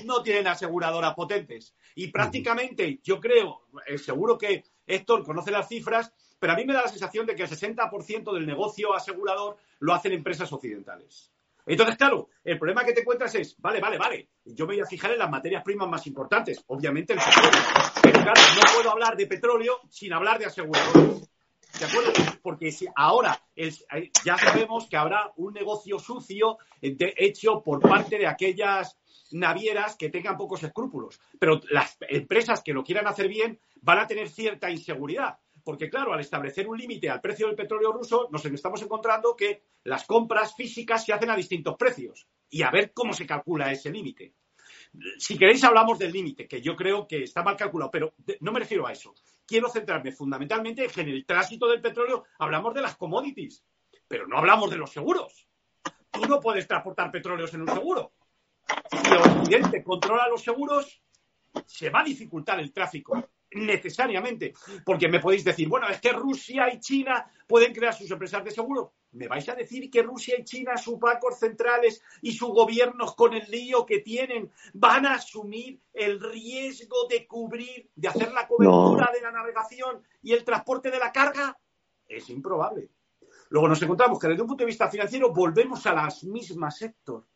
no 0.06 0.22
tienen 0.22 0.48
aseguradoras 0.48 1.14
potentes. 1.14 1.74
Y 1.96 2.08
prácticamente, 2.08 3.00
yo 3.04 3.20
creo, 3.20 3.68
eh, 3.86 3.98
seguro 3.98 4.38
que 4.38 4.64
Héctor 4.86 5.24
conoce 5.24 5.52
las 5.52 5.68
cifras, 5.68 6.12
pero 6.40 6.54
a 6.54 6.56
mí 6.56 6.66
me 6.66 6.74
da 6.74 6.84
la 6.84 6.88
sensación 6.88 7.26
de 7.26 7.36
que 7.36 7.44
el 7.44 7.50
60% 7.50 8.34
del 8.34 8.48
negocio 8.48 8.94
asegurador 8.94 9.58
lo 9.80 9.94
hacen 9.94 10.14
empresas 10.14 10.52
occidentales. 10.52 11.32
Entonces, 11.68 11.96
claro, 11.96 12.30
el 12.44 12.58
problema 12.58 12.84
que 12.84 12.94
te 12.94 13.02
encuentras 13.02 13.36
es, 13.36 13.56
vale, 13.60 13.80
vale, 13.80 14.00
vale, 14.00 14.30
yo 14.44 14.66
me 14.66 14.74
voy 14.74 14.82
a 14.82 14.88
fijar 14.88 15.12
en 15.12 15.20
las 15.20 15.30
materias 15.30 15.64
primas 15.64 15.88
más 15.88 16.08
importantes, 16.08 16.64
obviamente 16.68 17.14
el 17.14 17.20
petróleo. 17.20 17.62
Pero 18.02 18.20
claro, 18.24 18.42
no 18.56 18.62
puedo 18.76 18.92
hablar 18.92 19.16
de 19.16 19.28
petróleo 19.28 19.80
sin 19.88 20.12
hablar 20.12 20.40
de 20.40 20.48
aseguradores. 20.48 21.31
¿De 21.80 21.86
acuerdo? 21.86 22.12
Porque 22.42 22.72
si 22.72 22.88
ahora 22.96 23.42
ya 24.24 24.38
sabemos 24.38 24.88
que 24.88 24.98
habrá 24.98 25.32
un 25.38 25.54
negocio 25.54 26.00
sucio 26.00 26.58
hecho 26.82 27.64
por 27.64 27.80
parte 27.80 28.18
de 28.18 28.28
aquellas 28.28 28.98
navieras 29.32 29.96
que 29.96 30.10
tengan 30.10 30.38
pocos 30.38 30.64
escrúpulos. 30.64 31.20
Pero 31.40 31.62
las 31.70 31.98
empresas 32.02 32.62
que 32.62 32.74
lo 32.74 32.84
quieran 32.84 33.08
hacer 33.08 33.28
bien 33.28 33.60
van 33.82 34.00
a 34.00 34.08
tener 34.08 34.30
cierta 34.30 34.70
inseguridad. 34.70 35.40
Porque, 35.64 35.90
claro, 35.90 36.14
al 36.14 36.20
establecer 36.20 36.68
un 36.68 36.78
límite 36.78 37.10
al 37.10 37.22
precio 37.22 37.48
del 37.48 37.56
petróleo 37.56 37.92
ruso, 37.92 38.28
nos 38.32 38.44
estamos 38.46 38.82
encontrando 38.82 39.36
que 39.36 39.64
las 39.84 40.06
compras 40.06 40.56
físicas 40.56 41.06
se 41.06 41.14
hacen 41.14 41.30
a 41.30 41.36
distintos 41.36 41.76
precios. 41.78 42.28
Y 42.50 42.64
a 42.64 42.72
ver 42.72 42.94
cómo 42.94 43.14
se 43.14 43.28
calcula 43.28 43.72
ese 43.72 43.92
límite. 43.92 44.34
Si 45.18 45.38
queréis, 45.38 45.64
hablamos 45.64 45.98
del 45.98 46.12
límite, 46.12 46.48
que 46.48 46.62
yo 46.62 46.76
creo 46.76 47.08
que 47.08 47.24
está 47.24 47.44
mal 47.44 47.56
calculado, 47.56 47.90
pero 47.92 48.14
no 48.42 48.52
me 48.52 48.60
refiero 48.60 48.86
a 48.86 48.92
eso. 48.92 49.14
Quiero 49.46 49.70
centrarme 49.70 50.12
fundamentalmente 50.12 50.88
en 50.96 51.10
el 51.10 51.26
tránsito 51.26 51.68
del 51.68 51.82
petróleo. 51.82 52.26
Hablamos 52.40 52.74
de 52.74 52.82
las 52.82 52.98
commodities, 52.98 53.64
pero 54.08 54.28
no 54.28 54.38
hablamos 54.38 54.70
de 54.70 54.78
los 54.78 54.92
seguros. 54.92 55.48
Tú 56.12 56.26
no 56.28 56.40
puedes 56.40 56.68
transportar 56.68 57.10
petróleos 57.10 57.54
en 57.54 57.62
un 57.62 57.70
seguro. 57.70 58.14
Si 58.90 58.98
Occidente 59.14 59.84
controla 59.84 60.28
los 60.28 60.44
seguros, 60.44 61.02
se 61.66 61.90
va 61.90 62.02
a 62.02 62.06
dificultar 62.06 62.60
el 62.60 62.72
tráfico 62.72 63.30
necesariamente, 63.52 64.54
porque 64.86 65.08
me 65.08 65.20
podéis 65.20 65.44
decir, 65.44 65.68
bueno, 65.68 65.88
es 65.90 66.00
que 66.00 66.12
Rusia 66.12 66.74
y 66.74 66.80
China 66.80 67.30
pueden 67.48 67.74
crear 67.74 67.94
sus 67.94 68.10
empresas 68.10 68.44
de 68.44 68.52
seguro. 68.52 68.94
¿Me 69.14 69.28
vais 69.28 69.48
a 69.50 69.56
decir 69.56 69.90
que 69.92 70.04
Rusia 70.04 70.36
y 70.40 70.46
China, 70.46 70.78
sus 70.78 70.98
bancos 70.98 71.38
centrales 71.38 72.02
y 72.22 72.32
sus 72.32 72.50
gobiernos 72.50 73.14
con 73.14 73.34
el 73.34 73.50
lío 73.52 73.86
que 73.86 74.00
tienen, 74.00 74.52
van 74.74 75.06
a 75.06 75.16
asumir 75.16 75.82
el 75.94 76.22
riesgo 76.22 77.08
de 77.10 77.28
cubrir, 77.28 77.90
de 77.94 78.08
hacer 78.08 78.32
la 78.32 78.48
cobertura 78.48 79.12
de 79.14 79.22
la 79.22 79.32
navegación 79.32 80.02
y 80.22 80.32
el 80.32 80.46
transporte 80.46 80.90
de 80.90 81.00
la 81.00 81.12
carga? 81.12 81.58
Es 82.08 82.30
improbable. 82.30 82.90
Luego 83.50 83.68
nos 83.68 83.82
encontramos 83.82 84.18
que 84.18 84.30
desde 84.30 84.42
un 84.42 84.48
punto 84.48 84.64
de 84.64 84.68
vista 84.68 84.90
financiero 84.90 85.34
volvemos 85.34 85.86
a 85.86 85.94
las 85.94 86.24
mismas 86.24 86.78
sector. 86.78 87.28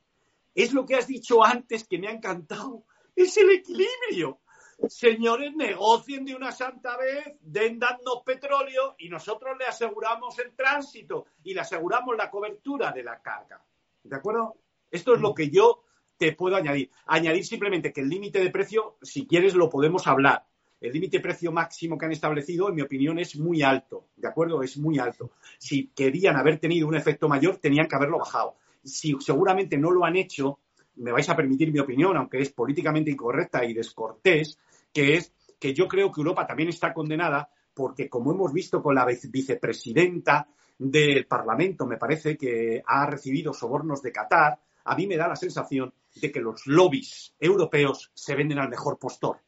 Es 0.54 0.72
lo 0.72 0.86
que 0.86 0.96
has 0.96 1.08
dicho 1.08 1.44
antes 1.44 1.86
que 1.86 2.00
me 2.00 2.08
ha 2.08 2.12
encantado. 2.12 2.86
Es 3.14 3.36
el 3.36 3.52
equilibrio. 3.52 4.40
Señores, 4.88 5.56
negocien 5.56 6.26
de 6.26 6.36
una 6.36 6.52
santa 6.52 6.98
vez, 6.98 7.38
den 7.42 7.80
dando 7.80 8.24
petróleo 8.24 8.96
y 9.00 9.10
nosotros 9.10 9.58
le 9.58 9.66
aseguramos 9.66 10.38
el 10.40 10.54
tránsito 10.54 11.26
y 11.44 11.54
le 11.54 11.62
aseguramos 11.62 12.16
la 12.16 12.30
cobertura 12.30 12.92
de 12.92 13.04
la 13.04 13.22
carga. 13.22 13.64
¿De 14.04 14.16
acuerdo? 14.16 14.58
Esto 14.92 15.16
es 15.16 15.22
lo 15.22 15.34
que 15.34 15.50
yo 15.50 15.84
te 16.18 16.34
puedo 16.34 16.56
añadir. 16.56 16.92
Añadir 17.08 17.46
simplemente 17.46 17.92
que 17.92 18.02
el 18.02 18.10
límite 18.10 18.40
de 18.40 18.52
precio, 18.52 18.98
si 19.02 19.26
quieres, 19.26 19.56
lo 19.56 19.70
podemos 19.70 20.08
hablar. 20.08 20.46
El 20.80 20.92
límite 20.92 21.20
precio 21.20 21.52
máximo 21.52 21.98
que 21.98 22.06
han 22.06 22.12
establecido, 22.12 22.70
en 22.70 22.76
mi 22.76 22.82
opinión, 22.82 23.18
es 23.18 23.38
muy 23.38 23.64
alto. 23.64 24.10
¿De 24.16 24.28
acuerdo? 24.28 24.62
Es 24.62 24.78
muy 24.78 25.00
alto. 25.00 25.32
Si 25.58 25.88
querían 25.88 26.36
haber 26.36 26.60
tenido 26.60 26.88
un 26.88 26.96
efecto 26.96 27.28
mayor, 27.28 27.58
tenían 27.58 27.88
que 27.88 27.96
haberlo 27.96 28.20
bajado 28.20 28.56
si 28.86 29.16
seguramente 29.20 29.78
no 29.78 29.92
lo 29.92 30.06
han 30.06 30.16
hecho, 30.16 30.60
me 30.98 31.12
vais 31.12 31.28
a 31.30 31.36
permitir 31.36 31.74
mi 31.74 31.80
opinión, 31.80 32.16
aunque 32.16 32.40
es 32.40 32.52
políticamente 32.52 33.12
incorrecta 33.12 33.66
y 33.66 33.74
descortés, 33.74 34.58
que 34.96 35.18
es 35.18 35.34
que 35.60 35.74
yo 35.74 35.90
creo 35.90 36.10
que 36.10 36.22
Europa 36.22 36.48
también 36.48 36.70
está 36.70 36.94
condenada 36.94 37.50
porque, 37.74 38.10
como 38.10 38.32
hemos 38.32 38.54
visto 38.54 38.82
con 38.82 38.96
la 38.96 39.06
vicepresidenta 39.06 40.48
del 40.78 41.28
Parlamento, 41.28 41.86
me 41.86 41.98
parece 41.98 42.38
que 42.38 42.82
ha 42.86 43.06
recibido 43.06 43.54
sobornos 43.54 44.02
de 44.02 44.14
Qatar, 44.14 44.58
a 44.86 44.96
mí 44.96 45.06
me 45.06 45.18
da 45.18 45.28
la 45.28 45.36
sensación 45.36 45.94
de 46.16 46.32
que 46.32 46.40
los 46.40 46.66
lobbies 46.66 47.36
europeos 47.38 48.10
se 48.14 48.36
venden 48.36 48.60
al 48.60 48.70
mejor 48.70 48.98
postor. 48.98 49.42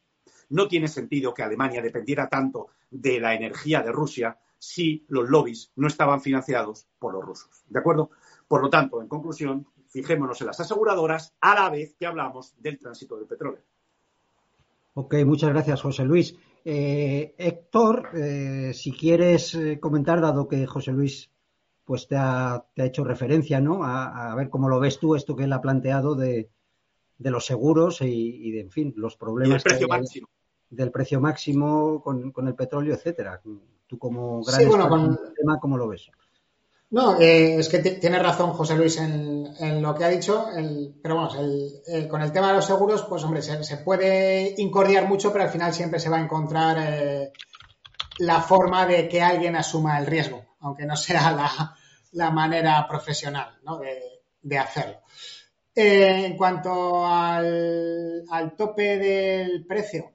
No 0.49 0.67
tiene 0.67 0.89
sentido 0.89 1.33
que 1.33 1.43
Alemania 1.43 1.81
dependiera 1.81 2.27
tanto 2.27 2.67
de 2.91 3.21
la 3.21 3.33
energía 3.33 3.81
de 3.81 3.93
Rusia 3.93 4.37
si 4.57 5.05
los 5.07 5.29
lobbies 5.29 5.71
no 5.77 5.87
estaban 5.87 6.19
financiados 6.19 6.87
por 6.99 7.13
los 7.13 7.23
rusos. 7.23 7.63
¿De 7.67 7.79
acuerdo? 7.79 8.11
Por 8.49 8.61
lo 8.61 8.69
tanto, 8.69 9.01
en 9.01 9.07
conclusión, 9.07 9.65
fijémonos 9.87 10.41
en 10.41 10.47
las 10.47 10.59
aseguradoras 10.59 11.33
a 11.39 11.55
la 11.55 11.69
vez 11.69 11.95
que 11.97 12.05
hablamos 12.05 12.53
del 12.61 12.77
tránsito 12.77 13.15
del 13.15 13.27
petróleo. 13.27 13.63
Ok, 14.99 15.13
muchas 15.27 15.51
gracias, 15.51 15.83
José 15.83 16.05
Luis. 16.05 16.35
Eh, 16.65 17.35
Héctor, 17.37 18.09
eh, 18.15 18.71
si 18.73 18.91
quieres 18.91 19.53
eh, 19.53 19.79
comentar, 19.79 20.19
dado 20.21 20.47
que 20.47 20.65
José 20.65 20.91
Luis 20.91 21.29
pues 21.85 22.07
te 22.07 22.15
ha, 22.15 22.65
hecho 22.77 23.03
referencia, 23.03 23.61
¿no? 23.61 23.83
A, 23.83 24.33
ver 24.33 24.49
cómo 24.49 24.67
lo 24.67 24.79
ves 24.79 24.97
tú, 24.97 25.13
esto 25.13 25.35
que 25.35 25.43
él 25.43 25.53
ha 25.53 25.61
planteado 25.61 26.15
de, 26.15 26.49
los 27.19 27.45
seguros 27.45 28.01
y, 28.01 28.49
de, 28.49 28.61
en 28.61 28.71
fin, 28.71 28.93
los 28.97 29.15
problemas 29.17 29.61
precio 29.61 29.87
máximo. 29.87 30.29
del 30.71 30.89
precio 30.89 31.21
máximo 31.21 32.01
con, 32.01 32.47
el 32.47 32.55
petróleo, 32.55 32.95
etcétera. 32.95 33.39
Tú 33.85 33.99
como 33.99 34.43
gran 34.43 34.61
sí, 34.61 34.65
bueno, 34.65 35.15
tema, 35.37 35.59
¿cómo 35.59 35.77
lo 35.77 35.89
ves? 35.89 36.09
No, 36.89 37.19
eh, 37.19 37.55
es 37.59 37.68
que 37.68 37.80
tiene 37.80 38.18
razón 38.18 38.53
José 38.53 38.76
Luis 38.77 38.97
en, 38.97 39.81
lo 39.81 39.93
que 39.93 40.05
ha 40.05 40.09
dicho, 40.09 40.47
pero 41.01 41.15
vamos, 41.15 41.35
con 42.09 42.22
el 42.22 42.31
tema 42.31 42.47
de 42.47 42.53
los 42.53 42.65
seguros, 42.65 43.03
pues 43.03 43.23
hombre, 43.23 43.41
se, 43.41 43.77
puede 43.77 44.55
incordiar 44.57 45.07
mucho, 45.07 45.34
pero 45.34 45.43
al 45.43 45.49
final 45.49 45.73
siempre 45.73 45.99
se 45.99 46.09
va 46.09 46.18
a 46.18 46.23
encontrar 46.23 46.77
eh, 46.80 47.34
la 48.19 48.41
forma 48.41 48.85
de 48.85 49.09
que 49.09 49.22
alguien 49.22 49.57
asuma 49.57 49.99
el 49.99 50.05
riesgo, 50.05 50.55
aunque 50.61 50.85
no 50.85 50.95
sea 50.95 51.76
la, 52.14 52.31
manera 52.31 52.88
profesional 52.88 53.59
de, 54.41 54.57
hacerlo. 54.57 55.01
Eh, 55.76 56.26
en 56.26 56.38
cuanto 56.38 57.05
al, 57.05 58.23
tope 58.57 58.97
del 58.97 59.65
precio, 59.65 60.14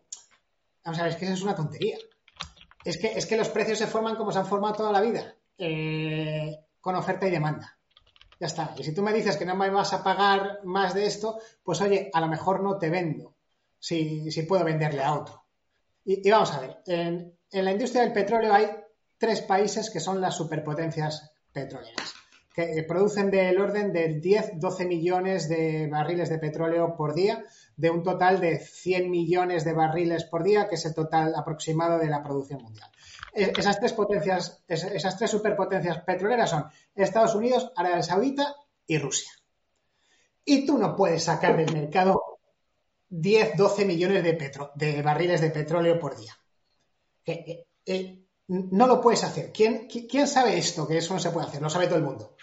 vamos 0.84 0.98
a 0.98 1.02
ver, 1.02 1.12
es 1.12 1.18
que 1.18 1.26
eso 1.26 1.34
es 1.34 1.42
una 1.42 1.54
tontería. 1.54 1.98
Es 2.82 2.96
que, 2.96 3.08
es 3.08 3.26
que 3.26 3.36
los 3.36 3.50
precios 3.50 3.78
se 3.78 3.86
forman 3.86 4.16
como 4.16 4.32
se 4.32 4.38
han 4.38 4.46
formado 4.46 4.74
toda 4.74 4.90
la 4.90 5.02
vida. 5.02 5.36
Eh, 5.58 6.58
con 6.80 6.96
oferta 6.96 7.26
y 7.26 7.30
demanda. 7.30 7.78
Ya 8.40 8.46
está. 8.46 8.74
Y 8.76 8.82
si 8.82 8.92
tú 8.92 9.02
me 9.02 9.12
dices 9.12 9.36
que 9.36 9.46
no 9.46 9.54
me 9.54 9.70
vas 9.70 9.92
a 9.92 10.02
pagar 10.02 10.60
más 10.64 10.94
de 10.94 11.06
esto, 11.06 11.38
pues 11.62 11.80
oye, 11.80 12.10
a 12.12 12.20
lo 12.20 12.26
mejor 12.26 12.62
no 12.62 12.76
te 12.76 12.90
vendo 12.90 13.36
si, 13.78 14.30
puedo 14.48 14.64
venderle 14.64 15.02
a 15.02 15.14
otro. 15.14 15.44
Y, 16.04 16.28
vamos 16.30 16.52
a 16.52 16.60
ver, 16.60 16.78
en, 16.86 17.36
la 17.50 17.70
industria 17.70 18.02
del 18.02 18.12
petróleo 18.12 18.52
hay 18.52 18.68
tres 19.18 19.42
países 19.42 19.90
que 19.90 20.00
son 20.00 20.20
las 20.20 20.36
superpotencias 20.36 21.32
petroleras, 21.52 22.14
que 22.52 22.84
producen 22.88 23.30
del 23.30 23.60
orden 23.60 23.92
de 23.92 24.20
10-12 24.20 24.88
millones 24.88 25.48
de 25.48 25.86
barriles 25.88 26.28
de 26.28 26.38
petróleo 26.38 26.96
por 26.96 27.14
día, 27.14 27.44
de 27.76 27.90
un 27.90 28.02
total 28.02 28.40
de 28.40 28.58
100 28.58 29.10
millones 29.10 29.64
de 29.64 29.72
barriles 29.72 30.24
por 30.24 30.42
día, 30.42 30.68
que 30.68 30.74
es 30.74 30.84
el 30.84 30.94
total 30.94 31.34
aproximado 31.36 31.98
de 31.98 32.08
la 32.08 32.22
producción 32.22 32.62
mundial. 32.62 32.90
Eh, 33.34 33.52
esas 33.56 33.78
tres 33.78 33.92
potencias, 33.92 34.62
esas 34.68 35.16
tres 35.16 35.30
superpotencias 35.30 36.02
petroleras 36.02 36.50
son 36.50 36.66
Estados 36.94 37.34
Unidos, 37.34 37.72
Arabia 37.76 38.02
Saudita 38.02 38.54
y 38.86 38.98
Rusia. 38.98 39.30
Y 40.44 40.66
tú 40.66 40.76
no 40.76 40.94
puedes 40.94 41.24
sacar 41.24 41.56
del 41.56 41.72
mercado 41.72 42.40
10, 43.08 43.56
12 43.56 43.84
millones 43.84 44.22
de, 44.24 44.52
de 44.74 45.02
barriles 45.02 45.40
de 45.40 45.50
petróleo 45.50 45.98
por 45.98 46.16
día. 46.16 46.36
Eh, 47.24 47.64
eh, 47.86 48.18
no 48.48 48.86
lo 48.86 49.00
puedes 49.00 49.24
hacer. 49.24 49.52
¿Quién, 49.52 49.86
¿Quién 49.86 50.26
sabe 50.26 50.58
esto? 50.58 50.86
Que 50.86 50.98
eso 50.98 51.14
no 51.14 51.20
se 51.20 51.30
puede 51.30 51.46
hacer. 51.46 51.62
Lo 51.62 51.70
sabe 51.70 51.86
todo 51.86 51.98
el 51.98 52.04
mundo. 52.04 52.36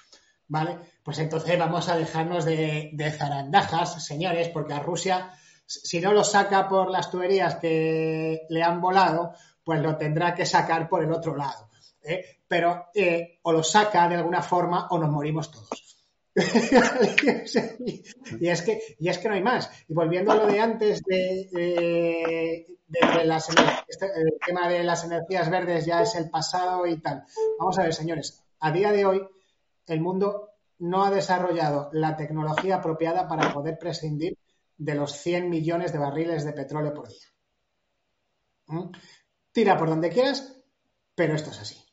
¿Vale? 0.47 0.79
Pues 1.03 1.19
entonces 1.19 1.59
vamos 1.59 1.89
a 1.89 1.97
dejarnos 1.97 2.45
de, 2.45 2.89
de 2.93 3.11
zarandajas, 3.11 4.03
señores, 4.03 4.49
porque 4.49 4.73
a 4.73 4.79
Rusia, 4.79 5.31
si 5.65 5.99
no 5.99 6.13
lo 6.13 6.23
saca 6.23 6.67
por 6.67 6.89
las 6.89 7.11
tuberías 7.11 7.55
que 7.55 8.47
le 8.49 8.63
han 8.63 8.81
volado, 8.81 9.33
pues 9.63 9.81
lo 9.81 9.97
tendrá 9.97 10.33
que 10.33 10.45
sacar 10.45 10.89
por 10.89 11.03
el 11.03 11.11
otro 11.11 11.35
lado. 11.35 11.69
¿eh? 12.03 12.39
Pero 12.47 12.87
eh, 12.93 13.39
o 13.43 13.51
lo 13.51 13.63
saca 13.63 14.07
de 14.07 14.15
alguna 14.15 14.41
forma 14.41 14.87
o 14.89 14.97
nos 14.97 15.09
morimos 15.09 15.51
todos. 15.51 15.89
y, 18.39 18.47
es 18.47 18.61
que, 18.61 18.79
y 18.99 19.09
es 19.09 19.17
que 19.17 19.27
no 19.27 19.35
hay 19.35 19.43
más. 19.43 19.69
Y 19.87 19.93
volviendo 19.93 20.31
a 20.31 20.35
lo 20.35 20.47
de 20.47 20.59
antes 20.59 21.03
de, 21.03 22.65
las, 23.25 23.49
este, 23.87 24.05
el 24.15 24.33
tema 24.45 24.69
de 24.69 24.83
las 24.83 25.03
energías 25.03 25.49
verdes 25.49 25.85
ya 25.85 26.01
es 26.01 26.15
el 26.15 26.29
pasado 26.29 26.85
y 26.85 26.99
tal. 27.01 27.25
Vamos 27.59 27.77
a 27.77 27.83
ver, 27.83 27.93
señores, 27.93 28.43
a 28.59 28.71
día 28.71 28.91
de 28.91 29.05
hoy 29.05 29.27
el 29.87 30.01
mundo 30.01 30.49
no 30.79 31.03
ha 31.03 31.11
desarrollado 31.11 31.89
la 31.93 32.15
tecnología 32.15 32.75
apropiada 32.75 33.27
para 33.27 33.53
poder 33.53 33.77
prescindir 33.77 34.37
de 34.77 34.95
los 34.95 35.11
100 35.11 35.49
millones 35.49 35.91
de 35.91 35.99
barriles 35.99 36.45
de 36.45 36.53
petróleo 36.53 36.93
por 36.93 37.09
día. 37.09 37.27
¿Mm? 38.67 38.91
Tira 39.51 39.77
por 39.77 39.89
donde 39.89 40.09
quieras, 40.09 40.55
pero 41.15 41.35
esto 41.35 41.51
es 41.51 41.59
así. 41.59 41.83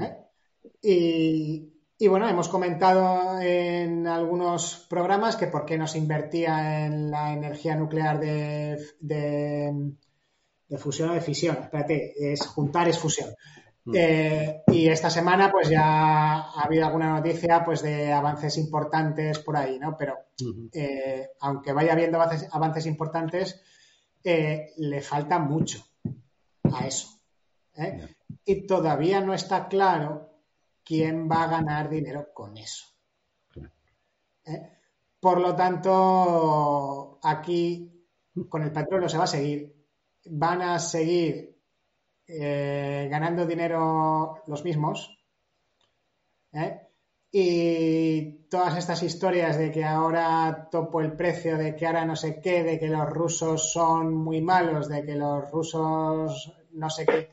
¿eh? 0.00 1.72
y, 1.98 2.08
bueno, 2.08 2.28
hemos 2.28 2.48
comentado 2.48 3.40
en 3.40 4.06
algunos 4.06 4.86
programas 4.88 5.36
que 5.36 5.46
por 5.46 5.64
qué 5.64 5.78
no 5.78 5.86
se 5.86 5.98
invertía 5.98 6.86
en 6.86 7.10
la 7.10 7.32
energía 7.32 7.76
nuclear 7.76 8.18
de, 8.20 8.78
de, 9.00 10.78
fusión 10.78 11.10
o 11.10 11.14
de 11.14 11.20
fisión. 11.20 11.58
Espérate, 11.62 12.32
es 12.32 12.46
juntar 12.46 12.88
es 12.88 12.98
fusión. 12.98 13.30
Mm. 13.84 13.92
Eh, 13.96 14.62
y 14.68 14.88
esta 14.88 15.10
semana 15.10 15.50
pues 15.50 15.68
ya 15.68 15.82
ha 15.82 16.62
habido 16.62 16.86
alguna 16.86 17.14
noticia 17.14 17.64
pues 17.64 17.82
de 17.82 18.12
avances 18.12 18.58
importantes 18.58 19.38
por 19.40 19.56
ahí, 19.56 19.78
¿no? 19.78 19.96
Pero 19.96 20.18
eh, 20.72 21.30
aunque 21.40 21.72
vaya 21.72 21.92
habiendo 21.92 22.20
avances, 22.20 22.86
importantes, 22.86 23.60
le 24.24 25.00
falta 25.00 25.38
mucho 25.38 25.84
a 26.74 26.86
eso. 26.86 27.08
Y 28.44 28.66
todavía 28.66 29.20
no 29.20 29.34
está 29.34 29.68
claro 29.68 30.30
quién 30.84 31.28
va 31.30 31.44
a 31.44 31.48
ganar 31.48 31.88
dinero 31.88 32.28
con 32.34 32.56
eso. 32.56 32.86
Por 35.20 35.40
lo 35.40 35.54
tanto, 35.54 37.18
aquí 37.22 38.06
con 38.48 38.62
el 38.62 38.72
petróleo 38.72 39.08
se 39.08 39.18
va 39.18 39.24
a 39.24 39.28
seguir. 39.28 39.72
Van 40.26 40.62
a 40.62 40.78
seguir 40.78 41.52
eh, 42.26 43.08
ganando 43.10 43.46
dinero 43.46 44.42
los 44.46 44.64
mismos. 44.64 45.18
¿eh? 46.52 46.88
Y 47.30 48.48
todas 48.48 48.76
estas 48.76 49.02
historias 49.02 49.56
de 49.56 49.70
que 49.70 49.84
ahora 49.84 50.68
topo 50.70 51.00
el 51.00 51.12
precio, 51.12 51.56
de 51.56 51.74
que 51.74 51.86
ahora 51.86 52.04
no 52.04 52.16
sé 52.16 52.40
qué, 52.40 52.62
de 52.62 52.78
que 52.78 52.88
los 52.88 53.08
rusos 53.08 53.72
son 53.72 54.14
muy 54.14 54.42
malos, 54.42 54.88
de 54.88 55.04
que 55.04 55.14
los 55.14 55.50
rusos 55.50 56.52
no 56.72 56.90
sé 56.90 57.06
qué, 57.06 57.30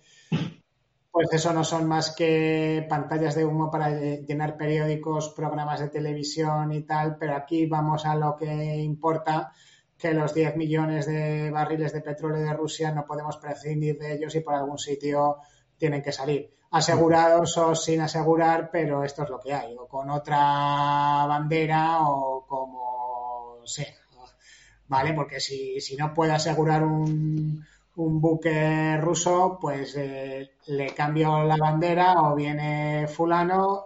pues 1.11 1.27
eso 1.33 1.51
no 1.51 1.63
son 1.63 1.87
más 1.87 2.15
que 2.15 2.85
pantallas 2.87 3.35
de 3.35 3.43
humo 3.43 3.69
para 3.69 3.89
llenar 3.89 4.57
periódicos, 4.57 5.33
programas 5.35 5.79
de 5.79 5.89
televisión 5.89 6.71
y 6.71 6.83
tal, 6.83 7.17
pero 7.17 7.35
aquí 7.35 7.65
vamos 7.65 8.05
a 8.05 8.15
lo 8.15 8.35
que 8.35 8.75
importa 8.77 9.51
que 9.97 10.13
los 10.13 10.33
10 10.33 10.55
millones 10.55 11.07
de 11.07 11.51
barriles 11.51 11.91
de 11.91 12.01
petróleo 12.01 12.41
de 12.41 12.53
Rusia 12.53 12.91
no 12.91 13.05
podemos 13.05 13.35
prescindir 13.35 13.97
de 13.97 14.13
ellos 14.13 14.33
y 14.35 14.39
por 14.39 14.53
algún 14.53 14.77
sitio 14.77 15.37
tienen 15.77 16.01
que 16.01 16.13
salir. 16.13 16.53
Asegurados 16.71 17.57
o 17.57 17.75
sin 17.75 17.99
asegurar, 17.99 18.69
pero 18.71 19.03
esto 19.03 19.23
es 19.23 19.29
lo 19.29 19.39
que 19.39 19.53
hay, 19.53 19.75
o 19.75 19.87
con 19.87 20.09
otra 20.09 21.25
bandera 21.27 22.07
o 22.07 22.45
como 22.47 23.59
sea. 23.65 23.93
¿Vale? 24.87 25.13
Porque 25.13 25.39
si, 25.39 25.81
si 25.81 25.97
no 25.97 26.13
puede 26.13 26.31
asegurar 26.31 26.83
un, 26.83 27.65
un 27.95 28.21
buque 28.21 28.97
ruso, 28.97 29.57
pues 29.59 29.95
eh, 29.97 30.51
le 30.67 30.93
cambio 30.93 31.43
la 31.43 31.57
bandera 31.57 32.21
o 32.21 32.35
viene 32.35 33.07
fulano 33.07 33.85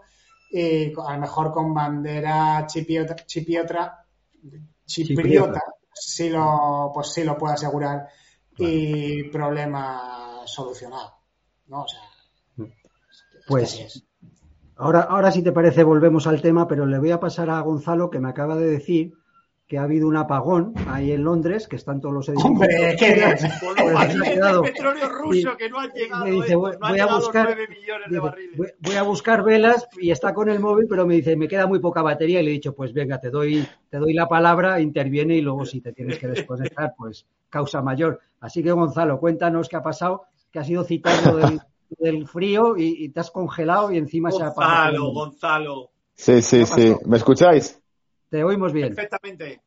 y 0.51 0.93
a 0.99 1.13
lo 1.13 1.19
mejor 1.19 1.51
con 1.51 1.73
bandera 1.73 2.65
chipiota, 2.67 3.15
chipiota, 3.15 4.05
chipriota 4.85 5.61
sí 5.93 6.29
lo, 6.29 6.91
pues 6.93 7.13
sí 7.13 7.23
lo 7.23 7.37
puedo 7.37 7.53
asegurar 7.53 8.07
y 8.57 9.23
problema 9.29 10.41
solucionado. 10.45 11.13
¿no? 11.67 11.83
O 11.83 11.87
sea, 11.87 12.67
pues 13.47 14.05
ahora, 14.75 15.01
ahora 15.01 15.31
si 15.31 15.41
te 15.41 15.51
parece 15.51 15.83
volvemos 15.83 16.27
al 16.27 16.41
tema, 16.41 16.67
pero 16.67 16.85
le 16.85 16.99
voy 16.99 17.11
a 17.11 17.19
pasar 17.19 17.49
a 17.49 17.61
Gonzalo 17.61 18.09
que 18.09 18.19
me 18.19 18.29
acaba 18.29 18.55
de 18.55 18.67
decir 18.67 19.13
que 19.73 19.79
ha 19.79 19.83
habido 19.85 20.07
un 20.07 20.15
apagón 20.15 20.75
ahí 20.87 21.13
en 21.13 21.23
Londres, 21.23 21.67
que 21.67 21.77
están 21.77 21.99
todos 21.99 22.13
los 22.13 22.29
edificios. 22.29 22.51
¡Hombre, 22.51 22.95
qué 22.95 23.15
bien! 23.15 23.35
Pues 23.59 24.71
petróleo 24.71 25.09
ruso 25.09 25.57
que 25.57 25.67
no 25.67 25.79
han 25.79 25.89
llegado, 25.93 26.25
dice, 26.25 26.55
voy, 26.55 26.99
a 26.99 27.07
buscar, 27.07 27.57
voy, 28.81 28.93
a 28.95 29.01
buscar 29.01 29.43
velas 29.43 29.87
y 29.99 30.11
está 30.11 30.31
con 30.31 30.47
el 30.49 30.59
móvil, 30.59 30.85
pero 30.87 31.07
me 31.07 31.15
dice, 31.15 31.35
me 31.35 31.47
queda 31.47 31.65
muy 31.65 31.79
poca 31.79 32.03
batería 32.03 32.39
y 32.39 32.43
le 32.43 32.51
he 32.51 32.53
dicho, 32.53 32.75
pues 32.75 32.93
venga, 32.93 33.19
te 33.19 33.31
doy, 33.31 33.67
te 33.89 33.97
doy 33.97 34.13
la 34.13 34.27
palabra, 34.27 34.79
interviene 34.79 35.37
y 35.37 35.41
luego 35.41 35.65
si 35.65 35.81
te 35.81 35.91
tienes 35.91 36.19
que 36.19 36.27
desconectar, 36.27 36.93
pues 36.95 37.25
causa 37.49 37.81
mayor. 37.81 38.19
Así 38.41 38.61
que 38.61 38.71
Gonzalo, 38.71 39.19
cuéntanos 39.19 39.69
qué 39.69 39.77
ha 39.77 39.81
pasado, 39.81 40.25
que 40.51 40.59
has 40.59 40.67
sido 40.67 40.83
citando 40.83 41.37
del, 41.37 41.59
del 41.97 42.27
frío 42.27 42.75
y, 42.77 43.09
te 43.09 43.21
has 43.21 43.31
congelado 43.31 43.91
y 43.91 43.97
encima 43.97 44.29
se 44.29 44.43
ha 44.43 44.49
apagado. 44.49 45.11
Gonzalo, 45.11 45.13
Gonzalo. 45.13 45.89
Sí, 46.13 46.43
sí, 46.43 46.63
sí. 46.67 46.95
¿Me 47.07 47.17
escucháis? 47.17 47.82
Te 48.33 48.43
oímos 48.43 48.73
bien. 48.73 48.95
Perfectamente. 48.95 49.61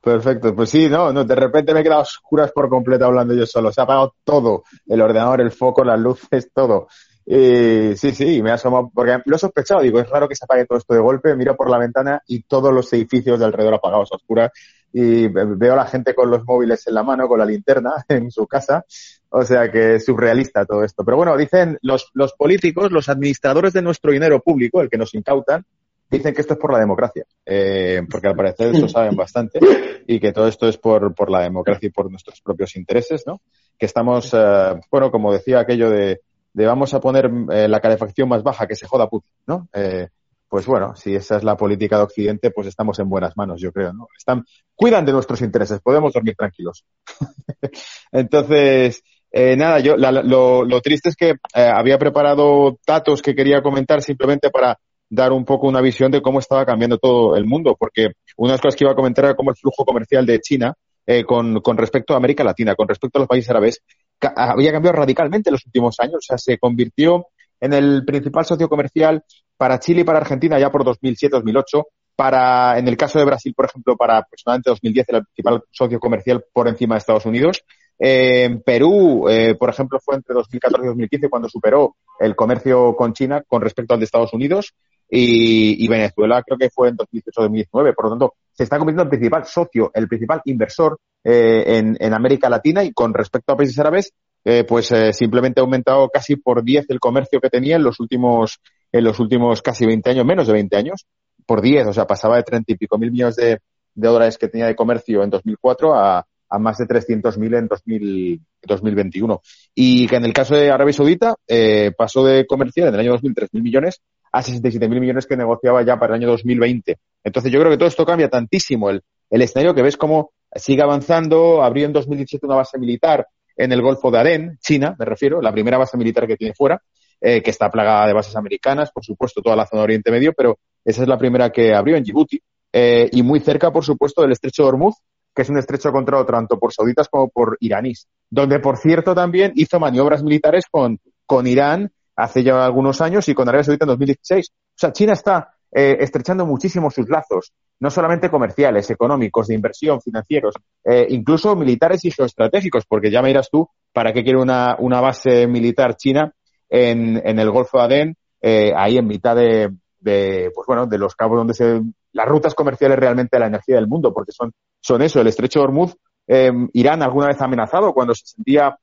Perfecto, 0.00 0.56
pues 0.56 0.70
sí, 0.70 0.88
no, 0.88 1.12
no, 1.12 1.22
de 1.22 1.36
repente 1.36 1.72
me 1.72 1.78
he 1.78 1.82
quedado 1.84 2.02
oscuras 2.02 2.50
por 2.50 2.68
completo 2.68 3.04
hablando 3.04 3.32
yo 3.32 3.46
solo. 3.46 3.70
Se 3.70 3.80
ha 3.80 3.84
apagado 3.84 4.16
todo, 4.24 4.64
el 4.88 5.00
ordenador, 5.00 5.40
el 5.40 5.52
foco, 5.52 5.84
las 5.84 6.00
luces, 6.00 6.50
todo. 6.52 6.88
Y 7.24 7.94
sí, 7.94 8.10
sí, 8.10 8.42
me 8.42 8.50
ha 8.50 8.54
asomado, 8.54 8.90
porque 8.92 9.18
lo 9.24 9.36
he 9.36 9.38
sospechado, 9.38 9.82
digo, 9.82 10.00
es 10.00 10.10
raro 10.10 10.26
que 10.26 10.34
se 10.34 10.44
apague 10.44 10.66
todo 10.66 10.78
esto 10.78 10.94
de 10.94 11.00
golpe, 11.00 11.36
miro 11.36 11.54
por 11.54 11.70
la 11.70 11.78
ventana 11.78 12.20
y 12.26 12.42
todos 12.42 12.74
los 12.74 12.92
edificios 12.92 13.38
de 13.38 13.44
alrededor 13.44 13.74
apagados 13.74 14.10
a 14.10 14.16
oscuras 14.16 14.50
y 14.92 15.28
veo 15.28 15.74
a 15.74 15.76
la 15.76 15.86
gente 15.86 16.12
con 16.12 16.28
los 16.28 16.44
móviles 16.44 16.84
en 16.88 16.94
la 16.94 17.04
mano, 17.04 17.28
con 17.28 17.38
la 17.38 17.44
linterna 17.44 17.92
en 18.08 18.32
su 18.32 18.48
casa, 18.48 18.84
o 19.28 19.44
sea 19.44 19.70
que 19.70 19.94
es 19.94 20.04
surrealista 20.04 20.66
todo 20.66 20.82
esto. 20.82 21.04
Pero 21.04 21.18
bueno, 21.18 21.36
dicen 21.36 21.78
los, 21.82 22.10
los 22.14 22.32
políticos, 22.32 22.90
los 22.90 23.08
administradores 23.08 23.72
de 23.74 23.82
nuestro 23.82 24.10
dinero 24.10 24.40
público, 24.40 24.80
el 24.80 24.90
que 24.90 24.98
nos 24.98 25.14
incautan, 25.14 25.64
dicen 26.10 26.34
que 26.34 26.40
esto 26.40 26.54
es 26.54 26.60
por 26.60 26.72
la 26.72 26.78
democracia, 26.78 27.24
eh, 27.44 28.02
porque 28.10 28.28
al 28.28 28.36
parecer 28.36 28.74
eso 28.74 28.88
saben 28.88 29.16
bastante 29.16 29.58
y 30.06 30.20
que 30.20 30.32
todo 30.32 30.48
esto 30.48 30.68
es 30.68 30.78
por, 30.78 31.14
por 31.14 31.30
la 31.30 31.42
democracia 31.42 31.88
y 31.88 31.90
por 31.90 32.10
nuestros 32.10 32.40
propios 32.40 32.76
intereses, 32.76 33.24
¿no? 33.26 33.40
Que 33.78 33.86
estamos, 33.86 34.32
eh, 34.32 34.80
bueno, 34.90 35.10
como 35.10 35.32
decía 35.32 35.60
aquello 35.60 35.90
de, 35.90 36.20
de 36.52 36.66
vamos 36.66 36.94
a 36.94 37.00
poner 37.00 37.30
eh, 37.50 37.68
la 37.68 37.80
calefacción 37.80 38.28
más 38.28 38.42
baja, 38.42 38.66
que 38.66 38.76
se 38.76 38.86
joda 38.86 39.08
Putin, 39.08 39.32
¿no? 39.46 39.68
Eh, 39.74 40.08
pues 40.48 40.64
bueno, 40.64 40.94
si 40.96 41.14
esa 41.14 41.36
es 41.36 41.44
la 41.44 41.56
política 41.56 41.98
de 41.98 42.04
Occidente, 42.04 42.50
pues 42.50 42.68
estamos 42.68 42.98
en 42.98 43.08
buenas 43.08 43.36
manos, 43.36 43.60
yo 43.60 43.72
creo, 43.72 43.92
¿no? 43.92 44.08
Están, 44.16 44.44
cuidan 44.74 45.04
de 45.04 45.12
nuestros 45.12 45.42
intereses, 45.42 45.80
podemos 45.80 46.12
dormir 46.12 46.34
tranquilos. 46.36 46.84
Entonces, 48.12 49.02
eh, 49.30 49.54
nada, 49.56 49.80
yo 49.80 49.96
lo, 49.96 50.64
lo, 50.64 50.80
triste 50.80 51.10
es 51.10 51.16
que 51.16 51.30
eh, 51.30 51.70
había 51.74 51.98
preparado 51.98 52.78
datos 52.86 53.20
que 53.20 53.34
quería 53.34 53.60
comentar 53.60 54.00
simplemente 54.00 54.50
para 54.50 54.78
dar 55.08 55.32
un 55.32 55.44
poco 55.44 55.68
una 55.68 55.80
visión 55.80 56.10
de 56.10 56.20
cómo 56.20 56.40
estaba 56.40 56.64
cambiando 56.64 56.98
todo 56.98 57.36
el 57.36 57.44
mundo, 57.44 57.76
porque 57.78 58.12
una 58.36 58.52
de 58.52 58.54
las 58.54 58.60
cosas 58.60 58.76
que 58.76 58.84
iba 58.84 58.92
a 58.92 58.96
comentar 58.96 59.24
era 59.24 59.34
cómo 59.34 59.50
el 59.50 59.56
flujo 59.56 59.84
comercial 59.84 60.26
de 60.26 60.40
China 60.40 60.74
eh, 61.06 61.24
con, 61.24 61.60
con, 61.60 61.76
respecto 61.76 62.14
a 62.14 62.16
América 62.16 62.42
Latina, 62.42 62.74
con 62.74 62.88
respecto 62.88 63.18
a 63.18 63.20
los 63.20 63.28
países 63.28 63.48
árabes, 63.50 63.80
había 64.20 64.72
cambiado 64.72 64.96
radicalmente 64.96 65.50
en 65.50 65.52
los 65.54 65.64
últimos 65.66 65.96
años. 66.00 66.16
O 66.16 66.20
sea, 66.20 66.38
se 66.38 66.58
convirtió 66.58 67.26
en 67.60 67.72
el 67.72 68.04
principal 68.04 68.44
socio 68.44 68.68
comercial 68.68 69.22
para 69.56 69.78
Chile 69.78 70.00
y 70.00 70.04
para 70.04 70.18
Argentina 70.18 70.58
ya 70.58 70.70
por 70.70 70.84
2007-2008. 70.84 71.84
Para, 72.16 72.78
en 72.78 72.88
el 72.88 72.96
caso 72.96 73.18
de 73.18 73.26
Brasil, 73.26 73.52
por 73.54 73.66
ejemplo, 73.66 73.94
para 73.94 74.18
aproximadamente 74.18 74.70
2010 74.70 75.08
era 75.10 75.18
el 75.18 75.24
principal 75.26 75.62
socio 75.70 76.00
comercial 76.00 76.44
por 76.50 76.66
encima 76.66 76.94
de 76.94 77.00
Estados 77.00 77.26
Unidos. 77.26 77.62
Eh, 77.98 78.44
en 78.44 78.62
Perú, 78.62 79.28
eh, 79.28 79.54
por 79.54 79.68
ejemplo, 79.68 79.98
fue 80.02 80.16
entre 80.16 80.34
2014 80.34 80.82
y 80.82 80.88
2015 80.88 81.28
cuando 81.28 81.48
superó 81.48 81.96
el 82.18 82.34
comercio 82.34 82.96
con 82.96 83.12
China 83.12 83.44
con 83.46 83.60
respecto 83.60 83.92
al 83.92 84.00
de 84.00 84.04
Estados 84.04 84.32
Unidos 84.32 84.74
y, 85.08 85.86
Venezuela 85.88 86.42
creo 86.42 86.58
que 86.58 86.70
fue 86.70 86.88
en 86.88 86.96
2018-2019. 86.96 87.94
Por 87.94 88.04
lo 88.04 88.10
tanto, 88.10 88.34
se 88.52 88.64
está 88.64 88.78
convirtiendo 88.78 89.02
en 89.02 89.06
el 89.06 89.18
principal 89.18 89.46
socio, 89.46 89.90
el 89.94 90.08
principal 90.08 90.42
inversor 90.44 90.98
eh, 91.22 91.78
en, 91.78 91.96
en, 92.00 92.14
América 92.14 92.48
Latina 92.48 92.82
y 92.84 92.92
con 92.92 93.14
respecto 93.14 93.52
a 93.52 93.56
países 93.56 93.78
árabes, 93.78 94.12
eh, 94.44 94.64
pues 94.64 94.92
eh, 94.92 95.12
simplemente 95.12 95.60
ha 95.60 95.64
aumentado 95.64 96.08
casi 96.08 96.36
por 96.36 96.62
10 96.62 96.86
el 96.90 97.00
comercio 97.00 97.40
que 97.40 97.50
tenía 97.50 97.74
en 97.74 97.82
los 97.82 97.98
últimos, 97.98 98.60
en 98.92 99.02
los 99.02 99.18
últimos 99.18 99.60
casi 99.60 99.84
20 99.84 100.10
años, 100.10 100.24
menos 100.24 100.46
de 100.46 100.52
20 100.52 100.76
años, 100.76 101.04
por 101.44 101.60
10, 101.60 101.88
o 101.88 101.92
sea, 101.92 102.06
pasaba 102.06 102.36
de 102.36 102.44
30 102.44 102.72
y 102.72 102.76
pico 102.76 102.96
mil 102.96 103.10
millones 103.10 103.36
de, 103.36 103.58
dólares 103.94 104.38
que 104.38 104.46
tenía 104.46 104.66
de 104.66 104.76
comercio 104.76 105.24
en 105.24 105.30
2004 105.30 105.94
a, 105.94 106.26
a 106.48 106.58
más 106.58 106.78
de 106.78 106.84
300.000 106.84 107.58
en 107.58 107.66
2000, 107.66 108.40
2021. 108.62 109.42
Y 109.74 110.06
que 110.06 110.16
en 110.16 110.24
el 110.24 110.32
caso 110.32 110.54
de 110.54 110.70
Arabia 110.70 110.92
Saudita 110.92 111.34
eh, 111.48 111.92
pasó 111.96 112.24
de 112.24 112.46
comerciar 112.46 112.88
en 112.88 112.94
el 112.94 113.00
año 113.00 113.12
2000 113.12 113.34
3.000 113.34 113.62
millones 113.62 114.00
a 114.36 114.42
67.000 114.42 115.00
millones 115.00 115.26
que 115.26 115.34
negociaba 115.34 115.82
ya 115.82 115.98
para 115.98 116.14
el 116.14 116.22
año 116.22 116.28
2020. 116.32 116.98
Entonces 117.24 117.50
yo 117.50 117.58
creo 117.58 117.70
que 117.70 117.78
todo 117.78 117.88
esto 117.88 118.04
cambia 118.04 118.28
tantísimo 118.28 118.90
el, 118.90 119.02
el 119.30 119.40
escenario 119.40 119.74
que 119.74 119.80
ves 119.80 119.96
cómo 119.96 120.32
sigue 120.54 120.82
avanzando. 120.82 121.62
Abrió 121.62 121.86
en 121.86 121.94
2017 121.94 122.44
una 122.44 122.56
base 122.56 122.78
militar 122.78 123.26
en 123.56 123.72
el 123.72 123.80
Golfo 123.80 124.10
de 124.10 124.18
Adén, 124.18 124.58
China, 124.60 124.94
me 124.98 125.06
refiero, 125.06 125.40
la 125.40 125.52
primera 125.52 125.78
base 125.78 125.96
militar 125.96 126.26
que 126.26 126.36
tiene 126.36 126.52
fuera, 126.52 126.82
eh, 127.18 127.42
que 127.42 127.50
está 127.50 127.70
plagada 127.70 128.06
de 128.06 128.12
bases 128.12 128.36
americanas, 128.36 128.90
por 128.92 129.02
supuesto, 129.02 129.40
toda 129.40 129.56
la 129.56 129.64
zona 129.64 129.80
de 129.80 129.84
Oriente 129.84 130.10
Medio, 130.10 130.34
pero 130.34 130.58
esa 130.84 131.00
es 131.00 131.08
la 131.08 131.16
primera 131.16 131.50
que 131.50 131.74
abrió 131.74 131.96
en 131.96 132.02
Djibouti. 132.02 132.38
Eh, 132.74 133.08
y 133.10 133.22
muy 133.22 133.40
cerca, 133.40 133.72
por 133.72 133.86
supuesto, 133.86 134.20
del 134.20 134.32
estrecho 134.32 134.64
de 134.64 134.68
Hormuz, 134.68 134.96
que 135.34 135.40
es 135.40 135.48
un 135.48 135.56
estrecho 135.56 135.90
controlado 135.92 136.26
tanto 136.26 136.58
por 136.58 136.74
sauditas 136.74 137.08
como 137.08 137.30
por 137.30 137.56
iraníes, 137.60 138.06
donde, 138.28 138.58
por 138.58 138.76
cierto, 138.76 139.14
también 139.14 139.52
hizo 139.54 139.80
maniobras 139.80 140.22
militares 140.22 140.66
con, 140.70 141.00
con 141.24 141.46
Irán 141.46 141.90
hace 142.16 142.42
ya 142.42 142.64
algunos 142.64 143.00
años 143.00 143.28
y 143.28 143.34
con 143.34 143.48
Arabia 143.48 143.64
Saudita 143.64 143.84
en 143.84 143.90
2016. 143.90 144.50
O 144.50 144.54
sea, 144.74 144.92
China 144.92 145.12
está 145.12 145.54
eh, 145.70 145.96
estrechando 146.00 146.46
muchísimo 146.46 146.90
sus 146.90 147.08
lazos, 147.08 147.52
no 147.80 147.90
solamente 147.90 148.30
comerciales, 148.30 148.90
económicos, 148.90 149.48
de 149.48 149.54
inversión, 149.54 150.00
financieros, 150.00 150.54
eh, 150.84 151.06
incluso 151.10 151.54
militares 151.54 152.04
y 152.04 152.10
geoestratégicos, 152.10 152.84
porque 152.86 153.10
ya 153.10 153.22
me 153.22 153.28
dirás 153.28 153.50
tú, 153.50 153.68
¿para 153.92 154.12
qué 154.12 154.22
quiere 154.22 154.40
una, 154.40 154.76
una 154.78 155.00
base 155.00 155.46
militar 155.46 155.96
china 155.96 156.32
en, 156.68 157.20
en 157.24 157.38
el 157.38 157.50
Golfo 157.50 157.78
de 157.78 157.84
Adén, 157.84 158.16
eh, 158.40 158.72
ahí 158.76 158.96
en 158.96 159.06
mitad 159.06 159.36
de, 159.36 159.70
de, 160.00 160.50
pues 160.54 160.66
bueno, 160.66 160.86
de 160.86 160.98
los 160.98 161.14
cabos 161.14 161.38
donde 161.38 161.54
se, 161.54 161.82
las 162.12 162.26
rutas 162.26 162.54
comerciales 162.54 162.98
realmente 162.98 163.36
de 163.36 163.40
la 163.40 163.48
energía 163.48 163.76
del 163.76 163.88
mundo, 163.88 164.12
porque 164.14 164.32
son, 164.32 164.52
son 164.80 165.02
eso, 165.02 165.20
el 165.20 165.26
estrecho 165.26 165.58
de 165.58 165.64
Hormuz, 165.64 165.96
eh, 166.26 166.50
Irán 166.72 167.02
alguna 167.02 167.28
vez 167.28 167.40
amenazado 167.40 167.92
cuando 167.92 168.14
se 168.14 168.26
sentía, 168.26 168.78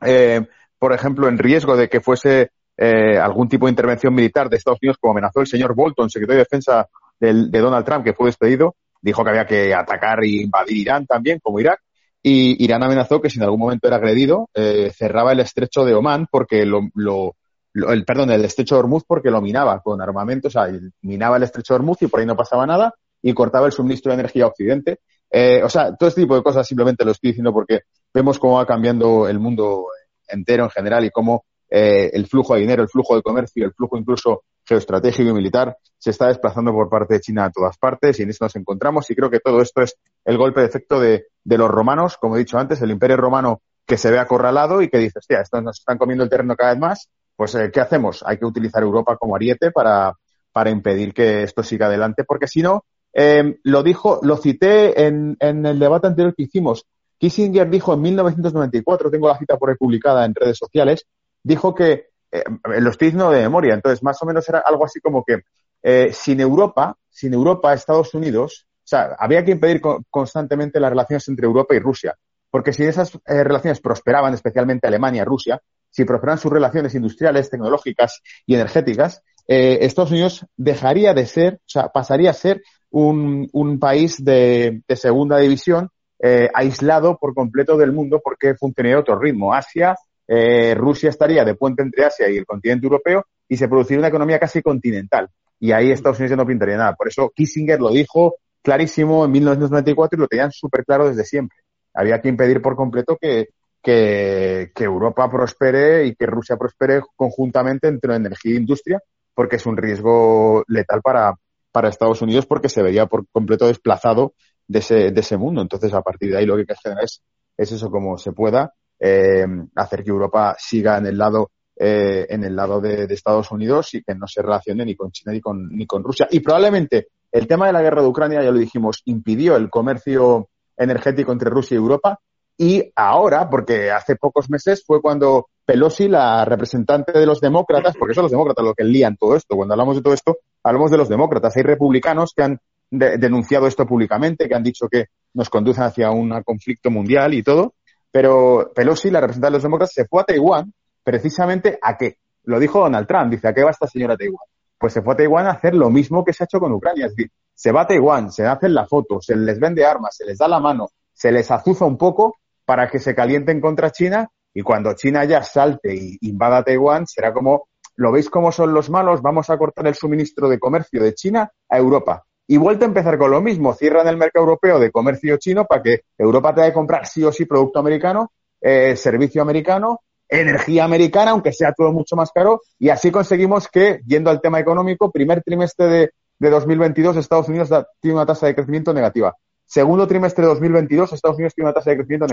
eh, 0.00 0.46
por 0.78 0.92
ejemplo, 0.92 1.28
en 1.28 1.38
riesgo 1.38 1.76
de 1.76 1.88
que 1.88 2.00
fuese 2.00 2.50
eh, 2.84 3.16
algún 3.16 3.48
tipo 3.48 3.66
de 3.66 3.70
intervención 3.70 4.12
militar 4.12 4.48
de 4.48 4.56
Estados 4.56 4.80
Unidos, 4.82 4.96
como 5.00 5.12
amenazó 5.12 5.40
el 5.40 5.46
señor 5.46 5.72
Bolton, 5.72 6.10
secretario 6.10 6.38
de 6.38 6.44
Defensa 6.50 6.88
de 7.20 7.60
Donald 7.60 7.86
Trump, 7.86 8.04
que 8.04 8.14
fue 8.14 8.26
despedido, 8.26 8.74
dijo 9.00 9.22
que 9.22 9.30
había 9.30 9.46
que 9.46 9.72
atacar 9.72 10.24
e 10.24 10.42
invadir 10.42 10.78
Irán 10.78 11.06
también, 11.06 11.38
como 11.40 11.60
Irak, 11.60 11.80
y 12.20 12.62
Irán 12.64 12.82
amenazó 12.82 13.20
que 13.20 13.30
si 13.30 13.38
en 13.38 13.44
algún 13.44 13.60
momento 13.60 13.86
era 13.86 13.98
agredido, 13.98 14.48
eh, 14.54 14.92
cerraba 14.92 15.30
el 15.30 15.38
estrecho 15.38 15.84
de 15.84 15.94
Omán 15.94 16.26
porque 16.28 16.66
lo, 16.66 16.88
lo, 16.94 17.36
el, 17.74 18.04
perdón, 18.04 18.32
el 18.32 18.44
estrecho 18.44 18.74
de 18.74 18.80
Hormuz 18.80 19.04
porque 19.06 19.30
lo 19.30 19.40
minaba 19.40 19.80
con 19.80 20.02
armamento, 20.02 20.48
o 20.48 20.50
sea, 20.50 20.66
minaba 21.02 21.36
el 21.36 21.44
estrecho 21.44 21.74
de 21.74 21.76
Hormuz 21.76 22.02
y 22.02 22.08
por 22.08 22.18
ahí 22.18 22.26
no 22.26 22.36
pasaba 22.36 22.66
nada 22.66 22.94
y 23.22 23.32
cortaba 23.32 23.66
el 23.66 23.72
suministro 23.72 24.10
de 24.10 24.14
energía 24.18 24.44
a 24.44 24.48
Occidente. 24.48 24.98
Eh, 25.30 25.62
o 25.62 25.68
sea, 25.68 25.94
todo 25.94 26.08
este 26.08 26.22
tipo 26.22 26.34
de 26.34 26.42
cosas 26.42 26.66
simplemente 26.66 27.04
lo 27.04 27.12
estoy 27.12 27.30
diciendo 27.30 27.52
porque 27.52 27.82
vemos 28.12 28.40
cómo 28.40 28.56
va 28.56 28.66
cambiando 28.66 29.28
el 29.28 29.38
mundo 29.38 29.86
entero 30.28 30.64
en 30.64 30.70
general 30.70 31.04
y 31.04 31.10
cómo 31.10 31.44
eh, 31.74 32.10
el 32.12 32.26
flujo 32.26 32.54
de 32.54 32.60
dinero, 32.60 32.82
el 32.82 32.88
flujo 32.90 33.16
de 33.16 33.22
comercio, 33.22 33.64
el 33.64 33.72
flujo 33.72 33.96
incluso 33.96 34.42
geoestratégico 34.62 35.30
y 35.30 35.32
militar 35.32 35.74
se 35.96 36.10
está 36.10 36.28
desplazando 36.28 36.70
por 36.70 36.90
parte 36.90 37.14
de 37.14 37.20
China 37.20 37.46
a 37.46 37.50
todas 37.50 37.78
partes 37.78 38.20
y 38.20 38.24
en 38.24 38.28
eso 38.28 38.44
nos 38.44 38.54
encontramos 38.56 39.10
y 39.10 39.14
creo 39.14 39.30
que 39.30 39.40
todo 39.40 39.62
esto 39.62 39.80
es 39.80 39.96
el 40.26 40.36
golpe 40.36 40.60
de 40.60 40.66
efecto 40.66 41.00
de, 41.00 41.24
los 41.44 41.70
romanos, 41.70 42.18
como 42.20 42.36
he 42.36 42.40
dicho 42.40 42.58
antes, 42.58 42.82
el 42.82 42.90
imperio 42.90 43.16
romano 43.16 43.62
que 43.86 43.96
se 43.96 44.10
ve 44.10 44.18
acorralado 44.18 44.82
y 44.82 44.90
que 44.90 44.98
dice, 44.98 45.18
hostia, 45.18 45.40
estos 45.40 45.62
nos 45.62 45.78
están 45.78 45.96
comiendo 45.96 46.22
el 46.22 46.28
terreno 46.28 46.54
cada 46.56 46.72
vez 46.72 46.78
más, 46.78 47.08
pues 47.34 47.54
eh, 47.54 47.70
¿qué 47.72 47.80
hacemos? 47.80 48.22
Hay 48.26 48.36
que 48.36 48.44
utilizar 48.44 48.82
Europa 48.82 49.16
como 49.16 49.34
ariete 49.34 49.70
para, 49.70 50.12
para 50.52 50.68
impedir 50.68 51.14
que 51.14 51.42
esto 51.42 51.62
siga 51.62 51.86
adelante, 51.86 52.24
porque 52.24 52.48
si 52.48 52.60
no, 52.60 52.84
eh, 53.14 53.58
lo 53.64 53.82
dijo, 53.82 54.20
lo 54.22 54.36
cité 54.36 55.06
en, 55.06 55.38
en 55.40 55.64
el 55.64 55.78
debate 55.78 56.06
anterior 56.06 56.34
que 56.36 56.42
hicimos. 56.42 56.84
Kissinger 57.16 57.70
dijo 57.70 57.94
en 57.94 58.02
1994, 58.02 59.10
tengo 59.10 59.28
la 59.28 59.38
cita 59.38 59.56
por 59.56 59.70
ahí 59.70 59.76
publicada 59.76 60.26
en 60.26 60.34
redes 60.34 60.58
sociales, 60.58 61.06
dijo 61.42 61.74
que, 61.74 62.08
eh, 62.30 62.44
lo 62.80 62.90
estoy 62.90 63.10
de 63.10 63.42
memoria, 63.42 63.74
entonces 63.74 64.02
más 64.02 64.20
o 64.22 64.26
menos 64.26 64.48
era 64.48 64.60
algo 64.60 64.84
así 64.84 65.00
como 65.00 65.24
que 65.24 65.40
eh, 65.82 66.12
sin 66.12 66.40
Europa, 66.40 66.96
sin 67.10 67.34
Europa, 67.34 67.74
Estados 67.74 68.14
Unidos, 68.14 68.66
o 68.78 68.88
sea, 68.88 69.16
había 69.18 69.44
que 69.44 69.52
impedir 69.52 69.80
constantemente 70.10 70.80
las 70.80 70.90
relaciones 70.90 71.28
entre 71.28 71.46
Europa 71.46 71.74
y 71.74 71.78
Rusia, 71.78 72.16
porque 72.50 72.72
si 72.72 72.84
esas 72.84 73.14
eh, 73.14 73.44
relaciones 73.44 73.80
prosperaban, 73.80 74.34
especialmente 74.34 74.86
Alemania, 74.86 75.24
Rusia, 75.24 75.60
si 75.90 76.04
prosperaban 76.04 76.38
sus 76.38 76.52
relaciones 76.52 76.94
industriales, 76.94 77.50
tecnológicas 77.50 78.20
y 78.46 78.54
energéticas, 78.54 79.22
eh, 79.48 79.78
Estados 79.82 80.10
Unidos 80.10 80.46
dejaría 80.56 81.14
de 81.14 81.26
ser, 81.26 81.54
o 81.54 81.68
sea, 81.68 81.88
pasaría 81.88 82.30
a 82.30 82.34
ser 82.34 82.62
un, 82.90 83.48
un 83.52 83.78
país 83.78 84.22
de, 84.22 84.82
de, 84.86 84.96
segunda 84.96 85.38
división 85.38 85.88
eh, 86.18 86.48
aislado 86.54 87.18
por 87.18 87.34
completo 87.34 87.76
del 87.76 87.92
mundo 87.92 88.20
porque 88.22 88.54
funcionaría 88.54 89.00
otro 89.00 89.18
ritmo. 89.18 89.52
Asia 89.54 89.96
eh, 90.26 90.74
Rusia 90.74 91.10
estaría 91.10 91.44
de 91.44 91.54
puente 91.54 91.82
entre 91.82 92.04
Asia 92.04 92.28
y 92.28 92.36
el 92.36 92.46
continente 92.46 92.86
europeo 92.86 93.26
y 93.48 93.56
se 93.56 93.68
produciría 93.68 93.98
una 93.98 94.08
economía 94.08 94.38
casi 94.38 94.62
continental. 94.62 95.28
Y 95.58 95.72
ahí 95.72 95.90
Estados 95.90 96.18
Unidos 96.18 96.36
no 96.36 96.46
pintaría 96.46 96.76
nada. 96.76 96.94
Por 96.94 97.08
eso 97.08 97.30
Kissinger 97.34 97.80
lo 97.80 97.90
dijo 97.90 98.36
clarísimo 98.62 99.24
en 99.24 99.32
1994 99.32 100.16
y 100.16 100.20
lo 100.20 100.28
tenían 100.28 100.52
súper 100.52 100.84
claro 100.84 101.08
desde 101.08 101.24
siempre. 101.24 101.58
Había 101.94 102.20
que 102.20 102.28
impedir 102.28 102.62
por 102.62 102.76
completo 102.76 103.18
que, 103.20 103.48
que, 103.82 104.72
que, 104.74 104.84
Europa 104.84 105.30
prospere 105.30 106.06
y 106.06 106.14
que 106.14 106.26
Rusia 106.26 106.56
prospere 106.56 107.00
conjuntamente 107.16 107.88
entre 107.88 108.16
energía 108.16 108.54
e 108.54 108.60
industria, 108.60 109.00
porque 109.34 109.56
es 109.56 109.66
un 109.66 109.76
riesgo 109.76 110.64
letal 110.68 111.02
para, 111.02 111.34
para 111.70 111.88
Estados 111.88 112.22
Unidos 112.22 112.46
porque 112.46 112.68
se 112.68 112.82
vería 112.82 113.06
por 113.06 113.26
completo 113.30 113.66
desplazado 113.66 114.34
de 114.66 114.78
ese, 114.78 115.10
de 115.10 115.20
ese 115.20 115.36
mundo. 115.36 115.60
Entonces, 115.60 115.92
a 115.92 116.02
partir 116.02 116.30
de 116.30 116.38
ahí 116.38 116.46
lo 116.46 116.54
que 116.54 116.60
hay 116.60 116.66
que 116.66 116.74
generar 116.82 117.04
es, 117.04 117.22
es 117.56 117.72
eso 117.72 117.90
como 117.90 118.16
se 118.16 118.32
pueda 118.32 118.72
eh, 119.04 119.44
hacer 119.74 120.04
que 120.04 120.10
Europa 120.10 120.54
siga 120.58 120.96
en 120.98 121.06
el 121.06 121.18
lado 121.18 121.50
eh, 121.74 122.26
en 122.28 122.44
el 122.44 122.54
lado 122.54 122.80
de, 122.80 123.04
Estados 123.04 123.50
Unidos 123.50 123.94
y 123.94 124.02
que 124.02 124.14
no 124.14 124.28
se 124.28 124.42
relacione 124.42 124.84
ni 124.84 124.94
con 124.94 125.10
China 125.10 125.32
ni 125.32 125.40
con, 125.40 125.68
ni 125.68 125.86
con 125.86 126.04
Rusia. 126.04 126.28
Y 126.30 126.40
probablemente 126.40 127.08
el 127.32 127.46
tema 127.46 127.66
de 127.66 127.72
la 127.72 127.82
guerra 127.82 128.02
de 128.02 128.08
Ucrania, 128.08 128.42
ya 128.42 128.52
lo 128.52 128.58
dijimos, 128.58 129.02
impidió 129.06 129.56
el 129.56 129.70
comercio 129.70 130.48
energético 130.76 131.32
entre 131.32 131.50
Rusia 131.50 131.74
y 131.74 131.78
Europa. 131.78 132.20
Y 132.58 132.92
ahora, 132.94 133.48
porque 133.48 133.90
hace 133.90 134.16
pocos 134.16 134.50
meses 134.50 134.84
fue 134.86 135.00
cuando 135.00 135.48
Pelosi, 135.64 136.08
la 136.08 136.44
representante 136.44 137.18
de 137.18 137.24
los 137.26 137.40
demócratas, 137.40 137.96
porque 137.96 138.14
son 138.14 138.24
los 138.24 138.30
demócratas 138.30 138.64
los 138.64 138.74
que 138.74 138.84
lían 138.84 139.16
todo 139.16 139.34
esto, 139.34 139.56
cuando 139.56 139.74
hablamos 139.74 139.96
de 139.96 140.02
todo 140.02 140.14
esto, 140.14 140.36
hablamos 140.62 140.90
de 140.90 140.98
los 140.98 141.08
demócratas. 141.08 141.56
Hay 141.56 141.62
republicanos 141.62 142.32
que 142.36 142.42
han 142.42 142.60
de 142.90 143.16
denunciado 143.16 143.66
esto 143.66 143.86
públicamente, 143.86 144.48
que 144.48 144.54
han 144.54 144.62
dicho 144.62 144.86
que 144.88 145.06
nos 145.32 145.48
conducen 145.48 145.84
hacia 145.84 146.10
un 146.10 146.30
conflicto 146.42 146.90
mundial 146.90 147.32
y 147.32 147.42
todo. 147.42 147.74
Pero 148.12 148.70
Pelosi, 148.74 149.10
la 149.10 149.20
representante 149.20 149.50
de 149.50 149.56
los 149.56 149.62
demócratas, 149.62 149.94
se 149.94 150.04
fue 150.04 150.20
a 150.20 150.24
Taiwán 150.24 150.72
precisamente 151.02 151.78
a 151.82 151.96
qué. 151.96 152.18
Lo 152.44 152.60
dijo 152.60 152.80
Donald 152.80 153.06
Trump, 153.06 153.30
dice, 153.30 153.48
¿a 153.48 153.54
qué 153.54 153.64
va 153.64 153.70
esta 153.70 153.88
señora 153.88 154.14
a 154.14 154.16
Taiwán? 154.16 154.46
Pues 154.78 154.92
se 154.92 155.02
fue 155.02 155.14
a 155.14 155.16
Taiwán 155.16 155.46
a 155.46 155.52
hacer 155.52 155.74
lo 155.74 155.90
mismo 155.90 156.24
que 156.24 156.32
se 156.32 156.44
ha 156.44 156.46
hecho 156.46 156.60
con 156.60 156.72
Ucrania. 156.72 157.06
Es 157.06 157.16
decir, 157.16 157.32
se 157.54 157.72
va 157.72 157.82
a 157.82 157.86
Taiwán, 157.86 158.30
se 158.30 158.46
hacen 158.46 158.74
la 158.74 158.86
foto, 158.86 159.20
se 159.20 159.34
les 159.34 159.58
vende 159.58 159.84
armas, 159.84 160.16
se 160.16 160.26
les 160.26 160.38
da 160.38 160.46
la 160.46 160.60
mano, 160.60 160.90
se 161.14 161.32
les 161.32 161.50
azuza 161.50 161.84
un 161.84 161.96
poco 161.96 162.36
para 162.64 162.88
que 162.88 162.98
se 162.98 163.14
calienten 163.14 163.60
contra 163.60 163.90
China 163.90 164.28
y 164.54 164.62
cuando 164.62 164.92
China 164.94 165.24
ya 165.24 165.42
salte 165.42 165.94
y 165.94 166.18
invada 166.22 166.62
Taiwán, 166.62 167.06
será 167.06 167.32
como, 167.32 167.68
¿lo 167.96 168.12
veis 168.12 168.28
cómo 168.28 168.52
son 168.52 168.74
los 168.74 168.90
malos? 168.90 169.22
Vamos 169.22 169.48
a 169.48 169.56
cortar 169.56 169.86
el 169.86 169.94
suministro 169.94 170.48
de 170.48 170.58
comercio 170.58 171.02
de 171.02 171.14
China 171.14 171.50
a 171.68 171.78
Europa. 171.78 172.24
Y 172.52 172.58
vuelta 172.58 172.84
a 172.84 172.88
empezar 172.88 173.16
con 173.16 173.30
lo 173.30 173.40
mismo, 173.40 173.72
cierran 173.72 174.06
el 174.08 174.18
mercado 174.18 174.44
europeo 174.44 174.78
de 174.78 174.90
comercio 174.90 175.38
chino 175.38 175.64
para 175.64 175.82
que 175.82 176.02
Europa 176.18 176.54
tenga 176.54 176.68
que 176.68 176.74
comprar 176.74 177.06
sí 177.06 177.24
o 177.24 177.32
sí 177.32 177.46
producto 177.46 177.78
americano, 177.78 178.30
eh, 178.60 178.94
servicio 178.94 179.40
americano, 179.40 180.00
energía 180.28 180.84
americana, 180.84 181.30
aunque 181.30 181.54
sea 181.54 181.72
todo 181.72 181.92
mucho 181.92 182.14
más 182.14 182.30
caro, 182.30 182.60
y 182.78 182.90
así 182.90 183.10
conseguimos 183.10 183.68
que, 183.68 184.02
yendo 184.04 184.28
al 184.28 184.42
tema 184.42 184.60
económico, 184.60 185.10
primer 185.10 185.42
trimestre 185.42 185.86
de, 185.86 186.10
de 186.38 186.50
2022 186.50 187.16
Estados 187.16 187.48
Unidos 187.48 187.70
tiene 187.98 188.16
una 188.16 188.26
tasa 188.26 188.48
de 188.48 188.54
crecimiento 188.54 188.92
negativa. 188.92 189.34
Segundo 189.64 190.06
trimestre 190.06 190.42
de 190.42 190.48
2022 190.50 191.10
Estados 191.10 191.38
Unidos 191.38 191.54
tiene 191.54 191.70
una 191.70 191.74
tasa 191.74 191.88
de 191.88 191.96
crecimiento 191.96 192.26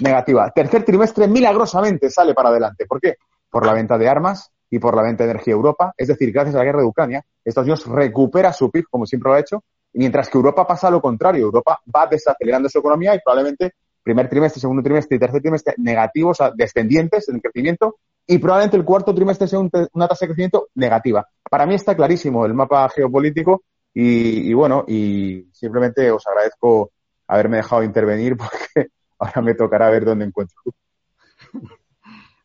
negativa. 0.00 0.50
Tercer 0.50 0.82
trimestre 0.82 1.28
milagrosamente 1.28 2.08
sale 2.08 2.32
para 2.32 2.48
adelante. 2.48 2.86
¿Por 2.86 3.02
qué? 3.02 3.16
Por 3.50 3.66
la 3.66 3.74
venta 3.74 3.98
de 3.98 4.08
armas, 4.08 4.50
y 4.70 4.78
por 4.78 4.94
la 4.94 5.02
venta 5.02 5.24
de 5.24 5.30
energía 5.30 5.54
a 5.54 5.56
Europa. 5.56 5.94
Es 5.96 6.08
decir, 6.08 6.32
gracias 6.32 6.54
a 6.54 6.58
la 6.58 6.64
guerra 6.64 6.80
de 6.80 6.86
Ucrania, 6.86 7.24
Estados 7.48 7.66
Unidos 7.66 7.86
recupera 7.86 8.52
su 8.52 8.70
PIB, 8.70 8.84
como 8.90 9.06
siempre 9.06 9.30
lo 9.30 9.36
ha 9.36 9.40
hecho, 9.40 9.64
mientras 9.94 10.28
que 10.28 10.38
Europa 10.38 10.66
pasa 10.66 10.90
lo 10.90 11.00
contrario. 11.00 11.44
Europa 11.44 11.80
va 11.94 12.06
desacelerando 12.06 12.68
su 12.68 12.78
economía 12.78 13.14
y 13.14 13.20
probablemente 13.24 13.74
primer 14.02 14.28
trimestre, 14.28 14.60
segundo 14.60 14.82
trimestre 14.82 15.16
y 15.16 15.20
tercer 15.20 15.40
trimestre 15.42 15.74
negativos, 15.78 16.40
o 16.40 16.44
sea, 16.44 16.52
descendientes 16.54 17.28
en 17.28 17.40
crecimiento, 17.40 17.96
y 18.26 18.38
probablemente 18.38 18.76
el 18.76 18.84
cuarto 18.84 19.14
trimestre 19.14 19.48
sea 19.48 19.58
un, 19.58 19.70
una 19.92 20.06
tasa 20.06 20.24
de 20.24 20.28
crecimiento 20.28 20.68
negativa. 20.74 21.26
Para 21.50 21.66
mí 21.66 21.74
está 21.74 21.96
clarísimo 21.96 22.44
el 22.44 22.54
mapa 22.54 22.88
geopolítico 22.90 23.62
y, 23.94 24.52
bueno, 24.52 24.84
y 24.86 25.48
simplemente 25.52 26.10
os 26.10 26.26
agradezco 26.26 26.92
haberme 27.26 27.56
dejado 27.56 27.82
intervenir 27.82 28.36
porque 28.36 28.90
ahora 29.18 29.42
me 29.42 29.54
tocará 29.54 29.90
ver 29.90 30.04
dónde 30.04 30.26
encuentro. 30.26 30.56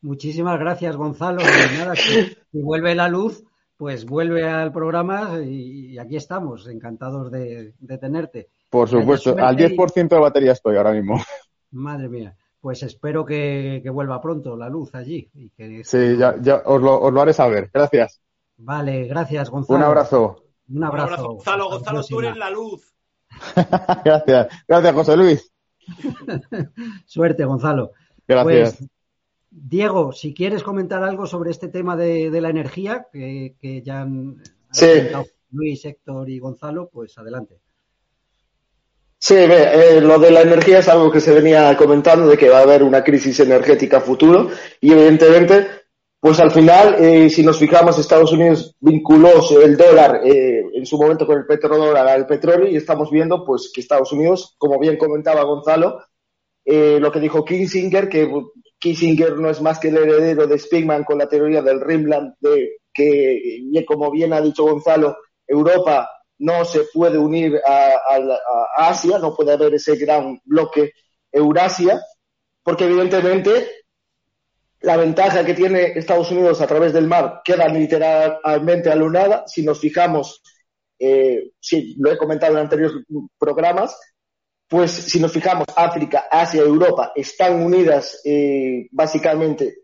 Muchísimas 0.02 0.60
gracias, 0.60 0.96
Gonzalo. 0.96 1.42
Y 1.42 1.78
nada, 1.78 1.96
si, 1.96 2.36
vuelve 2.52 2.96
la 2.96 3.08
luz, 3.08 3.44
pues 3.84 4.06
vuelve 4.06 4.48
al 4.48 4.72
programa 4.72 5.40
y, 5.44 5.88
y 5.92 5.98
aquí 5.98 6.16
estamos, 6.16 6.70
encantados 6.70 7.30
de, 7.30 7.74
de 7.78 7.98
tenerte. 7.98 8.48
Por 8.70 8.88
supuesto, 8.88 9.36
al 9.38 9.58
10% 9.58 10.08
de 10.08 10.20
batería 10.20 10.54
estoy 10.54 10.78
ahora 10.78 10.94
mismo. 10.94 11.22
Madre 11.72 12.08
mía. 12.08 12.34
Pues 12.62 12.82
espero 12.84 13.26
que, 13.26 13.82
que 13.84 13.90
vuelva 13.90 14.22
pronto 14.22 14.56
la 14.56 14.70
luz 14.70 14.96
allí. 14.96 15.30
Y 15.34 15.50
que... 15.50 15.84
Sí, 15.84 16.16
ya, 16.18 16.38
ya 16.40 16.62
os, 16.64 16.82
lo, 16.82 16.98
os, 16.98 17.12
lo, 17.12 17.22
haré 17.22 17.34
saber. 17.34 17.72
Gracias. 17.74 18.22
Vale, 18.56 19.06
gracias, 19.06 19.50
Gonzalo. 19.50 19.80
Un 19.80 19.84
abrazo. 19.84 20.46
Un 20.70 20.84
abrazo. 20.86 21.04
Un 21.04 21.10
abrazo 21.10 21.28
Gonzalo. 21.34 21.70
Gonzalo, 21.70 22.04
tú 22.06 22.20
eres 22.22 22.38
la 22.38 22.50
luz. 22.52 22.96
gracias. 24.06 24.48
Gracias, 24.66 24.94
José 24.96 25.18
Luis. 25.18 25.54
Suerte, 27.06 27.44
Gonzalo. 27.44 27.92
Gracias. 28.26 28.78
Pues, 28.78 28.90
Diego, 29.56 30.12
si 30.12 30.34
quieres 30.34 30.64
comentar 30.64 31.04
algo 31.04 31.28
sobre 31.28 31.52
este 31.52 31.68
tema 31.68 31.96
de, 31.96 32.32
de 32.32 32.42
la 32.42 32.50
energía, 32.50 33.08
que, 33.12 33.56
que 33.62 33.82
ya 33.84 34.02
han 34.02 34.42
sí. 34.72 34.88
Luis, 35.52 35.86
Héctor 35.86 36.28
y 36.30 36.40
Gonzalo, 36.40 36.90
pues 36.92 37.16
adelante. 37.20 37.60
Sí, 39.20 39.36
eh, 39.38 40.02
lo 40.02 40.18
de 40.18 40.32
la 40.32 40.42
energía 40.42 40.80
es 40.80 40.90
algo 40.90 41.12
que 41.12 41.22
se 41.22 41.34
venía 41.34 41.78
comentando, 41.78 42.28
de 42.28 42.36
que 42.36 42.50
va 42.50 42.60
a 42.60 42.64
haber 42.64 42.84
una 42.84 43.04
crisis 43.04 43.40
energética 43.40 44.02
futuro 44.02 44.50
y 44.82 44.92
evidentemente, 44.92 45.68
pues 46.20 46.40
al 46.40 46.52
final, 46.52 46.96
eh, 47.00 47.30
si 47.30 47.44
nos 47.44 47.60
fijamos, 47.60 48.00
Estados 48.00 48.34
Unidos 48.34 48.76
vinculó 48.80 49.30
el 49.64 49.78
dólar 49.78 50.22
eh, 50.26 50.66
en 50.74 50.86
su 50.86 50.98
momento 50.98 51.28
con 51.28 51.38
el 51.38 51.46
petrodólar 51.46 52.08
al 52.08 52.26
petróleo 52.26 52.68
y 52.68 52.76
estamos 52.76 53.12
viendo 53.12 53.46
pues 53.46 53.72
que 53.74 53.82
Estados 53.82 54.12
Unidos, 54.12 54.56
como 54.58 54.80
bien 54.80 54.98
comentaba 54.98 55.44
Gonzalo, 55.44 56.00
eh, 56.66 56.98
lo 57.00 57.12
que 57.12 57.20
dijo 57.20 57.46
Kissinger, 57.46 58.10
que 58.10 58.30
Kissinger 58.84 59.38
no 59.38 59.50
es 59.50 59.62
más 59.62 59.80
que 59.80 59.88
el 59.88 59.96
heredero 59.96 60.46
de 60.46 60.60
Spigman 60.60 61.06
con 61.06 61.18
la 61.18 61.30
teoría 61.30 61.62
del 61.62 61.80
Rimland, 61.80 62.34
de 62.42 62.80
que, 62.94 63.64
como 63.88 64.12
bien 64.12 64.34
ha 64.34 64.42
dicho 64.42 64.66
Gonzalo, 64.66 65.20
Europa 65.48 66.10
no 66.40 66.66
se 66.66 66.82
puede 66.94 67.18
unir 67.18 67.62
a, 67.66 67.94
Asia, 68.76 69.20
no 69.20 69.34
puede 69.34 69.54
haber 69.54 69.74
ese 69.76 69.96
gran 69.96 70.38
bloque 70.44 70.92
Eurasia, 71.32 72.02
porque 72.62 72.84
evidentemente 72.84 73.86
la 74.82 74.98
ventaja 74.98 75.46
que 75.46 75.54
tiene 75.54 75.94
Estados 75.96 76.30
Unidos 76.32 76.60
a 76.60 76.68
través 76.68 76.92
del 76.92 77.08
mar 77.08 77.40
queda 77.46 77.70
literalmente 77.70 78.92
alunada. 78.92 79.46
Si 79.48 79.64
nos 79.64 79.80
fijamos, 79.80 80.44
eh, 81.00 81.52
sí, 81.58 81.96
lo 82.00 82.12
he 82.12 82.18
comentado 82.18 82.52
en 82.52 82.60
anteriores 82.60 82.98
programas, 83.40 83.98
pues 84.74 84.90
si 84.92 85.20
nos 85.20 85.32
fijamos, 85.32 85.68
África, 85.76 86.26
Asia, 86.32 86.64
Europa 86.64 87.12
están 87.16 87.64
unidas 87.64 88.20
eh, 88.26 88.88
básicamente 88.90 89.84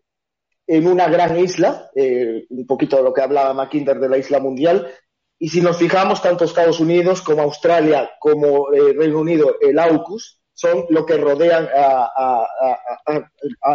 en 0.65 0.87
una 0.87 1.07
gran 1.07 1.37
isla, 1.37 1.91
eh, 1.95 2.47
un 2.49 2.65
poquito 2.65 2.97
de 2.97 3.03
lo 3.03 3.13
que 3.13 3.21
hablaba 3.21 3.53
Mackinder 3.53 3.99
de 3.99 4.09
la 4.09 4.17
isla 4.17 4.39
mundial, 4.39 4.91
y 5.37 5.49
si 5.49 5.61
nos 5.61 5.77
fijamos, 5.77 6.23
tanto 6.23 6.43
Estados 6.43 6.79
Unidos 6.79 7.21
como 7.21 7.43
Australia 7.43 8.09
como 8.19 8.71
Reino 8.71 9.19
Unido, 9.19 9.57
el 9.61 9.77
AUKUS, 9.77 10.41
son 10.55 10.87
lo 10.89 11.05
que 11.05 11.17
rodean 11.17 11.69
a, 11.71 12.47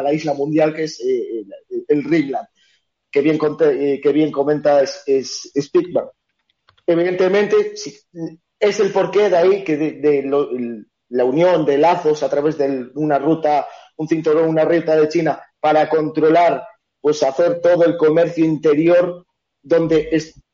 la 0.02 0.12
isla 0.12 0.34
mundial, 0.34 0.74
que 0.74 0.82
es 0.82 1.00
eh, 1.00 1.44
el 1.86 2.02
Ringland, 2.02 2.48
que 3.08 3.20
bien, 3.20 3.38
eh, 3.60 4.00
que 4.02 4.12
bien 4.12 4.32
comenta 4.32 4.82
es, 4.82 5.52
Evidentemente, 6.84 7.74
es 8.58 8.80
el 8.80 8.90
porqué 8.90 9.30
de 9.30 9.36
ahí 9.36 9.62
que 9.62 9.76
de, 9.76 10.22
la 11.10 11.24
unión 11.24 11.64
de 11.64 11.78
lazos 11.78 12.22
a 12.22 12.28
través 12.28 12.58
de 12.58 12.90
una 12.94 13.18
ruta, 13.18 13.66
un 13.96 14.08
cinturón, 14.08 14.48
una 14.48 14.64
ruta 14.64 14.96
de 14.96 15.08
China 15.08 15.42
para 15.60 15.88
controlar, 15.88 16.66
pues 17.00 17.22
hacer 17.22 17.60
todo 17.60 17.84
el 17.84 17.96
comercio 17.96 18.44
interior 18.44 19.26
donde 19.62 20.10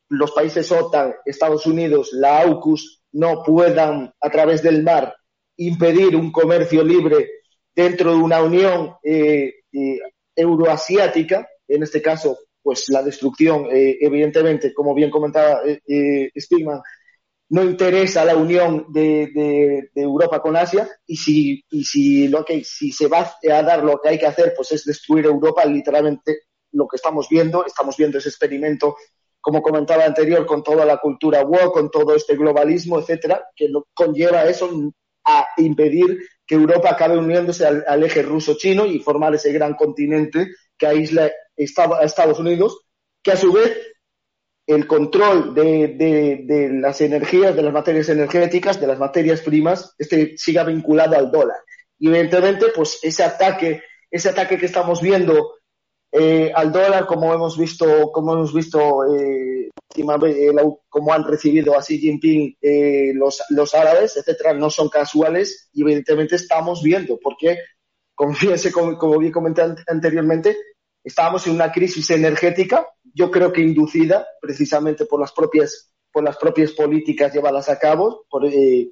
los 0.08 0.32
países 0.32 0.70
OTAN, 0.72 1.14
Estados 1.24 1.66
Unidos, 1.66 2.10
la 2.12 2.40
AUKUS 2.40 3.02
no 3.12 3.42
puedan 3.42 4.12
a 4.20 4.30
través 4.30 4.62
del 4.62 4.82
mar 4.82 5.14
impedir 5.56 6.16
un 6.16 6.32
comercio 6.32 6.82
libre 6.82 7.28
dentro 7.74 8.12
de 8.12 8.18
una 8.18 8.42
unión 8.42 8.94
eh, 9.02 9.54
eh, 9.72 9.98
euroasiática, 10.34 11.48
en 11.68 11.82
este 11.82 12.02
caso, 12.02 12.38
pues 12.62 12.88
la 12.88 13.02
destrucción, 13.02 13.66
eh, 13.70 13.98
evidentemente, 14.00 14.74
como 14.74 14.94
bien 14.94 15.10
comentaba 15.10 15.60
Stigman, 16.36 16.80
no 17.50 17.64
interesa 17.64 18.24
la 18.24 18.36
unión 18.36 18.86
de, 18.88 19.90
Europa 19.94 20.40
con 20.40 20.56
Asia 20.56 20.88
y 21.06 21.16
si, 21.16 21.64
y 21.70 21.84
si, 21.84 22.28
lo 22.28 22.44
que, 22.44 22.64
si 22.64 22.92
se 22.92 23.08
va 23.08 23.34
a 23.50 23.62
dar 23.62 23.84
lo 23.84 24.00
que 24.00 24.08
hay 24.08 24.18
que 24.18 24.26
hacer, 24.26 24.54
pues 24.56 24.72
es 24.72 24.84
destruir 24.84 25.26
Europa, 25.26 25.64
literalmente 25.64 26.42
lo 26.72 26.86
que 26.86 26.96
estamos 26.96 27.28
viendo, 27.28 27.66
estamos 27.66 27.96
viendo 27.96 28.18
ese 28.18 28.28
experimento, 28.28 28.96
como 29.40 29.62
comentaba 29.62 30.04
anterior, 30.04 30.46
con 30.46 30.62
toda 30.62 30.84
la 30.84 30.98
cultura 30.98 31.42
woke, 31.42 31.72
con 31.72 31.90
todo 31.90 32.14
este 32.14 32.36
globalismo, 32.36 33.00
etcétera, 33.00 33.44
que 33.56 33.68
conlleva 33.94 34.44
eso, 34.44 34.70
a 35.24 35.46
impedir 35.56 36.20
que 36.46 36.54
Europa 36.54 36.90
acabe 36.90 37.18
uniéndose 37.18 37.66
al, 37.66 38.04
eje 38.04 38.22
ruso-chino 38.22 38.86
y 38.86 39.00
formar 39.00 39.34
ese 39.34 39.52
gran 39.52 39.74
continente 39.74 40.48
que 40.78 40.86
aísla 40.86 41.30
Estados 41.56 42.38
Unidos, 42.38 42.80
que 43.22 43.32
a 43.32 43.36
su 43.36 43.52
vez 43.52 43.76
el 44.74 44.86
control 44.86 45.52
de, 45.52 46.70
las 46.80 47.00
energías, 47.00 47.56
de 47.56 47.62
las 47.62 47.72
materias 47.72 48.08
energéticas, 48.08 48.80
de 48.80 48.86
las 48.86 49.00
materias 49.00 49.40
primas, 49.40 49.94
este 49.98 50.36
siga 50.36 50.62
vinculado 50.62 51.16
al 51.16 51.30
dólar. 51.32 51.56
Y 51.98 52.08
evidentemente, 52.08 52.66
pues 52.74 53.00
ese 53.02 53.24
ataque, 53.24 53.82
ese 54.10 54.28
ataque 54.28 54.58
que 54.58 54.66
estamos 54.66 55.02
viendo 55.02 55.54
eh, 56.12 56.52
al 56.54 56.70
dólar, 56.70 57.06
como 57.06 57.34
hemos 57.34 57.58
visto, 57.58 58.12
como 58.12 58.34
hemos 58.34 58.54
visto 58.54 59.04
eh, 59.12 59.70
como 60.88 61.12
han 61.12 61.24
recibido 61.24 61.76
a 61.76 61.82
Xi 61.82 61.98
Jinping 61.98 62.56
eh, 62.62 63.12
los, 63.14 63.74
árabes, 63.74 64.16
etcétera, 64.16 64.54
no 64.54 64.70
son 64.70 64.88
casuales 64.88 65.68
y 65.72 65.82
evidentemente 65.82 66.36
estamos 66.36 66.80
viendo, 66.80 67.18
porque, 67.20 67.58
como, 68.14 68.36
como 68.98 69.18
bien 69.18 69.32
comenté 69.32 69.62
anteriormente, 69.88 70.56
estábamos 71.02 71.46
en 71.46 71.54
una 71.54 71.72
crisis 71.72 72.10
energética, 72.10 72.86
yo 73.14 73.30
creo 73.30 73.52
que 73.52 73.60
inducida 73.60 74.26
precisamente 74.40 75.06
por 75.06 75.20
las 75.20 75.30
propias, 75.32 75.92
por 76.12 76.24
las 76.24 76.36
propias 76.36 76.72
políticas 76.72 77.32
llevadas 77.32 77.68
a 77.68 77.78
cabo 77.78 78.26
por, 78.28 78.44
eh, 78.46 78.90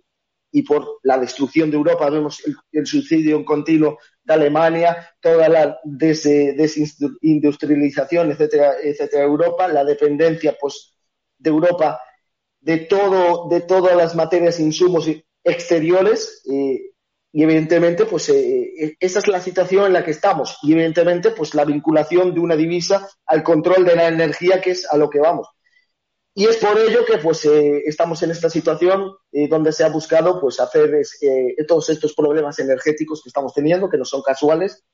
y 0.51 0.63
por 0.63 1.01
la 1.03 1.19
destrucción 1.19 1.71
de 1.71 1.77
Europa. 1.77 2.09
Vemos 2.11 2.41
el, 2.47 2.57
el 2.73 2.87
subsidio 2.87 3.37
en 3.37 3.45
continuo 3.45 3.99
de 4.23 4.35
Alemania, 4.35 5.11
toda 5.21 5.49
la 5.49 5.79
desindustrialización, 5.85 8.31
etcétera, 8.31 8.75
etcétera, 8.83 9.25
Europa, 9.25 9.67
la 9.69 9.85
dependencia, 9.85 10.57
pues, 10.61 10.95
de 11.39 11.51
Europa 11.51 12.01
de 12.61 12.79
todo, 12.79 13.49
de 13.49 13.61
todas 13.61 13.97
las 13.97 14.15
materias, 14.15 14.61
insumos 14.61 15.09
exteriores, 15.45 16.43
eh, 16.51 16.91
y 17.33 17.43
evidentemente, 17.43 18.07
pues, 18.07 18.29
eh, 18.31 18.73
eh, 18.79 18.97
esa 18.99 19.19
es 19.19 19.29
la 19.29 19.41
situación 19.41 19.87
en 19.87 19.93
la 19.93 20.05
que 20.05 20.13
estamos, 20.13 20.59
y 20.63 20.73
evidentemente, 20.73 21.31
pues, 21.31 21.55
la 21.55 21.65
vinculación 21.65 22.35
de 22.35 22.41
una 22.41 22.57
divisa 22.57 23.09
al 23.27 23.43
control 23.43 23.85
de 23.85 23.97
la 23.97 24.09
energía, 24.09 24.61
que 24.61 24.71
es 24.71 24.91
a 24.91 24.97
lo 24.97 25.11
que 25.11 25.21
vamos. 25.21 25.49
Y 26.35 26.47
es 26.47 26.57
por 26.59 26.79
ello 26.79 27.05
que 27.05 27.19
pues 27.19 27.45
eh, 27.47 27.83
estamos 27.85 28.23
en 28.23 28.31
esta 28.31 28.49
situación 28.49 29.13
donde 29.51 29.73
se 29.73 29.83
ha 29.83 29.89
buscado 29.89 30.41
pues 30.41 30.61
hacer 30.61 31.03
todos 31.67 31.91
estos 31.91 32.15
problemas 32.15 32.61
energéticos 32.61 33.25
que 33.25 33.29
estamos 33.29 33.53
teniendo, 33.53 33.91
que 33.91 33.99
no 33.99 34.05
son 34.05 34.23
casuales, 34.23 34.85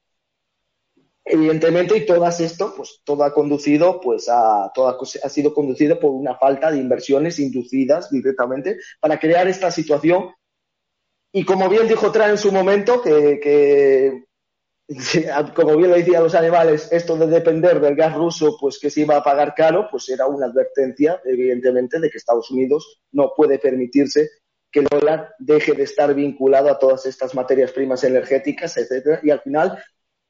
evidentemente, 1.24 1.97
y 1.97 2.06
todo 2.06 2.27
esto, 2.27 2.74
pues 2.77 3.01
todo 3.05 3.24
ha 3.24 3.32
conducido, 3.32 4.01
pues 4.01 4.28
a, 4.28 4.70
todo 4.74 4.89
ha 4.89 5.28
sido 5.28 5.55
conducido 5.55 5.98
por 5.98 6.11
una 6.11 6.36
falta 6.36 6.70
de 6.70 6.78
inversiones 6.78 7.39
inducidas 7.39 8.11
directamente 8.11 8.78
para 9.01 9.19
crear 9.19 9.48
esta 9.48 9.70
situación. 9.70 10.31
Y 11.36 11.44
como 11.44 11.69
bien 11.69 11.89
dijo 11.89 12.12
Tra 12.12 12.31
en 12.31 12.39
su 12.39 12.52
momento, 12.52 13.02
que, 13.02 14.23
como 15.56 15.77
bien 15.77 15.90
lo 15.90 15.97
decían 15.97 16.23
los 16.23 16.36
animales, 16.36 16.89
esto 16.93 17.16
de 17.16 17.27
depender 17.27 17.81
del 17.81 17.97
gas 17.97 18.15
ruso, 18.15 18.56
pues 18.61 18.78
que 18.78 18.89
se 18.89 19.01
iba 19.01 19.16
a 19.16 19.23
pagar 19.24 19.52
caro, 19.52 19.89
pues 19.90 20.09
era 20.09 20.28
una 20.28 20.47
advertencia, 20.47 21.20
evidentemente, 21.24 21.98
de 21.98 22.09
que 22.09 22.19
Estados 22.19 22.52
Unidos 22.52 23.01
no 23.11 23.32
puede 23.36 23.59
permitirse 23.59 24.31
que 24.70 24.81
el 24.81 24.86
dólar 24.86 25.35
deje 25.40 25.73
de 25.73 25.82
estar 25.82 26.15
vinculado 26.15 26.70
a 26.70 26.78
todas 26.78 27.05
estas 27.05 27.35
materias 27.35 27.73
primas 27.73 28.05
energéticas, 28.05 28.77
etcétera. 28.77 29.19
Y 29.24 29.31
al 29.31 29.40
final, 29.40 29.82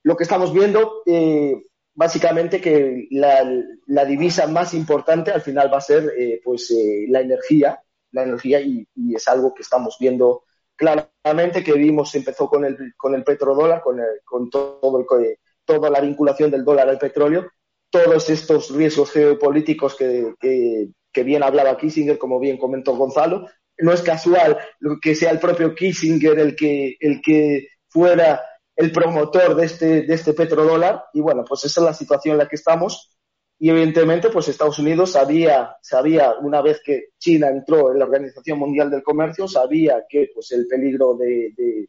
lo 0.04 0.16
que 0.16 0.22
estamos 0.22 0.54
viendo, 0.54 1.02
eh, 1.04 1.64
básicamente, 1.92 2.62
que 2.62 3.08
la, 3.10 4.06
divisa 4.06 4.46
más 4.46 4.72
importante 4.72 5.32
al 5.32 5.42
final 5.42 5.70
va 5.70 5.76
a 5.76 5.82
ser, 5.82 6.14
eh, 6.16 6.40
pues, 6.42 6.70
eh, 6.70 7.04
la 7.10 7.20
energía, 7.20 7.78
la 8.12 8.22
energía, 8.22 8.62
y 8.62 8.86
es 9.14 9.28
algo 9.28 9.52
que 9.52 9.60
estamos 9.60 9.98
viendo 10.00 10.44
claramente 10.76 11.62
que 11.62 11.72
vimos 11.72 12.14
empezó 12.14 12.48
con 12.48 12.64
el, 12.64 12.76
con 12.96 13.14
el 13.14 13.24
petrodólar, 13.24 13.80
con, 13.82 14.00
con 14.24 14.50
todo 14.50 14.98
el, 14.98 15.38
toda 15.64 15.90
la 15.90 16.00
vinculación 16.00 16.50
del 16.50 16.64
dólar 16.64 16.88
al 16.88 16.98
petróleo, 16.98 17.46
todos 17.90 18.28
estos 18.28 18.74
riesgos 18.74 19.12
geopolíticos 19.12 19.94
que, 19.94 20.34
que, 20.40 21.22
bien 21.22 21.42
hablaba 21.42 21.76
Kissinger, 21.76 22.18
como 22.18 22.40
bien 22.40 22.58
comentó 22.58 22.96
Gonzalo. 22.96 23.46
No 23.78 23.92
es 23.92 24.02
casual 24.02 24.58
que 25.00 25.14
sea 25.14 25.30
el 25.30 25.38
propio 25.38 25.74
Kissinger 25.74 26.38
el 26.38 26.56
que, 26.56 26.96
el 26.98 27.20
que 27.22 27.68
fuera 27.88 28.42
el 28.76 28.90
promotor 28.90 29.54
de 29.54 29.66
este, 29.66 30.02
de 30.02 30.14
este 30.14 30.32
petrodólar. 30.32 31.04
Y 31.12 31.20
bueno, 31.20 31.44
pues 31.46 31.64
esa 31.64 31.80
es 31.80 31.84
la 31.84 31.94
situación 31.94 32.32
en 32.32 32.38
la 32.38 32.48
que 32.48 32.56
estamos. 32.56 33.16
Y 33.58 33.70
evidentemente, 33.70 34.30
pues 34.30 34.48
Estados 34.48 34.78
Unidos 34.78 35.12
sabía, 35.12 35.76
sabía 35.80 36.34
una 36.40 36.60
vez 36.60 36.80
que 36.84 37.10
China 37.18 37.48
entró 37.48 37.92
en 37.92 37.98
la 37.98 38.04
Organización 38.04 38.58
Mundial 38.58 38.90
del 38.90 39.02
Comercio, 39.02 39.46
sabía 39.46 40.04
que 40.08 40.30
pues 40.34 40.50
el 40.52 40.66
peligro 40.66 41.14
de, 41.14 41.88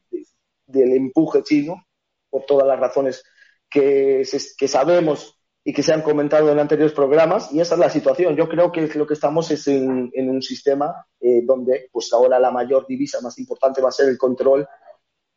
del 0.68 0.94
empuje 0.94 1.44
chino, 1.44 1.86
por 2.30 2.46
todas 2.46 2.68
las 2.68 2.80
razones 2.80 3.24
que, 3.70 4.24
sabemos 4.68 5.40
y 5.64 5.74
que 5.74 5.84
se 5.84 5.94
han 5.94 6.02
comentado 6.02 6.52
en 6.52 6.60
anteriores 6.60 6.94
programas, 6.94 7.52
y 7.52 7.60
esa 7.60 7.76
es 7.76 7.80
la 7.80 7.90
situación. 7.90 8.36
Yo 8.36 8.48
creo 8.48 8.72
que 8.72 8.88
lo 8.94 9.08
que 9.08 9.16
estamos 9.16 9.50
es 9.50 9.68
en, 9.68 10.12
un 10.16 10.42
sistema 10.42 11.08
eh, 11.20 11.42
donde 11.44 11.90
pues 11.92 12.14
ahora 12.14 12.40
la 12.40 12.52
mayor 12.52 12.86
divisa 12.88 13.20
más 13.22 13.40
importante 13.40 13.82
va 13.82 13.90
a 13.90 13.92
ser 13.94 14.10
el 14.10 14.18
control 14.18 14.68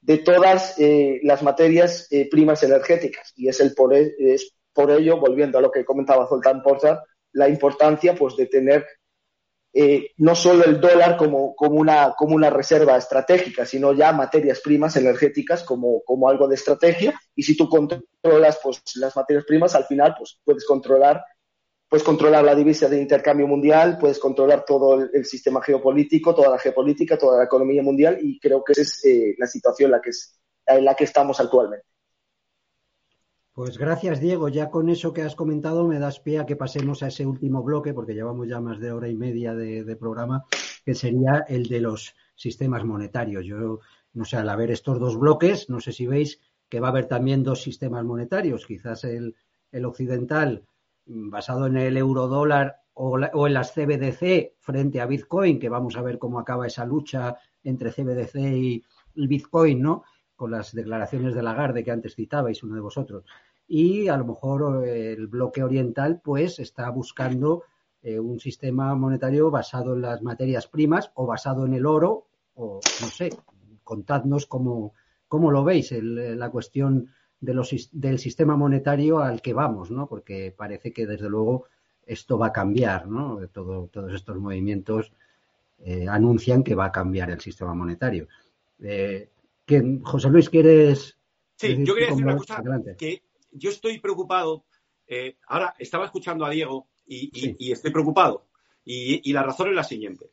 de 0.01 0.19
todas 0.19 0.79
eh, 0.79 1.21
las 1.23 1.43
materias 1.43 2.07
eh, 2.11 2.29
primas 2.31 2.63
energéticas, 2.63 3.33
y 3.37 3.49
es 3.49 3.61
el 3.61 3.75
es 4.19 4.58
por 4.79 4.93
ello, 4.93 5.19
volviendo 5.19 5.59
a 5.59 5.61
lo 5.61 5.73
que 5.73 5.85
comentaba 5.85 6.29
Zoltán 6.29 6.63
Porta, 6.63 7.03
la 7.33 7.49
importancia 7.49 8.15
pues, 8.15 8.37
de 8.37 8.47
tener 8.47 8.87
eh, 9.73 10.13
no 10.19 10.37
solo 10.37 10.65
el 10.65 10.81
dólar 10.81 11.17
como, 11.17 11.57
una, 11.59 12.49
reserva 12.49 12.97
estratégica, 12.97 13.67
sino 13.67 13.93
ya 13.93 14.13
materias 14.13 14.61
primas 14.61 14.95
energéticas 14.95 15.65
como, 15.65 16.29
algo 16.29 16.47
de 16.47 16.55
estrategia. 16.55 17.21
Y 17.35 17.43
si 17.43 17.57
tú 17.57 17.69
controlas 17.69 18.61
pues, 18.63 18.81
las 18.95 19.17
materias 19.17 19.45
primas, 19.45 19.75
al 19.75 19.85
final 19.85 20.15
pues, 20.17 20.39
puedes 20.45 20.65
controlar 20.65 21.25
puedes 21.89 22.05
controlar 22.05 22.45
la 22.45 22.55
divisa 22.55 22.87
de 22.87 23.01
intercambio 23.01 23.49
mundial, 23.49 23.97
puedes 23.99 24.21
controlar 24.21 24.65
todo 24.65 25.09
el, 25.13 25.25
sistema 25.25 25.61
geopolítico, 25.61 26.35
toda 26.35 26.51
la 26.51 26.59
geopolítica, 26.59 27.19
toda 27.19 27.39
la 27.39 27.45
economía 27.45 27.83
mundial 27.83 28.19
y 28.21 28.39
creo 28.39 28.63
que 28.63 28.73
esa 28.73 28.83
es 28.83 29.05
eh, 29.07 29.35
la 29.39 29.47
situación 29.47 29.91
en 30.67 30.85
la 30.85 30.95
que 30.95 31.05
estamos 31.05 31.41
actualmente. 31.41 31.87
Pues 33.59 33.77
gracias, 33.77 34.21
Diego. 34.21 34.49
Ya 34.49 34.71
con 34.71 34.89
eso 34.89 35.13
que 35.13 35.23
has 35.23 35.35
comentado 35.35 35.85
me 35.89 35.99
das 35.99 36.21
pie 36.21 36.39
a 36.39 36.47
que 36.47 36.55
pasemos 36.55 37.03
a 37.03 37.09
ese 37.09 37.27
último 37.27 37.61
bloque, 37.65 37.93
porque 37.93 38.15
llevamos 38.15 38.47
ya 38.47 38.61
más 38.61 38.79
de 38.79 38.93
hora 38.93 39.09
y 39.09 39.17
media 39.17 39.53
de, 39.53 39.97
programa, 39.97 40.45
que 40.85 40.95
sería 40.95 41.45
el 41.49 41.67
de 41.67 41.81
los 41.81 42.15
sistemas 42.37 42.85
monetarios. 42.85 43.45
Yo, 43.45 43.81
no 44.13 44.25
sé, 44.25 44.37
al 44.37 44.49
haber 44.49 44.71
estos 44.71 45.01
dos 45.01 45.19
bloques, 45.19 45.69
no 45.71 45.81
sé 45.81 45.91
si 45.91 46.07
veis 46.07 46.41
que 46.69 46.79
va 46.79 46.87
a 46.87 46.91
haber 46.93 47.07
también 47.07 47.43
dos 47.43 47.61
sistemas 47.61 48.05
monetarios, 48.05 48.65
quizás 48.65 49.03
el, 49.03 49.35
occidental 49.85 50.65
mm, 51.07 51.29
basado 51.29 51.67
en 51.67 51.79
el 51.79 51.97
eurodólar 51.97 52.83
o, 52.95 53.19
o, 53.19 53.47
en 53.49 53.55
las 53.55 53.73
CBDC 53.73 54.55
frente 54.61 55.01
a 55.01 55.07
Bitcoin, 55.07 55.59
que 55.59 55.69
vamos 55.69 55.97
a 55.97 56.03
ver 56.03 56.21
cómo 56.21 56.39
acaba 56.39 56.69
esa 56.69 56.85
lucha 56.85 57.35
entre 57.65 57.91
CBDC 57.91 58.37
y, 58.37 58.85
Bitcoin, 59.17 59.83
¿no? 59.83 60.05
Con 60.37 60.53
las 60.53 60.73
declaraciones 60.73 61.35
de 61.35 61.43
Lagarde 61.43 61.83
que 61.83 61.91
antes 61.91 62.15
citabais 62.15 62.63
uno 62.63 62.77
de 62.77 62.81
vosotros. 62.81 63.25
Y 63.69 64.09
a 64.09 64.17
lo 64.17 64.25
mejor 64.25 64.87
eh, 64.87 65.13
el 65.13 65.27
bloque 65.27 65.63
oriental, 65.63 66.21
pues, 66.25 66.59
está 66.59 66.91
buscando 66.91 67.65
eh, 68.03 68.19
un 68.19 68.41
sistema 68.41 68.95
monetario 68.95 69.51
basado 69.51 69.95
en 69.95 70.03
las 70.03 70.23
materias 70.23 70.67
primas 70.67 71.13
o 71.15 71.27
basado 71.27 71.67
en 71.67 71.75
el 71.75 71.87
oro, 71.87 72.27
o 72.55 72.81
no 73.03 73.07
sé, 73.09 73.31
contadnos 73.85 74.47
cómo, 74.47 74.95
cómo 75.29 75.51
lo 75.51 75.65
veis, 75.65 75.93
la 75.93 76.51
cuestión 76.51 77.11
de 77.41 77.55
los, 77.55 77.91
del 77.93 78.19
sistema 78.19 78.57
monetario 78.57 79.21
al 79.21 79.41
que 79.43 79.53
vamos, 79.53 79.91
¿no? 79.91 80.09
Porque 80.09 80.53
parece 80.57 80.93
que 80.93 81.07
desde 81.07 81.29
luego 81.29 81.67
esto 82.07 82.39
va 82.39 82.49
a 82.49 82.53
cambiar, 82.53 83.07
¿no? 83.07 83.39
Todo, 83.49 83.89
todos 83.93 84.13
estos 84.15 84.39
movimientos 84.39 85.13
eh, 85.81 86.07
anuncian 86.09 86.65
que 86.65 86.75
va 86.75 86.87
a 86.87 86.93
cambiar 86.93 87.31
el 87.31 87.41
sistema 87.41 87.75
monetario. 87.75 88.27
Eh, 88.81 89.29
José 90.03 90.31
Luis, 90.31 90.49
¿quieres? 90.49 91.17
Sí, 91.57 91.85
yo 91.85 91.95
quería 91.95 92.11
decir 92.11 92.25
una 92.25 92.37
cosa 92.37 92.63
que 92.97 93.23
yo 93.51 93.71
estoy 93.71 94.01
preocupado. 94.01 94.65
Eh, 95.07 95.37
ahora 95.47 95.75
estaba 95.79 96.05
escuchando 96.05 96.45
a 96.45 96.51
Diego 96.51 96.89
y, 97.07 97.73
estoy 97.73 97.91
preocupado. 97.91 98.47
Y, 98.85 99.33
la 99.33 99.43
razón 99.43 99.69
es 99.69 99.75
la 99.75 99.85
siguiente. 99.85 100.31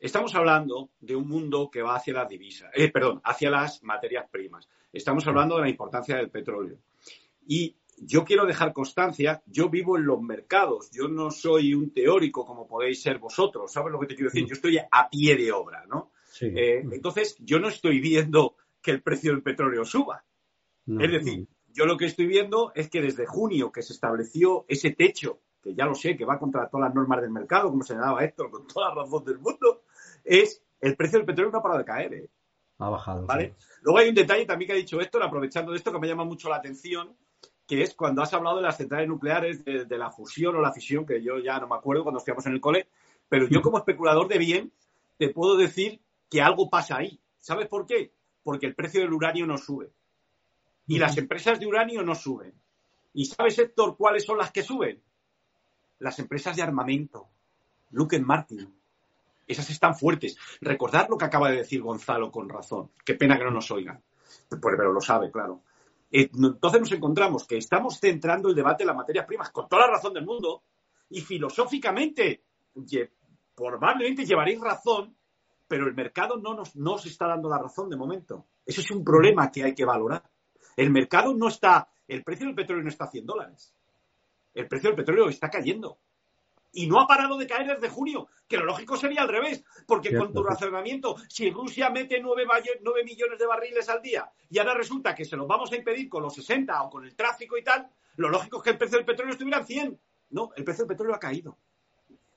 Estamos 0.00 0.34
hablando 0.34 0.90
de 1.00 1.16
un 1.16 1.28
mundo 1.28 1.70
que 1.70 1.82
va 1.82 1.96
hacia 1.96 2.14
las 2.14 2.28
divisas, 2.28 2.70
eh, 2.74 2.90
perdón, 2.90 3.20
hacia 3.24 3.50
las 3.50 3.82
materias 3.82 4.26
primas. 4.30 4.68
Estamos 4.92 5.26
hablando 5.26 5.56
de 5.56 5.62
la 5.62 5.68
importancia 5.68 6.16
del 6.16 6.30
petróleo. 6.30 6.78
Y 7.46 7.76
yo 7.98 8.24
quiero 8.24 8.44
dejar 8.44 8.72
constancia, 8.72 9.42
yo 9.46 9.70
vivo 9.70 9.96
en 9.96 10.04
los 10.04 10.20
mercados, 10.20 10.90
yo 10.90 11.08
no 11.08 11.30
soy 11.30 11.74
un 11.74 11.92
teórico 11.92 12.44
como 12.44 12.66
podéis 12.66 13.00
ser 13.00 13.18
vosotros, 13.18 13.72
¿sabes 13.72 13.92
lo 13.92 14.00
que 14.00 14.06
te 14.06 14.14
quiero 14.14 14.30
decir? 14.30 14.46
Yo 14.46 14.54
estoy 14.54 14.78
a 14.78 15.08
pie 15.08 15.36
de 15.36 15.52
obra, 15.52 15.84
¿no? 15.86 16.12
Eh, 16.40 16.82
entonces, 16.90 17.36
yo 17.38 17.60
no 17.60 17.68
estoy 17.68 18.00
viendo 18.00 18.56
que 18.82 18.90
el 18.90 19.02
precio 19.02 19.32
del 19.32 19.42
petróleo 19.42 19.84
suba. 19.84 20.24
es 20.86 21.10
decir, 21.10 21.46
yo 21.74 21.86
lo 21.86 21.96
que 21.96 22.06
estoy 22.06 22.26
viendo 22.26 22.72
es 22.74 22.88
que 22.88 23.02
desde 23.02 23.26
junio 23.26 23.70
que 23.72 23.82
se 23.82 23.92
estableció 23.92 24.64
ese 24.68 24.92
techo 24.92 25.40
que 25.64 25.74
ya 25.74 25.86
lo 25.86 25.94
sé, 25.94 26.14
que 26.14 26.26
va 26.26 26.38
contra 26.38 26.68
todas 26.68 26.88
las 26.88 26.94
normas 26.94 27.22
del 27.22 27.30
mercado, 27.30 27.70
como 27.70 27.82
señalaba 27.82 28.22
Héctor, 28.22 28.50
con 28.50 28.66
toda 28.66 28.90
la 28.90 29.02
razón 29.02 29.24
del 29.24 29.38
mundo, 29.38 29.82
es 30.22 30.62
el 30.80 30.94
precio 30.94 31.18
del 31.18 31.26
petróleo 31.26 31.50
no 31.50 31.58
ha 31.58 31.62
parado 31.62 31.78
de 31.78 31.86
caer. 31.86 32.14
¿eh? 32.14 32.30
Ha 32.78 32.90
bajado. 32.90 33.24
¿Vale? 33.24 33.54
Luego 33.80 33.98
hay 33.98 34.10
un 34.10 34.14
detalle 34.14 34.44
también 34.44 34.66
que 34.68 34.72
ha 34.74 34.76
dicho 34.76 35.00
Héctor, 35.00 35.22
aprovechando 35.22 35.72
de 35.72 35.78
esto, 35.78 35.90
que 35.90 35.98
me 35.98 36.06
llama 36.06 36.24
mucho 36.24 36.50
la 36.50 36.56
atención, 36.56 37.16
que 37.66 37.80
es 37.80 37.94
cuando 37.94 38.20
has 38.20 38.34
hablado 38.34 38.56
de 38.56 38.62
las 38.62 38.76
centrales 38.76 39.08
nucleares, 39.08 39.64
de, 39.64 39.98
la 39.98 40.10
fusión 40.10 40.54
o 40.54 40.60
la 40.60 40.72
fisión, 40.72 41.06
que 41.06 41.22
yo 41.22 41.38
ya 41.38 41.58
no 41.58 41.66
me 41.66 41.76
acuerdo 41.76 42.02
cuando 42.02 42.18
estábamos 42.18 42.44
en 42.44 42.52
el 42.52 42.60
cole, 42.60 42.88
pero 43.30 43.48
yo 43.48 43.62
como 43.62 43.78
especulador 43.78 44.28
de 44.28 44.36
bien 44.36 44.72
te 45.16 45.30
puedo 45.30 45.56
decir 45.56 46.02
que 46.28 46.42
algo 46.42 46.68
pasa 46.68 46.98
ahí. 46.98 47.18
¿Sabes 47.38 47.68
por 47.68 47.86
qué? 47.86 48.12
Porque 48.42 48.66
el 48.66 48.74
precio 48.74 49.00
del 49.00 49.14
uranio 49.14 49.46
no 49.46 49.56
sube. 49.56 49.90
Y 50.86 50.98
las 50.98 51.16
empresas 51.16 51.58
de 51.58 51.66
uranio 51.66 52.02
no 52.02 52.14
suben. 52.14 52.52
¿Y 53.12 53.26
sabes, 53.26 53.58
Héctor, 53.58 53.96
cuáles 53.96 54.24
son 54.24 54.38
las 54.38 54.50
que 54.50 54.62
suben? 54.62 55.02
las 56.04 56.18
empresas 56.18 56.54
de 56.56 56.62
armamento, 56.62 57.28
Lockheed 57.90 58.22
Martin, 58.22 58.74
esas 59.46 59.68
están 59.70 59.94
fuertes. 59.94 60.36
Recordad 60.60 61.08
lo 61.08 61.18
que 61.18 61.24
acaba 61.24 61.50
de 61.50 61.58
decir 61.58 61.82
Gonzalo 61.82 62.30
con 62.30 62.48
razón. 62.48 62.90
Qué 63.04 63.14
pena 63.14 63.38
que 63.38 63.44
no 63.44 63.50
nos 63.50 63.70
oigan. 63.70 64.02
Pero 64.48 64.92
lo 64.92 65.00
sabe, 65.00 65.30
claro. 65.30 65.62
Eh, 66.10 66.30
entonces 66.32 66.80
nos 66.80 66.92
encontramos 66.92 67.46
que 67.46 67.56
estamos 67.56 67.98
centrando 67.98 68.48
el 68.48 68.54
debate 68.54 68.82
en 68.82 68.88
las 68.88 68.96
materias 68.96 69.26
primas 69.26 69.50
con 69.50 69.68
toda 69.68 69.86
la 69.86 69.92
razón 69.92 70.14
del 70.14 70.24
mundo 70.24 70.62
y 71.10 71.20
filosóficamente 71.20 72.44
probablemente 73.54 74.24
llevaréis 74.24 74.60
razón, 74.60 75.16
pero 75.68 75.86
el 75.86 75.94
mercado 75.94 76.36
no 76.36 76.54
nos, 76.54 76.76
no 76.76 76.94
os 76.94 77.06
está 77.06 77.26
dando 77.28 77.48
la 77.48 77.58
razón 77.58 77.88
de 77.88 77.96
momento. 77.96 78.46
Eso 78.64 78.80
es 78.80 78.90
un 78.90 79.04
problema 79.04 79.50
que 79.50 79.64
hay 79.64 79.74
que 79.74 79.84
valorar. 79.84 80.22
El 80.76 80.90
mercado 80.90 81.34
no 81.34 81.48
está, 81.48 81.88
el 82.08 82.22
precio 82.22 82.46
del 82.46 82.54
petróleo 82.54 82.82
no 82.82 82.90
está 82.90 83.04
a 83.04 83.10
100 83.10 83.26
dólares 83.26 83.74
el 84.54 84.68
precio 84.68 84.90
del 84.90 84.96
petróleo 84.96 85.28
está 85.28 85.50
cayendo. 85.50 85.98
Y 86.72 86.88
no 86.88 86.98
ha 86.98 87.06
parado 87.06 87.36
de 87.38 87.46
caer 87.46 87.68
desde 87.68 87.88
junio, 87.88 88.28
que 88.48 88.56
lo 88.56 88.64
lógico 88.64 88.96
sería 88.96 89.22
al 89.22 89.28
revés, 89.28 89.62
porque 89.86 90.16
con 90.16 90.32
tu 90.32 90.42
razonamiento, 90.42 91.16
si 91.28 91.48
Rusia 91.50 91.88
mete 91.90 92.20
9, 92.20 92.46
millones 93.04 93.38
de 93.38 93.46
barriles 93.46 93.88
al 93.88 94.02
día 94.02 94.28
y 94.50 94.58
ahora 94.58 94.74
resulta 94.74 95.14
que 95.14 95.24
se 95.24 95.36
los 95.36 95.46
vamos 95.46 95.70
a 95.70 95.76
impedir 95.76 96.08
con 96.08 96.22
los 96.22 96.34
60 96.34 96.82
o 96.82 96.90
con 96.90 97.04
el 97.04 97.14
tráfico 97.14 97.56
y 97.56 97.62
tal, 97.62 97.88
lo 98.16 98.28
lógico 98.28 98.56
es 98.56 98.62
que 98.64 98.70
el 98.70 98.78
precio 98.78 98.98
del 98.98 99.06
petróleo 99.06 99.32
estuviera 99.32 99.58
en 99.58 99.66
100. 99.66 100.00
No, 100.30 100.50
el 100.56 100.64
precio 100.64 100.84
del 100.84 100.88
petróleo 100.88 101.14
ha 101.14 101.20
caído. 101.20 101.56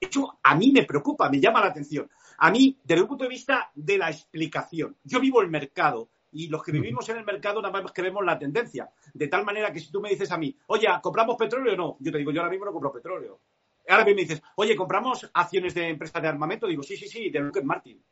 De 0.00 0.06
hecho, 0.06 0.38
a 0.40 0.54
mí 0.54 0.70
me 0.70 0.84
preocupa, 0.84 1.28
me 1.28 1.40
llama 1.40 1.60
la 1.60 1.66
atención. 1.66 2.08
A 2.38 2.52
mí, 2.52 2.78
desde 2.84 3.02
un 3.02 3.08
punto 3.08 3.24
de 3.24 3.30
vista 3.30 3.72
de 3.74 3.98
la 3.98 4.08
explicación, 4.08 4.96
yo 5.02 5.18
vivo 5.18 5.40
el 5.40 5.48
mercado 5.48 6.10
y 6.32 6.48
los 6.48 6.62
que 6.62 6.72
vivimos 6.72 7.08
en 7.08 7.18
el 7.18 7.24
mercado 7.24 7.62
nada 7.62 7.82
más 7.82 7.92
que 7.92 8.02
vemos 8.02 8.24
la 8.24 8.38
tendencia. 8.38 8.90
De 9.14 9.28
tal 9.28 9.44
manera 9.44 9.72
que 9.72 9.80
si 9.80 9.90
tú 9.90 10.00
me 10.00 10.10
dices 10.10 10.30
a 10.30 10.38
mí, 10.38 10.56
oye, 10.66 10.86
¿compramos 11.02 11.36
petróleo 11.36 11.74
o 11.74 11.76
no? 11.76 11.96
Yo 12.00 12.12
te 12.12 12.18
digo, 12.18 12.32
yo 12.32 12.40
ahora 12.40 12.50
mismo 12.50 12.66
no 12.66 12.72
compro 12.72 12.92
petróleo. 12.92 13.40
Ahora 13.88 14.04
bien 14.04 14.16
me 14.16 14.22
dices, 14.22 14.42
oye, 14.56 14.76
¿compramos 14.76 15.30
acciones 15.32 15.74
de 15.74 15.88
empresas 15.88 16.20
de 16.20 16.28
armamento? 16.28 16.66
Digo, 16.66 16.82
sí, 16.82 16.96
sí, 16.96 17.08
sí, 17.08 17.30
de 17.30 17.40
Lockheed 17.40 17.64
Martin. 17.64 18.02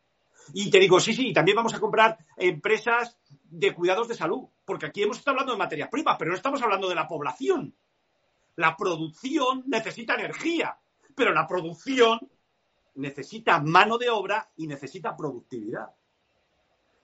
Y 0.54 0.70
te 0.70 0.78
digo, 0.78 1.00
sí, 1.00 1.12
sí, 1.12 1.32
también 1.32 1.56
vamos 1.56 1.74
a 1.74 1.80
comprar 1.80 2.16
empresas 2.36 3.18
de 3.44 3.74
cuidados 3.74 4.08
de 4.08 4.14
salud, 4.14 4.48
porque 4.64 4.86
aquí 4.86 5.02
hemos 5.02 5.18
estado 5.18 5.34
hablando 5.34 5.52
de 5.52 5.58
materias 5.58 5.88
primas, 5.90 6.16
pero 6.18 6.30
no 6.30 6.36
estamos 6.36 6.62
hablando 6.62 6.88
de 6.88 6.94
la 6.94 7.06
población. 7.08 7.74
La 8.54 8.76
producción 8.76 9.64
necesita 9.66 10.14
energía, 10.14 10.78
pero 11.14 11.32
la 11.32 11.46
producción 11.46 12.20
necesita 12.94 13.60
mano 13.60 13.98
de 13.98 14.08
obra 14.08 14.50
y 14.56 14.66
necesita 14.66 15.16
productividad. 15.16 15.88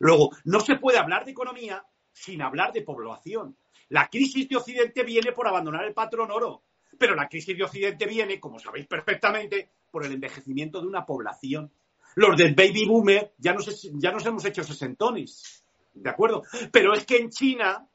Luego, 0.02 0.30
no 0.46 0.58
se 0.58 0.74
puede 0.76 0.98
hablar 0.98 1.24
de 1.24 1.30
economía 1.30 1.86
sin 2.10 2.42
hablar 2.42 2.72
de 2.72 2.82
población. 2.82 3.56
La 3.90 4.08
crisis 4.08 4.48
de 4.48 4.56
Occidente 4.56 5.04
viene 5.04 5.30
por 5.30 5.46
abandonar 5.46 5.84
el 5.84 5.94
patrón 5.94 6.32
oro, 6.32 6.64
pero 6.98 7.14
la 7.14 7.28
crisis 7.28 7.56
de 7.56 7.62
Occidente 7.62 8.04
viene, 8.06 8.40
como 8.40 8.58
sabéis 8.58 8.88
perfectamente, 8.88 9.70
por 9.92 10.04
el 10.04 10.10
envejecimiento 10.10 10.80
de 10.80 10.88
una 10.88 11.06
población. 11.06 11.70
Los 12.16 12.36
del 12.36 12.52
baby 12.52 12.84
boomer 12.84 13.32
ya 13.38 13.54
nos, 13.54 13.90
ya 13.94 14.10
nos 14.10 14.26
hemos 14.26 14.44
hecho 14.44 14.64
sesentones, 14.64 15.64
¿de 15.94 16.10
acuerdo? 16.10 16.42
Pero 16.72 16.94
es 16.94 17.06
que 17.06 17.18
en 17.18 17.30
China 17.30 17.86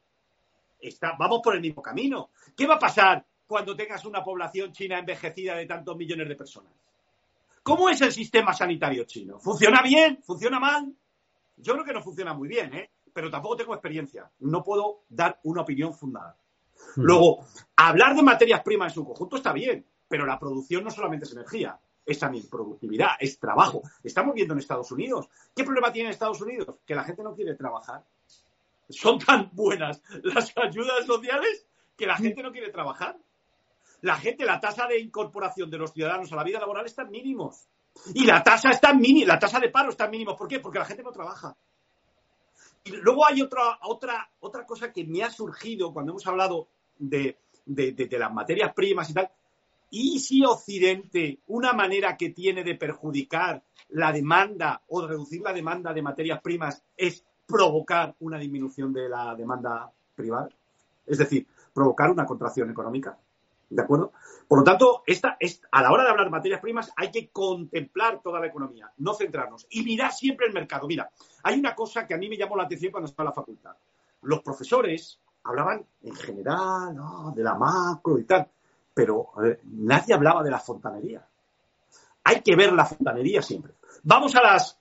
está, 0.80 1.14
vamos 1.18 1.40
por 1.44 1.56
el 1.56 1.60
mismo 1.60 1.82
camino. 1.82 2.30
¿Qué 2.56 2.66
va 2.66 2.76
a 2.76 2.78
pasar 2.78 3.26
cuando 3.46 3.76
tengas 3.76 4.06
una 4.06 4.24
población 4.24 4.72
china 4.72 4.98
envejecida 4.98 5.56
de 5.56 5.66
tantos 5.66 5.94
millones 5.94 6.26
de 6.26 6.36
personas? 6.36 6.72
¿Cómo 7.62 7.90
es 7.90 8.00
el 8.00 8.12
sistema 8.12 8.54
sanitario 8.54 9.04
chino? 9.04 9.38
¿Funciona 9.38 9.82
bien? 9.82 10.22
¿Funciona 10.22 10.58
mal? 10.58 10.94
Yo 11.58 11.74
creo 11.74 11.84
que 11.84 11.92
no 11.92 12.02
funciona 12.02 12.34
muy 12.34 12.48
bien, 12.48 12.74
¿eh? 12.74 12.90
pero 13.12 13.30
tampoco 13.30 13.56
tengo 13.56 13.74
experiencia. 13.74 14.30
No 14.40 14.62
puedo 14.62 15.02
dar 15.08 15.40
una 15.44 15.62
opinión 15.62 15.92
fundada. 15.92 16.36
Hmm. 16.96 17.02
Luego, 17.02 17.44
hablar 17.76 18.14
de 18.14 18.22
materias 18.22 18.62
primas 18.62 18.92
en 18.92 18.94
su 18.94 19.04
conjunto 19.04 19.36
está 19.36 19.52
bien, 19.52 19.84
pero 20.06 20.24
la 20.24 20.38
producción 20.38 20.84
no 20.84 20.90
solamente 20.90 21.24
es 21.26 21.32
energía, 21.32 21.78
es 22.06 22.18
también 22.18 22.48
productividad, 22.48 23.10
es 23.18 23.38
trabajo. 23.38 23.82
Estamos 24.02 24.34
viendo 24.34 24.54
en 24.54 24.60
Estados 24.60 24.90
Unidos. 24.92 25.28
¿Qué 25.54 25.64
problema 25.64 25.92
tiene 25.92 26.10
Estados 26.10 26.40
Unidos? 26.40 26.76
Que 26.86 26.94
la 26.94 27.04
gente 27.04 27.22
no 27.22 27.34
quiere 27.34 27.54
trabajar. 27.54 28.04
Son 28.88 29.18
tan 29.18 29.50
buenas 29.52 30.02
las 30.22 30.56
ayudas 30.56 31.04
sociales 31.04 31.66
que 31.96 32.06
la 32.06 32.16
gente 32.16 32.42
no 32.42 32.52
quiere 32.52 32.70
trabajar. 32.70 33.18
La 34.00 34.16
gente, 34.16 34.44
la 34.44 34.60
tasa 34.60 34.86
de 34.86 35.00
incorporación 35.00 35.70
de 35.70 35.78
los 35.78 35.92
ciudadanos 35.92 36.32
a 36.32 36.36
la 36.36 36.44
vida 36.44 36.60
laboral 36.60 36.86
está 36.86 37.02
en 37.02 37.10
mínimos. 37.10 37.68
Y 38.14 38.24
la 38.24 38.42
tasa 38.42 38.70
está 38.70 38.90
en 38.90 39.26
la 39.26 39.38
tasa 39.38 39.60
de 39.60 39.68
paro 39.68 39.90
está 39.90 40.06
en 40.06 40.12
mínimo. 40.12 40.36
¿Por 40.36 40.48
qué? 40.48 40.60
Porque 40.60 40.78
la 40.78 40.84
gente 40.84 41.02
no 41.02 41.12
trabaja. 41.12 41.56
Y 42.84 42.92
luego 42.92 43.26
hay 43.26 43.42
otra, 43.42 43.78
otra, 43.82 44.30
otra 44.40 44.64
cosa 44.64 44.92
que 44.92 45.04
me 45.04 45.22
ha 45.22 45.30
surgido 45.30 45.92
cuando 45.92 46.12
hemos 46.12 46.26
hablado 46.26 46.68
de, 46.98 47.36
las 47.66 48.32
materias 48.32 48.72
primas 48.74 49.10
y 49.10 49.14
tal. 49.14 49.30
¿Y 49.90 50.18
si 50.20 50.44
Occidente, 50.44 51.40
una 51.48 51.72
manera 51.72 52.16
que 52.16 52.30
tiene 52.30 52.62
de 52.62 52.74
perjudicar 52.74 53.62
la 53.90 54.12
demanda 54.12 54.82
o 54.88 55.02
de 55.02 55.08
reducir 55.08 55.40
la 55.40 55.52
demanda 55.52 55.92
de 55.92 56.02
materias 56.02 56.40
primas 56.42 56.82
es 56.96 57.24
provocar 57.46 58.14
una 58.20 58.38
disminución 58.38 58.92
de 58.92 59.08
la 59.08 59.34
demanda 59.34 59.90
privada? 60.14 60.48
Es 61.06 61.18
decir, 61.18 61.46
provocar 61.72 62.10
una 62.10 62.26
contracción 62.26 62.70
económica. 62.70 63.18
¿De 63.70 63.82
acuerdo? 63.82 64.12
Por 64.46 64.60
lo 64.60 64.64
tanto, 64.64 65.02
esta, 65.06 65.36
a 65.70 65.82
la 65.82 65.92
hora 65.92 66.04
de 66.04 66.10
hablar 66.10 66.26
de 66.26 66.30
materias 66.30 66.60
primas 66.60 66.90
hay 66.96 67.10
que 67.10 67.28
contemplar 67.28 68.22
toda 68.22 68.40
la 68.40 68.46
economía, 68.46 68.90
no 68.96 69.12
centrarnos 69.12 69.66
y 69.70 69.82
mirar 69.82 70.12
siempre 70.12 70.46
el 70.46 70.54
mercado. 70.54 70.86
Mira, 70.86 71.10
hay 71.42 71.58
una 71.58 71.74
cosa 71.74 72.06
que 72.06 72.14
a 72.14 72.18
mí 72.18 72.28
me 72.28 72.38
llamó 72.38 72.56
la 72.56 72.64
atención 72.64 72.90
cuando 72.90 73.10
estaba 73.10 73.28
en 73.28 73.30
la 73.30 73.34
facultad. 73.34 73.76
Los 74.22 74.40
profesores 74.40 75.20
hablaban 75.44 75.84
en 76.02 76.14
general 76.14 76.96
de 77.34 77.42
la 77.42 77.54
macro 77.54 78.18
y 78.18 78.24
tal, 78.24 78.48
pero 78.94 79.32
nadie 79.64 80.14
hablaba 80.14 80.42
de 80.42 80.50
la 80.50 80.58
fontanería. 80.58 81.26
Hay 82.24 82.40
que 82.40 82.56
ver 82.56 82.72
la 82.72 82.86
fontanería 82.86 83.42
siempre. 83.42 83.74
Vamos 84.02 84.34
a 84.34 84.42
las 84.42 84.78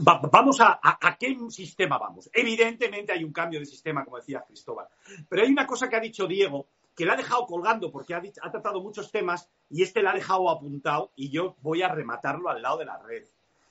vamos 0.00 0.60
a, 0.60 0.80
a, 0.82 1.16
qué 1.18 1.36
sistema 1.50 1.98
vamos. 1.98 2.30
Evidentemente 2.32 3.12
hay 3.12 3.24
un 3.24 3.32
cambio 3.32 3.60
de 3.60 3.66
sistema, 3.66 4.04
como 4.04 4.16
decía 4.16 4.44
Cristóbal. 4.46 4.88
Pero 5.28 5.42
hay 5.42 5.50
una 5.50 5.66
cosa 5.66 5.88
que 5.88 5.96
ha 5.96 6.00
dicho 6.00 6.26
Diego, 6.26 6.66
que 6.94 7.04
la 7.04 7.14
ha 7.14 7.16
dejado 7.16 7.46
colgando 7.46 7.90
porque 7.90 8.14
ha, 8.14 8.22
ha 8.42 8.50
tratado 8.50 8.80
muchos 8.80 9.10
temas 9.10 9.48
y 9.68 9.82
este 9.82 10.02
la 10.02 10.12
ha 10.12 10.14
dejado 10.14 10.48
apuntado 10.50 11.12
y 11.16 11.30
yo 11.30 11.56
voy 11.60 11.82
a 11.82 11.88
rematarlo 11.88 12.48
al 12.48 12.62
lado 12.62 12.78
de 12.78 12.84
la 12.84 12.98
red. 12.98 13.24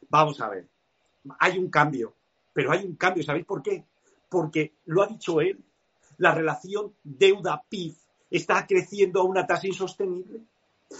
Vamos 0.10 0.42
a 0.42 0.50
ver. 0.50 0.68
Hay 1.40 1.58
un 1.58 1.70
cambio, 1.70 2.16
pero 2.52 2.72
hay 2.72 2.86
un 2.86 2.96
cambio. 2.96 3.24
¿Sabéis 3.24 3.46
por 3.46 3.64
qué? 3.64 3.86
Porque 4.30 4.74
lo 4.86 5.02
ha 5.02 5.08
dicho 5.08 5.42
él. 5.42 5.64
La 6.18 6.34
relación 6.34 6.94
deuda-PIB 7.04 7.96
está 8.30 8.66
creciendo 8.68 9.22
a 9.22 9.24
una 9.24 9.46
tasa 9.46 9.68
insostenible. 9.68 10.42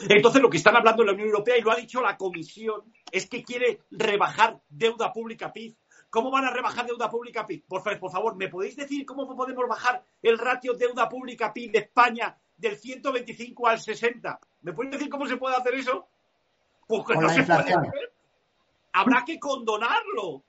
Entonces, 0.10 0.42
lo 0.42 0.50
que 0.50 0.58
están 0.58 0.76
hablando 0.76 1.04
en 1.04 1.08
la 1.08 1.14
Unión 1.14 1.28
Europea, 1.28 1.58
y 1.58 1.62
lo 1.62 1.72
ha 1.72 1.76
dicho 1.76 2.02
la 2.02 2.18
Comisión, 2.18 2.82
es 3.12 3.28
que 3.28 3.44
quiere 3.44 3.82
rebajar 3.92 4.60
deuda 4.70 5.14
pública 5.14 5.54
PIB. 5.54 5.76
¿Cómo 6.14 6.30
van 6.30 6.46
a 6.46 6.52
rebajar 6.52 6.86
deuda 6.86 7.10
pública 7.10 7.44
PIB? 7.44 7.64
Por, 7.66 7.82
por 8.00 8.12
favor, 8.12 8.36
¿me 8.36 8.48
podéis 8.48 8.76
decir 8.76 9.04
cómo 9.04 9.26
podemos 9.36 9.68
bajar 9.68 10.04
el 10.22 10.38
ratio 10.38 10.76
deuda 10.76 11.10
pública 11.10 11.52
PIB 11.52 11.72
de 11.72 11.80
España 11.80 12.38
del 12.56 12.78
125 12.78 13.68
al 13.68 13.80
60? 13.80 14.40
¿Me 14.62 14.74
podéis 14.74 14.92
decir 14.92 15.10
cómo 15.10 15.26
se 15.26 15.38
puede 15.38 15.56
hacer 15.56 15.74
eso? 15.74 16.08
Pues 16.86 17.04
que 17.08 17.16
no 17.16 17.28
se 17.30 17.42
puede 17.42 17.74
hacer. 17.74 18.14
Habrá 18.92 19.26
que 19.26 19.40
condonarlo. 19.40 20.44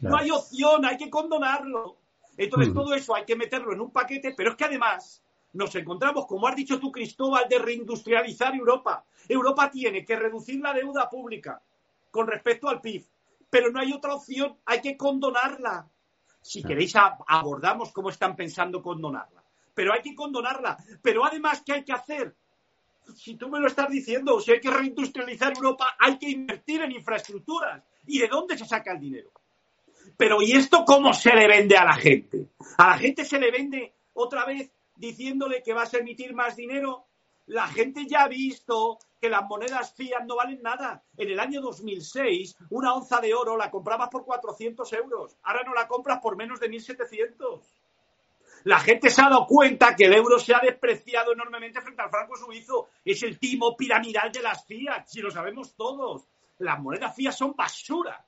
No 0.00 0.14
hay 0.14 0.30
opción, 0.30 0.84
hay 0.84 0.98
que 0.98 1.08
condonarlo. 1.08 1.96
Entonces, 2.36 2.68
mm. 2.68 2.74
todo 2.74 2.92
eso 2.92 3.14
hay 3.14 3.24
que 3.24 3.34
meterlo 3.34 3.72
en 3.72 3.80
un 3.80 3.90
paquete, 3.90 4.34
pero 4.36 4.50
es 4.50 4.56
que 4.56 4.66
además 4.66 5.22
nos 5.54 5.74
encontramos, 5.74 6.26
como 6.26 6.46
has 6.46 6.54
dicho 6.54 6.78
tú, 6.78 6.92
Cristóbal, 6.92 7.48
de 7.48 7.58
reindustrializar 7.58 8.54
Europa. 8.54 9.06
Europa 9.26 9.70
tiene 9.70 10.04
que 10.04 10.16
reducir 10.16 10.60
la 10.60 10.74
deuda 10.74 11.08
pública 11.08 11.62
con 12.10 12.26
respecto 12.26 12.68
al 12.68 12.82
PIB, 12.82 13.06
pero 13.50 13.70
no 13.70 13.80
hay 13.80 13.92
otra 13.92 14.14
opción, 14.14 14.56
hay 14.64 14.80
que 14.80 14.96
condonarla. 14.96 15.88
Si 16.40 16.62
queréis, 16.62 16.94
abordamos 16.96 17.92
cómo 17.92 18.10
están 18.10 18.36
pensando 18.36 18.82
condonarla. 18.82 19.42
Pero 19.74 19.92
hay 19.92 20.02
que 20.02 20.14
condonarla. 20.14 20.76
Pero 21.02 21.24
además, 21.24 21.62
¿qué 21.64 21.74
hay 21.74 21.84
que 21.84 21.92
hacer? 21.92 22.34
Si 23.14 23.36
tú 23.36 23.48
me 23.48 23.60
lo 23.60 23.66
estás 23.66 23.88
diciendo, 23.88 24.40
si 24.40 24.52
hay 24.52 24.60
que 24.60 24.70
reindustrializar 24.70 25.54
Europa, 25.54 25.96
hay 25.98 26.18
que 26.18 26.30
invertir 26.30 26.82
en 26.82 26.92
infraestructuras. 26.92 27.82
¿Y 28.06 28.18
de 28.18 28.28
dónde 28.28 28.56
se 28.58 28.64
saca 28.64 28.92
el 28.92 29.00
dinero? 29.00 29.30
Pero 30.16 30.42
¿y 30.42 30.52
esto 30.52 30.84
cómo 30.84 31.12
se 31.12 31.34
le 31.34 31.46
vende 31.46 31.76
a 31.76 31.84
la 31.84 31.94
gente? 31.94 32.48
A 32.76 32.88
la 32.88 32.98
gente 32.98 33.24
se 33.24 33.38
le 33.38 33.50
vende 33.50 33.94
otra 34.14 34.44
vez 34.44 34.70
diciéndole 34.96 35.62
que 35.62 35.72
vas 35.72 35.94
a 35.94 35.98
emitir 35.98 36.34
más 36.34 36.56
dinero, 36.56 37.06
la 37.46 37.68
gente 37.68 38.06
ya 38.06 38.24
ha 38.24 38.28
visto 38.28 38.98
que 39.20 39.28
las 39.28 39.44
monedas 39.44 39.92
fiat 39.94 40.24
no 40.24 40.36
valen 40.36 40.62
nada. 40.62 41.02
En 41.16 41.30
el 41.30 41.40
año 41.40 41.60
2006, 41.60 42.56
una 42.70 42.94
onza 42.94 43.20
de 43.20 43.34
oro 43.34 43.56
la 43.56 43.70
comprabas 43.70 44.08
por 44.08 44.24
400 44.24 44.92
euros. 44.94 45.36
Ahora 45.42 45.62
no 45.64 45.74
la 45.74 45.88
compras 45.88 46.20
por 46.20 46.36
menos 46.36 46.60
de 46.60 46.70
1.700. 46.70 47.60
La 48.64 48.80
gente 48.80 49.10
se 49.10 49.20
ha 49.22 49.28
dado 49.28 49.46
cuenta 49.46 49.94
que 49.94 50.04
el 50.04 50.14
euro 50.14 50.38
se 50.38 50.54
ha 50.54 50.60
despreciado 50.60 51.32
enormemente 51.32 51.80
frente 51.80 52.02
al 52.02 52.10
franco 52.10 52.36
suizo. 52.36 52.88
Es 53.04 53.22
el 53.22 53.38
timo 53.38 53.76
piramidal 53.76 54.32
de 54.32 54.42
las 54.42 54.64
fiat, 54.66 55.06
si 55.06 55.20
lo 55.20 55.30
sabemos 55.30 55.74
todos. 55.74 56.26
Las 56.58 56.80
monedas 56.80 57.14
fiat 57.14 57.32
son 57.32 57.54
basura. 57.56 58.24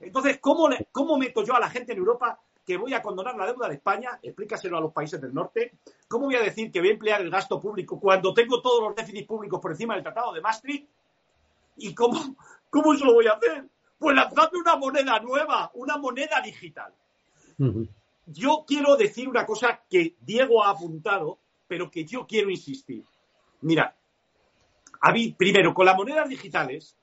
Entonces, 0.00 0.38
¿cómo, 0.40 0.68
¿cómo 0.92 1.16
meto 1.16 1.42
yo 1.42 1.54
a 1.54 1.60
la 1.60 1.70
gente 1.70 1.92
en 1.92 1.98
Europa 1.98 2.38
que 2.66 2.76
voy 2.76 2.92
a 2.92 3.00
condonar 3.00 3.36
la 3.36 3.46
deuda 3.46 3.68
de 3.68 3.76
España, 3.76 4.18
explícaselo 4.20 4.76
a 4.76 4.80
los 4.80 4.92
países 4.92 5.20
del 5.20 5.32
norte. 5.32 5.78
¿Cómo 6.08 6.26
voy 6.26 6.34
a 6.34 6.42
decir 6.42 6.72
que 6.72 6.80
voy 6.80 6.88
a 6.88 6.92
emplear 6.92 7.20
el 7.20 7.30
gasto 7.30 7.60
público 7.60 8.00
cuando 8.00 8.34
tengo 8.34 8.60
todos 8.60 8.82
los 8.82 8.96
déficits 8.96 9.26
públicos 9.26 9.60
por 9.60 9.70
encima 9.70 9.94
del 9.94 10.02
Tratado 10.02 10.32
de 10.32 10.40
Maastricht? 10.40 10.88
¿Y 11.76 11.94
cómo, 11.94 12.36
cómo 12.68 12.92
eso 12.92 13.04
lo 13.04 13.14
voy 13.14 13.28
a 13.28 13.34
hacer? 13.34 13.68
Pues 13.98 14.16
lanzando 14.16 14.58
una 14.58 14.76
moneda 14.76 15.20
nueva, 15.20 15.70
una 15.74 15.96
moneda 15.96 16.40
digital. 16.40 16.92
Yo 18.26 18.64
quiero 18.66 18.96
decir 18.96 19.28
una 19.28 19.46
cosa 19.46 19.82
que 19.88 20.16
Diego 20.20 20.64
ha 20.64 20.70
apuntado, 20.70 21.38
pero 21.68 21.88
que 21.88 22.04
yo 22.04 22.26
quiero 22.26 22.50
insistir. 22.50 23.04
Mira, 23.60 23.96
primero, 25.38 25.72
con 25.72 25.86
las 25.86 25.96
monedas 25.96 26.28
digitales, 26.28 26.95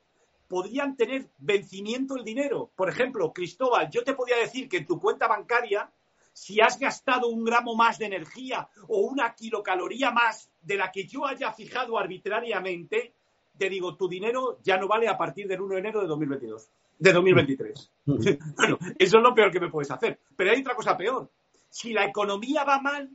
podrían 0.54 0.96
tener 0.96 1.32
vencimiento 1.40 2.16
el 2.16 2.24
dinero. 2.24 2.70
Por 2.76 2.88
ejemplo, 2.88 3.34
Cristóbal, 3.34 3.90
yo 3.90 4.04
te 4.04 4.14
podía 4.14 4.38
decir 4.38 4.70
que 4.70 4.78
en 4.78 4.86
tu 4.86 5.00
cuenta 5.00 5.28
bancaria, 5.28 5.92
si 6.32 6.62
has 6.62 6.78
gastado 6.78 7.28
un 7.28 7.44
gramo 7.44 7.74
más 7.74 7.98
de 7.98 8.06
energía 8.06 8.70
o 8.88 9.00
una 9.00 9.34
kilocaloría 9.34 10.12
más 10.12 10.52
de 10.62 10.78
la 10.78 10.92
que 10.92 11.08
yo 11.08 11.26
haya 11.26 11.52
fijado 11.54 11.98
arbitrariamente, 11.98 13.16
te 13.58 13.68
digo, 13.68 13.98
tu 13.98 14.08
dinero 14.08 14.60
ya 14.62 14.78
no 14.78 14.88
vale 14.88 15.08
a 15.08 15.18
partir 15.18 15.48
del 15.48 15.60
1 15.60 15.74
de 15.74 15.80
enero 15.80 16.02
de 16.02 16.08
2022, 16.08 16.70
de 17.00 17.14
2023. 17.14 17.92
bueno, 18.06 18.78
eso 19.00 19.18
es 19.18 19.24
lo 19.24 19.34
peor 19.34 19.52
que 19.52 19.60
me 19.60 19.72
puedes 19.72 19.90
hacer. 19.90 20.20
Pero 20.36 20.52
hay 20.52 20.62
otra 20.62 20.76
cosa 20.76 20.96
peor. 20.96 21.32
Si 21.68 21.94
la 21.94 22.06
economía 22.06 22.64
va 22.64 22.80
mal, 22.80 23.10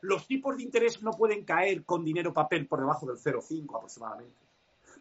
los 0.00 0.26
tipos 0.26 0.56
de 0.56 0.62
interés 0.62 1.02
no 1.02 1.10
pueden 1.10 1.44
caer 1.44 1.84
con 1.84 2.02
dinero 2.02 2.32
papel 2.32 2.66
por 2.66 2.80
debajo 2.80 3.04
del 3.04 3.18
0,5 3.18 3.76
aproximadamente 3.76 4.43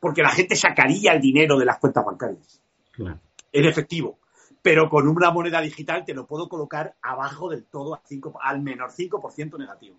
porque 0.04 0.22
la 0.22 0.32
gente 0.32 0.58
sacaría 0.58 1.14
el 1.14 1.22
dinero 1.22 1.58
de 1.58 1.64
las 1.64 1.80
cuentas 1.80 2.04
bancarias 2.04 2.62
en 2.98 3.66
efectivo. 3.66 4.20
Pero 4.62 4.90
con 4.90 5.08
una 5.08 5.32
moneda 5.32 5.62
digital 5.62 6.04
te 6.04 6.14
lo 6.14 6.28
puedo 6.28 6.50
colocar 6.50 6.96
abajo 7.02 7.50
del 7.50 7.64
todo 7.64 8.02
al 8.42 8.62
menor 8.62 8.92
5% 8.92 9.58
negativo. 9.58 9.96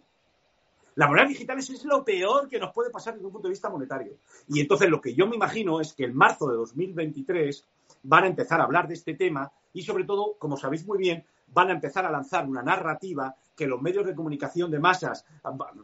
La 0.97 1.09
moneda 1.09 1.26
digital 1.26 1.59
es 1.59 1.85
lo 1.86 2.05
peor 2.05 2.51
que 2.51 2.59
nos 2.59 2.74
puede 2.74 2.90
pasar 2.90 3.14
desde 3.14 3.24
un 3.26 3.32
punto 3.32 3.48
de 3.48 3.52
vista 3.52 3.70
monetario. 3.70 4.18
Y 4.47 4.60
entonces 4.60 4.90
lo 4.90 5.01
que 5.01 5.14
yo 5.14 5.26
me 5.26 5.36
imagino 5.36 5.81
es 5.81 5.94
que 5.94 6.05
en 6.05 6.14
marzo 6.14 6.48
de 6.48 6.56
2023 6.56 7.66
van 8.02 8.24
a 8.24 8.26
empezar 8.26 8.60
a 8.60 8.64
hablar 8.64 8.86
de 8.86 8.94
este 8.94 9.14
tema 9.14 9.51
y 9.72 9.85
sobre 9.85 10.05
todo, 10.05 10.36
como 10.39 10.59
sabéis 10.59 10.86
muy 10.86 10.98
bien, 10.98 11.24
van 11.47 11.70
a 11.70 11.72
empezar 11.72 12.05
a 12.05 12.10
lanzar 12.10 12.47
una 12.47 12.62
narrativa 12.62 13.35
que 13.55 13.66
los 13.66 13.81
medios 13.81 14.06
de 14.06 14.14
comunicación 14.14 14.70
de 14.70 14.78
masas, 14.78 15.24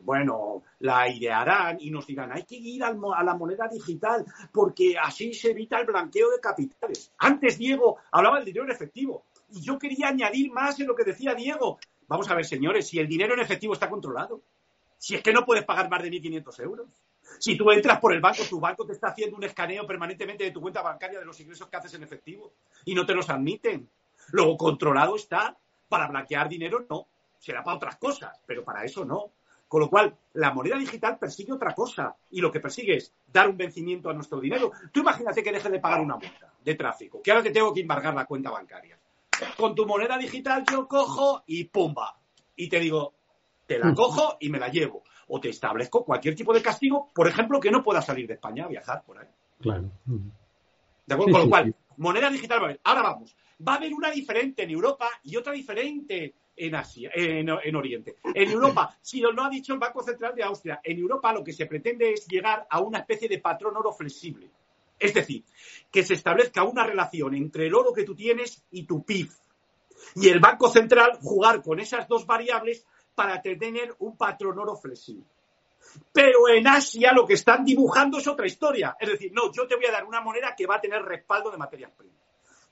bueno, 0.03 0.63
la 0.81 1.09
idearán 1.09 1.79
y 1.81 1.91
nos 1.91 2.07
dirán, 2.07 2.33
hay 2.33 2.45
que 2.45 2.57
ir 2.57 2.83
a 2.83 2.93
la 2.93 3.35
moneda 3.35 3.69
digital 3.69 4.25
porque 4.53 4.97
así 4.99 5.33
se 5.33 5.51
evita 5.51 5.79
el 5.79 5.87
blanqueo 5.87 6.31
de 6.31 6.41
capitales. 6.41 7.13
Antes 7.19 7.59
Diego 7.59 7.99
hablaba 8.11 8.37
del 8.37 8.47
dinero 8.47 8.65
en 8.65 8.73
efectivo 8.73 9.25
y 9.51 9.61
yo 9.61 9.79
quería 9.79 10.09
añadir 10.09 10.51
más 10.53 10.79
en 10.81 10.87
lo 10.87 10.95
que 10.95 11.05
decía 11.05 11.35
Diego. 11.35 11.79
Vamos 12.09 12.29
a 12.31 12.35
ver, 12.35 12.45
señores, 12.45 12.89
si 12.89 12.99
el 12.99 13.07
dinero 13.07 13.35
en 13.35 13.41
efectivo 13.41 13.75
está 13.75 13.89
controlado, 13.89 14.43
si 14.99 15.15
es 15.15 15.23
que 15.23 15.33
no 15.33 15.45
puedes 15.45 15.65
pagar 15.65 15.89
más 15.89 16.03
de 16.03 16.11
1.500 16.11 16.63
euros, 16.63 16.89
si 17.39 17.57
tú 17.57 17.71
entras 17.71 18.01
por 18.01 18.13
el 18.13 18.21
banco, 18.21 18.43
tu 18.49 18.59
banco 18.59 18.85
te 18.85 18.93
está 18.93 19.09
haciendo 19.09 19.37
un 19.37 19.45
escaneo 19.45 19.87
permanentemente 19.87 20.45
de 20.45 20.51
tu 20.51 20.61
cuenta 20.61 20.83
bancaria 20.83 21.21
de 21.21 21.25
los 21.25 21.39
ingresos 21.41 21.69
que 21.69 21.77
haces 21.77 21.95
en 21.95 22.03
efectivo 22.03 22.53
y 22.85 22.95
no 22.95 23.07
te 23.07 23.15
los 23.15 23.31
admiten. 23.31 23.89
Luego, 24.33 24.57
controlado 24.57 25.17
está. 25.17 25.57
Para 25.89 26.07
blanquear 26.07 26.49
dinero, 26.49 26.87
no. 26.89 27.09
Será 27.41 27.65
para 27.65 27.79
otras 27.79 27.97
cosas, 27.97 28.39
pero 28.47 28.63
para 28.63 28.85
eso 28.85 29.05
no. 29.05 29.33
Con 29.67 29.81
lo 29.81 29.89
cual, 29.89 30.15
la 30.35 30.53
moneda 30.53 30.77
digital 30.77 31.19
persigue 31.19 31.53
otra 31.53 31.75
cosa. 31.75 32.15
Y 32.31 32.41
lo 32.41 32.53
que 32.53 32.61
persigue 32.61 32.97
es 32.97 33.15
dar 33.33 33.49
un 33.49 33.57
vencimiento 33.57 34.11
a 34.11 34.13
nuestro 34.13 34.39
dinero. 34.39 34.71
Tú 34.93 35.01
imagínate 35.01 35.43
que 35.43 35.51
deje 35.51 35.71
de 35.71 35.81
pagar 35.81 36.01
una 36.01 36.17
multa 36.17 36.53
de 36.63 36.75
tráfico, 36.75 37.23
que 37.23 37.31
ahora 37.31 37.43
te 37.43 37.51
tengo 37.51 37.73
que 37.73 37.81
embargar 37.81 38.15
la 38.15 38.27
cuenta 38.27 38.51
bancaria. 38.51 38.99
Con 39.57 39.75
tu 39.75 39.87
moneda 39.87 40.19
digital 40.19 40.65
yo 40.71 40.87
cojo 40.87 41.43
y 41.47 41.65
pumba. 41.65 42.19
Y 42.57 42.69
te 42.69 42.79
digo, 42.79 43.15
te 43.67 43.79
la 43.79 43.95
cojo 43.95 44.37
y 44.39 44.51
me 44.51 44.59
la 44.59 44.69
llevo. 44.69 45.03
O 45.29 45.41
te 45.41 45.49
establezco 45.49 46.05
cualquier 46.05 46.35
tipo 46.35 46.53
de 46.53 46.61
castigo, 46.61 47.09
por 47.15 47.27
ejemplo, 47.27 47.59
que 47.59 47.71
no 47.71 47.83
pueda 47.83 48.03
salir 48.03 48.27
de 48.27 48.35
España 48.35 48.65
a 48.65 48.69
viajar 48.69 49.03
por 49.03 49.19
ahí. 49.19 49.29
Claro. 49.61 49.91
¿De 51.07 51.15
acuerdo? 51.15 51.33
Con 51.33 51.43
lo 51.43 51.49
cual, 51.49 51.75
moneda 51.97 52.29
digital 52.29 52.79
Ahora 52.85 53.03
vamos 53.03 53.35
va 53.67 53.75
a 53.75 53.77
haber 53.77 53.93
una 53.93 54.11
diferente 54.11 54.63
en 54.63 54.71
Europa 54.71 55.09
y 55.23 55.37
otra 55.37 55.53
diferente 55.53 56.35
en 56.57 56.75
Asia, 56.75 57.11
en, 57.15 57.77
Oriente. 57.77 58.17
En 58.35 58.51
Europa, 58.51 58.97
si 59.01 59.21
lo 59.21 59.31
ha 59.43 59.49
dicho 59.49 59.73
el 59.73 59.79
Banco 59.79 60.03
Central 60.03 60.35
de 60.35 60.43
Austria, 60.43 60.81
en 60.85 60.99
Europa 60.99 61.33
lo 61.33 61.43
que 61.43 61.53
se 61.53 61.67
pretende 61.67 62.13
es 62.13 62.27
llegar 62.27 62.67
a 62.69 62.81
una 62.81 62.99
especie 62.99 63.29
de 63.29 63.39
patrón 63.39 63.77
oro 63.77 63.93
flexible. 63.93 64.51
Es 64.99 65.15
decir, 65.15 65.45
que 65.91 66.05
se 66.05 66.15
establezca 66.15 66.63
una 66.65 66.85
relación 66.85 67.35
entre 67.35 67.67
el 67.67 67.75
oro 67.75 67.93
que 67.93 68.05
tú 68.05 68.15
tienes 68.15 68.63
y 68.71 68.85
tu 68.85 69.03
PIB. 69.03 69.31
Y 70.17 70.29
el 70.29 70.41
Banco 70.41 70.69
Central 70.69 71.19
jugar 71.23 71.63
con 71.63 71.81
esas 71.81 72.07
dos 72.07 72.27
variables 72.27 72.87
para 73.15 73.41
tener 73.41 73.95
un 73.99 74.17
patrón 74.17 74.59
oro 74.59 74.77
flexible. 74.77 75.25
Pero 76.13 76.49
en 76.49 76.67
Asia 76.67 77.13
lo 77.13 77.27
que 77.27 77.35
están 77.35 77.65
dibujando 77.65 78.19
es 78.19 78.27
otra 78.27 78.47
historia. 78.47 78.97
Es 79.01 79.09
decir, 79.09 79.33
no, 79.33 79.51
yo 79.53 79.67
te 79.67 79.77
voy 79.77 79.87
a 79.87 79.93
dar 79.93 80.05
una 80.05 80.21
moneda 80.21 80.55
que 80.57 80.67
va 80.67 80.77
a 80.77 80.81
tener 80.81 81.03
respaldo 81.03 81.51
de 81.51 81.57
materias 81.57 81.93
primas. 81.97 82.21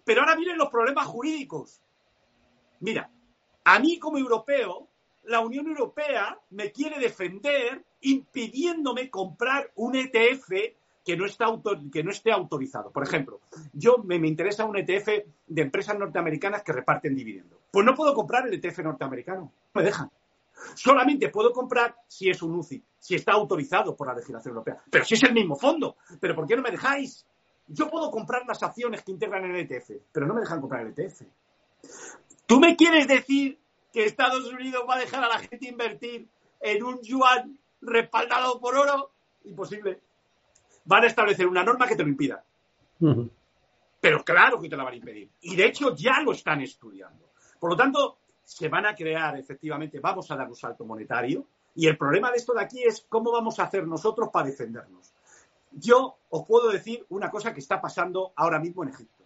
Pero 0.05 0.21
ahora 0.21 0.37
vienen 0.37 0.59
los 0.59 0.69
problemas 0.69 1.07
jurídicos. 1.07 1.81
Mira, 2.81 3.11
a 3.69 3.79
mí 3.81 3.99
como 3.99 4.17
europeo, 4.17 4.89
la 5.25 5.41
Unión 5.41 5.67
Europea 5.67 6.39
me 6.51 6.73
quiere 6.73 6.99
defender 6.99 7.85
impidiéndome 8.01 9.11
comprar 9.11 9.71
un 9.75 9.95
ETF 9.95 10.51
que 11.05 11.17
no, 11.19 11.27
está 11.27 11.47
que 11.93 12.03
no 12.03 12.11
esté 12.11 12.33
autorizado. 12.33 12.91
Por 12.91 13.03
ejemplo, 13.03 13.41
yo 13.75 13.99
me, 13.99 14.19
me, 14.19 14.29
interesa 14.29 14.65
un 14.65 14.79
ETF 14.79 15.09
de 15.47 15.63
empresas 15.63 15.99
norteamericanas 15.99 16.63
que 16.63 16.73
reparten 16.73 17.15
dividendos. 17.15 17.59
Pues 17.71 17.85
no 17.85 17.95
puedo 17.95 18.15
comprar 18.15 18.47
el 18.47 18.55
ETF 18.55 18.79
norteamericano, 18.79 19.41
no 19.43 19.53
me 19.75 19.83
dejan. 19.83 20.11
Solamente 20.75 21.29
puedo 21.29 21.53
comprar 21.53 21.95
si 22.07 22.31
es 22.31 22.43
un 22.43 22.55
UCI, 22.55 22.83
si 22.99 23.17
está 23.17 23.33
autorizado 23.33 23.95
por 23.95 24.07
la 24.07 24.15
legislación 24.15 24.53
europea. 24.53 24.83
Pero 24.91 25.05
si 25.05 25.15
es 25.15 25.23
el 25.25 25.35
mismo 25.35 25.57
fondo. 25.57 25.97
¿Pero 26.19 26.35
por 26.35 26.47
qué 26.47 26.57
no 26.57 26.63
me 26.63 26.71
dejáis? 26.71 27.27
Yo 27.67 27.91
puedo 27.91 28.11
comprar 28.11 28.47
las 28.47 28.63
acciones 28.63 29.03
que 29.03 29.13
integran 29.13 29.45
el 29.45 29.57
ETF, 29.57 29.91
pero 30.11 30.27
no 30.27 30.33
me 30.33 30.41
dejan 30.41 30.61
comprar 30.61 30.87
el 30.87 30.95
ETF. 30.97 31.23
¿Tú 32.49 32.59
me 32.61 32.77
quieres 32.77 33.07
decir 33.07 33.59
que 33.93 34.07
Estados 34.07 34.51
Unidos 34.51 34.83
va 34.89 34.95
a 34.95 35.01
dejar 35.01 35.23
a 35.23 35.29
la 35.29 35.39
gente 35.39 35.69
invertir 35.69 36.27
en 36.61 36.83
un 36.83 36.99
yuan 37.03 37.59
respaldado 37.83 38.59
por 38.59 38.75
oro? 38.75 39.11
Imposible. 39.45 40.01
Van 40.87 41.05
a 41.05 41.09
establecer 41.09 41.47
una 41.47 41.63
norma 41.63 41.87
que 41.87 41.95
te 41.95 42.03
lo 42.03 42.09
impida. 42.09 42.43
Pero 44.01 44.25
claro 44.25 44.59
que 44.59 44.71
te 44.71 44.79
la 44.79 44.85
van 44.85 44.95
a 44.95 44.97
impedir. 44.97 45.29
Y 45.43 45.57
de 45.57 45.67
hecho 45.67 45.95
ya 45.95 46.23
lo 46.23 46.33
están 46.33 46.63
estudiando. 46.63 47.29
Por 47.61 47.69
lo 47.69 47.77
tanto, 47.77 48.17
se 48.43 48.71
van 48.71 48.87
a 48.87 48.95
crear, 48.95 49.37
efectivamente, 49.37 50.01
vamos 50.01 50.31
a 50.31 50.37
dar 50.37 50.49
un 50.49 50.57
salto 50.57 50.87
monetario. 50.87 51.45
Y 51.75 51.87
el 51.87 51.99
problema 51.99 52.31
de 52.31 52.39
esto 52.39 52.55
de 52.55 52.63
aquí 52.63 52.83
es 52.83 53.05
cómo 53.11 53.31
vamos 53.31 53.59
a 53.59 53.65
hacer 53.65 53.87
nosotros 53.87 54.31
para 54.33 54.47
defendernos. 54.47 55.13
Yo 55.73 56.17
os 56.31 56.47
puedo 56.47 56.71
decir 56.71 57.05
una 57.11 57.31
cosa 57.31 57.53
que 57.53 57.61
está 57.61 57.79
pasando 57.79 58.33
ahora 58.37 58.59
mismo 58.59 58.85
en 58.85 58.89
Egipto. 58.89 59.18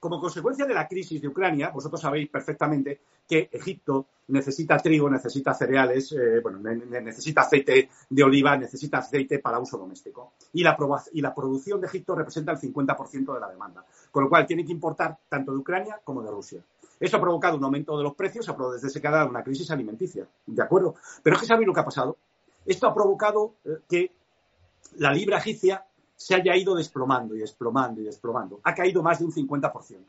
Como 0.00 0.18
consecuencia 0.18 0.64
de 0.64 0.72
la 0.72 0.88
crisis 0.88 1.20
de 1.20 1.28
Ucrania, 1.28 1.68
vosotros 1.68 2.00
sabéis 2.00 2.30
perfectamente 2.30 3.00
que 3.28 3.50
Egipto 3.52 4.06
necesita 4.28 4.78
trigo, 4.78 5.10
necesita 5.10 5.52
cereales, 5.52 6.12
eh, 6.12 6.40
bueno, 6.42 6.58
necesita 6.58 7.42
aceite 7.42 7.90
de 8.08 8.22
oliva, 8.22 8.56
necesita 8.56 8.98
aceite 8.98 9.40
para 9.40 9.58
uso 9.58 9.76
doméstico. 9.76 10.32
Y 10.54 10.62
la, 10.62 10.76
y 11.12 11.20
la 11.20 11.34
producción 11.34 11.82
de 11.82 11.86
Egipto 11.88 12.14
representa 12.14 12.52
el 12.52 12.58
50% 12.58 13.34
de 13.34 13.40
la 13.40 13.50
demanda. 13.50 13.84
Con 14.10 14.24
lo 14.24 14.30
cual 14.30 14.46
tiene 14.46 14.64
que 14.64 14.72
importar 14.72 15.18
tanto 15.28 15.52
de 15.52 15.58
Ucrania 15.58 16.00
como 16.02 16.22
de 16.22 16.30
Rusia. 16.30 16.64
Eso 16.98 17.16
ha 17.18 17.20
provocado 17.20 17.58
un 17.58 17.64
aumento 17.64 17.96
de 17.96 18.04
los 18.04 18.14
precios, 18.14 18.48
ha 18.48 18.56
provocado 18.56 18.80
desde 18.80 19.00
que 19.00 19.08
ha 19.08 19.10
dado 19.10 19.28
una 19.28 19.42
crisis 19.42 19.70
alimenticia. 19.70 20.26
¿De 20.46 20.62
acuerdo? 20.62 20.94
Pero 21.22 21.36
es 21.36 21.42
que 21.42 21.46
sabéis 21.46 21.66
lo 21.66 21.74
que 21.74 21.80
ha 21.80 21.84
pasado. 21.84 22.16
Esto 22.64 22.86
ha 22.86 22.94
provocado 22.94 23.54
eh, 23.64 23.78
que 23.88 24.12
la 24.96 25.12
libra 25.12 25.38
egipcia 25.38 25.84
se 26.20 26.34
haya 26.34 26.54
ido 26.54 26.74
desplomando 26.74 27.34
y 27.34 27.38
desplomando 27.38 28.02
y 28.02 28.04
desplomando. 28.04 28.60
Ha 28.64 28.74
caído 28.74 29.02
más 29.02 29.20
de 29.20 29.24
un 29.24 29.32
50%. 29.32 30.04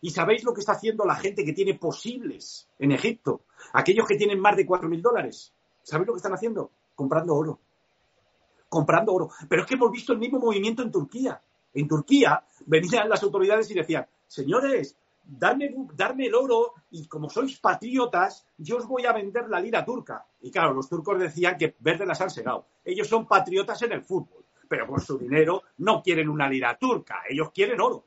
¿Y 0.00 0.10
sabéis 0.10 0.42
lo 0.42 0.52
que 0.52 0.58
está 0.58 0.72
haciendo 0.72 1.04
la 1.04 1.14
gente 1.14 1.44
que 1.44 1.52
tiene 1.52 1.74
posibles 1.74 2.68
en 2.76 2.90
Egipto? 2.90 3.42
Aquellos 3.72 4.04
que 4.08 4.16
tienen 4.16 4.40
más 4.40 4.56
de 4.56 4.66
4.000 4.66 5.00
dólares. 5.00 5.52
¿Sabéis 5.84 6.08
lo 6.08 6.14
que 6.14 6.18
están 6.18 6.34
haciendo? 6.34 6.72
Comprando 6.96 7.36
oro. 7.36 7.60
Comprando 8.68 9.12
oro. 9.12 9.30
Pero 9.48 9.62
es 9.62 9.68
que 9.68 9.74
hemos 9.74 9.92
visto 9.92 10.12
el 10.12 10.18
mismo 10.18 10.40
movimiento 10.40 10.82
en 10.82 10.90
Turquía. 10.90 11.40
En 11.72 11.86
Turquía 11.86 12.42
venían 12.66 13.08
las 13.08 13.22
autoridades 13.22 13.70
y 13.70 13.74
decían, 13.74 14.08
señores, 14.26 14.96
darme, 15.24 15.72
darme 15.94 16.26
el 16.26 16.34
oro 16.34 16.74
y 16.90 17.06
como 17.06 17.30
sois 17.30 17.60
patriotas, 17.60 18.44
yo 18.56 18.78
os 18.78 18.88
voy 18.88 19.06
a 19.06 19.12
vender 19.12 19.48
la 19.48 19.60
lira 19.60 19.84
turca. 19.84 20.26
Y 20.40 20.50
claro, 20.50 20.74
los 20.74 20.88
turcos 20.88 21.16
decían 21.20 21.56
que 21.56 21.76
verde 21.78 22.06
las 22.06 22.20
han 22.20 22.30
segado. 22.30 22.66
Ellos 22.84 23.06
son 23.06 23.28
patriotas 23.28 23.80
en 23.82 23.92
el 23.92 24.02
fútbol 24.02 24.47
pero 24.68 24.86
por 24.86 25.00
su 25.00 25.18
dinero 25.18 25.62
no 25.78 26.02
quieren 26.02 26.28
una 26.28 26.48
lira 26.48 26.76
turca, 26.78 27.22
ellos 27.28 27.50
quieren 27.52 27.80
oro. 27.80 28.04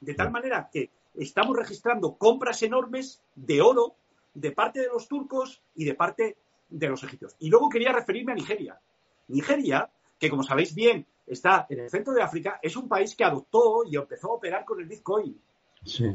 De 0.00 0.14
tal 0.14 0.30
manera 0.30 0.68
que 0.72 0.90
estamos 1.14 1.56
registrando 1.56 2.16
compras 2.16 2.62
enormes 2.62 3.22
de 3.34 3.60
oro 3.60 3.96
de 4.34 4.50
parte 4.52 4.80
de 4.80 4.88
los 4.88 5.08
turcos 5.08 5.62
y 5.74 5.84
de 5.84 5.94
parte 5.94 6.36
de 6.68 6.88
los 6.88 7.02
egipcios. 7.02 7.36
Y 7.38 7.50
luego 7.50 7.68
quería 7.68 7.92
referirme 7.92 8.32
a 8.32 8.36
Nigeria. 8.36 8.80
Nigeria, 9.28 9.90
que 10.18 10.30
como 10.30 10.42
sabéis 10.42 10.74
bien, 10.74 11.06
está 11.26 11.66
en 11.68 11.80
el 11.80 11.90
centro 11.90 12.12
de 12.12 12.22
África, 12.22 12.58
es 12.62 12.76
un 12.76 12.88
país 12.88 13.14
que 13.14 13.24
adoptó 13.24 13.84
y 13.84 13.96
empezó 13.96 14.32
a 14.32 14.36
operar 14.36 14.64
con 14.64 14.80
el 14.80 14.86
Bitcoin. 14.86 15.40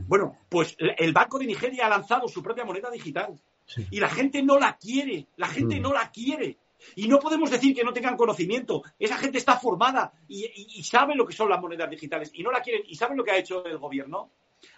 Bueno, 0.07 0.37
pues 0.49 0.75
el 0.79 1.11
Banco 1.11 1.39
de 1.39 1.45
Nigeria 1.45 1.85
ha 1.85 1.89
lanzado 1.89 2.27
su 2.27 2.41
propia 2.41 2.65
moneda 2.65 2.89
digital. 2.89 3.39
Y 3.91 3.99
la 3.99 4.09
gente 4.09 4.41
no 4.41 4.57
la 4.57 4.77
quiere, 4.77 5.27
la 5.35 5.47
gente 5.47 5.79
mm. 5.79 5.81
no 5.81 5.93
la 5.93 6.09
quiere. 6.09 6.57
Y 6.95 7.07
no 7.07 7.19
podemos 7.19 7.49
decir 7.49 7.75
que 7.75 7.83
no 7.83 7.93
tengan 7.93 8.17
conocimiento. 8.17 8.83
Esa 8.99 9.17
gente 9.17 9.37
está 9.37 9.57
formada 9.57 10.13
y, 10.27 10.83
sabe 10.83 11.15
lo 11.15 11.25
que 11.25 11.33
son 11.33 11.49
las 11.49 11.61
monedas 11.61 11.89
digitales 11.89 12.31
y 12.33 12.43
no 12.43 12.51
la 12.51 12.61
quieren. 12.61 12.83
¿Y 12.87 12.95
saben 12.95 13.17
lo 13.17 13.23
que 13.23 13.31
ha 13.31 13.37
hecho 13.37 13.65
el 13.65 13.77
gobierno? 13.77 14.31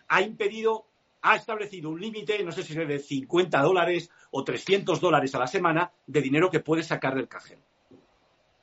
Ha 0.07 0.21
impedido, 0.21 0.87
ha 1.21 1.35
establecido 1.35 1.89
un 1.89 1.99
límite, 1.99 2.43
no 2.43 2.51
sé 2.51 2.63
si 2.63 2.79
es 2.79 2.87
de 2.87 2.99
50 2.99 3.61
dólares 3.61 4.09
o 4.31 4.43
300 4.43 4.99
dólares 4.99 5.33
a 5.35 5.39
la 5.39 5.47
semana 5.47 5.91
de 6.07 6.21
dinero 6.21 6.49
que 6.49 6.59
puedes 6.59 6.87
sacar 6.87 7.15
del 7.15 7.27
cajero. 7.27 7.61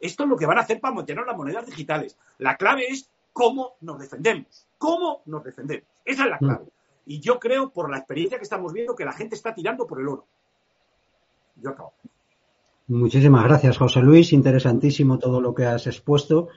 Esto 0.00 0.24
es 0.24 0.28
lo 0.28 0.36
que 0.36 0.46
van 0.46 0.58
a 0.58 0.62
hacer 0.62 0.80
para 0.80 0.94
mantener 0.94 1.24
las 1.24 1.36
monedas 1.36 1.66
digitales. 1.66 2.18
La 2.38 2.56
clave 2.56 2.86
es 2.88 3.10
cómo 3.32 3.76
nos 3.80 3.98
defendemos. 3.98 4.66
¿Cómo 4.78 5.22
nos 5.26 5.44
defendemos? 5.44 5.88
Esa 6.04 6.24
es 6.24 6.30
la 6.30 6.38
clave. 6.38 6.64
Mm. 6.64 6.70
Y 7.06 7.20
yo 7.20 7.38
creo, 7.38 7.70
por 7.70 7.90
la 7.90 7.98
experiencia 7.98 8.36
que 8.36 8.44
estamos 8.44 8.72
viendo, 8.72 8.96
que 8.96 9.04
la 9.04 9.12
gente 9.12 9.36
está 9.36 9.54
tirando 9.54 9.86
por 9.86 10.00
el 10.00 10.08
oro. 10.08 10.26
Yo 11.56 11.70
acabo. 11.70 11.94
Muchísimas 12.88 13.42
gracias, 13.42 13.78
José 13.78 14.00
Luis. 14.00 14.32
Interesantísimo 14.32 15.18
todo 15.18 15.40
lo 15.40 15.52
que 15.52 15.64
has 15.64 15.88
expuesto. 15.88 16.48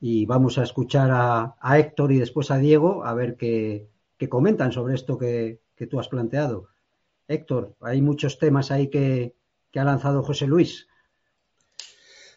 Y 0.00 0.26
vamos 0.26 0.56
a 0.58 0.62
escuchar 0.62 1.10
a, 1.12 1.56
Héctor 1.76 2.12
y 2.12 2.18
después 2.18 2.52
a 2.52 2.58
Diego 2.58 3.04
a 3.04 3.14
ver 3.14 3.36
qué, 3.36 3.88
comentan 4.28 4.70
sobre 4.70 4.94
esto 4.94 5.18
que, 5.18 5.60
tú 5.90 5.98
has 5.98 6.06
planteado. 6.06 6.68
Héctor, 7.26 7.74
hay 7.80 8.00
muchos 8.00 8.38
temas 8.38 8.70
ahí 8.70 8.88
que, 8.88 9.34
ha 9.74 9.84
lanzado 9.84 10.22
José 10.22 10.46
Luis. 10.46 10.86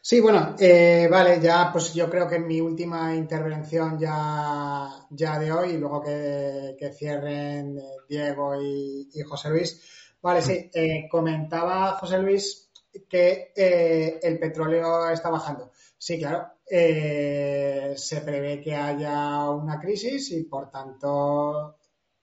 Sí, 0.02 0.20
bueno, 0.20 0.56
eh, 0.60 1.08
vale, 1.10 1.40
ya 1.40 1.70
pues 1.72 1.94
yo 1.94 2.10
creo 2.10 2.28
que 2.28 2.36
en 2.36 2.48
mi 2.48 2.62
última 2.62 3.16
intervención 3.16 4.00
ya, 4.00 4.90
ya 5.12 5.38
de 5.38 5.52
hoy, 5.52 5.72
y 5.72 5.78
luego 5.78 6.02
que, 6.02 6.92
cierren 6.98 7.78
eh, 7.78 7.84
Diego 8.10 8.60
y, 8.60 9.08
José 9.28 9.50
Luis, 9.50 9.82
vale, 10.22 10.42
sí, 10.42 10.70
eh, 10.74 11.08
comentaba 11.10 11.94
José 11.94 12.20
Luis 12.20 12.65
que 13.10 13.52
eh, 13.56 14.20
el 14.22 14.40
petróleo 14.40 15.10
está 15.10 15.30
bajando. 15.30 15.72
Sí, 15.98 16.20
claro, 16.20 16.48
eh, 16.70 17.94
se 17.96 18.22
prevé 18.22 18.62
que 18.62 18.76
haya 18.76 19.50
una 19.50 19.80
crisis 19.80 20.32
y 20.32 20.44
por 20.44 20.70
tanto 20.70 21.78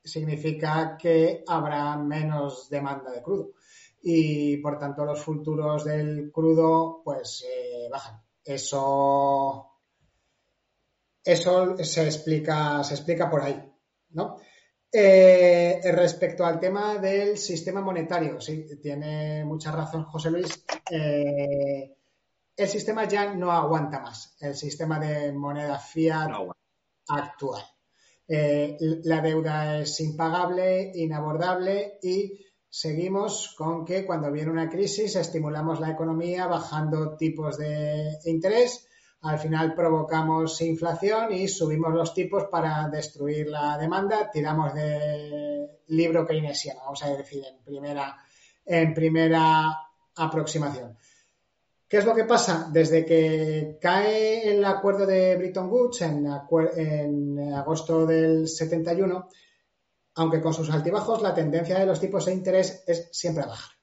significa 0.04 0.96
que 1.00 1.44
habrá 1.46 1.96
menos 1.96 2.68
demanda 2.68 3.10
de 3.10 3.22
crudo 3.22 3.52
y 4.02 4.56
por 4.56 4.78
tanto 4.78 5.04
los 5.04 5.22
futuros 5.22 5.84
del 5.84 6.30
crudo 6.32 7.02
pues 7.04 7.44
eh, 7.48 7.88
bajan. 7.90 8.20
Eso, 8.44 9.78
eso 11.24 11.76
se 11.78 12.04
explica, 12.04 12.82
se 12.82 12.94
explica 12.94 13.30
por 13.30 13.42
ahí, 13.42 13.72
¿no? 14.10 14.38
Eh, 14.94 15.80
respecto 15.84 16.44
al 16.44 16.60
tema 16.60 16.98
del 16.98 17.38
sistema 17.38 17.80
monetario, 17.80 18.38
sí, 18.42 18.66
tiene 18.80 19.42
mucha 19.42 19.72
razón 19.72 20.04
José 20.04 20.30
Luis. 20.30 20.64
Eh, 20.90 21.96
el 22.54 22.68
sistema 22.68 23.08
ya 23.08 23.34
no 23.34 23.50
aguanta 23.50 24.00
más, 24.00 24.36
el 24.40 24.54
sistema 24.54 25.00
de 25.00 25.32
moneda 25.32 25.78
fiat 25.78 26.30
actual. 27.08 27.62
Eh, 28.28 28.76
la 29.04 29.22
deuda 29.22 29.78
es 29.78 29.98
impagable, 30.00 30.92
inabordable 30.94 31.98
y 32.02 32.44
seguimos 32.68 33.54
con 33.56 33.86
que 33.86 34.04
cuando 34.04 34.30
viene 34.30 34.50
una 34.50 34.68
crisis 34.68 35.16
estimulamos 35.16 35.80
la 35.80 35.90
economía 35.90 36.46
bajando 36.46 37.16
tipos 37.16 37.56
de 37.56 38.18
interés 38.26 38.86
al 39.22 39.38
final 39.38 39.74
provocamos 39.74 40.60
inflación 40.62 41.32
y 41.32 41.46
subimos 41.46 41.94
los 41.94 42.12
tipos 42.12 42.44
para 42.50 42.88
destruir 42.88 43.48
la 43.48 43.78
demanda, 43.78 44.30
tiramos 44.30 44.74
de 44.74 45.80
libro 45.88 46.26
keynesiano, 46.26 46.80
vamos 46.80 47.02
a 47.04 47.16
decir, 47.16 47.44
en 47.44 47.62
primera, 47.64 48.16
en 48.64 48.92
primera 48.92 49.78
aproximación. 50.16 50.96
¿Qué 51.86 51.98
es 51.98 52.04
lo 52.04 52.14
que 52.14 52.24
pasa? 52.24 52.68
Desde 52.72 53.04
que 53.04 53.78
cae 53.80 54.50
el 54.50 54.64
acuerdo 54.64 55.06
de 55.06 55.36
Bretton 55.36 55.70
Woods 55.70 56.02
en, 56.02 56.26
en 56.76 57.54
agosto 57.54 58.06
del 58.06 58.48
71, 58.48 59.28
aunque 60.14 60.40
con 60.40 60.52
sus 60.52 60.70
altibajos, 60.70 61.22
la 61.22 61.34
tendencia 61.34 61.78
de 61.78 61.86
los 61.86 62.00
tipos 62.00 62.26
de 62.26 62.32
interés 62.32 62.82
es 62.86 63.08
siempre 63.12 63.44
a 63.44 63.48
bajar 63.48 63.81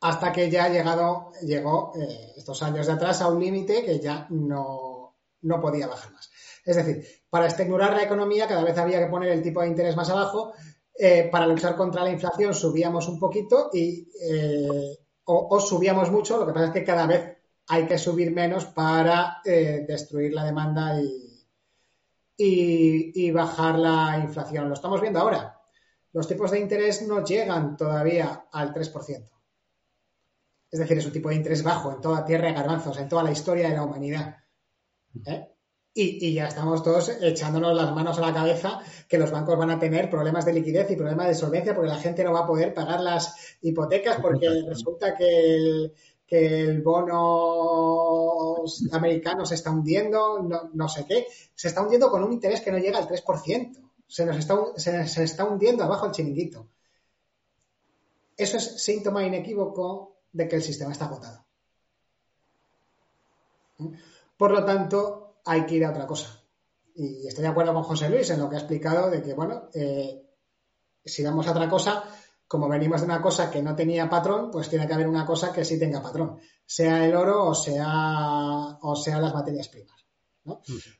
hasta 0.00 0.32
que 0.32 0.50
ya 0.50 0.64
ha 0.64 0.68
llegado, 0.68 1.32
llegó 1.42 1.92
eh, 1.96 2.32
estos 2.36 2.62
años 2.62 2.86
de 2.86 2.92
atrás 2.92 3.20
a 3.22 3.28
un 3.28 3.40
límite 3.40 3.84
que 3.84 3.98
ya 3.98 4.26
no, 4.30 5.14
podía 5.60 5.86
bajar 5.86 6.12
más. 6.12 6.30
Es 6.64 6.76
decir, 6.76 7.04
para 7.30 7.46
estimular 7.46 7.92
la 7.94 8.02
economía 8.02 8.46
cada 8.46 8.64
vez 8.64 8.76
había 8.76 8.98
que 8.98 9.10
poner 9.10 9.30
el 9.30 9.42
tipo 9.42 9.60
de 9.60 9.68
interés 9.68 9.96
más 9.96 10.10
abajo. 10.10 10.52
Eh, 10.98 11.28
para 11.30 11.46
luchar 11.46 11.76
contra 11.76 12.02
la 12.02 12.10
inflación 12.10 12.54
subíamos 12.54 13.06
un 13.08 13.20
poquito 13.20 13.68
y 13.70 14.08
eh, 14.18 14.98
o, 15.24 15.60
subíamos 15.60 16.10
mucho, 16.10 16.38
lo 16.38 16.46
que 16.46 16.52
pasa 16.52 16.66
es 16.66 16.72
que 16.72 16.84
cada 16.84 17.06
vez 17.06 17.36
hay 17.68 17.86
que 17.86 17.98
subir 17.98 18.32
menos 18.32 18.64
para 18.66 19.42
destruir 19.44 20.32
la 20.32 20.44
demanda 20.44 21.00
y, 21.00 21.42
y 22.38 23.30
bajar 23.32 23.78
la 23.78 24.20
inflación. 24.22 24.68
Lo 24.68 24.74
estamos 24.74 25.00
viendo 25.00 25.18
ahora. 25.18 25.60
Los 26.12 26.28
tipos 26.28 26.52
de 26.52 26.60
interés 26.60 27.02
no 27.06 27.24
llegan 27.24 27.76
todavía 27.76 28.46
al 28.52 28.72
3%. 28.72 29.28
Es 30.76 30.80
decir, 30.80 30.98
es 30.98 31.06
un 31.06 31.12
tipo 31.12 31.30
de 31.30 31.36
interés 31.36 31.62
bajo 31.62 31.90
en 31.90 32.02
toda 32.02 32.22
tierra 32.22 32.48
de 32.48 32.52
garbanzos, 32.52 32.98
en 32.98 33.08
toda 33.08 33.22
la 33.22 33.32
historia 33.32 33.70
de 33.70 33.76
la 33.76 33.82
humanidad. 33.82 34.36
¿eh? 35.24 35.48
Y, 35.94 36.34
ya 36.34 36.48
estamos 36.48 36.82
todos 36.82 37.08
echándonos 37.22 37.74
las 37.74 37.94
manos 37.94 38.18
a 38.18 38.20
la 38.20 38.34
cabeza 38.34 38.80
que 39.08 39.16
los 39.16 39.30
bancos 39.30 39.56
van 39.56 39.70
a 39.70 39.78
tener 39.78 40.10
problemas 40.10 40.44
de 40.44 40.52
liquidez 40.52 40.90
y 40.90 40.96
problemas 40.96 41.28
de 41.28 41.34
solvencia 41.34 41.74
porque 41.74 41.88
la 41.88 41.98
gente 41.98 42.22
no 42.24 42.34
va 42.34 42.40
a 42.40 42.46
poder 42.46 42.74
pagar 42.74 43.00
las 43.00 43.56
hipotecas 43.62 44.20
porque 44.20 44.50
resulta 44.68 45.16
que 45.16 45.92
que 46.26 46.62
el 46.62 46.82
bono 46.82 48.64
americano 48.92 49.46
se 49.46 49.54
está 49.54 49.70
hundiendo, 49.70 50.42
no, 50.42 50.70
no 50.74 50.88
sé 50.88 51.06
qué, 51.06 51.26
se 51.54 51.68
está 51.68 51.82
hundiendo 51.82 52.10
con 52.10 52.22
un 52.22 52.32
interés 52.32 52.60
que 52.60 52.72
no 52.72 52.78
llega 52.78 52.98
al 52.98 53.08
3%. 53.08 53.80
Se 54.08 54.26
nos 54.26 54.36
está, 54.36 54.56
se, 54.74 55.06
se 55.06 55.22
está 55.22 55.44
hundiendo 55.44 55.84
abajo 55.84 56.06
el 56.06 56.12
chiringuito. 56.12 56.68
Eso 58.36 58.56
es 58.56 58.82
síntoma 58.82 59.24
inequívoco 59.24 60.15
de 60.36 60.46
que 60.46 60.56
el 60.56 60.62
sistema 60.62 60.92
está 60.92 61.06
agotado. 61.06 61.46
Por 64.36 64.50
lo 64.50 64.64
tanto, 64.64 65.36
hay 65.44 65.64
que 65.64 65.76
ir 65.76 65.84
a 65.84 65.90
otra 65.90 66.06
cosa. 66.06 66.42
Y 66.94 67.26
estoy 67.26 67.42
de 67.42 67.48
acuerdo 67.48 67.72
con 67.72 67.82
José 67.82 68.08
Luis 68.10 68.28
en 68.30 68.40
lo 68.40 68.48
que 68.48 68.56
ha 68.56 68.58
explicado 68.58 69.10
de 69.10 69.22
que, 69.22 69.32
bueno, 69.32 69.68
eh, 69.74 70.22
si 71.04 71.22
vamos 71.24 71.46
a 71.46 71.52
otra 71.52 71.68
cosa, 71.68 72.04
como 72.46 72.68
venimos 72.68 73.00
de 73.00 73.06
una 73.06 73.22
cosa 73.22 73.50
que 73.50 73.62
no 73.62 73.74
tenía 73.74 74.10
patrón, 74.10 74.50
pues 74.50 74.68
tiene 74.68 74.86
que 74.86 74.94
haber 74.94 75.08
una 75.08 75.24
cosa 75.24 75.52
que 75.52 75.64
sí 75.64 75.78
tenga 75.78 76.02
patrón, 76.02 76.38
sea 76.64 77.04
el 77.06 77.14
oro 77.14 77.46
o 77.46 77.54
sea, 77.54 78.78
o 78.82 78.94
sea 78.94 79.20
las 79.20 79.34
materias 79.34 79.68
primas. 79.68 80.05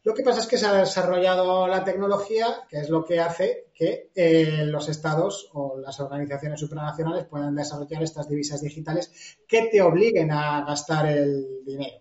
Lo 0.02 0.14
que 0.14 0.22
pasa 0.22 0.40
es 0.40 0.46
que 0.46 0.58
se 0.58 0.66
ha 0.66 0.72
desarrollado 0.72 1.68
la 1.68 1.84
tecnología, 1.84 2.66
que 2.68 2.80
es 2.80 2.90
lo 2.90 3.04
que 3.04 3.20
hace 3.20 3.66
que 3.72 4.10
eh, 4.14 4.64
los 4.64 4.88
estados 4.88 5.48
o 5.52 5.78
las 5.78 6.00
organizaciones 6.00 6.58
supranacionales 6.58 7.26
puedan 7.26 7.54
desarrollar 7.54 8.02
estas 8.02 8.28
divisas 8.28 8.60
digitales 8.60 9.38
que 9.46 9.68
te 9.70 9.82
obliguen 9.82 10.32
a 10.32 10.64
gastar 10.64 11.06
el 11.06 11.64
dinero. 11.64 12.00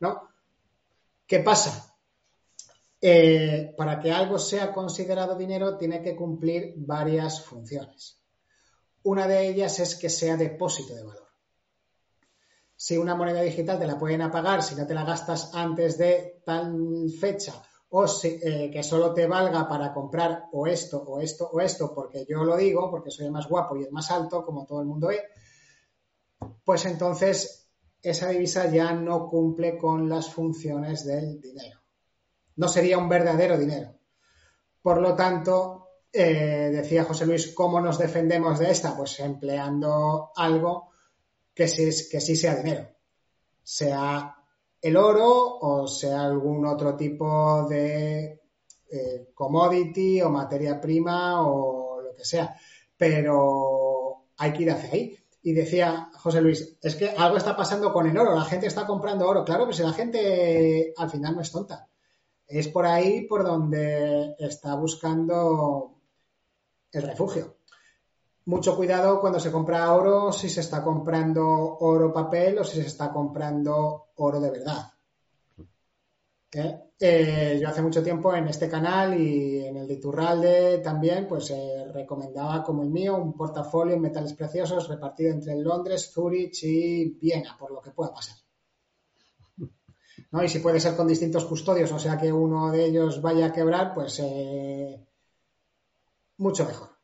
¿no? 0.00 0.28
¿Qué 1.26 1.40
pasa? 1.40 1.94
Eh, 3.00 3.74
para 3.76 4.00
que 4.00 4.10
algo 4.10 4.38
sea 4.38 4.72
considerado 4.72 5.36
dinero 5.36 5.76
tiene 5.76 6.02
que 6.02 6.16
cumplir 6.16 6.74
varias 6.76 7.42
funciones. 7.42 8.20
Una 9.02 9.26
de 9.28 9.48
ellas 9.48 9.78
es 9.80 9.94
que 9.94 10.08
sea 10.08 10.36
depósito 10.36 10.94
de 10.94 11.04
valor. 11.04 11.25
Si 12.76 12.96
una 12.96 13.14
moneda 13.14 13.40
digital 13.40 13.78
te 13.78 13.86
la 13.86 13.98
pueden 13.98 14.22
apagar 14.22 14.62
si 14.62 14.74
no 14.74 14.86
te 14.86 14.94
la 14.94 15.04
gastas 15.04 15.50
antes 15.54 15.96
de 15.96 16.42
tal 16.44 17.10
fecha 17.18 17.54
o 17.88 18.04
eh, 18.24 18.70
que 18.70 18.82
solo 18.82 19.14
te 19.14 19.26
valga 19.26 19.68
para 19.68 19.94
comprar 19.94 20.44
o 20.52 20.66
esto 20.66 21.02
o 21.02 21.20
esto 21.20 21.48
o 21.50 21.60
esto 21.60 21.94
porque 21.94 22.26
yo 22.28 22.44
lo 22.44 22.56
digo, 22.56 22.90
porque 22.90 23.10
soy 23.10 23.26
el 23.26 23.32
más 23.32 23.48
guapo 23.48 23.76
y 23.76 23.84
el 23.84 23.92
más 23.92 24.10
alto, 24.10 24.44
como 24.44 24.66
todo 24.66 24.80
el 24.80 24.86
mundo 24.86 25.08
ve, 25.08 25.22
pues 26.64 26.84
entonces 26.84 27.68
esa 28.02 28.28
divisa 28.28 28.70
ya 28.70 28.92
no 28.92 29.28
cumple 29.28 29.78
con 29.78 30.08
las 30.08 30.28
funciones 30.28 31.06
del 31.06 31.40
dinero. 31.40 31.80
No 32.56 32.68
sería 32.68 32.98
un 32.98 33.08
verdadero 33.08 33.56
dinero. 33.56 33.94
Por 34.82 35.00
lo 35.00 35.14
tanto, 35.14 35.88
eh, 36.12 36.70
decía 36.72 37.04
José 37.04 37.26
Luis, 37.26 37.54
¿cómo 37.54 37.80
nos 37.80 37.98
defendemos 37.98 38.58
de 38.58 38.70
esta? 38.70 38.96
Pues 38.96 39.18
empleando 39.20 40.30
algo 40.36 40.90
que 41.56 41.66
sí, 41.68 41.88
que 42.10 42.20
sí 42.20 42.36
sea 42.36 42.54
dinero, 42.56 42.86
sea 43.62 44.36
el 44.82 44.96
oro 44.96 45.58
o 45.58 45.88
sea 45.88 46.26
algún 46.26 46.66
otro 46.66 46.94
tipo 46.94 47.66
de 47.66 48.42
eh, 48.90 49.30
commodity 49.34 50.20
o 50.20 50.28
materia 50.28 50.78
prima 50.78 51.48
o 51.48 52.02
lo 52.02 52.14
que 52.14 52.26
sea, 52.26 52.54
pero 52.94 54.26
hay 54.36 54.52
que 54.52 54.62
ir 54.64 54.70
hacia 54.70 54.92
ahí. 54.92 55.18
Y 55.42 55.52
decía 55.54 56.10
José 56.18 56.42
Luis, 56.42 56.76
es 56.82 56.94
que 56.94 57.08
algo 57.08 57.38
está 57.38 57.56
pasando 57.56 57.90
con 57.90 58.06
el 58.06 58.18
oro, 58.18 58.34
la 58.34 58.44
gente 58.44 58.66
está 58.66 58.86
comprando 58.86 59.26
oro, 59.26 59.44
claro, 59.44 59.64
pues 59.64 59.78
la 59.78 59.92
gente 59.92 60.92
al 60.94 61.08
final 61.08 61.36
no 61.36 61.40
es 61.40 61.50
tonta. 61.52 61.88
Es 62.46 62.68
por 62.68 62.84
ahí 62.84 63.26
por 63.26 63.44
donde 63.44 64.34
está 64.38 64.74
buscando 64.74 65.94
el 66.92 67.02
refugio. 67.02 67.55
Mucho 68.46 68.76
cuidado 68.76 69.20
cuando 69.20 69.40
se 69.40 69.50
compra 69.50 69.92
oro, 69.92 70.32
si 70.32 70.48
se 70.48 70.60
está 70.60 70.80
comprando 70.80 71.44
oro 71.80 72.12
papel 72.12 72.58
o 72.60 72.64
si 72.64 72.80
se 72.80 72.86
está 72.86 73.12
comprando 73.12 74.10
oro 74.14 74.38
de 74.38 74.50
verdad. 74.50 74.92
¿Eh? 76.52 76.80
Eh, 76.98 77.58
yo 77.60 77.68
hace 77.68 77.82
mucho 77.82 78.04
tiempo 78.04 78.32
en 78.32 78.46
este 78.46 78.68
canal 78.68 79.20
y 79.20 79.66
en 79.66 79.76
el 79.78 79.88
de 79.88 79.94
Iturralde 79.94 80.78
también, 80.78 81.26
pues 81.26 81.50
eh, 81.50 81.86
recomendaba 81.92 82.62
como 82.62 82.84
el 82.84 82.88
mío 82.88 83.16
un 83.16 83.36
portafolio 83.36 83.96
en 83.96 84.02
metales 84.02 84.32
preciosos 84.34 84.86
repartido 84.86 85.32
entre 85.32 85.56
Londres, 85.56 86.12
Zurich 86.14 86.62
y 86.62 87.18
Viena, 87.20 87.56
por 87.58 87.72
lo 87.72 87.82
que 87.82 87.90
pueda 87.90 88.14
pasar. 88.14 88.36
¿No? 90.30 90.44
Y 90.44 90.48
si 90.48 90.60
puede 90.60 90.78
ser 90.78 90.94
con 90.94 91.08
distintos 91.08 91.44
custodios, 91.46 91.90
o 91.90 91.98
sea 91.98 92.16
que 92.16 92.32
uno 92.32 92.70
de 92.70 92.84
ellos 92.84 93.20
vaya 93.20 93.46
a 93.46 93.52
quebrar, 93.52 93.92
pues 93.92 94.22
mucho 96.38 96.64
mejor. 96.64 96.95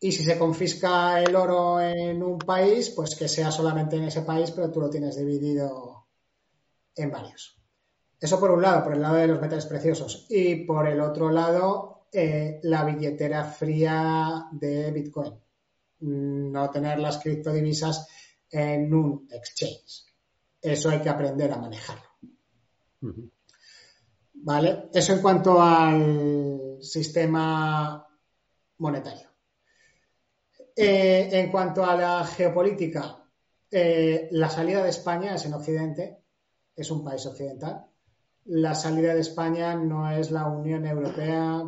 Y 0.00 0.12
si 0.12 0.24
se 0.24 0.38
confisca 0.38 1.20
el 1.20 1.34
oro 1.34 1.80
en 1.80 2.22
un 2.22 2.38
país, 2.38 2.90
pues 2.90 3.16
que 3.16 3.26
sea 3.26 3.50
solamente 3.50 3.96
en 3.96 4.04
ese 4.04 4.22
país, 4.22 4.52
pero 4.52 4.70
tú 4.70 4.80
lo 4.80 4.88
tienes 4.88 5.16
dividido 5.16 6.06
en 6.94 7.10
varios. 7.10 7.58
Eso 8.20 8.38
por 8.38 8.50
un 8.50 8.62
lado, 8.62 8.84
por 8.84 8.94
el 8.94 9.02
lado 9.02 9.16
de 9.16 9.26
los 9.26 9.40
metales 9.40 9.66
preciosos. 9.66 10.26
Y 10.28 10.64
por 10.64 10.86
el 10.86 11.00
otro 11.00 11.30
lado, 11.30 12.06
eh, 12.12 12.60
la 12.62 12.84
billetera 12.84 13.44
fría 13.44 14.46
de 14.52 14.90
Bitcoin. 14.90 15.34
No 16.00 16.70
tener 16.70 16.98
las 16.98 17.18
criptodivisas 17.18 18.06
en 18.50 18.92
un 18.94 19.28
exchange. 19.30 20.04
Eso 20.60 20.90
hay 20.90 21.00
que 21.00 21.08
aprender 21.08 21.52
a 21.52 21.58
manejarlo. 21.58 22.08
¿Vale? 24.34 24.88
Eso 24.92 25.12
en 25.12 25.22
cuanto 25.22 25.60
al 25.60 26.78
sistema 26.80 28.06
monetario. 28.78 29.27
Eh, 30.80 31.28
en 31.32 31.50
cuanto 31.50 31.84
a 31.84 31.96
la 31.96 32.24
geopolítica, 32.24 33.28
eh, 33.68 34.28
la 34.30 34.48
salida 34.48 34.80
de 34.80 34.90
España 34.90 35.34
es 35.34 35.44
en 35.44 35.54
Occidente, 35.54 36.22
es 36.76 36.88
un 36.92 37.02
país 37.02 37.26
occidental. 37.26 37.84
La 38.44 38.76
salida 38.76 39.12
de 39.12 39.22
España 39.22 39.74
no 39.74 40.08
es 40.08 40.30
la 40.30 40.46
Unión 40.46 40.86
Europea, 40.86 41.64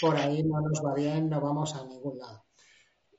por 0.00 0.16
ahí 0.16 0.42
no 0.42 0.60
nos 0.60 0.84
va 0.84 0.94
bien, 0.94 1.30
no 1.30 1.40
vamos 1.40 1.76
a 1.76 1.86
ningún 1.86 2.18
lado. 2.18 2.44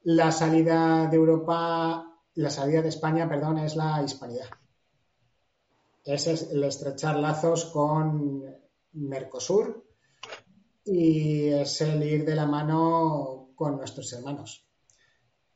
La 0.03 0.33
salida 0.33 1.07
de 1.07 1.15
Europa, 1.15 2.05
la 2.33 2.49
salida 2.49 2.81
de 2.81 2.89
España, 2.89 3.29
perdón, 3.29 3.59
es 3.59 3.77
la 3.77 4.03
hispanidad. 4.03 4.49
Es 6.03 6.27
el 6.27 6.61
estrechar 6.65 7.15
lazos 7.15 7.63
con 7.67 8.43
Mercosur 8.91 9.87
y 10.83 11.47
es 11.47 11.79
el 11.79 12.03
ir 12.03 12.25
de 12.25 12.35
la 12.35 12.45
mano 12.45 13.51
con 13.55 13.77
nuestros 13.77 14.11
hermanos. 14.11 14.64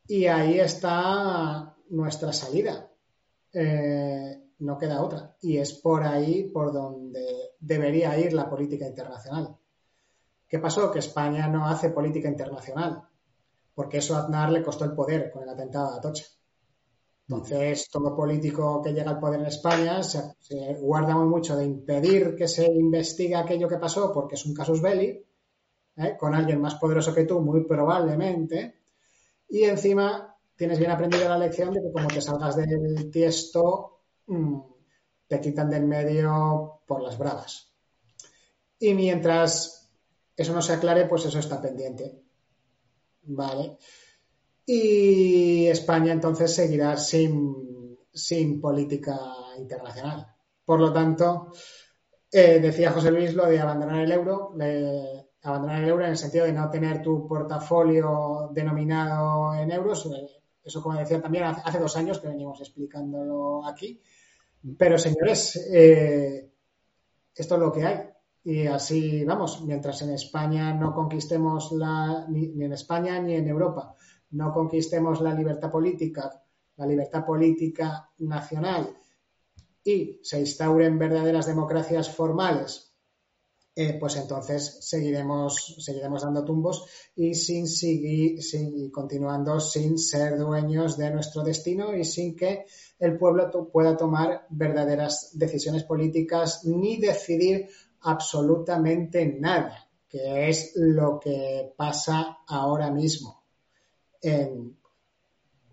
Y 0.10 0.26
ahí 0.26 0.60
está 0.60 1.76
nuestra 1.90 2.34
salida. 2.34 2.90
Eh, 3.54 4.42
no 4.58 4.76
queda 4.76 5.04
otra. 5.04 5.36
Y 5.40 5.58
es 5.58 5.74
por 5.74 6.04
ahí 6.04 6.50
por 6.50 6.74
donde 6.74 7.52
debería 7.60 8.18
ir 8.18 8.34
la 8.34 8.50
política 8.50 8.88
internacional. 8.88 9.56
¿Qué 10.48 10.58
pasó? 10.58 10.92
Que 10.92 10.98
España 10.98 11.48
no 11.48 11.68
hace 11.68 11.92
política 11.92 12.28
internacional, 12.28 13.04
porque 13.76 14.00
eso 14.00 14.16
a 14.16 14.24
Aznar 14.24 14.52
le 14.52 14.64
costó 14.64 14.84
el 14.86 14.94
poder 14.94 15.30
con 15.30 15.44
el 15.44 15.50
atentado 15.50 15.94
a 15.94 15.98
Atocha. 15.98 16.26
Entonces, 17.28 17.88
todo 17.92 18.16
político 18.16 18.82
que 18.82 18.92
llega 18.92 19.12
al 19.12 19.20
poder 19.20 19.42
en 19.42 19.46
España 19.46 20.02
se, 20.02 20.34
guarda 20.82 21.16
muy 21.16 21.28
mucho 21.28 21.56
de 21.56 21.66
impedir 21.66 22.36
que 22.36 22.48
se 22.48 22.66
investigue 22.66 23.36
aquello 23.36 23.68
que 23.68 23.78
pasó 23.78 24.12
porque 24.12 24.34
es 24.34 24.46
un 24.48 24.56
casus 24.56 24.82
belli, 24.82 25.24
¿eh? 25.98 26.18
con 26.18 26.34
alguien 26.34 26.60
más 26.60 26.74
poderoso 26.76 27.14
que 27.14 27.26
tú, 27.26 27.42
muy 27.42 27.64
probablemente, 27.66 28.79
y 29.50 29.64
encima 29.64 30.38
tienes 30.56 30.80
bien 30.80 30.92
aprendido 30.92 31.28
la 31.28 31.38
lección 31.38 31.74
de 31.74 31.82
que 31.82 31.92
como 31.92 32.08
te 32.08 32.22
salgas 32.22 32.56
del 32.56 33.10
tiesto, 33.12 34.02
mm, 34.28 34.60
te 35.28 35.42
quitan 35.42 35.70
del 35.70 35.86
medio 35.86 36.82
por 36.86 37.02
las 37.02 37.18
bravas. 37.18 37.72
Y 38.80 38.94
mientras 38.94 39.90
eso 40.36 40.54
no 40.54 40.62
se 40.62 40.74
aclare, 40.74 41.06
pues 41.06 41.26
eso 41.26 41.40
está 41.40 41.62
pendiente. 41.62 42.22
Vale. 43.24 43.78
Y 44.66 45.68
España 45.68 46.14
entonces 46.14 46.54
seguirá 46.54 46.96
sin, 46.98 47.98
sin 48.14 48.62
política 48.62 49.20
internacional. 49.58 50.28
Por 50.64 50.80
lo 50.80 50.94
tanto, 50.94 51.52
eh, 52.32 52.60
decía 52.60 52.92
José 52.92 53.12
Luis 53.12 53.34
lo 53.34 53.48
de 53.48 53.60
abandonar 53.60 54.02
el 54.02 54.12
euro, 54.12 54.54
abandonar 55.44 55.84
el 55.84 55.90
euro 55.90 56.04
en 56.04 56.12
el 56.12 56.18
sentido 56.18 56.46
de 56.46 56.54
no 56.54 56.70
tener 56.70 57.02
tu 57.02 57.28
portafolio 57.28 58.50
denominado 58.52 59.54
en 59.56 59.72
euros. 59.72 60.06
Eh, 60.06 60.28
eso, 60.64 60.82
como 60.82 60.98
decía 60.98 61.22
también, 61.22 61.46
hace, 61.46 61.80
dos 61.80 61.96
años 61.96 62.20
que 62.20 62.28
venimos 62.28 62.60
explicándolo 62.60 63.66
aquí. 63.66 64.02
Pero, 64.78 64.98
señores, 64.98 65.56
eh, 65.72 66.52
esto 67.34 67.56
es 67.56 67.62
lo 67.62 67.72
que 67.72 67.86
hay. 67.86 68.00
Y 68.44 68.68
así 68.68 69.24
vamos, 69.26 69.62
mientras 69.64 70.02
en 70.02 70.12
España 70.12 70.74
no 70.74 70.94
conquistemos 70.94 71.72
la, 71.72 72.26
ni, 72.30 72.64
en 72.64 72.74
España 72.74 73.20
ni 73.22 73.36
en 73.36 73.48
Europa, 73.48 73.96
no 74.32 74.54
conquistemos 74.54 75.22
la 75.22 75.34
libertad 75.34 75.72
política, 75.72 76.42
la 76.78 76.86
libertad 76.86 77.26
política 77.26 78.10
nacional 78.20 78.96
y 79.84 80.20
se 80.24 80.40
instauren 80.40 80.98
verdaderas 80.98 81.48
democracias 81.48 82.14
formales 82.14 82.89
eh, 83.82 83.96
pues 83.98 84.18
entonces 84.18 84.78
seguiremos, 84.82 85.78
seguiremos 85.80 86.24
dando 86.24 86.44
tumbos 86.44 86.84
y 87.16 87.34
sin 87.34 87.66
seguir, 87.66 88.44
sin, 88.44 88.92
continuando 88.92 89.62
sin 89.62 89.98
ser 89.98 90.38
dueños 90.38 90.98
de 90.98 91.10
nuestro 91.12 91.44
destino 91.44 91.96
y 91.96 92.04
sin 92.04 92.36
que 92.36 92.66
el 93.00 93.18
pueblo 93.18 93.50
pueda 93.72 93.96
tomar 93.96 94.46
verdaderas 94.50 95.30
decisiones 95.32 95.86
políticas 95.86 96.66
ni 96.66 96.98
decidir 96.98 97.70
absolutamente 98.02 99.26
nada, 99.40 99.88
que 100.10 100.50
es 100.50 100.74
lo 100.76 101.18
que 101.18 101.72
pasa 101.78 102.40
ahora 102.48 102.92
mismo 102.92 103.46
en, 104.22 104.76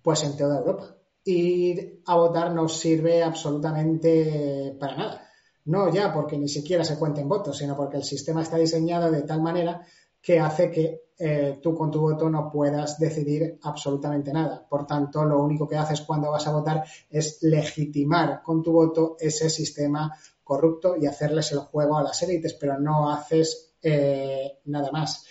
pues 0.01 0.23
en 0.23 0.37
toda 0.37 0.59
Europa. 0.61 0.97
Ir 1.25 2.03
a 2.07 2.15
votar 2.15 2.55
no 2.55 2.69
sirve 2.69 3.25
absolutamente 3.25 4.77
para 4.79 4.97
nada 4.97 5.26
no 5.67 5.93
ya 5.93 6.13
porque 6.13 6.39
ni 6.39 6.49
siquiera 6.49 6.85
se 6.85 6.99
cuenten 6.99 7.29
votos, 7.29 7.59
sino 7.59 7.77
porque 7.77 7.99
el 7.99 8.05
sistema 8.05 8.43
está 8.43 8.57
diseñado 8.57 9.11
de 9.11 9.23
tal 9.23 9.43
manera 9.43 9.85
que 10.21 10.41
hace 10.41 10.71
que 10.71 11.07
eh, 11.19 11.61
tú 11.63 11.75
con 11.75 11.91
tu 11.91 12.01
voto 12.01 12.29
no 12.29 12.51
puedas 12.51 12.99
decidir 12.99 13.59
absolutamente 13.63 14.33
nada. 14.33 14.67
Por 14.69 14.87
tanto, 14.87 15.25
lo 15.25 15.43
único 15.43 15.69
que 15.69 15.77
haces 15.77 16.03
cuando 16.03 16.31
vas 16.31 16.47
a 16.47 16.53
votar 16.53 16.85
es 17.11 17.43
legitimar 17.43 18.43
con 18.43 18.63
tu 18.63 18.73
voto 18.73 19.17
ese 19.19 19.49
sistema 19.49 20.13
corrupto 20.43 20.97
y 20.97 21.07
hacerles 21.07 21.53
el 21.53 21.61
juego 21.61 21.97
a 21.97 22.03
las 22.03 22.23
élites, 22.23 22.55
pero 22.55 22.79
no 22.79 23.11
haces 23.11 23.75
eh, 23.83 24.59
nada 24.67 24.91
más. 24.93 25.25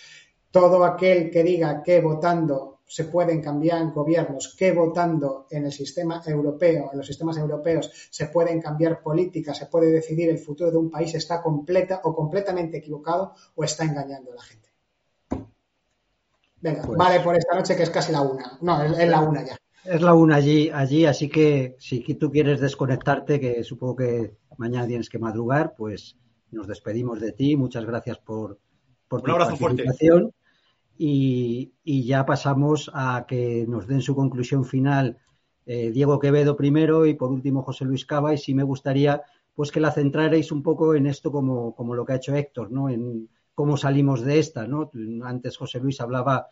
Todo 0.50 0.84
aquel 0.84 1.30
que 1.30 1.42
diga 1.42 1.82
que 1.82 2.00
votando 2.00 2.75
se 2.86 3.04
pueden 3.04 3.42
cambiar 3.42 3.92
gobiernos, 3.92 4.54
que 4.56 4.72
votando 4.72 5.46
en 5.50 5.66
el 5.66 5.72
sistema 5.72 6.22
europeo, 6.24 6.90
en 6.92 6.98
los 6.98 7.06
sistemas 7.06 7.36
europeos, 7.36 7.90
se 8.10 8.26
pueden 8.26 8.60
cambiar 8.60 9.02
políticas, 9.02 9.58
se 9.58 9.66
puede 9.66 9.90
decidir 9.90 10.30
el 10.30 10.38
futuro 10.38 10.70
de 10.70 10.76
un 10.76 10.90
país, 10.90 11.14
está 11.14 11.42
completa 11.42 12.00
o 12.04 12.14
completamente 12.14 12.78
equivocado 12.78 13.34
o 13.56 13.64
está 13.64 13.84
engañando 13.84 14.32
a 14.32 14.36
la 14.36 14.42
gente. 14.42 14.68
Venga, 16.60 16.82
pues 16.82 16.96
vale 16.96 17.20
por 17.20 17.36
esta 17.36 17.54
noche 17.56 17.76
que 17.76 17.82
es 17.82 17.90
casi 17.90 18.12
la 18.12 18.22
una. 18.22 18.58
No, 18.60 18.82
es, 18.82 19.08
la 19.08 19.20
una 19.20 19.44
ya. 19.44 19.56
Es 19.84 20.00
la 20.00 20.14
una 20.14 20.36
allí, 20.36 20.70
allí, 20.72 21.06
así 21.06 21.28
que 21.28 21.76
si 21.78 22.02
tú 22.14 22.30
quieres 22.30 22.60
desconectarte, 22.60 23.38
que 23.38 23.62
supongo 23.62 23.96
que 23.96 24.36
mañana 24.56 24.86
tienes 24.86 25.10
que 25.10 25.18
madrugar, 25.18 25.74
pues 25.76 26.16
nos 26.50 26.66
despedimos 26.66 27.20
de 27.20 27.32
ti. 27.32 27.56
Muchas 27.56 27.84
gracias 27.84 28.18
por, 28.18 28.58
por 29.08 29.22
tu 29.22 29.32
participación. 29.36 30.32
Y, 30.98 31.72
ya 31.84 32.24
pasamos 32.24 32.90
a 32.94 33.26
que 33.26 33.64
nos 33.68 33.86
den 33.86 34.02
su 34.02 34.14
conclusión 34.14 34.64
final 34.64 35.18
eh, 35.66 35.90
Diego 35.90 36.18
Quevedo 36.18 36.56
primero 36.56 37.06
y 37.06 37.14
por 37.14 37.30
último 37.30 37.62
José 37.62 37.84
Luis 37.84 38.06
Cava. 38.06 38.34
Y 38.34 38.38
sí 38.38 38.54
me 38.54 38.62
gustaría 38.62 39.22
pues 39.54 39.72
que 39.72 39.80
la 39.80 39.90
centrarais 39.90 40.52
un 40.52 40.62
poco 40.62 40.94
en 40.94 41.06
esto 41.06 41.32
como, 41.32 41.74
como 41.74 41.94
lo 41.94 42.04
que 42.04 42.12
ha 42.12 42.16
hecho 42.16 42.34
Héctor, 42.34 42.70
¿no? 42.70 42.88
En 42.90 43.28
cómo 43.54 43.76
salimos 43.76 44.20
de 44.20 44.38
esta, 44.38 44.66
¿no? 44.66 44.90
Antes 45.24 45.56
José 45.56 45.80
Luis 45.80 46.00
hablaba 46.00 46.48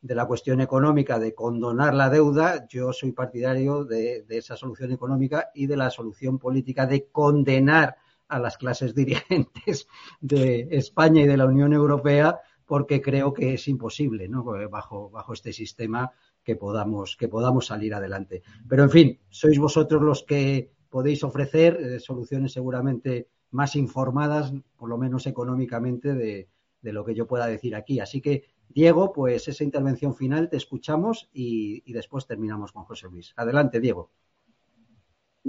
de 0.00 0.14
la 0.14 0.26
cuestión 0.26 0.60
económica, 0.60 1.18
de 1.18 1.34
condonar 1.34 1.94
la 1.94 2.10
deuda. 2.10 2.66
Yo 2.68 2.92
soy 2.92 3.12
partidario 3.12 3.84
de, 3.84 4.22
de 4.22 4.38
esa 4.38 4.56
solución 4.56 4.92
económica 4.92 5.50
y 5.54 5.66
de 5.66 5.76
la 5.76 5.90
solución 5.90 6.38
política 6.38 6.86
de 6.86 7.08
condenar 7.10 7.96
a 8.28 8.38
las 8.38 8.58
clases 8.58 8.94
dirigentes 8.94 9.88
de 10.20 10.68
España 10.70 11.22
y 11.22 11.26
de 11.26 11.36
la 11.36 11.46
Unión 11.46 11.72
Europea 11.72 12.40
porque 12.68 13.00
creo 13.00 13.32
que 13.32 13.54
es 13.54 13.66
imposible, 13.66 14.28
¿no? 14.28 14.44
Bajo, 14.44 15.08
bajo 15.08 15.32
este 15.32 15.54
sistema 15.54 16.12
que 16.44 16.54
podamos, 16.54 17.16
que 17.16 17.26
podamos 17.26 17.66
salir 17.66 17.94
adelante. 17.94 18.42
Pero, 18.68 18.82
en 18.84 18.90
fin, 18.90 19.18
sois 19.30 19.58
vosotros 19.58 20.02
los 20.02 20.22
que 20.22 20.70
podéis 20.90 21.24
ofrecer 21.24 21.78
eh, 21.80 21.98
soluciones 21.98 22.52
seguramente 22.52 23.28
más 23.50 23.74
informadas, 23.74 24.52
por 24.76 24.90
lo 24.90 24.98
menos 24.98 25.26
económicamente, 25.26 26.14
de, 26.14 26.48
lo 26.82 27.04
que 27.06 27.14
yo 27.14 27.26
pueda 27.26 27.46
decir 27.46 27.74
aquí. 27.74 28.00
Así 28.00 28.20
que, 28.20 28.44
Diego, 28.68 29.12
pues 29.12 29.48
esa 29.48 29.64
intervención 29.64 30.14
final 30.14 30.50
te 30.50 30.58
escuchamos 30.58 31.30
y, 31.32 31.90
después 31.90 32.26
terminamos 32.26 32.72
con 32.72 32.84
José 32.84 33.08
Luis. 33.10 33.32
Adelante, 33.36 33.80
Diego. 33.80 34.10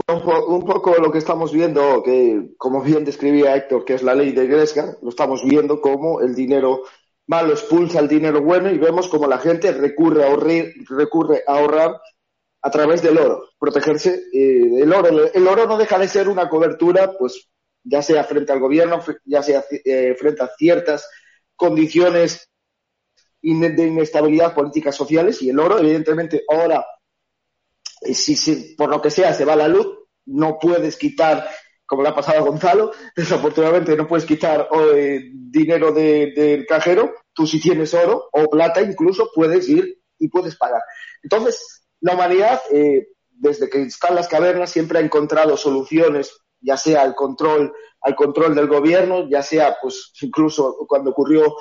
Un, 0.08 0.66
poco 0.66 0.96
lo 0.96 1.12
que 1.12 1.18
estamos 1.18 1.52
viendo, 1.52 2.02
que 2.02 2.52
como 2.58 2.82
bien 2.82 3.04
describía 3.04 3.58
Héctor, 3.58 3.84
que 3.84 3.96
es 3.96 4.04
la 4.04 4.16
ley 4.16 4.32
de 4.32 4.48
Gresca, 4.48 4.96
lo 5.02 5.10
estamos 5.10 5.44
viendo 5.44 5.82
como 5.82 6.22
el 6.22 6.34
dinero 6.34 6.84
malo 7.30 7.54
expulsa 7.54 8.00
el 8.00 8.08
dinero 8.08 8.42
bueno 8.42 8.72
y 8.72 8.80
vemos 8.80 9.08
como 9.08 9.28
la 9.28 9.38
gente 9.38 9.72
recurre 9.72 10.24
a, 10.24 10.28
ahorrar, 10.28 10.66
recurre 10.90 11.44
a 11.48 11.58
ahorrar 11.58 12.02
a 12.62 12.72
través 12.72 13.04
del 13.04 13.20
oro, 13.20 13.50
protegerse 13.60 14.24
eh, 14.34 14.82
el 14.82 14.92
oro. 14.92 15.32
El 15.32 15.48
oro 15.48 15.68
no 15.68 15.78
deja 15.78 16.00
de 16.00 16.08
ser 16.08 16.28
una 16.28 16.50
cobertura, 16.50 17.14
pues 17.18 17.48
ya 17.84 18.02
sea 18.02 18.24
frente 18.24 18.52
al 18.52 18.60
gobierno, 18.60 19.00
ya 19.26 19.44
sea 19.44 19.64
eh, 19.86 20.16
frente 20.18 20.44
a 20.44 20.50
ciertas 20.58 21.08
condiciones 21.56 22.50
de 23.42 23.88
inestabilidad 23.88 24.56
políticas 24.56 24.96
sociales 24.96 25.40
y 25.44 25.52
el 25.52 25.60
oro, 25.60 25.78
evidentemente, 25.78 26.44
ahora, 26.50 26.84
eh, 28.02 28.14
si, 28.16 28.76
por 28.76 28.90
lo 28.90 29.02
que 29.04 29.12
sea 29.12 29.34
se 29.34 29.46
va 29.46 29.56
la 29.56 29.68
luz, 29.68 29.88
no 30.26 30.58
puedes 30.60 30.98
quitar 30.98 31.48
como 31.90 32.04
le 32.04 32.10
ha 32.10 32.16
pasado 32.16 32.38
a 32.38 32.48
Gonzalo, 32.48 32.92
desafortunadamente 33.16 33.96
no 33.96 34.08
puedes 34.08 34.26
quitar 34.26 34.70
eh, 34.94 35.32
dinero 35.34 35.92
del 35.92 36.66
cajero, 36.68 37.16
tú 37.34 37.48
si 37.48 37.60
tienes 37.60 37.96
oro 37.96 38.30
o 38.32 38.48
plata 38.48 38.82
incluso 38.82 39.32
puedes 39.34 39.68
ir 39.68 40.00
y 40.20 40.28
puedes 40.28 40.56
pagar. 40.56 40.82
Entonces, 41.24 41.88
la 42.02 42.14
humanidad, 42.14 42.62
eh, 42.72 43.08
desde 43.32 43.70
que 43.70 43.82
están 43.82 44.14
las 44.14 44.28
cavernas, 44.28 44.70
siempre 44.70 45.00
ha 45.00 45.02
encontrado 45.02 45.58
soluciones, 45.58 46.38
ya 46.62 46.78
sea 46.78 47.02
al 47.02 47.16
control, 47.16 47.74
al 48.02 48.16
control 48.16 48.54
del 48.54 48.68
gobierno, 48.68 49.28
ya 49.28 49.42
sea, 49.42 49.78
pues, 49.82 50.12
incluso 50.22 50.86
cuando 50.88 51.10
ocurrió 51.10 51.56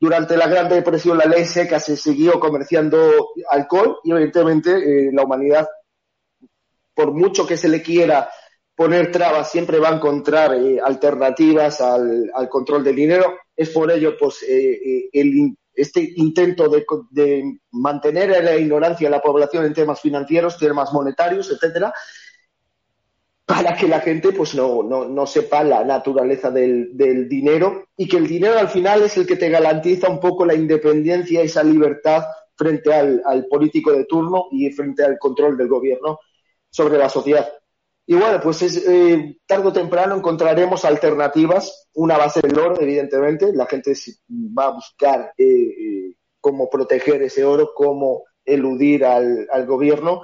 durante 0.00 0.36
la 0.38 0.46
Gran 0.46 0.70
Depresión 0.70 1.18
la 1.18 1.26
ley 1.26 1.44
seca 1.44 1.78
se 1.78 1.96
siguió 1.96 2.40
comerciando 2.40 3.32
alcohol 3.50 3.98
y 4.04 4.12
evidentemente 4.12 4.70
eh, 4.70 5.10
la 5.12 5.24
humanidad, 5.24 5.68
por 6.94 7.12
mucho 7.12 7.46
que 7.46 7.56
se 7.58 7.68
le 7.68 7.82
quiera 7.82 8.30
poner 8.78 9.10
trabas, 9.10 9.50
siempre 9.50 9.80
va 9.80 9.88
a 9.88 9.96
encontrar 9.96 10.54
eh, 10.54 10.78
alternativas 10.80 11.80
al, 11.80 12.30
control 12.48 12.84
del 12.84 12.94
dinero. 12.94 13.36
Es 13.56 13.70
por 13.70 13.90
ello, 13.90 14.16
pues, 14.16 14.44
eh, 14.44 15.10
eh, 15.12 15.52
este 15.74 16.12
intento 16.14 16.68
de, 17.10 17.58
mantener 17.72 18.30
en 18.30 18.44
la 18.44 18.56
ignorancia 18.56 19.08
a 19.08 19.10
la 19.10 19.20
población 19.20 19.64
en 19.64 19.74
temas 19.74 20.00
financieros, 20.00 20.58
temas 20.58 20.92
monetarios, 20.92 21.50
etcétera, 21.50 21.92
para 23.44 23.74
que 23.74 23.88
la 23.88 23.98
gente, 23.98 24.30
pues, 24.30 24.54
no, 24.54 25.26
sepa 25.26 25.64
la 25.64 25.82
naturaleza 25.82 26.52
del, 26.52 27.28
dinero 27.28 27.88
y 27.96 28.06
que 28.06 28.18
el 28.18 28.28
dinero 28.28 28.60
al 28.60 28.68
final 28.68 29.02
es 29.02 29.16
el 29.16 29.26
que 29.26 29.34
te 29.34 29.50
garantiza 29.50 30.08
un 30.08 30.20
poco 30.20 30.46
la 30.46 30.54
independencia, 30.54 31.42
esa 31.42 31.64
libertad 31.64 32.26
frente 32.54 32.94
al 32.94 33.46
político 33.50 33.90
de 33.90 34.04
turno 34.04 34.46
y 34.52 34.70
frente 34.70 35.02
al 35.02 35.18
control 35.18 35.56
del 35.56 35.66
gobierno 35.66 36.20
sobre 36.70 36.96
la 36.96 37.08
sociedad. 37.08 37.57
Y 38.10 38.14
bueno, 38.14 38.40
pues 38.42 38.62
es, 38.62 38.88
eh, 38.88 39.38
tarde 39.46 39.68
o 39.68 39.72
temprano 39.72 40.16
encontraremos 40.16 40.82
alternativas. 40.86 41.88
Una 41.92 42.16
va 42.16 42.24
a 42.24 42.30
ser 42.30 42.46
el 42.46 42.58
oro, 42.58 42.80
evidentemente. 42.80 43.52
La 43.52 43.66
gente 43.66 43.92
va 44.26 44.68
a 44.68 44.70
buscar 44.70 45.34
eh, 45.36 45.44
eh, 45.44 46.14
cómo 46.40 46.70
proteger 46.70 47.20
ese 47.20 47.44
oro, 47.44 47.72
cómo 47.74 48.24
eludir 48.46 49.04
al, 49.04 49.66
gobierno. 49.66 50.22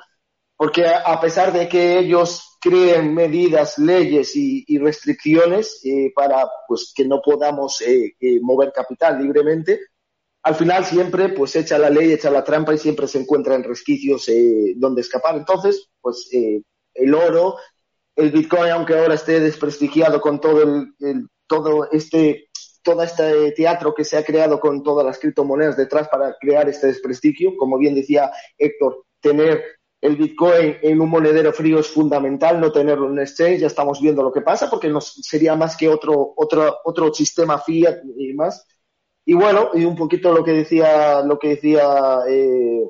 Porque 0.56 0.86
a, 0.86 1.20
pesar 1.20 1.52
de 1.52 1.68
que 1.68 1.98
ellos 1.98 2.56
creen 2.58 3.12
medidas, 3.12 3.76
leyes 3.76 4.34
y, 4.34 4.78
restricciones 4.78 5.82
para 6.14 6.48
pues 6.66 6.90
que 6.96 7.04
no 7.04 7.20
podamos 7.22 7.84
mover 8.40 8.72
capital 8.72 9.22
libremente, 9.22 9.78
al 10.42 10.54
final 10.54 10.86
siempre 10.86 11.28
pues 11.30 11.54
echa 11.56 11.76
la 11.76 11.90
ley, 11.90 12.12
echa 12.12 12.30
la 12.30 12.44
trampa 12.44 12.72
y 12.72 12.78
siempre 12.78 13.08
se 13.08 13.18
encuentra 13.18 13.56
en 13.56 13.64
resquicios 13.64 14.30
donde 14.76 15.02
escapar. 15.02 15.36
Entonces, 15.36 15.90
pues 16.00 16.30
el 16.94 17.12
oro 17.12 17.56
el 18.16 18.30
Bitcoin, 18.30 18.70
aunque 18.70 18.96
ahora 18.96 19.14
esté 19.14 19.40
desprestigiado 19.40 20.20
con 20.20 20.40
todo 20.40 20.62
el, 20.62 21.28
todo 21.46 21.90
este 21.90 22.48
todo 22.82 23.02
este 23.02 23.52
teatro 23.52 23.94
que 23.94 24.04
se 24.04 24.18
ha 24.18 24.24
creado 24.24 24.60
con 24.60 24.82
todas 24.82 25.06
las 25.06 25.18
criptomonedas 25.18 25.74
detrás 25.74 26.06
para 26.08 26.36
crear 26.38 26.68
este 26.68 26.88
desprestigio, 26.88 27.56
como 27.56 27.78
bien 27.78 27.94
decía 27.94 28.30
Héctor, 28.58 29.06
tener 29.20 29.64
el 30.02 30.16
Bitcoin 30.16 30.76
en 30.82 31.00
un 31.00 31.08
monedero 31.08 31.50
frío 31.54 31.78
es 31.78 31.88
fundamental, 31.88 32.60
no 32.60 32.70
tenerlo 32.70 33.08
en 33.08 33.20
exchange, 33.20 33.60
ya 33.60 33.68
estamos 33.68 34.02
viendo 34.02 34.22
lo 34.22 34.30
que 34.30 34.42
pasa, 34.42 34.68
porque 34.68 34.90
nos, 34.90 35.14
sería 35.22 35.56
más 35.56 35.78
que 35.78 35.88
otro, 35.88 36.34
otro, 36.36 36.76
otro 36.84 37.14
sistema 37.14 37.58
fiat 37.58 38.00
y 38.18 38.34
más. 38.34 38.66
Y 39.24 39.32
bueno, 39.32 39.70
y 39.72 39.86
un 39.86 39.96
poquito 39.96 40.30
lo 40.34 40.44
que 40.44 40.52
decía, 40.52 41.22
lo 41.22 41.38
que 41.38 41.48
decía 41.48 42.18
eh, 42.28 42.84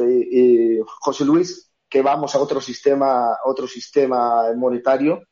eh, 0.00 0.28
eh 0.32 0.80
José 1.00 1.26
Luis, 1.26 1.67
que 1.88 2.02
vamos 2.02 2.34
a 2.34 2.40
otro 2.40 2.60
sistema, 2.60 3.36
otro 3.44 3.66
sistema 3.66 4.52
monetario, 4.56 5.22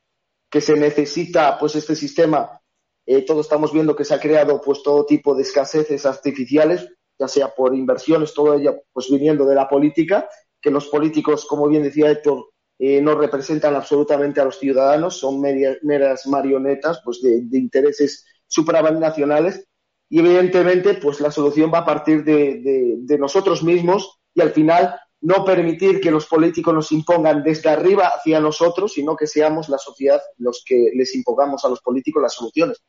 que 0.50 0.60
se 0.60 0.76
necesita, 0.76 1.58
pues 1.58 1.76
este 1.76 1.94
sistema, 1.94 2.60
eh, 3.06 3.22
todos 3.22 3.46
estamos 3.46 3.72
viendo 3.72 3.94
que 3.94 4.04
se 4.04 4.14
ha 4.14 4.20
creado 4.20 4.60
pues 4.60 4.82
todo 4.82 5.06
tipo 5.06 5.34
de 5.34 5.42
escaseces 5.42 6.06
artificiales, 6.06 6.88
ya 7.18 7.28
sea 7.28 7.54
por 7.54 7.74
inversiones, 7.74 8.34
todo 8.34 8.54
ello 8.54 8.82
pues 8.92 9.08
viniendo 9.10 9.44
de 9.44 9.54
la 9.54 9.68
política, 9.68 10.28
que 10.60 10.70
los 10.70 10.86
políticos, 10.86 11.46
como 11.46 11.68
bien 11.68 11.82
decía 11.82 12.10
Héctor, 12.10 12.46
eh, 12.78 13.00
no 13.00 13.14
representan 13.14 13.74
absolutamente 13.74 14.40
a 14.40 14.44
los 14.44 14.58
ciudadanos, 14.58 15.16
son 15.18 15.40
meras 15.40 16.26
marionetas 16.26 17.00
pues 17.04 17.22
de, 17.22 17.38
intereses 17.52 18.26
supranacionales 18.46 19.66
y 20.10 20.18
evidentemente 20.20 20.94
pues 20.94 21.20
la 21.20 21.30
solución 21.30 21.70
va 21.72 21.78
a 21.78 21.84
partir 21.86 22.22
de, 22.22 22.98
de, 22.98 23.18
nosotros 23.18 23.62
mismos 23.62 24.18
y 24.34 24.42
al 24.42 24.50
final 24.50 25.00
no 25.22 25.44
permitir 25.44 26.00
que 26.00 26.10
los 26.10 26.26
políticos 26.26 26.74
nos 26.74 26.92
impongan 26.92 27.42
desde 27.42 27.70
arriba 27.70 28.08
hacia 28.08 28.40
nosotros, 28.40 28.92
sino 28.92 29.16
que 29.16 29.26
seamos 29.26 29.68
la 29.68 29.78
sociedad 29.78 30.20
los 30.38 30.62
que 30.64 30.90
les 30.94 31.14
impongamos 31.14 31.64
a 31.64 31.68
los 31.68 31.80
políticos 31.80 32.22
las 32.22 32.34
soluciones. 32.34 32.82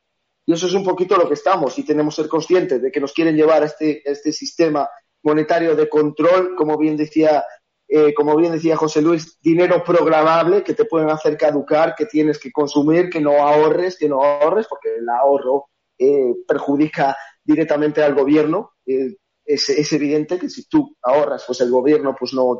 Y 0.45 0.53
eso 0.53 0.67
es 0.67 0.73
un 0.73 0.83
poquito 0.83 1.17
lo 1.17 1.27
que 1.27 1.33
estamos 1.33 1.77
y 1.77 1.83
tenemos 1.83 2.15
que 2.15 2.21
ser 2.21 2.29
conscientes 2.29 2.81
de 2.81 2.91
que 2.91 3.01
nos 3.01 3.13
quieren 3.13 3.35
llevar 3.35 3.63
a 3.63 3.65
este, 3.65 4.09
este 4.09 4.31
sistema 4.31 4.89
monetario 5.23 5.75
de 5.75 5.89
control, 5.89 6.55
como 6.55 6.77
bien 6.77 6.95
decía 6.95 7.43
eh, 7.89 8.13
como 8.13 8.35
bien 8.35 8.51
decía 8.51 8.75
José 8.75 9.01
Luis, 9.01 9.39
dinero 9.41 9.81
programable 9.81 10.61
que 10.61 10.73
te 10.73 10.83
pueden 10.83 11.09
hacer 11.09 11.37
caducar, 11.37 11.95
que 11.95 12.05
tienes 12.05 12.37
que 12.37 12.51
consumir, 12.51 13.09
que 13.09 13.21
no 13.21 13.31
ahorres, 13.41 13.97
que 13.97 14.09
no 14.09 14.21
ahorres, 14.21 14.67
porque 14.67 14.95
el 14.97 15.07
ahorro 15.07 15.69
eh, 15.97 16.33
perjudica 16.45 17.15
directamente 17.43 18.03
al 18.03 18.13
gobierno. 18.13 18.73
Eh, 18.85 19.15
es, 19.47 19.93
evidente 19.93 20.37
que 20.37 20.49
si 20.49 20.67
tú 20.67 20.95
ahorras, 21.01 21.43
pues 21.47 21.61
el 21.61 21.71
gobierno, 21.71 22.15
pues 22.17 22.33
no, 22.33 22.57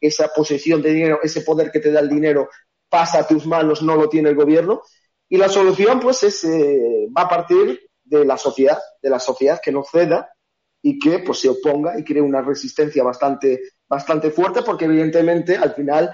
esa 0.00 0.28
posesión 0.34 0.80
de 0.80 0.92
dinero, 0.92 1.18
ese 1.22 1.42
poder 1.42 1.70
que 1.70 1.80
te 1.80 1.90
da 1.90 2.00
el 2.00 2.08
dinero 2.08 2.48
pasa 2.88 3.20
a 3.20 3.26
tus 3.26 3.46
manos, 3.46 3.82
no 3.82 3.96
lo 3.96 4.08
tiene 4.08 4.30
el 4.30 4.36
gobierno. 4.36 4.82
Y 5.28 5.36
la 5.36 5.48
solución, 5.48 6.00
pues, 6.00 6.22
es, 6.22 6.44
va 6.46 7.22
a 7.22 7.28
partir 7.28 7.80
de 8.04 8.24
la 8.24 8.36
sociedad, 8.36 8.78
de 9.02 9.10
la 9.10 9.20
sociedad 9.20 9.60
que 9.62 9.72
no 9.72 9.84
ceda 9.84 10.30
y 10.82 10.98
que 10.98 11.20
pues 11.20 11.38
se 11.40 11.48
oponga 11.48 11.98
y 11.98 12.04
cree 12.04 12.22
una 12.22 12.42
resistencia 12.42 13.04
bastante, 13.04 13.60
bastante 13.88 14.30
fuerte 14.30 14.62
porque 14.62 14.86
evidentemente 14.86 15.56
al 15.56 15.74
final 15.74 16.10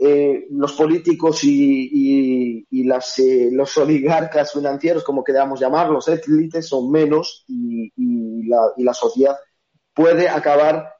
eh, 0.00 0.46
los 0.50 0.74
políticos 0.74 1.42
y, 1.42 2.64
y, 2.70 2.84
las, 2.84 3.18
eh, 3.18 3.48
los 3.50 3.76
oligarcas 3.78 4.52
financieros, 4.52 5.02
como 5.02 5.24
queramos 5.24 5.58
llamarlos, 5.58 6.06
élites, 6.06 6.68
son 6.68 6.90
menos 6.90 7.44
y, 7.48 7.92
y, 7.96 8.46
la, 8.46 8.94
sociedad 8.94 9.36
puede 9.98 10.28
acabar, 10.28 10.94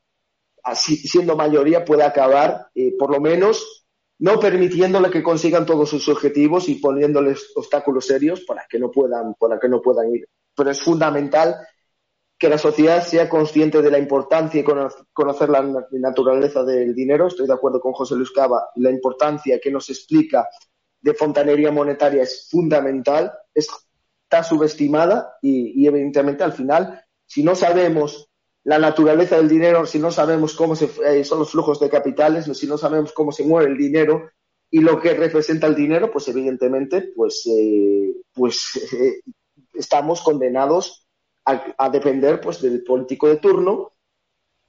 siendo 0.75 1.37
mayoría, 1.37 1.85
puede 1.85 2.03
acabar, 2.03 2.66
eh, 2.75 2.97
por 2.99 3.12
lo 3.12 3.20
menos, 3.20 3.87
no 4.19 4.41
permitiéndole 4.41 5.09
que 5.09 5.23
consigan 5.23 5.65
todos 5.65 5.89
sus 5.89 6.09
objetivos 6.09 6.69
y 6.69 6.75
poniéndoles 6.75 7.53
obstáculos 7.55 8.07
serios 8.07 8.41
para 8.41 8.66
que 8.69 8.81
no 8.81 8.91
puedan, 8.91 9.35
para 9.35 9.61
que 9.61 9.69
no 9.69 9.81
puedan 9.81 10.12
ir. 10.12 10.29
Pero 10.53 10.73
es 10.73 10.83
fundamental 10.83 11.55
que 12.37 12.49
la 12.49 12.59
sociedad 12.59 13.07
sea 13.07 13.29
consciente 13.29 13.83
de 13.83 13.91
la 13.93 14.01
importancia 14.01 14.61
y 14.61 14.65
conocer 15.12 15.49
la 15.49 15.62
naturaleza 15.93 16.65
del 16.65 16.93
dinero. 16.93 17.29
Estoy 17.29 17.47
de 17.47 17.55
acuerdo 17.55 17.81
con 17.81 17.93
José 17.93 18.16
Luis 18.16 18.33
Cava. 18.33 18.70
La 18.75 18.91
importancia 18.91 19.61
que 19.61 19.70
nos 19.70 19.89
explica 19.91 20.49
de 21.01 21.15
fontanería 21.15 21.70
monetaria 21.70 22.25
es 22.25 22.49
fundamental, 22.51 23.33
está 23.55 24.43
subestimada 24.43 25.39
y, 25.41 25.87
evidentemente 25.87 26.43
al 26.43 26.53
final, 26.53 27.01
si 27.27 27.45
no 27.45 27.55
sabemos 27.55 28.27
la 28.69 28.78
naturaleza 28.78 29.39
del 29.39 29.49
dinero, 29.49 29.86
si 29.86 29.99
no 29.99 30.11
sabemos 30.11 30.55
cómo 30.55 30.77
se, 30.77 30.90
eh, 31.07 31.24
son 31.24 31.39
los 31.39 31.53
flujos 31.53 31.81
de 31.81 31.89
capitales, 31.89 32.45
si 32.55 32.66
no 32.66 32.77
sabemos 32.77 33.15
cómo 33.15 33.32
se 33.32 33.43
mueve 33.43 33.70
el 33.70 33.78
dinero 33.78 34.31
y 34.70 34.81
lo 34.81 35.01
que 35.01 35.15
representa 35.15 35.66
el 35.66 35.74
dinero, 35.74 36.11
pues 36.12 36.28
evidentemente, 36.28 37.15
pues, 37.16 37.47
eh, 37.47 38.15
pues 38.35 38.77
eh, 38.93 39.23
estamos 39.73 40.20
condenados 40.20 41.07
a, 41.47 41.89
depender 41.89 42.43
pues 42.43 42.61
del 42.61 42.85
político 42.85 43.27
de 43.27 43.39
turno. 43.39 43.93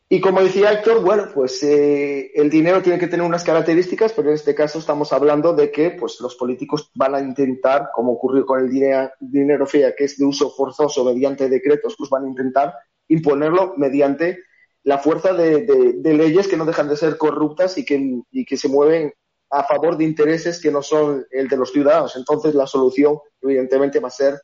Y 0.08 0.22
como 0.22 0.42
decía 0.42 0.72
Héctor, 0.72 1.04
bueno, 1.04 1.28
pues 1.34 1.62
el 1.62 2.50
dinero 2.50 2.82
tiene 2.82 3.00
que 3.00 3.08
tener 3.08 3.26
unas 3.26 3.44
características, 3.44 4.14
pero 4.14 4.30
en 4.30 4.36
este 4.36 4.56
caso 4.56 4.80
estamos 4.80 5.12
hablando 5.12 5.54
de 5.54 5.72
que 5.72 5.92
pues 5.92 6.22
los 6.22 6.38
políticos 6.38 6.90
van 6.96 7.16
a 7.16 7.20
intentar, 7.20 7.90
como 7.94 8.14
ocurrió 8.14 8.46
con 8.46 8.62
el 8.62 8.70
dinero, 8.70 9.12
dinero 9.20 9.68
FEA, 9.68 9.94
que 9.94 10.06
es 10.06 10.18
de 10.18 10.24
uso 10.24 10.50
forzoso 10.52 11.04
mediante 11.04 11.50
decretos, 11.50 11.96
pues 11.98 12.10
van 12.10 12.24
a 12.24 12.30
intentar 12.30 12.74
imponerlo 13.10 13.73
mediante 13.77 14.40
la 14.84 14.98
fuerza 14.98 15.34
de, 15.34 15.99
leyes 16.03 16.48
que 16.48 16.57
no 16.57 16.65
dejan 16.65 16.88
de 16.88 16.95
ser 16.95 17.18
corruptas 17.18 17.77
y 17.77 17.86
que, 17.86 18.22
y 18.31 18.45
que 18.45 18.57
se 18.57 18.69
mueven 18.69 19.14
a 19.52 19.64
favor 19.64 19.98
de 19.98 20.06
intereses 20.06 20.61
que 20.61 20.72
no 20.72 20.81
son 20.81 21.26
el 21.31 21.48
de 21.48 21.57
los 21.57 21.72
ciudadanos. 21.72 22.15
Entonces 22.15 22.56
la 22.56 22.68
solución, 22.68 23.19
evidentemente, 23.41 23.99
va 23.99 24.07
a 24.07 24.11
ser 24.11 24.40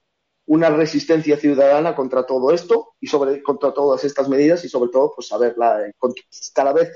una 0.48 0.70
resistencia 0.70 1.38
ciudadana 1.38 1.96
contra 1.96 2.26
todo 2.26 2.52
esto 2.52 2.94
y 3.00 3.08
sobre 3.08 3.42
contra 3.42 3.74
todas 3.74 4.04
estas 4.04 4.30
medidas 4.30 4.64
y 4.64 4.70
sobre 4.70 4.92
todo 4.92 5.14
pues 5.16 5.28
saberla 5.28 5.92
cada 6.54 6.74
vez 6.74 6.92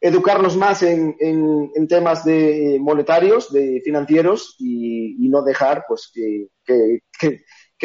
educarnos 0.00 0.56
más 0.56 0.82
en, 0.82 1.16
en, 1.18 1.88
temas 1.88 2.24
de 2.24 2.78
monetarios, 2.80 3.52
de 3.52 3.80
financieros 3.84 4.56
y, 4.58 5.28
no 5.28 5.42
dejar 5.42 5.84
pues 5.88 6.10
que, 6.14 6.48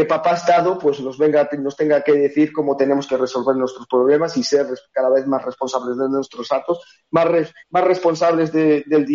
papá 0.06 0.34
Estado 0.34 0.80
pues 0.80 1.00
nos 1.00 1.18
venga 1.18 1.48
nos 1.60 1.78
tenga 1.78 2.04
que 2.04 2.14
decir 2.14 2.52
cómo 2.52 2.76
tenemos 2.76 3.08
que 3.08 3.18
resolver 3.18 3.56
nuestros 3.56 3.86
problemas 3.88 4.36
y 4.38 4.44
ser 4.44 4.68
cada 4.92 5.10
vez 5.10 5.28
más 5.28 5.46
responsables 5.46 5.98
de 5.98 6.10
nuestros 6.10 6.52
actos, 6.52 6.82
más, 7.12 7.28
más 7.70 7.84
responsables 7.84 8.52
del, 8.52 8.84
del, 8.88 9.06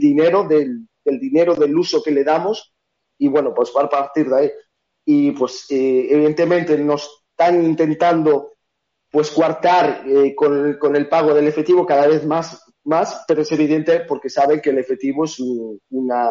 dinero, 0.00 0.44
del, 0.48 0.88
del 1.04 1.20
dinero, 1.20 1.54
del 1.54 1.76
uso 1.76 2.02
que 2.02 2.10
le 2.10 2.24
damos. 2.24 2.72
Y 3.18 3.28
bueno, 3.28 3.52
pues 3.54 3.70
a 3.76 3.88
partir 3.88 4.28
de 4.28 4.38
ahí. 4.38 4.50
Y 5.04 5.32
pues 5.32 5.66
eh, 5.70 6.06
evidentemente 6.10 6.78
nos 6.78 7.24
están 7.30 7.62
intentando 7.64 8.52
pues 9.10 9.30
coartar 9.30 10.04
eh, 10.06 10.34
con, 10.34 10.78
con, 10.78 10.96
el 10.96 11.08
pago 11.08 11.34
del 11.34 11.46
efectivo 11.46 11.84
cada 11.84 12.06
vez 12.06 12.24
más, 12.24 12.64
más, 12.84 13.24
pero 13.28 13.42
es 13.42 13.52
evidente 13.52 14.00
porque 14.00 14.30
saben 14.30 14.60
que 14.60 14.70
el 14.70 14.78
efectivo 14.78 15.24
es 15.24 15.38
una, 15.90 16.30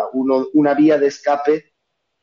una, 0.54 0.74
vía 0.74 0.98
de 0.98 1.08
escape 1.08 1.71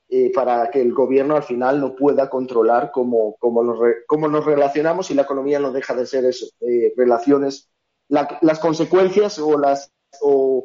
eh, 0.09 0.33
para 0.33 0.71
que 0.71 0.81
el 0.81 0.93
gobierno 0.93 1.37
al 1.37 1.43
final 1.43 1.81
no 1.81 1.95
pueda 1.95 2.31
controlar 2.31 2.91
cómo, 2.93 3.37
cómo, 3.39 3.63
nos, 3.63 3.79
cómo 4.07 4.29
nos 4.29 4.45
relacionamos 4.45 5.11
y 5.11 5.15
la 5.15 5.23
economía 5.23 5.59
no 5.59 5.73
deja 5.73 5.95
de 5.95 6.07
ser 6.07 6.25
eso, 6.25 6.47
relaciones, 6.97 7.71
las 8.09 8.59
consecuencias 8.59 9.39
o 9.39 9.59
las 9.59 9.93
o, 10.23 10.65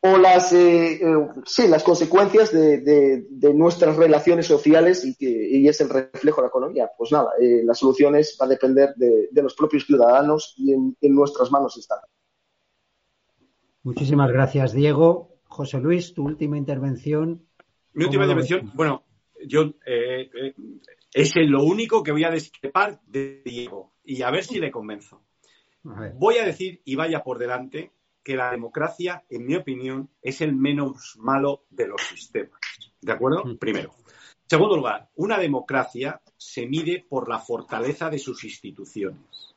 o 0.00 0.16
las, 0.16 0.52
eh, 0.52 0.94
eh, 0.94 1.28
sí, 1.44 1.66
las 1.66 1.82
consecuencias 1.82 2.52
de, 2.52 2.78
de, 3.28 3.54
nuestras 3.54 3.96
relaciones 3.96 4.46
sociales 4.46 5.04
y, 5.04 5.16
que, 5.16 5.26
y 5.28 5.66
es 5.66 5.80
el 5.80 5.88
reflejo 5.88 6.40
de 6.40 6.46
la 6.46 6.48
economía. 6.48 6.90
Pues 6.96 7.10
nada, 7.10 7.30
eh, 7.40 7.62
las 7.64 7.78
soluciones 7.78 8.38
va 8.40 8.46
a 8.46 8.48
depender 8.48 8.94
de, 8.96 9.28
de 9.30 9.42
los 9.42 9.54
propios 9.54 9.84
ciudadanos 9.84 10.54
y 10.56 10.72
en, 10.72 10.96
en, 11.00 11.14
nuestras 11.14 11.50
manos 11.50 11.76
están. 11.76 11.98
Muchísimas 13.82 14.30
gracias, 14.30 14.72
Diego. 14.72 15.40
José 15.44 15.78
Luis, 15.80 16.14
tu 16.14 16.24
última 16.24 16.56
intervención. 16.56 17.47
Mi 17.98 18.04
última 18.04 18.24
intervención, 18.24 18.70
bueno, 18.74 19.04
yo 19.44 19.74
eh, 19.84 20.30
eh, 20.32 20.54
es 21.12 21.32
lo 21.34 21.64
único 21.64 22.00
que 22.02 22.12
voy 22.12 22.22
a 22.22 22.30
discrepar 22.30 23.00
de 23.04 23.42
Diego 23.44 23.94
y 24.04 24.22
a 24.22 24.30
ver 24.30 24.44
si 24.44 24.60
le 24.60 24.70
convenzo. 24.70 25.24
A 25.84 26.12
voy 26.14 26.38
a 26.38 26.44
decir, 26.44 26.80
y 26.84 26.94
vaya 26.94 27.24
por 27.24 27.38
delante, 27.38 27.90
que 28.22 28.36
la 28.36 28.52
democracia, 28.52 29.24
en 29.28 29.46
mi 29.46 29.56
opinión, 29.56 30.10
es 30.22 30.40
el 30.42 30.54
menos 30.54 31.16
malo 31.18 31.64
de 31.70 31.88
los 31.88 32.00
sistemas. 32.02 32.60
¿De 33.00 33.12
acuerdo? 33.12 33.44
Mm. 33.44 33.56
Primero. 33.56 33.94
Segundo 34.46 34.76
lugar, 34.76 35.10
una 35.16 35.38
democracia 35.38 36.20
se 36.36 36.66
mide 36.66 37.04
por 37.08 37.28
la 37.28 37.40
fortaleza 37.40 38.10
de 38.10 38.18
sus 38.20 38.44
instituciones. 38.44 39.56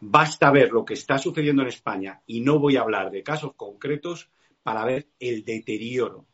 Basta 0.00 0.50
ver 0.50 0.72
lo 0.72 0.84
que 0.84 0.94
está 0.94 1.16
sucediendo 1.16 1.62
en 1.62 1.68
España, 1.68 2.20
y 2.26 2.42
no 2.42 2.58
voy 2.58 2.76
a 2.76 2.82
hablar 2.82 3.10
de 3.10 3.22
casos 3.22 3.54
concretos, 3.54 4.28
para 4.62 4.84
ver 4.84 5.08
el 5.18 5.44
deterioro. 5.44 6.26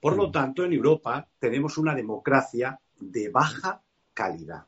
Por 0.00 0.16
lo 0.16 0.28
mm. 0.28 0.32
tanto, 0.32 0.64
en 0.64 0.72
Europa 0.72 1.28
tenemos 1.38 1.78
una 1.78 1.94
democracia 1.94 2.80
de 2.98 3.28
baja 3.30 3.82
calidad. 4.14 4.66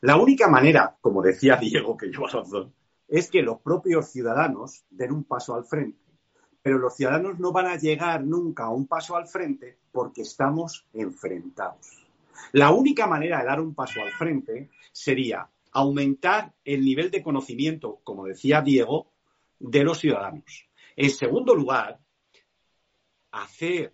La 0.00 0.16
única 0.16 0.48
manera, 0.48 0.96
como 1.00 1.22
decía 1.22 1.56
Diego, 1.60 1.96
que 1.96 2.06
lleva 2.06 2.28
razón, 2.28 2.72
es 3.08 3.30
que 3.30 3.42
los 3.42 3.60
propios 3.60 4.10
ciudadanos 4.10 4.84
den 4.90 5.12
un 5.12 5.24
paso 5.24 5.54
al 5.54 5.64
frente. 5.64 5.98
Pero 6.62 6.78
los 6.78 6.96
ciudadanos 6.96 7.38
no 7.38 7.52
van 7.52 7.66
a 7.66 7.76
llegar 7.76 8.24
nunca 8.24 8.64
a 8.64 8.70
un 8.70 8.86
paso 8.86 9.16
al 9.16 9.28
frente 9.28 9.78
porque 9.92 10.22
estamos 10.22 10.86
enfrentados. 10.94 12.06
La 12.52 12.70
única 12.70 13.06
manera 13.06 13.38
de 13.40 13.44
dar 13.44 13.60
un 13.60 13.74
paso 13.74 14.00
al 14.00 14.12
frente 14.12 14.70
sería 14.90 15.48
aumentar 15.72 16.54
el 16.64 16.84
nivel 16.84 17.10
de 17.10 17.22
conocimiento, 17.22 18.00
como 18.04 18.26
decía 18.26 18.62
Diego, 18.62 19.12
de 19.58 19.84
los 19.84 19.98
ciudadanos. 19.98 20.68
En 20.96 21.10
segundo 21.10 21.54
lugar, 21.54 21.98
hacer 23.32 23.92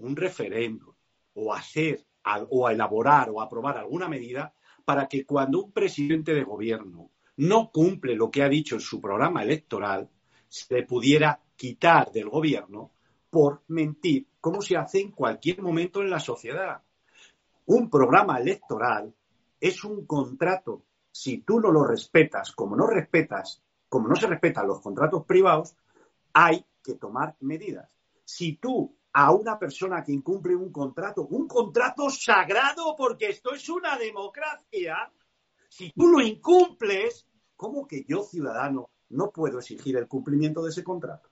un 0.00 0.16
referéndum 0.16 0.94
o 1.34 1.52
hacer 1.54 2.04
o 2.50 2.68
elaborar 2.68 3.30
o 3.30 3.40
aprobar 3.40 3.78
alguna 3.78 4.08
medida 4.08 4.52
para 4.84 5.06
que 5.06 5.24
cuando 5.24 5.62
un 5.62 5.72
presidente 5.72 6.34
de 6.34 6.44
gobierno 6.44 7.10
no 7.36 7.70
cumple 7.70 8.14
lo 8.14 8.30
que 8.30 8.42
ha 8.42 8.48
dicho 8.48 8.74
en 8.74 8.80
su 8.80 9.00
programa 9.00 9.42
electoral, 9.42 10.10
se 10.48 10.74
le 10.74 10.82
pudiera 10.84 11.40
quitar 11.56 12.10
del 12.12 12.28
gobierno 12.28 12.92
por 13.30 13.62
mentir, 13.68 14.26
como 14.40 14.60
se 14.60 14.76
hace 14.76 15.00
en 15.00 15.12
cualquier 15.12 15.62
momento 15.62 16.02
en 16.02 16.10
la 16.10 16.20
sociedad. 16.20 16.82
Un 17.66 17.88
programa 17.88 18.38
electoral 18.38 19.14
es 19.60 19.84
un 19.84 20.04
contrato. 20.04 20.84
Si 21.12 21.38
tú 21.38 21.60
no 21.60 21.70
lo 21.70 21.84
respetas, 21.84 22.52
como 22.52 22.76
no 22.76 22.86
respetas, 22.86 23.62
como 23.88 24.08
no 24.08 24.16
se 24.16 24.26
respetan 24.26 24.66
los 24.66 24.80
contratos 24.80 25.24
privados, 25.24 25.76
hay 26.32 26.64
que 26.82 26.94
tomar 26.94 27.36
medidas. 27.40 27.96
Si 28.24 28.56
tú 28.56 28.96
a 29.12 29.32
una 29.32 29.58
persona 29.58 30.04
que 30.04 30.12
incumple 30.12 30.54
un 30.54 30.70
contrato, 30.70 31.26
un 31.26 31.48
contrato 31.48 32.08
sagrado 32.10 32.94
porque 32.96 33.30
esto 33.30 33.52
es 33.52 33.68
una 33.68 33.98
democracia, 33.98 35.10
si 35.68 35.92
tú 35.92 36.08
lo 36.08 36.20
incumples, 36.20 37.26
¿cómo 37.56 37.86
que 37.86 38.04
yo, 38.06 38.22
ciudadano, 38.22 38.90
no 39.10 39.30
puedo 39.30 39.58
exigir 39.58 39.96
el 39.96 40.08
cumplimiento 40.08 40.62
de 40.62 40.70
ese 40.70 40.84
contrato? 40.84 41.28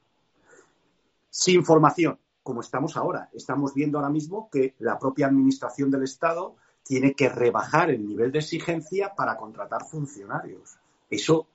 Sin 1.28 1.64
formación, 1.64 2.18
como 2.42 2.60
estamos 2.60 2.96
ahora. 2.96 3.28
Estamos 3.32 3.74
viendo 3.74 3.98
ahora 3.98 4.10
mismo 4.10 4.48
que 4.50 4.74
la 4.78 4.98
propia 4.98 5.26
Administración 5.26 5.90
del 5.90 6.05
Estado 6.05 6.56
tiene 6.82 7.14
que 7.14 7.28
rebajar 7.28 7.90
el 7.90 8.06
nivel 8.06 8.32
de 8.32 8.38
exigencia 8.38 9.14
para 9.14 9.36
contratar 9.36 9.84
funcionarios. 9.84 10.78
Eso, 11.10 11.48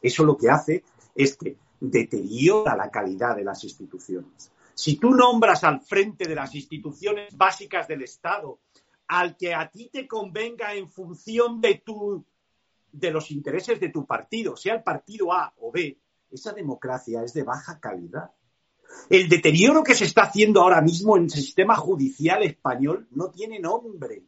eso 0.00 0.24
lo 0.24 0.36
que 0.36 0.50
hace 0.50 0.84
es 1.14 1.36
que 1.36 1.56
deteriora 1.80 2.76
la 2.76 2.90
calidad 2.90 3.36
de 3.36 3.44
las 3.44 3.64
instituciones. 3.64 4.50
Si 4.74 4.96
tú 4.96 5.10
nombras 5.10 5.64
al 5.64 5.80
frente 5.80 6.26
de 6.26 6.34
las 6.34 6.54
instituciones 6.54 7.36
básicas 7.36 7.88
del 7.88 8.02
Estado 8.02 8.60
al 9.08 9.36
que 9.36 9.54
a 9.54 9.68
ti 9.70 9.90
te 9.92 10.06
convenga 10.06 10.74
en 10.74 10.88
función 10.88 11.60
de 11.60 11.82
tu 11.84 12.24
de 12.92 13.10
los 13.10 13.30
intereses 13.30 13.78
de 13.78 13.88
tu 13.88 14.04
partido, 14.04 14.56
sea 14.56 14.74
el 14.74 14.82
partido 14.82 15.32
A 15.32 15.52
o 15.60 15.70
B, 15.70 15.96
esa 16.30 16.52
democracia 16.52 17.22
es 17.22 17.32
de 17.32 17.42
baja 17.42 17.78
calidad. 17.78 18.30
El 19.08 19.28
deterioro 19.28 19.82
que 19.84 19.94
se 19.94 20.04
está 20.04 20.22
haciendo 20.22 20.60
ahora 20.60 20.80
mismo 20.80 21.16
en 21.16 21.24
el 21.24 21.30
sistema 21.30 21.76
judicial 21.76 22.42
español 22.42 23.06
no 23.12 23.30
tiene 23.30 23.60
nombre. 23.60 24.24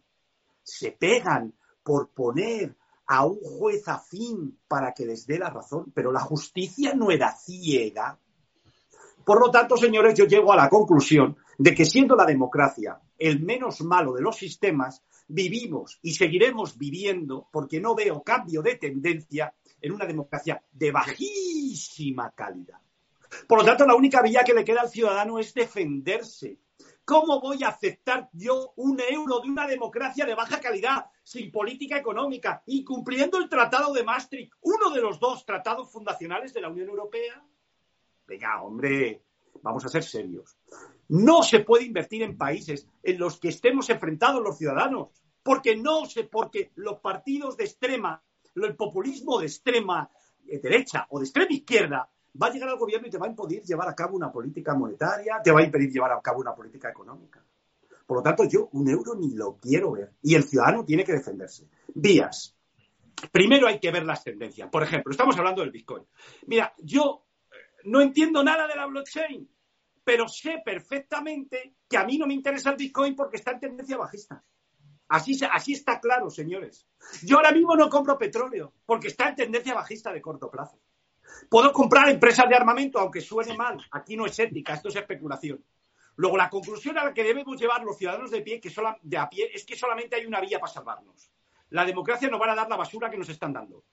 Se 0.62 0.92
pegan 0.92 1.54
por 1.82 2.10
poner 2.10 2.76
a 3.06 3.26
un 3.26 3.40
juez 3.40 3.88
afín 3.88 4.58
para 4.68 4.92
que 4.92 5.04
les 5.04 5.26
dé 5.26 5.38
la 5.38 5.50
razón, 5.50 5.90
pero 5.92 6.12
la 6.12 6.20
justicia 6.20 6.94
no 6.94 7.10
era 7.10 7.34
ciega. 7.34 8.18
Por 9.24 9.40
lo 9.40 9.50
tanto, 9.50 9.76
señores, 9.76 10.14
yo 10.18 10.26
llego 10.26 10.52
a 10.52 10.56
la 10.56 10.68
conclusión 10.68 11.36
de 11.58 11.74
que 11.74 11.84
siendo 11.84 12.16
la 12.16 12.24
democracia 12.24 13.00
el 13.18 13.40
menos 13.40 13.80
malo 13.82 14.12
de 14.12 14.22
los 14.22 14.36
sistemas, 14.36 15.02
vivimos 15.28 15.98
y 16.02 16.14
seguiremos 16.14 16.76
viviendo, 16.76 17.48
porque 17.52 17.80
no 17.80 17.94
veo 17.94 18.22
cambio 18.22 18.62
de 18.62 18.76
tendencia 18.76 19.54
en 19.80 19.92
una 19.92 20.06
democracia 20.06 20.62
de 20.72 20.90
bajísima 20.90 22.30
calidad. 22.32 22.78
Por 23.46 23.58
lo 23.58 23.64
tanto, 23.64 23.86
la 23.86 23.94
única 23.94 24.22
vía 24.22 24.42
que 24.44 24.54
le 24.54 24.64
queda 24.64 24.82
al 24.82 24.90
ciudadano 24.90 25.38
es 25.38 25.54
defenderse. 25.54 26.58
¿Cómo 27.04 27.40
voy 27.40 27.64
a 27.64 27.68
aceptar 27.68 28.28
yo 28.32 28.72
un 28.76 29.00
euro 29.00 29.40
de 29.40 29.48
una 29.48 29.66
democracia 29.66 30.24
de 30.24 30.34
baja 30.34 30.60
calidad, 30.60 31.06
sin 31.22 31.50
política 31.50 31.96
económica, 31.96 32.62
incumpliendo 32.66 33.38
el 33.38 33.48
Tratado 33.48 33.92
de 33.92 34.04
Maastricht, 34.04 34.52
uno 34.60 34.90
de 34.90 35.00
los 35.00 35.18
dos 35.18 35.44
tratados 35.44 35.90
fundacionales 35.90 36.52
de 36.52 36.60
la 36.60 36.68
Unión 36.68 36.88
Europea? 36.88 37.42
Venga, 38.26 38.62
hombre, 38.62 39.22
vamos 39.62 39.84
a 39.84 39.88
ser 39.88 40.02
serios. 40.02 40.56
No 41.08 41.42
se 41.42 41.60
puede 41.60 41.84
invertir 41.84 42.22
en 42.22 42.38
países 42.38 42.86
en 43.02 43.18
los 43.18 43.38
que 43.38 43.48
estemos 43.48 43.90
enfrentados 43.90 44.42
los 44.42 44.58
ciudadanos, 44.58 45.08
porque 45.42 45.76
no 45.76 46.06
se, 46.06 46.24
porque 46.24 46.72
los 46.76 47.00
partidos 47.00 47.56
de 47.56 47.64
extrema, 47.64 48.22
el 48.54 48.76
populismo 48.76 49.38
de 49.38 49.46
extrema 49.46 50.10
derecha 50.44 51.06
o 51.10 51.18
de 51.18 51.24
extrema 51.24 51.52
izquierda 51.52 52.10
va 52.40 52.46
a 52.46 52.50
llegar 52.50 52.68
al 52.68 52.78
gobierno 52.78 53.08
y 53.08 53.10
te 53.10 53.18
va 53.18 53.26
a 53.26 53.30
impedir 53.30 53.62
llevar 53.62 53.88
a 53.88 53.94
cabo 53.94 54.16
una 54.16 54.32
política 54.32 54.74
monetaria, 54.74 55.40
te 55.42 55.50
va 55.50 55.60
a 55.60 55.64
impedir 55.64 55.90
llevar 55.90 56.12
a 56.12 56.20
cabo 56.20 56.40
una 56.40 56.54
política 56.54 56.88
económica. 56.88 57.44
Por 58.06 58.18
lo 58.18 58.22
tanto, 58.22 58.44
yo 58.44 58.68
un 58.72 58.88
euro 58.88 59.14
ni 59.14 59.34
lo 59.34 59.58
quiero 59.58 59.92
ver. 59.92 60.12
Y 60.22 60.34
el 60.34 60.44
ciudadano 60.44 60.84
tiene 60.84 61.04
que 61.04 61.12
defenderse. 61.12 61.68
Vías. 61.94 62.56
Primero 63.30 63.68
hay 63.68 63.78
que 63.78 63.90
ver 63.90 64.04
las 64.04 64.24
tendencias. 64.24 64.68
Por 64.68 64.82
ejemplo, 64.82 65.12
estamos 65.12 65.36
hablando 65.38 65.62
del 65.62 65.70
Bitcoin. 65.70 66.04
Mira, 66.46 66.74
yo 66.78 67.24
eh, 67.24 67.31
no 67.84 68.00
entiendo 68.00 68.42
nada 68.42 68.66
de 68.66 68.76
la 68.76 68.86
blockchain, 68.86 69.48
pero 70.04 70.28
sé 70.28 70.62
perfectamente 70.64 71.74
que 71.88 71.96
a 71.96 72.04
mí 72.04 72.18
no 72.18 72.26
me 72.26 72.34
interesa 72.34 72.70
el 72.70 72.76
Bitcoin 72.76 73.14
porque 73.14 73.36
está 73.36 73.52
en 73.52 73.60
tendencia 73.60 73.96
bajista. 73.96 74.42
Así, 75.08 75.38
así 75.50 75.74
está 75.74 76.00
claro, 76.00 76.30
señores. 76.30 76.86
Yo 77.22 77.36
ahora 77.36 77.52
mismo 77.52 77.76
no 77.76 77.88
compro 77.88 78.16
petróleo 78.16 78.72
porque 78.86 79.08
está 79.08 79.28
en 79.28 79.36
tendencia 79.36 79.74
bajista 79.74 80.12
de 80.12 80.22
corto 80.22 80.50
plazo. 80.50 80.80
Puedo 81.48 81.72
comprar 81.72 82.08
empresas 82.08 82.48
de 82.48 82.56
armamento, 82.56 82.98
aunque 82.98 83.20
suene 83.20 83.56
mal. 83.56 83.78
Aquí 83.90 84.16
no 84.16 84.26
es 84.26 84.38
ética, 84.38 84.74
esto 84.74 84.88
es 84.88 84.96
especulación. 84.96 85.62
Luego, 86.16 86.36
la 86.36 86.50
conclusión 86.50 86.98
a 86.98 87.04
la 87.04 87.14
que 87.14 87.24
debemos 87.24 87.58
llevar 87.60 87.82
los 87.82 87.96
ciudadanos 87.96 88.30
de 88.30 88.42
pie, 88.42 88.60
a 89.18 89.28
pie, 89.28 89.50
es 89.52 89.64
que 89.64 89.76
solamente 89.76 90.16
hay 90.16 90.26
una 90.26 90.40
vía 90.40 90.58
para 90.58 90.72
salvarnos. 90.72 91.30
La 91.70 91.84
democracia 91.84 92.28
nos 92.28 92.40
va 92.40 92.52
a 92.52 92.54
dar 92.54 92.68
la 92.68 92.76
basura 92.76 93.10
que 93.10 93.16
nos 93.16 93.28
están 93.28 93.52
dando. 93.52 93.84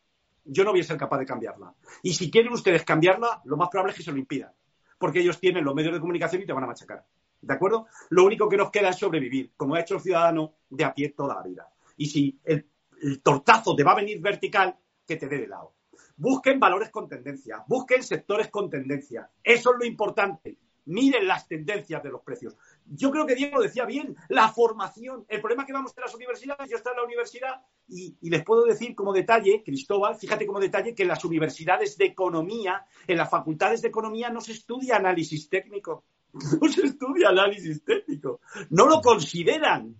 Yo 0.52 0.64
no 0.64 0.72
voy 0.72 0.82
a 0.82 0.84
ser 0.84 0.98
capaz 0.98 1.20
de 1.20 1.26
cambiarla. 1.26 1.74
Y 2.04 2.14
si 2.14 2.30
quieren 2.30 2.52
ustedes 2.54 2.84
cambiarla, 2.84 3.42
lo 3.46 3.58
más 3.58 3.70
probable 3.70 3.92
es 3.92 3.98
que 3.98 4.04
se 4.04 4.12
lo 4.12 4.18
impidan. 4.18 4.52
Porque 4.98 5.20
ellos 5.20 5.40
tienen 5.40 5.64
los 5.64 5.76
medios 5.76 5.94
de 5.94 6.00
comunicación 6.00 6.42
y 6.42 6.46
te 6.46 6.54
van 6.54 6.64
a 6.64 6.68
machacar. 6.68 7.06
¿De 7.42 7.54
acuerdo? 7.54 7.88
Lo 8.10 8.26
único 8.26 8.50
que 8.50 8.58
nos 8.58 8.70
queda 8.70 8.90
es 8.90 8.98
sobrevivir, 8.98 9.52
como 9.56 9.76
ha 9.76 9.80
hecho 9.80 9.96
el 9.96 10.02
ciudadano 10.02 10.56
de 10.70 10.84
a 10.84 10.94
pie 10.94 11.14
toda 11.16 11.36
la 11.36 11.44
vida. 11.44 11.70
Y 11.96 12.08
si 12.08 12.40
el, 12.44 12.68
el 13.02 13.22
tortazo 13.22 13.76
te 13.76 13.84
va 13.84 13.94
a 13.94 13.96
venir 13.96 14.20
vertical, 14.20 14.76
que 15.08 15.16
te 15.16 15.28
dé 15.28 15.40
de 15.40 15.48
lado. 15.48 15.74
Busquen 16.18 16.60
valores 16.60 16.90
con 16.90 17.08
tendencia, 17.08 17.64
busquen 17.68 18.04
sectores 18.04 18.50
con 18.50 18.70
tendencia. 18.70 19.30
Eso 19.44 19.72
es 19.72 19.80
lo 19.80 19.86
importante. 19.86 20.58
Miren 20.86 21.28
las 21.28 21.48
tendencias 21.48 22.04
de 22.04 22.10
los 22.10 22.22
precios. 22.22 22.58
Yo 22.92 23.12
creo 23.12 23.26
que 23.26 23.36
Diego 23.36 23.62
decía 23.62 23.86
bien, 23.86 24.16
la 24.30 24.50
formación. 24.50 25.26
El 25.28 25.42
problema 25.42 25.66
que 25.66 25.74
vamos 25.74 25.94
en 25.96 26.02
las 26.02 26.16
universidades, 26.16 26.70
yo 26.70 26.78
estoy 26.78 26.92
en 26.92 26.98
la 26.98 27.04
universidad 27.06 27.62
y, 27.88 28.16
les 28.22 28.44
puedo 28.44 28.66
decir 28.66 28.96
como 28.96 29.14
detalle, 29.14 29.64
Cristóbal, 29.64 30.16
fíjate 30.16 30.46
como 30.46 30.60
detalle 30.60 30.96
que 30.96 31.04
en 31.04 31.10
las 31.10 31.24
universidades 31.24 31.98
de 31.98 32.06
economía, 32.06 32.86
en 33.08 33.18
las 33.18 33.30
facultades 33.30 33.82
de 33.82 33.90
economía 33.90 34.30
no 34.30 34.42
se 34.42 34.54
estudia 34.54 34.96
análisis 34.98 35.50
técnico. 35.50 36.04
No 36.62 36.72
se 36.72 36.86
estudia 36.86 37.30
análisis 37.30 37.84
técnico. 37.84 38.42
No 38.70 38.86
lo 38.86 39.02
consideran 39.02 39.96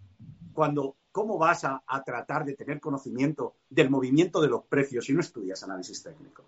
cuando 0.54 0.98
¿cómo 1.12 1.38
vas 1.38 1.66
a, 1.66 1.82
tratar 2.06 2.46
de 2.46 2.56
tener 2.56 2.80
conocimiento 2.80 3.56
del 3.70 3.90
movimiento 3.90 4.42
de 4.42 4.48
los 4.48 4.64
precios 4.64 5.06
si 5.06 5.14
no 5.14 5.22
estudias 5.22 5.64
análisis 5.64 6.04
técnico? 6.04 6.44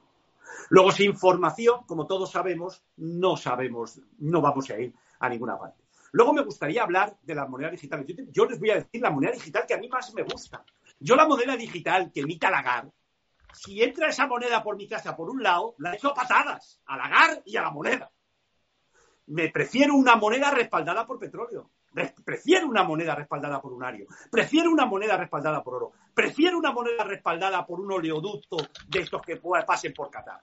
Luego, 0.70 0.92
sin 0.92 1.12
información, 1.12 1.84
como 1.86 2.08
todos 2.08 2.32
sabemos, 2.32 2.84
no 2.98 3.36
sabemos, 3.36 4.00
no 4.20 4.42
vamos 4.42 4.70
a 4.70 4.80
ir 4.80 4.94
a 5.20 5.30
ninguna 5.30 5.58
parte. 5.58 5.81
Luego 6.12 6.34
me 6.34 6.44
gustaría 6.44 6.84
hablar 6.84 7.18
de 7.22 7.36
las 7.36 7.50
monedas 7.50 7.72
digitales. 7.72 8.06
Yo, 8.32 8.46
les 8.46 8.60
voy 8.60 8.72
a 8.72 8.76
decir 8.76 9.02
la 9.02 9.12
moneda 9.12 9.32
digital 9.32 9.66
que 9.66 9.74
a 9.74 9.78
mí 9.78 9.88
más 9.88 10.14
me 10.14 10.24
gusta. 10.24 10.64
Yo 11.00 11.16
la 11.16 11.28
moneda 11.28 11.56
digital 11.56 12.12
que 12.14 12.22
emita 12.22 12.52
Lagar, 12.52 12.92
si 13.54 13.82
entra 13.82 14.10
esa 14.10 14.28
moneda 14.28 14.64
por 14.64 14.76
mi 14.76 14.88
casa 14.88 15.16
por 15.16 15.30
un 15.30 15.42
lado, 15.42 15.76
la 15.78 15.92
he 15.92 15.96
hecho 15.96 16.14
patadas 16.14 16.82
a 16.86 16.98
Lagar 16.98 17.42
y 17.46 17.56
a 17.58 17.62
la 17.62 17.72
moneda. 17.72 18.12
Me 19.28 19.50
prefiero 19.50 19.96
una 19.96 20.16
moneda 20.16 20.52
respaldada 20.52 21.06
por 21.06 21.20
petróleo. 21.20 21.72
Prefiero 22.24 22.68
una 22.68 22.84
moneda 22.84 23.16
respaldada 23.16 23.62
por 23.62 23.74
un 23.74 23.84
ario. 23.84 24.08
Prefiero 24.30 24.72
una 24.72 24.86
moneda 24.86 25.18
respaldada 25.18 25.64
por 25.64 25.76
oro. 25.76 25.92
Prefiero 26.14 26.58
una 26.58 26.72
moneda 26.72 27.04
respaldada 27.04 27.66
por 27.66 27.80
un 27.80 27.92
oleoducto 27.92 28.58
de 28.88 29.00
estos 29.00 29.22
que 29.22 29.38
pasen 29.66 29.94
por 29.94 30.10
Qatar. 30.10 30.42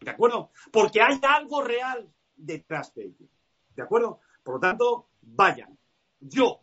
¿De 0.00 0.10
acuerdo? 0.10 0.50
Porque 0.72 1.00
hay 1.00 1.20
algo 1.22 1.62
real 1.62 2.08
detrás 2.36 2.92
de 2.94 3.04
ello. 3.04 3.26
¿De 3.74 3.82
acuerdo? 3.82 4.20
Por 4.42 4.54
lo 4.54 4.60
tanto, 4.60 5.08
vayan. 5.20 5.78
Yo, 6.20 6.60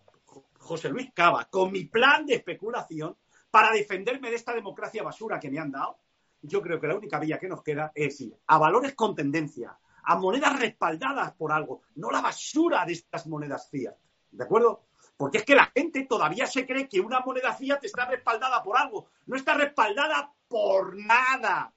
José 0.57 0.89
Luis 0.89 1.11
Cava, 1.14 1.45
con 1.49 1.72
mi 1.72 1.85
plan 1.85 2.26
de 2.26 2.35
especulación 2.35 3.18
para 3.49 3.72
defenderme 3.72 4.30
de 4.30 4.35
esta 4.35 4.53
democracia 4.53 5.03
basura 5.03 5.39
que 5.39 5.49
me 5.49 5.60
han 5.60 5.72
dado, 5.72 5.97
yo 6.41 6.61
creo 6.61 6.80
que 6.80 6.88
la 6.88 6.95
única 6.95 7.19
vía 7.19 7.39
que 7.39 7.47
nos 7.47 7.64
queda 7.64 7.91
es 7.95 8.22
ir 8.22 8.38
a 8.47 8.57
valores 8.57 8.95
con 8.95 9.15
tendencia, 9.15 9.77
a 10.03 10.15
monedas 10.15 10.60
respaldadas 10.60 11.34
por 11.34 11.51
algo, 11.51 11.81
no 11.95 12.11
la 12.11 12.22
basura 12.22 12.85
de 12.85 12.93
estas 12.93 13.27
monedas 13.27 13.69
fiat. 13.69 13.95
¿De 14.31 14.43
acuerdo? 14.43 14.84
Porque 15.18 15.39
es 15.39 15.43
que 15.43 15.56
la 15.56 15.65
gente 15.76 16.06
todavía 16.06 16.47
se 16.47 16.65
cree 16.65 16.88
que 16.88 17.01
una 17.01 17.19
moneda 17.19 17.53
fiat 17.53 17.84
está 17.84 18.06
respaldada 18.06 18.64
por 18.64 18.77
algo. 18.77 19.07
No 19.26 19.35
está 19.35 19.53
respaldada 19.53 20.31
por 20.47 20.95
nada. 20.95 21.73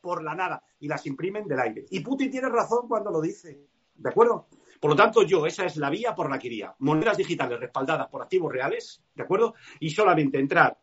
Por 0.00 0.24
la 0.24 0.34
nada. 0.34 0.62
Y 0.80 0.88
las 0.88 1.06
imprimen 1.06 1.46
del 1.46 1.60
aire. 1.60 1.86
Y 1.90 2.00
Putin 2.00 2.30
tiene 2.30 2.48
razón 2.48 2.88
cuando 2.88 3.10
lo 3.10 3.20
dice. 3.20 3.68
¿De 3.94 4.08
acuerdo? 4.08 4.48
Por 4.80 4.90
lo 4.90 4.96
tanto, 4.96 5.22
yo, 5.22 5.46
esa 5.46 5.66
es 5.66 5.76
la 5.76 5.90
vía 5.90 6.14
por 6.14 6.30
la 6.30 6.38
que 6.38 6.46
iría. 6.46 6.74
Monedas 6.78 7.18
digitales 7.18 7.60
respaldadas 7.60 8.08
por 8.08 8.22
activos 8.22 8.50
reales, 8.50 9.02
¿de 9.14 9.22
acuerdo? 9.22 9.54
Y 9.78 9.90
solamente 9.90 10.38
entrar 10.38 10.78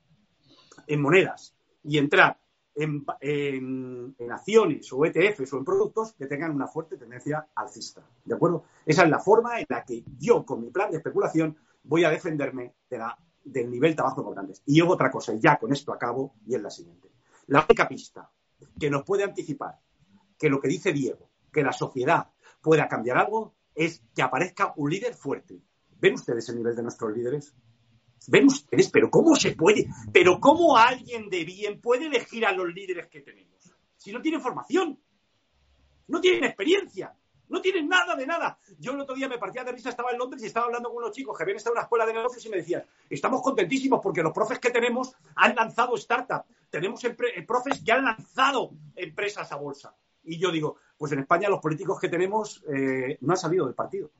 en 0.85 1.01
monedas 1.01 1.55
y 1.83 1.97
entrar 1.97 2.39
en, 2.75 3.03
en, 3.19 4.31
acciones 4.31 4.93
o 4.93 5.03
ETFs 5.03 5.51
o 5.51 5.57
en 5.57 5.65
productos 5.65 6.13
que 6.13 6.27
tengan 6.27 6.51
una 6.51 6.67
fuerte 6.67 6.95
tendencia 6.95 7.47
alcista. 7.55 8.07
¿De 8.23 8.35
acuerdo? 8.35 8.65
Esa 8.85 9.03
es 9.03 9.09
la 9.09 9.19
forma 9.19 9.59
en 9.59 9.65
la 9.67 9.83
que 9.83 10.03
yo, 10.19 10.45
con 10.45 10.61
mi 10.61 10.69
plan 10.69 10.91
de 10.91 10.97
especulación, 10.97 11.57
voy 11.83 12.03
a 12.03 12.11
defenderme 12.11 12.75
de 12.87 12.99
la, 12.99 13.17
del 13.43 13.71
nivel 13.71 13.95
trabajo 13.95 14.21
importante. 14.21 14.53
Y 14.67 14.77
luego 14.77 14.93
otra 14.93 15.09
cosa, 15.09 15.33
ya 15.35 15.57
con 15.57 15.73
esto 15.73 15.91
acabo, 15.91 16.35
y 16.45 16.53
es 16.53 16.61
la 16.61 16.69
siguiente. 16.69 17.09
La 17.47 17.65
única 17.67 17.87
pista 17.87 18.29
que 18.79 18.89
nos 18.91 19.03
puede 19.03 19.23
anticipar 19.23 19.79
que 20.37 20.49
lo 20.49 20.59
que 20.59 20.67
dice 20.67 20.93
Diego, 20.93 21.29
que 21.51 21.63
la 21.63 21.71
sociedad 21.71 22.29
pueda 22.61 22.87
cambiar 22.87 23.17
algo, 23.17 23.55
es 23.77 24.01
que 24.13 24.21
aparezca 24.21 24.73
un 24.75 24.89
líder 24.89 25.13
fuerte. 25.13 25.61
¿Ven 25.99 26.15
ustedes 26.15 26.49
el 26.49 26.57
nivel 26.57 26.75
de 26.75 26.83
nuestros 26.83 27.15
líderes? 27.15 27.55
ven 28.27 28.47
ustedes, 28.47 28.89
pero 28.89 29.09
¿cómo 29.09 29.35
se 29.35 29.55
puede? 29.55 29.87
Pero 30.11 30.39
¿cómo 30.39 30.77
alguien 30.77 31.29
de 31.29 31.45
bien 31.45 31.79
puede 31.79 32.07
elegir 32.07 32.45
a 32.45 32.51
los 32.51 32.67
líderes 32.73 33.07
que 33.07 33.21
tenemos? 33.21 33.73
Si 33.95 34.11
no 34.11 34.21
tiene 34.21 34.39
formación, 34.39 34.99
no 36.07 36.21
tienen 36.21 36.43
experiencia. 36.43 37.15
No 37.49 37.61
tienen 37.61 37.87
nada 37.87 38.13
de 38.13 38.27
nada. 38.27 38.59
Yo 38.77 38.91
el 38.91 38.99
otro 38.99 39.15
día 39.15 39.29
me 39.29 39.37
partía 39.37 39.63
de 39.63 39.71
risa, 39.71 39.87
estaba 39.87 40.11
en 40.11 40.17
Londres 40.17 40.43
y 40.43 40.47
estaba 40.47 40.65
hablando 40.65 40.89
con 40.89 40.97
unos 40.97 41.15
chicos 41.15 41.37
que 41.37 41.43
habían 41.43 41.55
estado 41.55 41.75
en 41.75 41.77
una 41.77 41.83
escuela 41.83 42.05
de 42.05 42.13
negocios 42.13 42.45
y 42.45 42.49
me 42.49 42.57
decían, 42.57 42.83
estamos 43.09 43.41
contentísimos 43.41 44.01
porque 44.03 44.21
los 44.21 44.33
profes 44.33 44.59
que 44.59 44.69
tenemos 44.69 45.15
han 45.33 45.55
lanzado 45.55 45.95
startups. 45.95 46.45
Tenemos 46.69 47.01
eh, 47.05 47.15
profes 47.47 47.81
que 47.81 47.91
han 47.93 48.03
lanzado 48.03 48.71
empresas 48.97 49.49
a 49.49 49.55
bolsa. 49.55 49.95
Y 50.27 50.37
yo 50.37 50.51
digo, 50.51 50.75
pues 50.97 51.13
en 51.13 51.19
España 51.19 51.49
los 51.49 51.61
políticos 51.61 51.99
que 51.99 52.09
tenemos 52.09 52.63
eh, 52.67 53.17
no 53.21 53.31
han 53.31 53.37
salido 53.37 53.65
del 53.65 53.73
partido. 53.73 54.11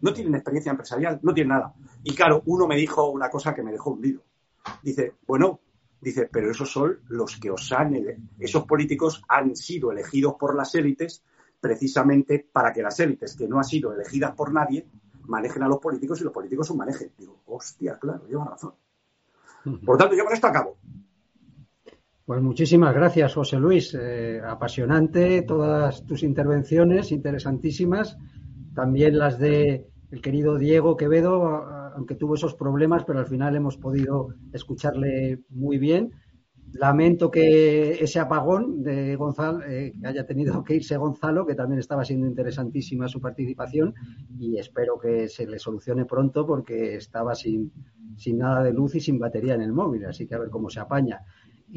No 0.00 0.12
tienen 0.12 0.34
experiencia 0.34 0.70
empresarial, 0.70 1.20
no 1.22 1.34
tienen 1.34 1.50
nada. 1.50 1.74
Y 2.02 2.14
claro, 2.14 2.42
uno 2.46 2.66
me 2.66 2.76
dijo 2.76 3.10
una 3.10 3.28
cosa 3.28 3.54
que 3.54 3.62
me 3.62 3.70
dejó 3.70 3.90
hundido. 3.90 4.22
Dice, 4.82 5.14
bueno, 5.26 5.60
dice, 6.00 6.28
pero 6.32 6.50
esos 6.50 6.70
son 6.70 6.98
los 7.08 7.36
que 7.36 7.50
os 7.50 7.70
han, 7.72 7.94
esos 8.38 8.64
políticos 8.64 9.22
han 9.28 9.54
sido 9.54 9.92
elegidos 9.92 10.34
por 10.38 10.56
las 10.56 10.74
élites 10.74 11.22
precisamente 11.60 12.46
para 12.50 12.72
que 12.72 12.82
las 12.82 12.98
élites, 13.00 13.36
que 13.36 13.48
no 13.48 13.58
han 13.58 13.64
sido 13.64 13.92
elegidas 13.92 14.34
por 14.34 14.52
nadie, 14.52 14.86
manejen 15.26 15.62
a 15.62 15.68
los 15.68 15.78
políticos 15.78 16.20
y 16.20 16.24
los 16.24 16.32
políticos 16.32 16.70
os 16.70 16.76
manejen. 16.76 17.12
Digo, 17.18 17.42
hostia, 17.46 17.98
claro, 17.98 18.26
lleva 18.26 18.44
razón. 18.44 18.74
Por 19.84 19.96
tanto, 19.96 20.14
yo 20.14 20.24
con 20.24 20.34
esto 20.34 20.46
acabo. 20.46 20.76
Pues 22.26 22.40
muchísimas 22.40 22.94
gracias, 22.94 23.34
José 23.34 23.58
Luis. 23.58 23.94
Eh, 23.94 24.40
apasionante 24.42 25.42
todas 25.42 26.06
tus 26.06 26.22
intervenciones, 26.22 27.12
interesantísimas. 27.12 28.16
También 28.74 29.18
las 29.18 29.38
de 29.38 29.86
el 30.10 30.22
querido 30.22 30.56
Diego 30.56 30.96
Quevedo, 30.96 31.44
aunque 31.44 32.14
tuvo 32.14 32.36
esos 32.36 32.54
problemas, 32.54 33.04
pero 33.04 33.18
al 33.18 33.26
final 33.26 33.56
hemos 33.56 33.76
podido 33.76 34.28
escucharle 34.54 35.40
muy 35.50 35.76
bien. 35.76 36.12
Lamento 36.72 37.30
que 37.30 38.02
ese 38.02 38.18
apagón 38.18 38.82
de 38.82 39.16
Gonzalo, 39.16 39.62
eh, 39.62 39.92
que 40.00 40.06
haya 40.06 40.24
tenido 40.24 40.64
que 40.64 40.76
irse 40.76 40.96
Gonzalo, 40.96 41.44
que 41.44 41.54
también 41.54 41.78
estaba 41.78 42.06
siendo 42.06 42.26
interesantísima 42.26 43.06
su 43.06 43.20
participación, 43.20 43.94
y 44.38 44.56
espero 44.56 44.98
que 44.98 45.28
se 45.28 45.46
le 45.46 45.58
solucione 45.58 46.06
pronto 46.06 46.46
porque 46.46 46.96
estaba 46.96 47.34
sin, 47.34 47.70
sin 48.16 48.38
nada 48.38 48.62
de 48.62 48.72
luz 48.72 48.94
y 48.94 49.00
sin 49.00 49.18
batería 49.18 49.54
en 49.54 49.62
el 49.62 49.72
móvil, 49.72 50.06
así 50.06 50.26
que 50.26 50.34
a 50.34 50.38
ver 50.38 50.48
cómo 50.48 50.70
se 50.70 50.80
apaña. 50.80 51.20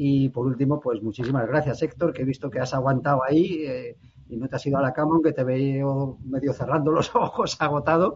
Y 0.00 0.28
por 0.28 0.46
último, 0.46 0.78
pues 0.78 1.02
muchísimas 1.02 1.48
gracias, 1.48 1.82
Héctor, 1.82 2.12
que 2.12 2.22
he 2.22 2.24
visto 2.24 2.48
que 2.48 2.60
has 2.60 2.72
aguantado 2.72 3.20
ahí 3.24 3.64
eh, 3.64 3.96
y 4.28 4.36
no 4.36 4.48
te 4.48 4.54
has 4.54 4.64
ido 4.64 4.78
a 4.78 4.80
la 4.80 4.92
cama, 4.92 5.14
aunque 5.14 5.32
te 5.32 5.42
veo 5.42 6.20
medio 6.24 6.52
cerrando 6.52 6.92
los 6.92 7.12
ojos, 7.16 7.56
agotado. 7.58 8.14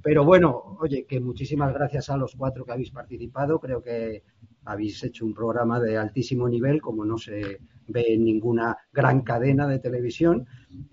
Pero 0.00 0.24
bueno, 0.24 0.76
oye, 0.80 1.06
que 1.06 1.18
muchísimas 1.18 1.74
gracias 1.74 2.08
a 2.08 2.16
los 2.16 2.36
cuatro 2.36 2.64
que 2.64 2.70
habéis 2.70 2.92
participado. 2.92 3.58
Creo 3.58 3.82
que 3.82 4.22
habéis 4.64 5.02
hecho 5.04 5.24
un 5.24 5.34
programa 5.34 5.80
de 5.80 5.96
altísimo 5.96 6.48
nivel, 6.48 6.80
como 6.80 7.04
no 7.04 7.18
se 7.18 7.58
ve 7.88 8.14
en 8.14 8.24
ninguna 8.24 8.76
gran 8.92 9.22
cadena 9.22 9.66
de 9.66 9.78
televisión. 9.78 10.46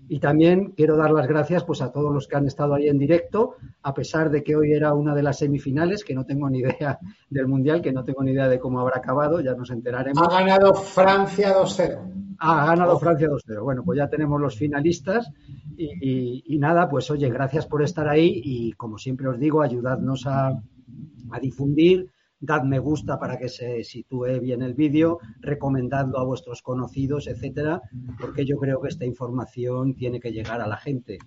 Y 0.08 0.20
también 0.20 0.72
quiero 0.76 0.96
dar 0.96 1.10
las 1.10 1.26
gracias 1.26 1.64
pues, 1.64 1.80
a 1.82 1.90
todos 1.90 2.12
los 2.12 2.28
que 2.28 2.36
han 2.36 2.46
estado 2.46 2.74
ahí 2.74 2.88
en 2.88 2.98
directo, 2.98 3.56
a 3.82 3.94
pesar 3.94 4.30
de 4.30 4.42
que 4.42 4.54
hoy 4.54 4.72
era 4.72 4.94
una 4.94 5.14
de 5.14 5.22
las 5.22 5.38
semifinales, 5.38 6.04
que 6.04 6.14
no 6.14 6.24
tengo 6.24 6.48
ni 6.48 6.58
idea 6.58 6.98
del 7.30 7.48
Mundial, 7.48 7.80
que 7.80 7.92
no 7.92 8.04
tengo 8.04 8.22
ni 8.22 8.32
idea 8.32 8.48
de 8.48 8.58
cómo 8.58 8.80
habrá 8.80 8.98
acabado, 8.98 9.40
ya 9.40 9.54
nos 9.54 9.70
enteraremos. 9.70 10.22
Ha 10.22 10.40
ganado 10.40 10.74
Francia 10.74 11.54
2-0. 11.56 12.36
Ha 12.38 12.66
ganado 12.66 12.98
Francia 12.98 13.28
2-0. 13.28 13.62
Bueno, 13.62 13.82
pues 13.84 13.98
ya 13.98 14.08
tenemos 14.08 14.40
los 14.40 14.56
finalistas 14.56 15.30
y, 15.76 16.58
nada, 16.58 16.88
pues 16.88 17.10
oye, 17.10 17.28
gracias 17.30 17.66
por 17.66 17.82
estar 17.82 18.08
ahí 18.08 18.40
y 18.44 18.72
como 18.72 18.98
siempre 18.98 19.28
os 19.28 19.38
digo, 19.38 19.62
ayudadnos 19.62 20.26
a, 20.26 20.48
a 21.30 21.40
difundir 21.40 22.11
dad 22.42 22.64
me 22.64 22.80
gusta 22.80 23.18
para 23.18 23.38
que 23.38 23.48
se 23.48 23.84
sitúe 23.84 24.40
bien 24.40 24.62
el 24.62 24.74
vídeo, 24.74 25.20
recomendadlo 25.40 26.18
a 26.18 26.24
vuestros 26.24 26.60
conocidos, 26.60 27.28
etcétera, 27.28 27.80
porque 28.20 28.44
yo 28.44 28.58
creo 28.58 28.80
que 28.82 28.88
esta 28.88 29.06
información 29.06 29.94
tiene 29.94 30.18
que 30.18 30.32
llegar 30.32 30.60
a 30.60 30.66
la 30.66 30.76
gente. 30.76 31.18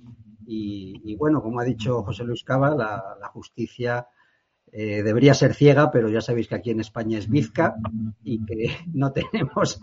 Y, 0.45 1.15
bueno, 1.15 1.41
como 1.41 1.59
ha 1.59 1.63
dicho 1.63 2.03
José 2.03 2.23
Luis 2.23 2.43
Cava, 2.43 2.75
la, 2.75 3.27
justicia 3.29 4.07
eh, 4.71 5.01
debería 5.01 5.33
ser 5.33 5.53
ciega, 5.53 5.89
pero 5.89 6.09
ya 6.09 6.21
sabéis 6.21 6.49
que 6.49 6.55
aquí 6.55 6.69
en 6.69 6.81
España 6.81 7.17
es 7.17 7.29
bizca 7.29 7.75
y 8.21 8.45
que 8.45 8.67
no 8.93 9.11
tenemos, 9.13 9.79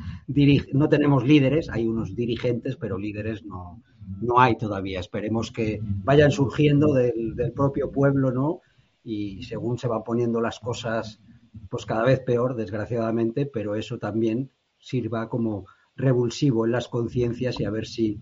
no 0.74 0.88
tenemos 0.88 1.24
líderes, 1.24 1.70
hay 1.70 1.88
unos 1.88 2.14
dirigentes, 2.14 2.76
pero 2.76 2.98
líderes 2.98 3.42
no, 3.42 3.82
no 4.20 4.38
hay 4.38 4.56
todavía. 4.56 5.00
Esperemos 5.00 5.50
que 5.50 5.80
vayan 5.82 6.30
surgiendo 6.30 6.92
del, 6.92 7.34
del 7.34 7.52
propio 7.52 7.90
pueblo, 7.90 8.30
¿no? 8.30 8.60
Y 9.04 9.42
según 9.42 9.78
se 9.78 9.88
van 9.88 10.04
poniendo 10.04 10.40
las 10.40 10.60
cosas, 10.60 11.20
pues 11.68 11.86
cada 11.86 12.04
vez 12.04 12.20
peor, 12.20 12.54
desgraciadamente, 12.56 13.46
pero 13.46 13.74
eso 13.74 13.98
también 13.98 14.50
sirva 14.78 15.28
como 15.28 15.66
revulsivo 15.96 16.64
en 16.66 16.72
las 16.72 16.88
conciencias 16.88 17.60
y 17.60 17.64
a 17.64 17.70
ver 17.70 17.86
si 17.86 18.20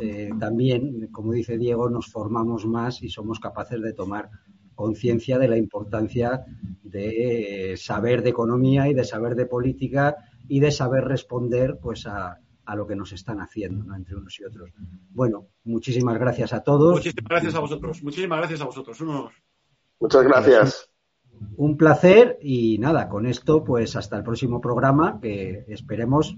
eh, 0.00 0.30
también, 0.40 1.08
como 1.12 1.32
dice 1.32 1.56
Diego, 1.56 1.88
nos 1.88 2.10
formamos 2.10 2.66
más 2.66 3.02
y 3.02 3.08
somos 3.08 3.38
capaces 3.38 3.80
de 3.80 3.92
tomar 3.92 4.30
conciencia 4.74 5.38
de 5.38 5.48
la 5.48 5.56
importancia 5.56 6.44
de 6.82 7.74
saber 7.76 8.22
de 8.22 8.30
economía 8.30 8.88
y 8.88 8.94
de 8.94 9.04
saber 9.04 9.34
de 9.36 9.46
política 9.46 10.16
y 10.48 10.60
de 10.60 10.70
saber 10.70 11.04
responder 11.04 11.78
pues 11.80 12.06
a, 12.06 12.38
a 12.64 12.76
lo 12.76 12.86
que 12.86 12.96
nos 12.96 13.12
están 13.12 13.40
haciendo 13.40 13.84
¿no? 13.84 13.96
entre 13.96 14.16
unos 14.16 14.38
y 14.40 14.44
otros. 14.44 14.70
Bueno, 15.10 15.46
muchísimas 15.64 16.18
gracias 16.18 16.52
a 16.52 16.62
todos. 16.62 16.94
Muchísimas 16.94 17.28
gracias 17.28 17.54
a 17.54 17.60
vosotros. 17.60 18.02
Muchísimas 18.02 18.38
gracias 18.38 18.60
a 18.60 18.64
vosotros. 18.64 19.00
Unos 19.00 19.32
Muchas 20.00 20.24
gracias. 20.24 20.90
Un 21.56 21.76
placer 21.76 22.38
y 22.40 22.78
nada, 22.78 23.08
con 23.08 23.26
esto 23.26 23.64
pues 23.64 23.96
hasta 23.96 24.16
el 24.16 24.22
próximo 24.22 24.60
programa 24.60 25.18
que 25.20 25.64
esperemos 25.68 26.36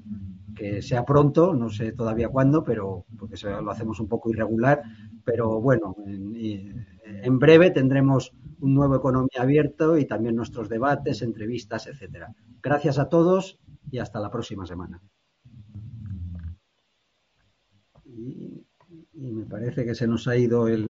que 0.54 0.80
sea 0.80 1.04
pronto, 1.04 1.54
no 1.54 1.68
sé 1.68 1.92
todavía 1.92 2.30
cuándo, 2.30 2.64
pero 2.64 3.04
porque 3.18 3.36
lo 3.46 3.70
hacemos 3.70 4.00
un 4.00 4.08
poco 4.08 4.30
irregular, 4.30 4.82
pero 5.22 5.60
bueno, 5.60 5.94
en, 6.06 6.86
en 7.04 7.38
breve 7.38 7.70
tendremos 7.70 8.32
un 8.60 8.74
nuevo 8.74 8.96
Economía 8.96 9.42
Abierto 9.42 9.98
y 9.98 10.06
también 10.06 10.34
nuestros 10.34 10.68
debates, 10.70 11.20
entrevistas, 11.20 11.86
etcétera. 11.86 12.34
Gracias 12.62 12.98
a 12.98 13.08
todos 13.10 13.58
y 13.90 13.98
hasta 13.98 14.18
la 14.18 14.30
próxima 14.30 14.66
semana. 14.66 15.00
y 19.18 19.32
me 19.32 19.46
parece 19.46 19.84
que 19.84 19.94
se 19.94 20.06
nos 20.06 20.28
ha 20.28 20.36
ido 20.36 20.68
el 20.68 20.86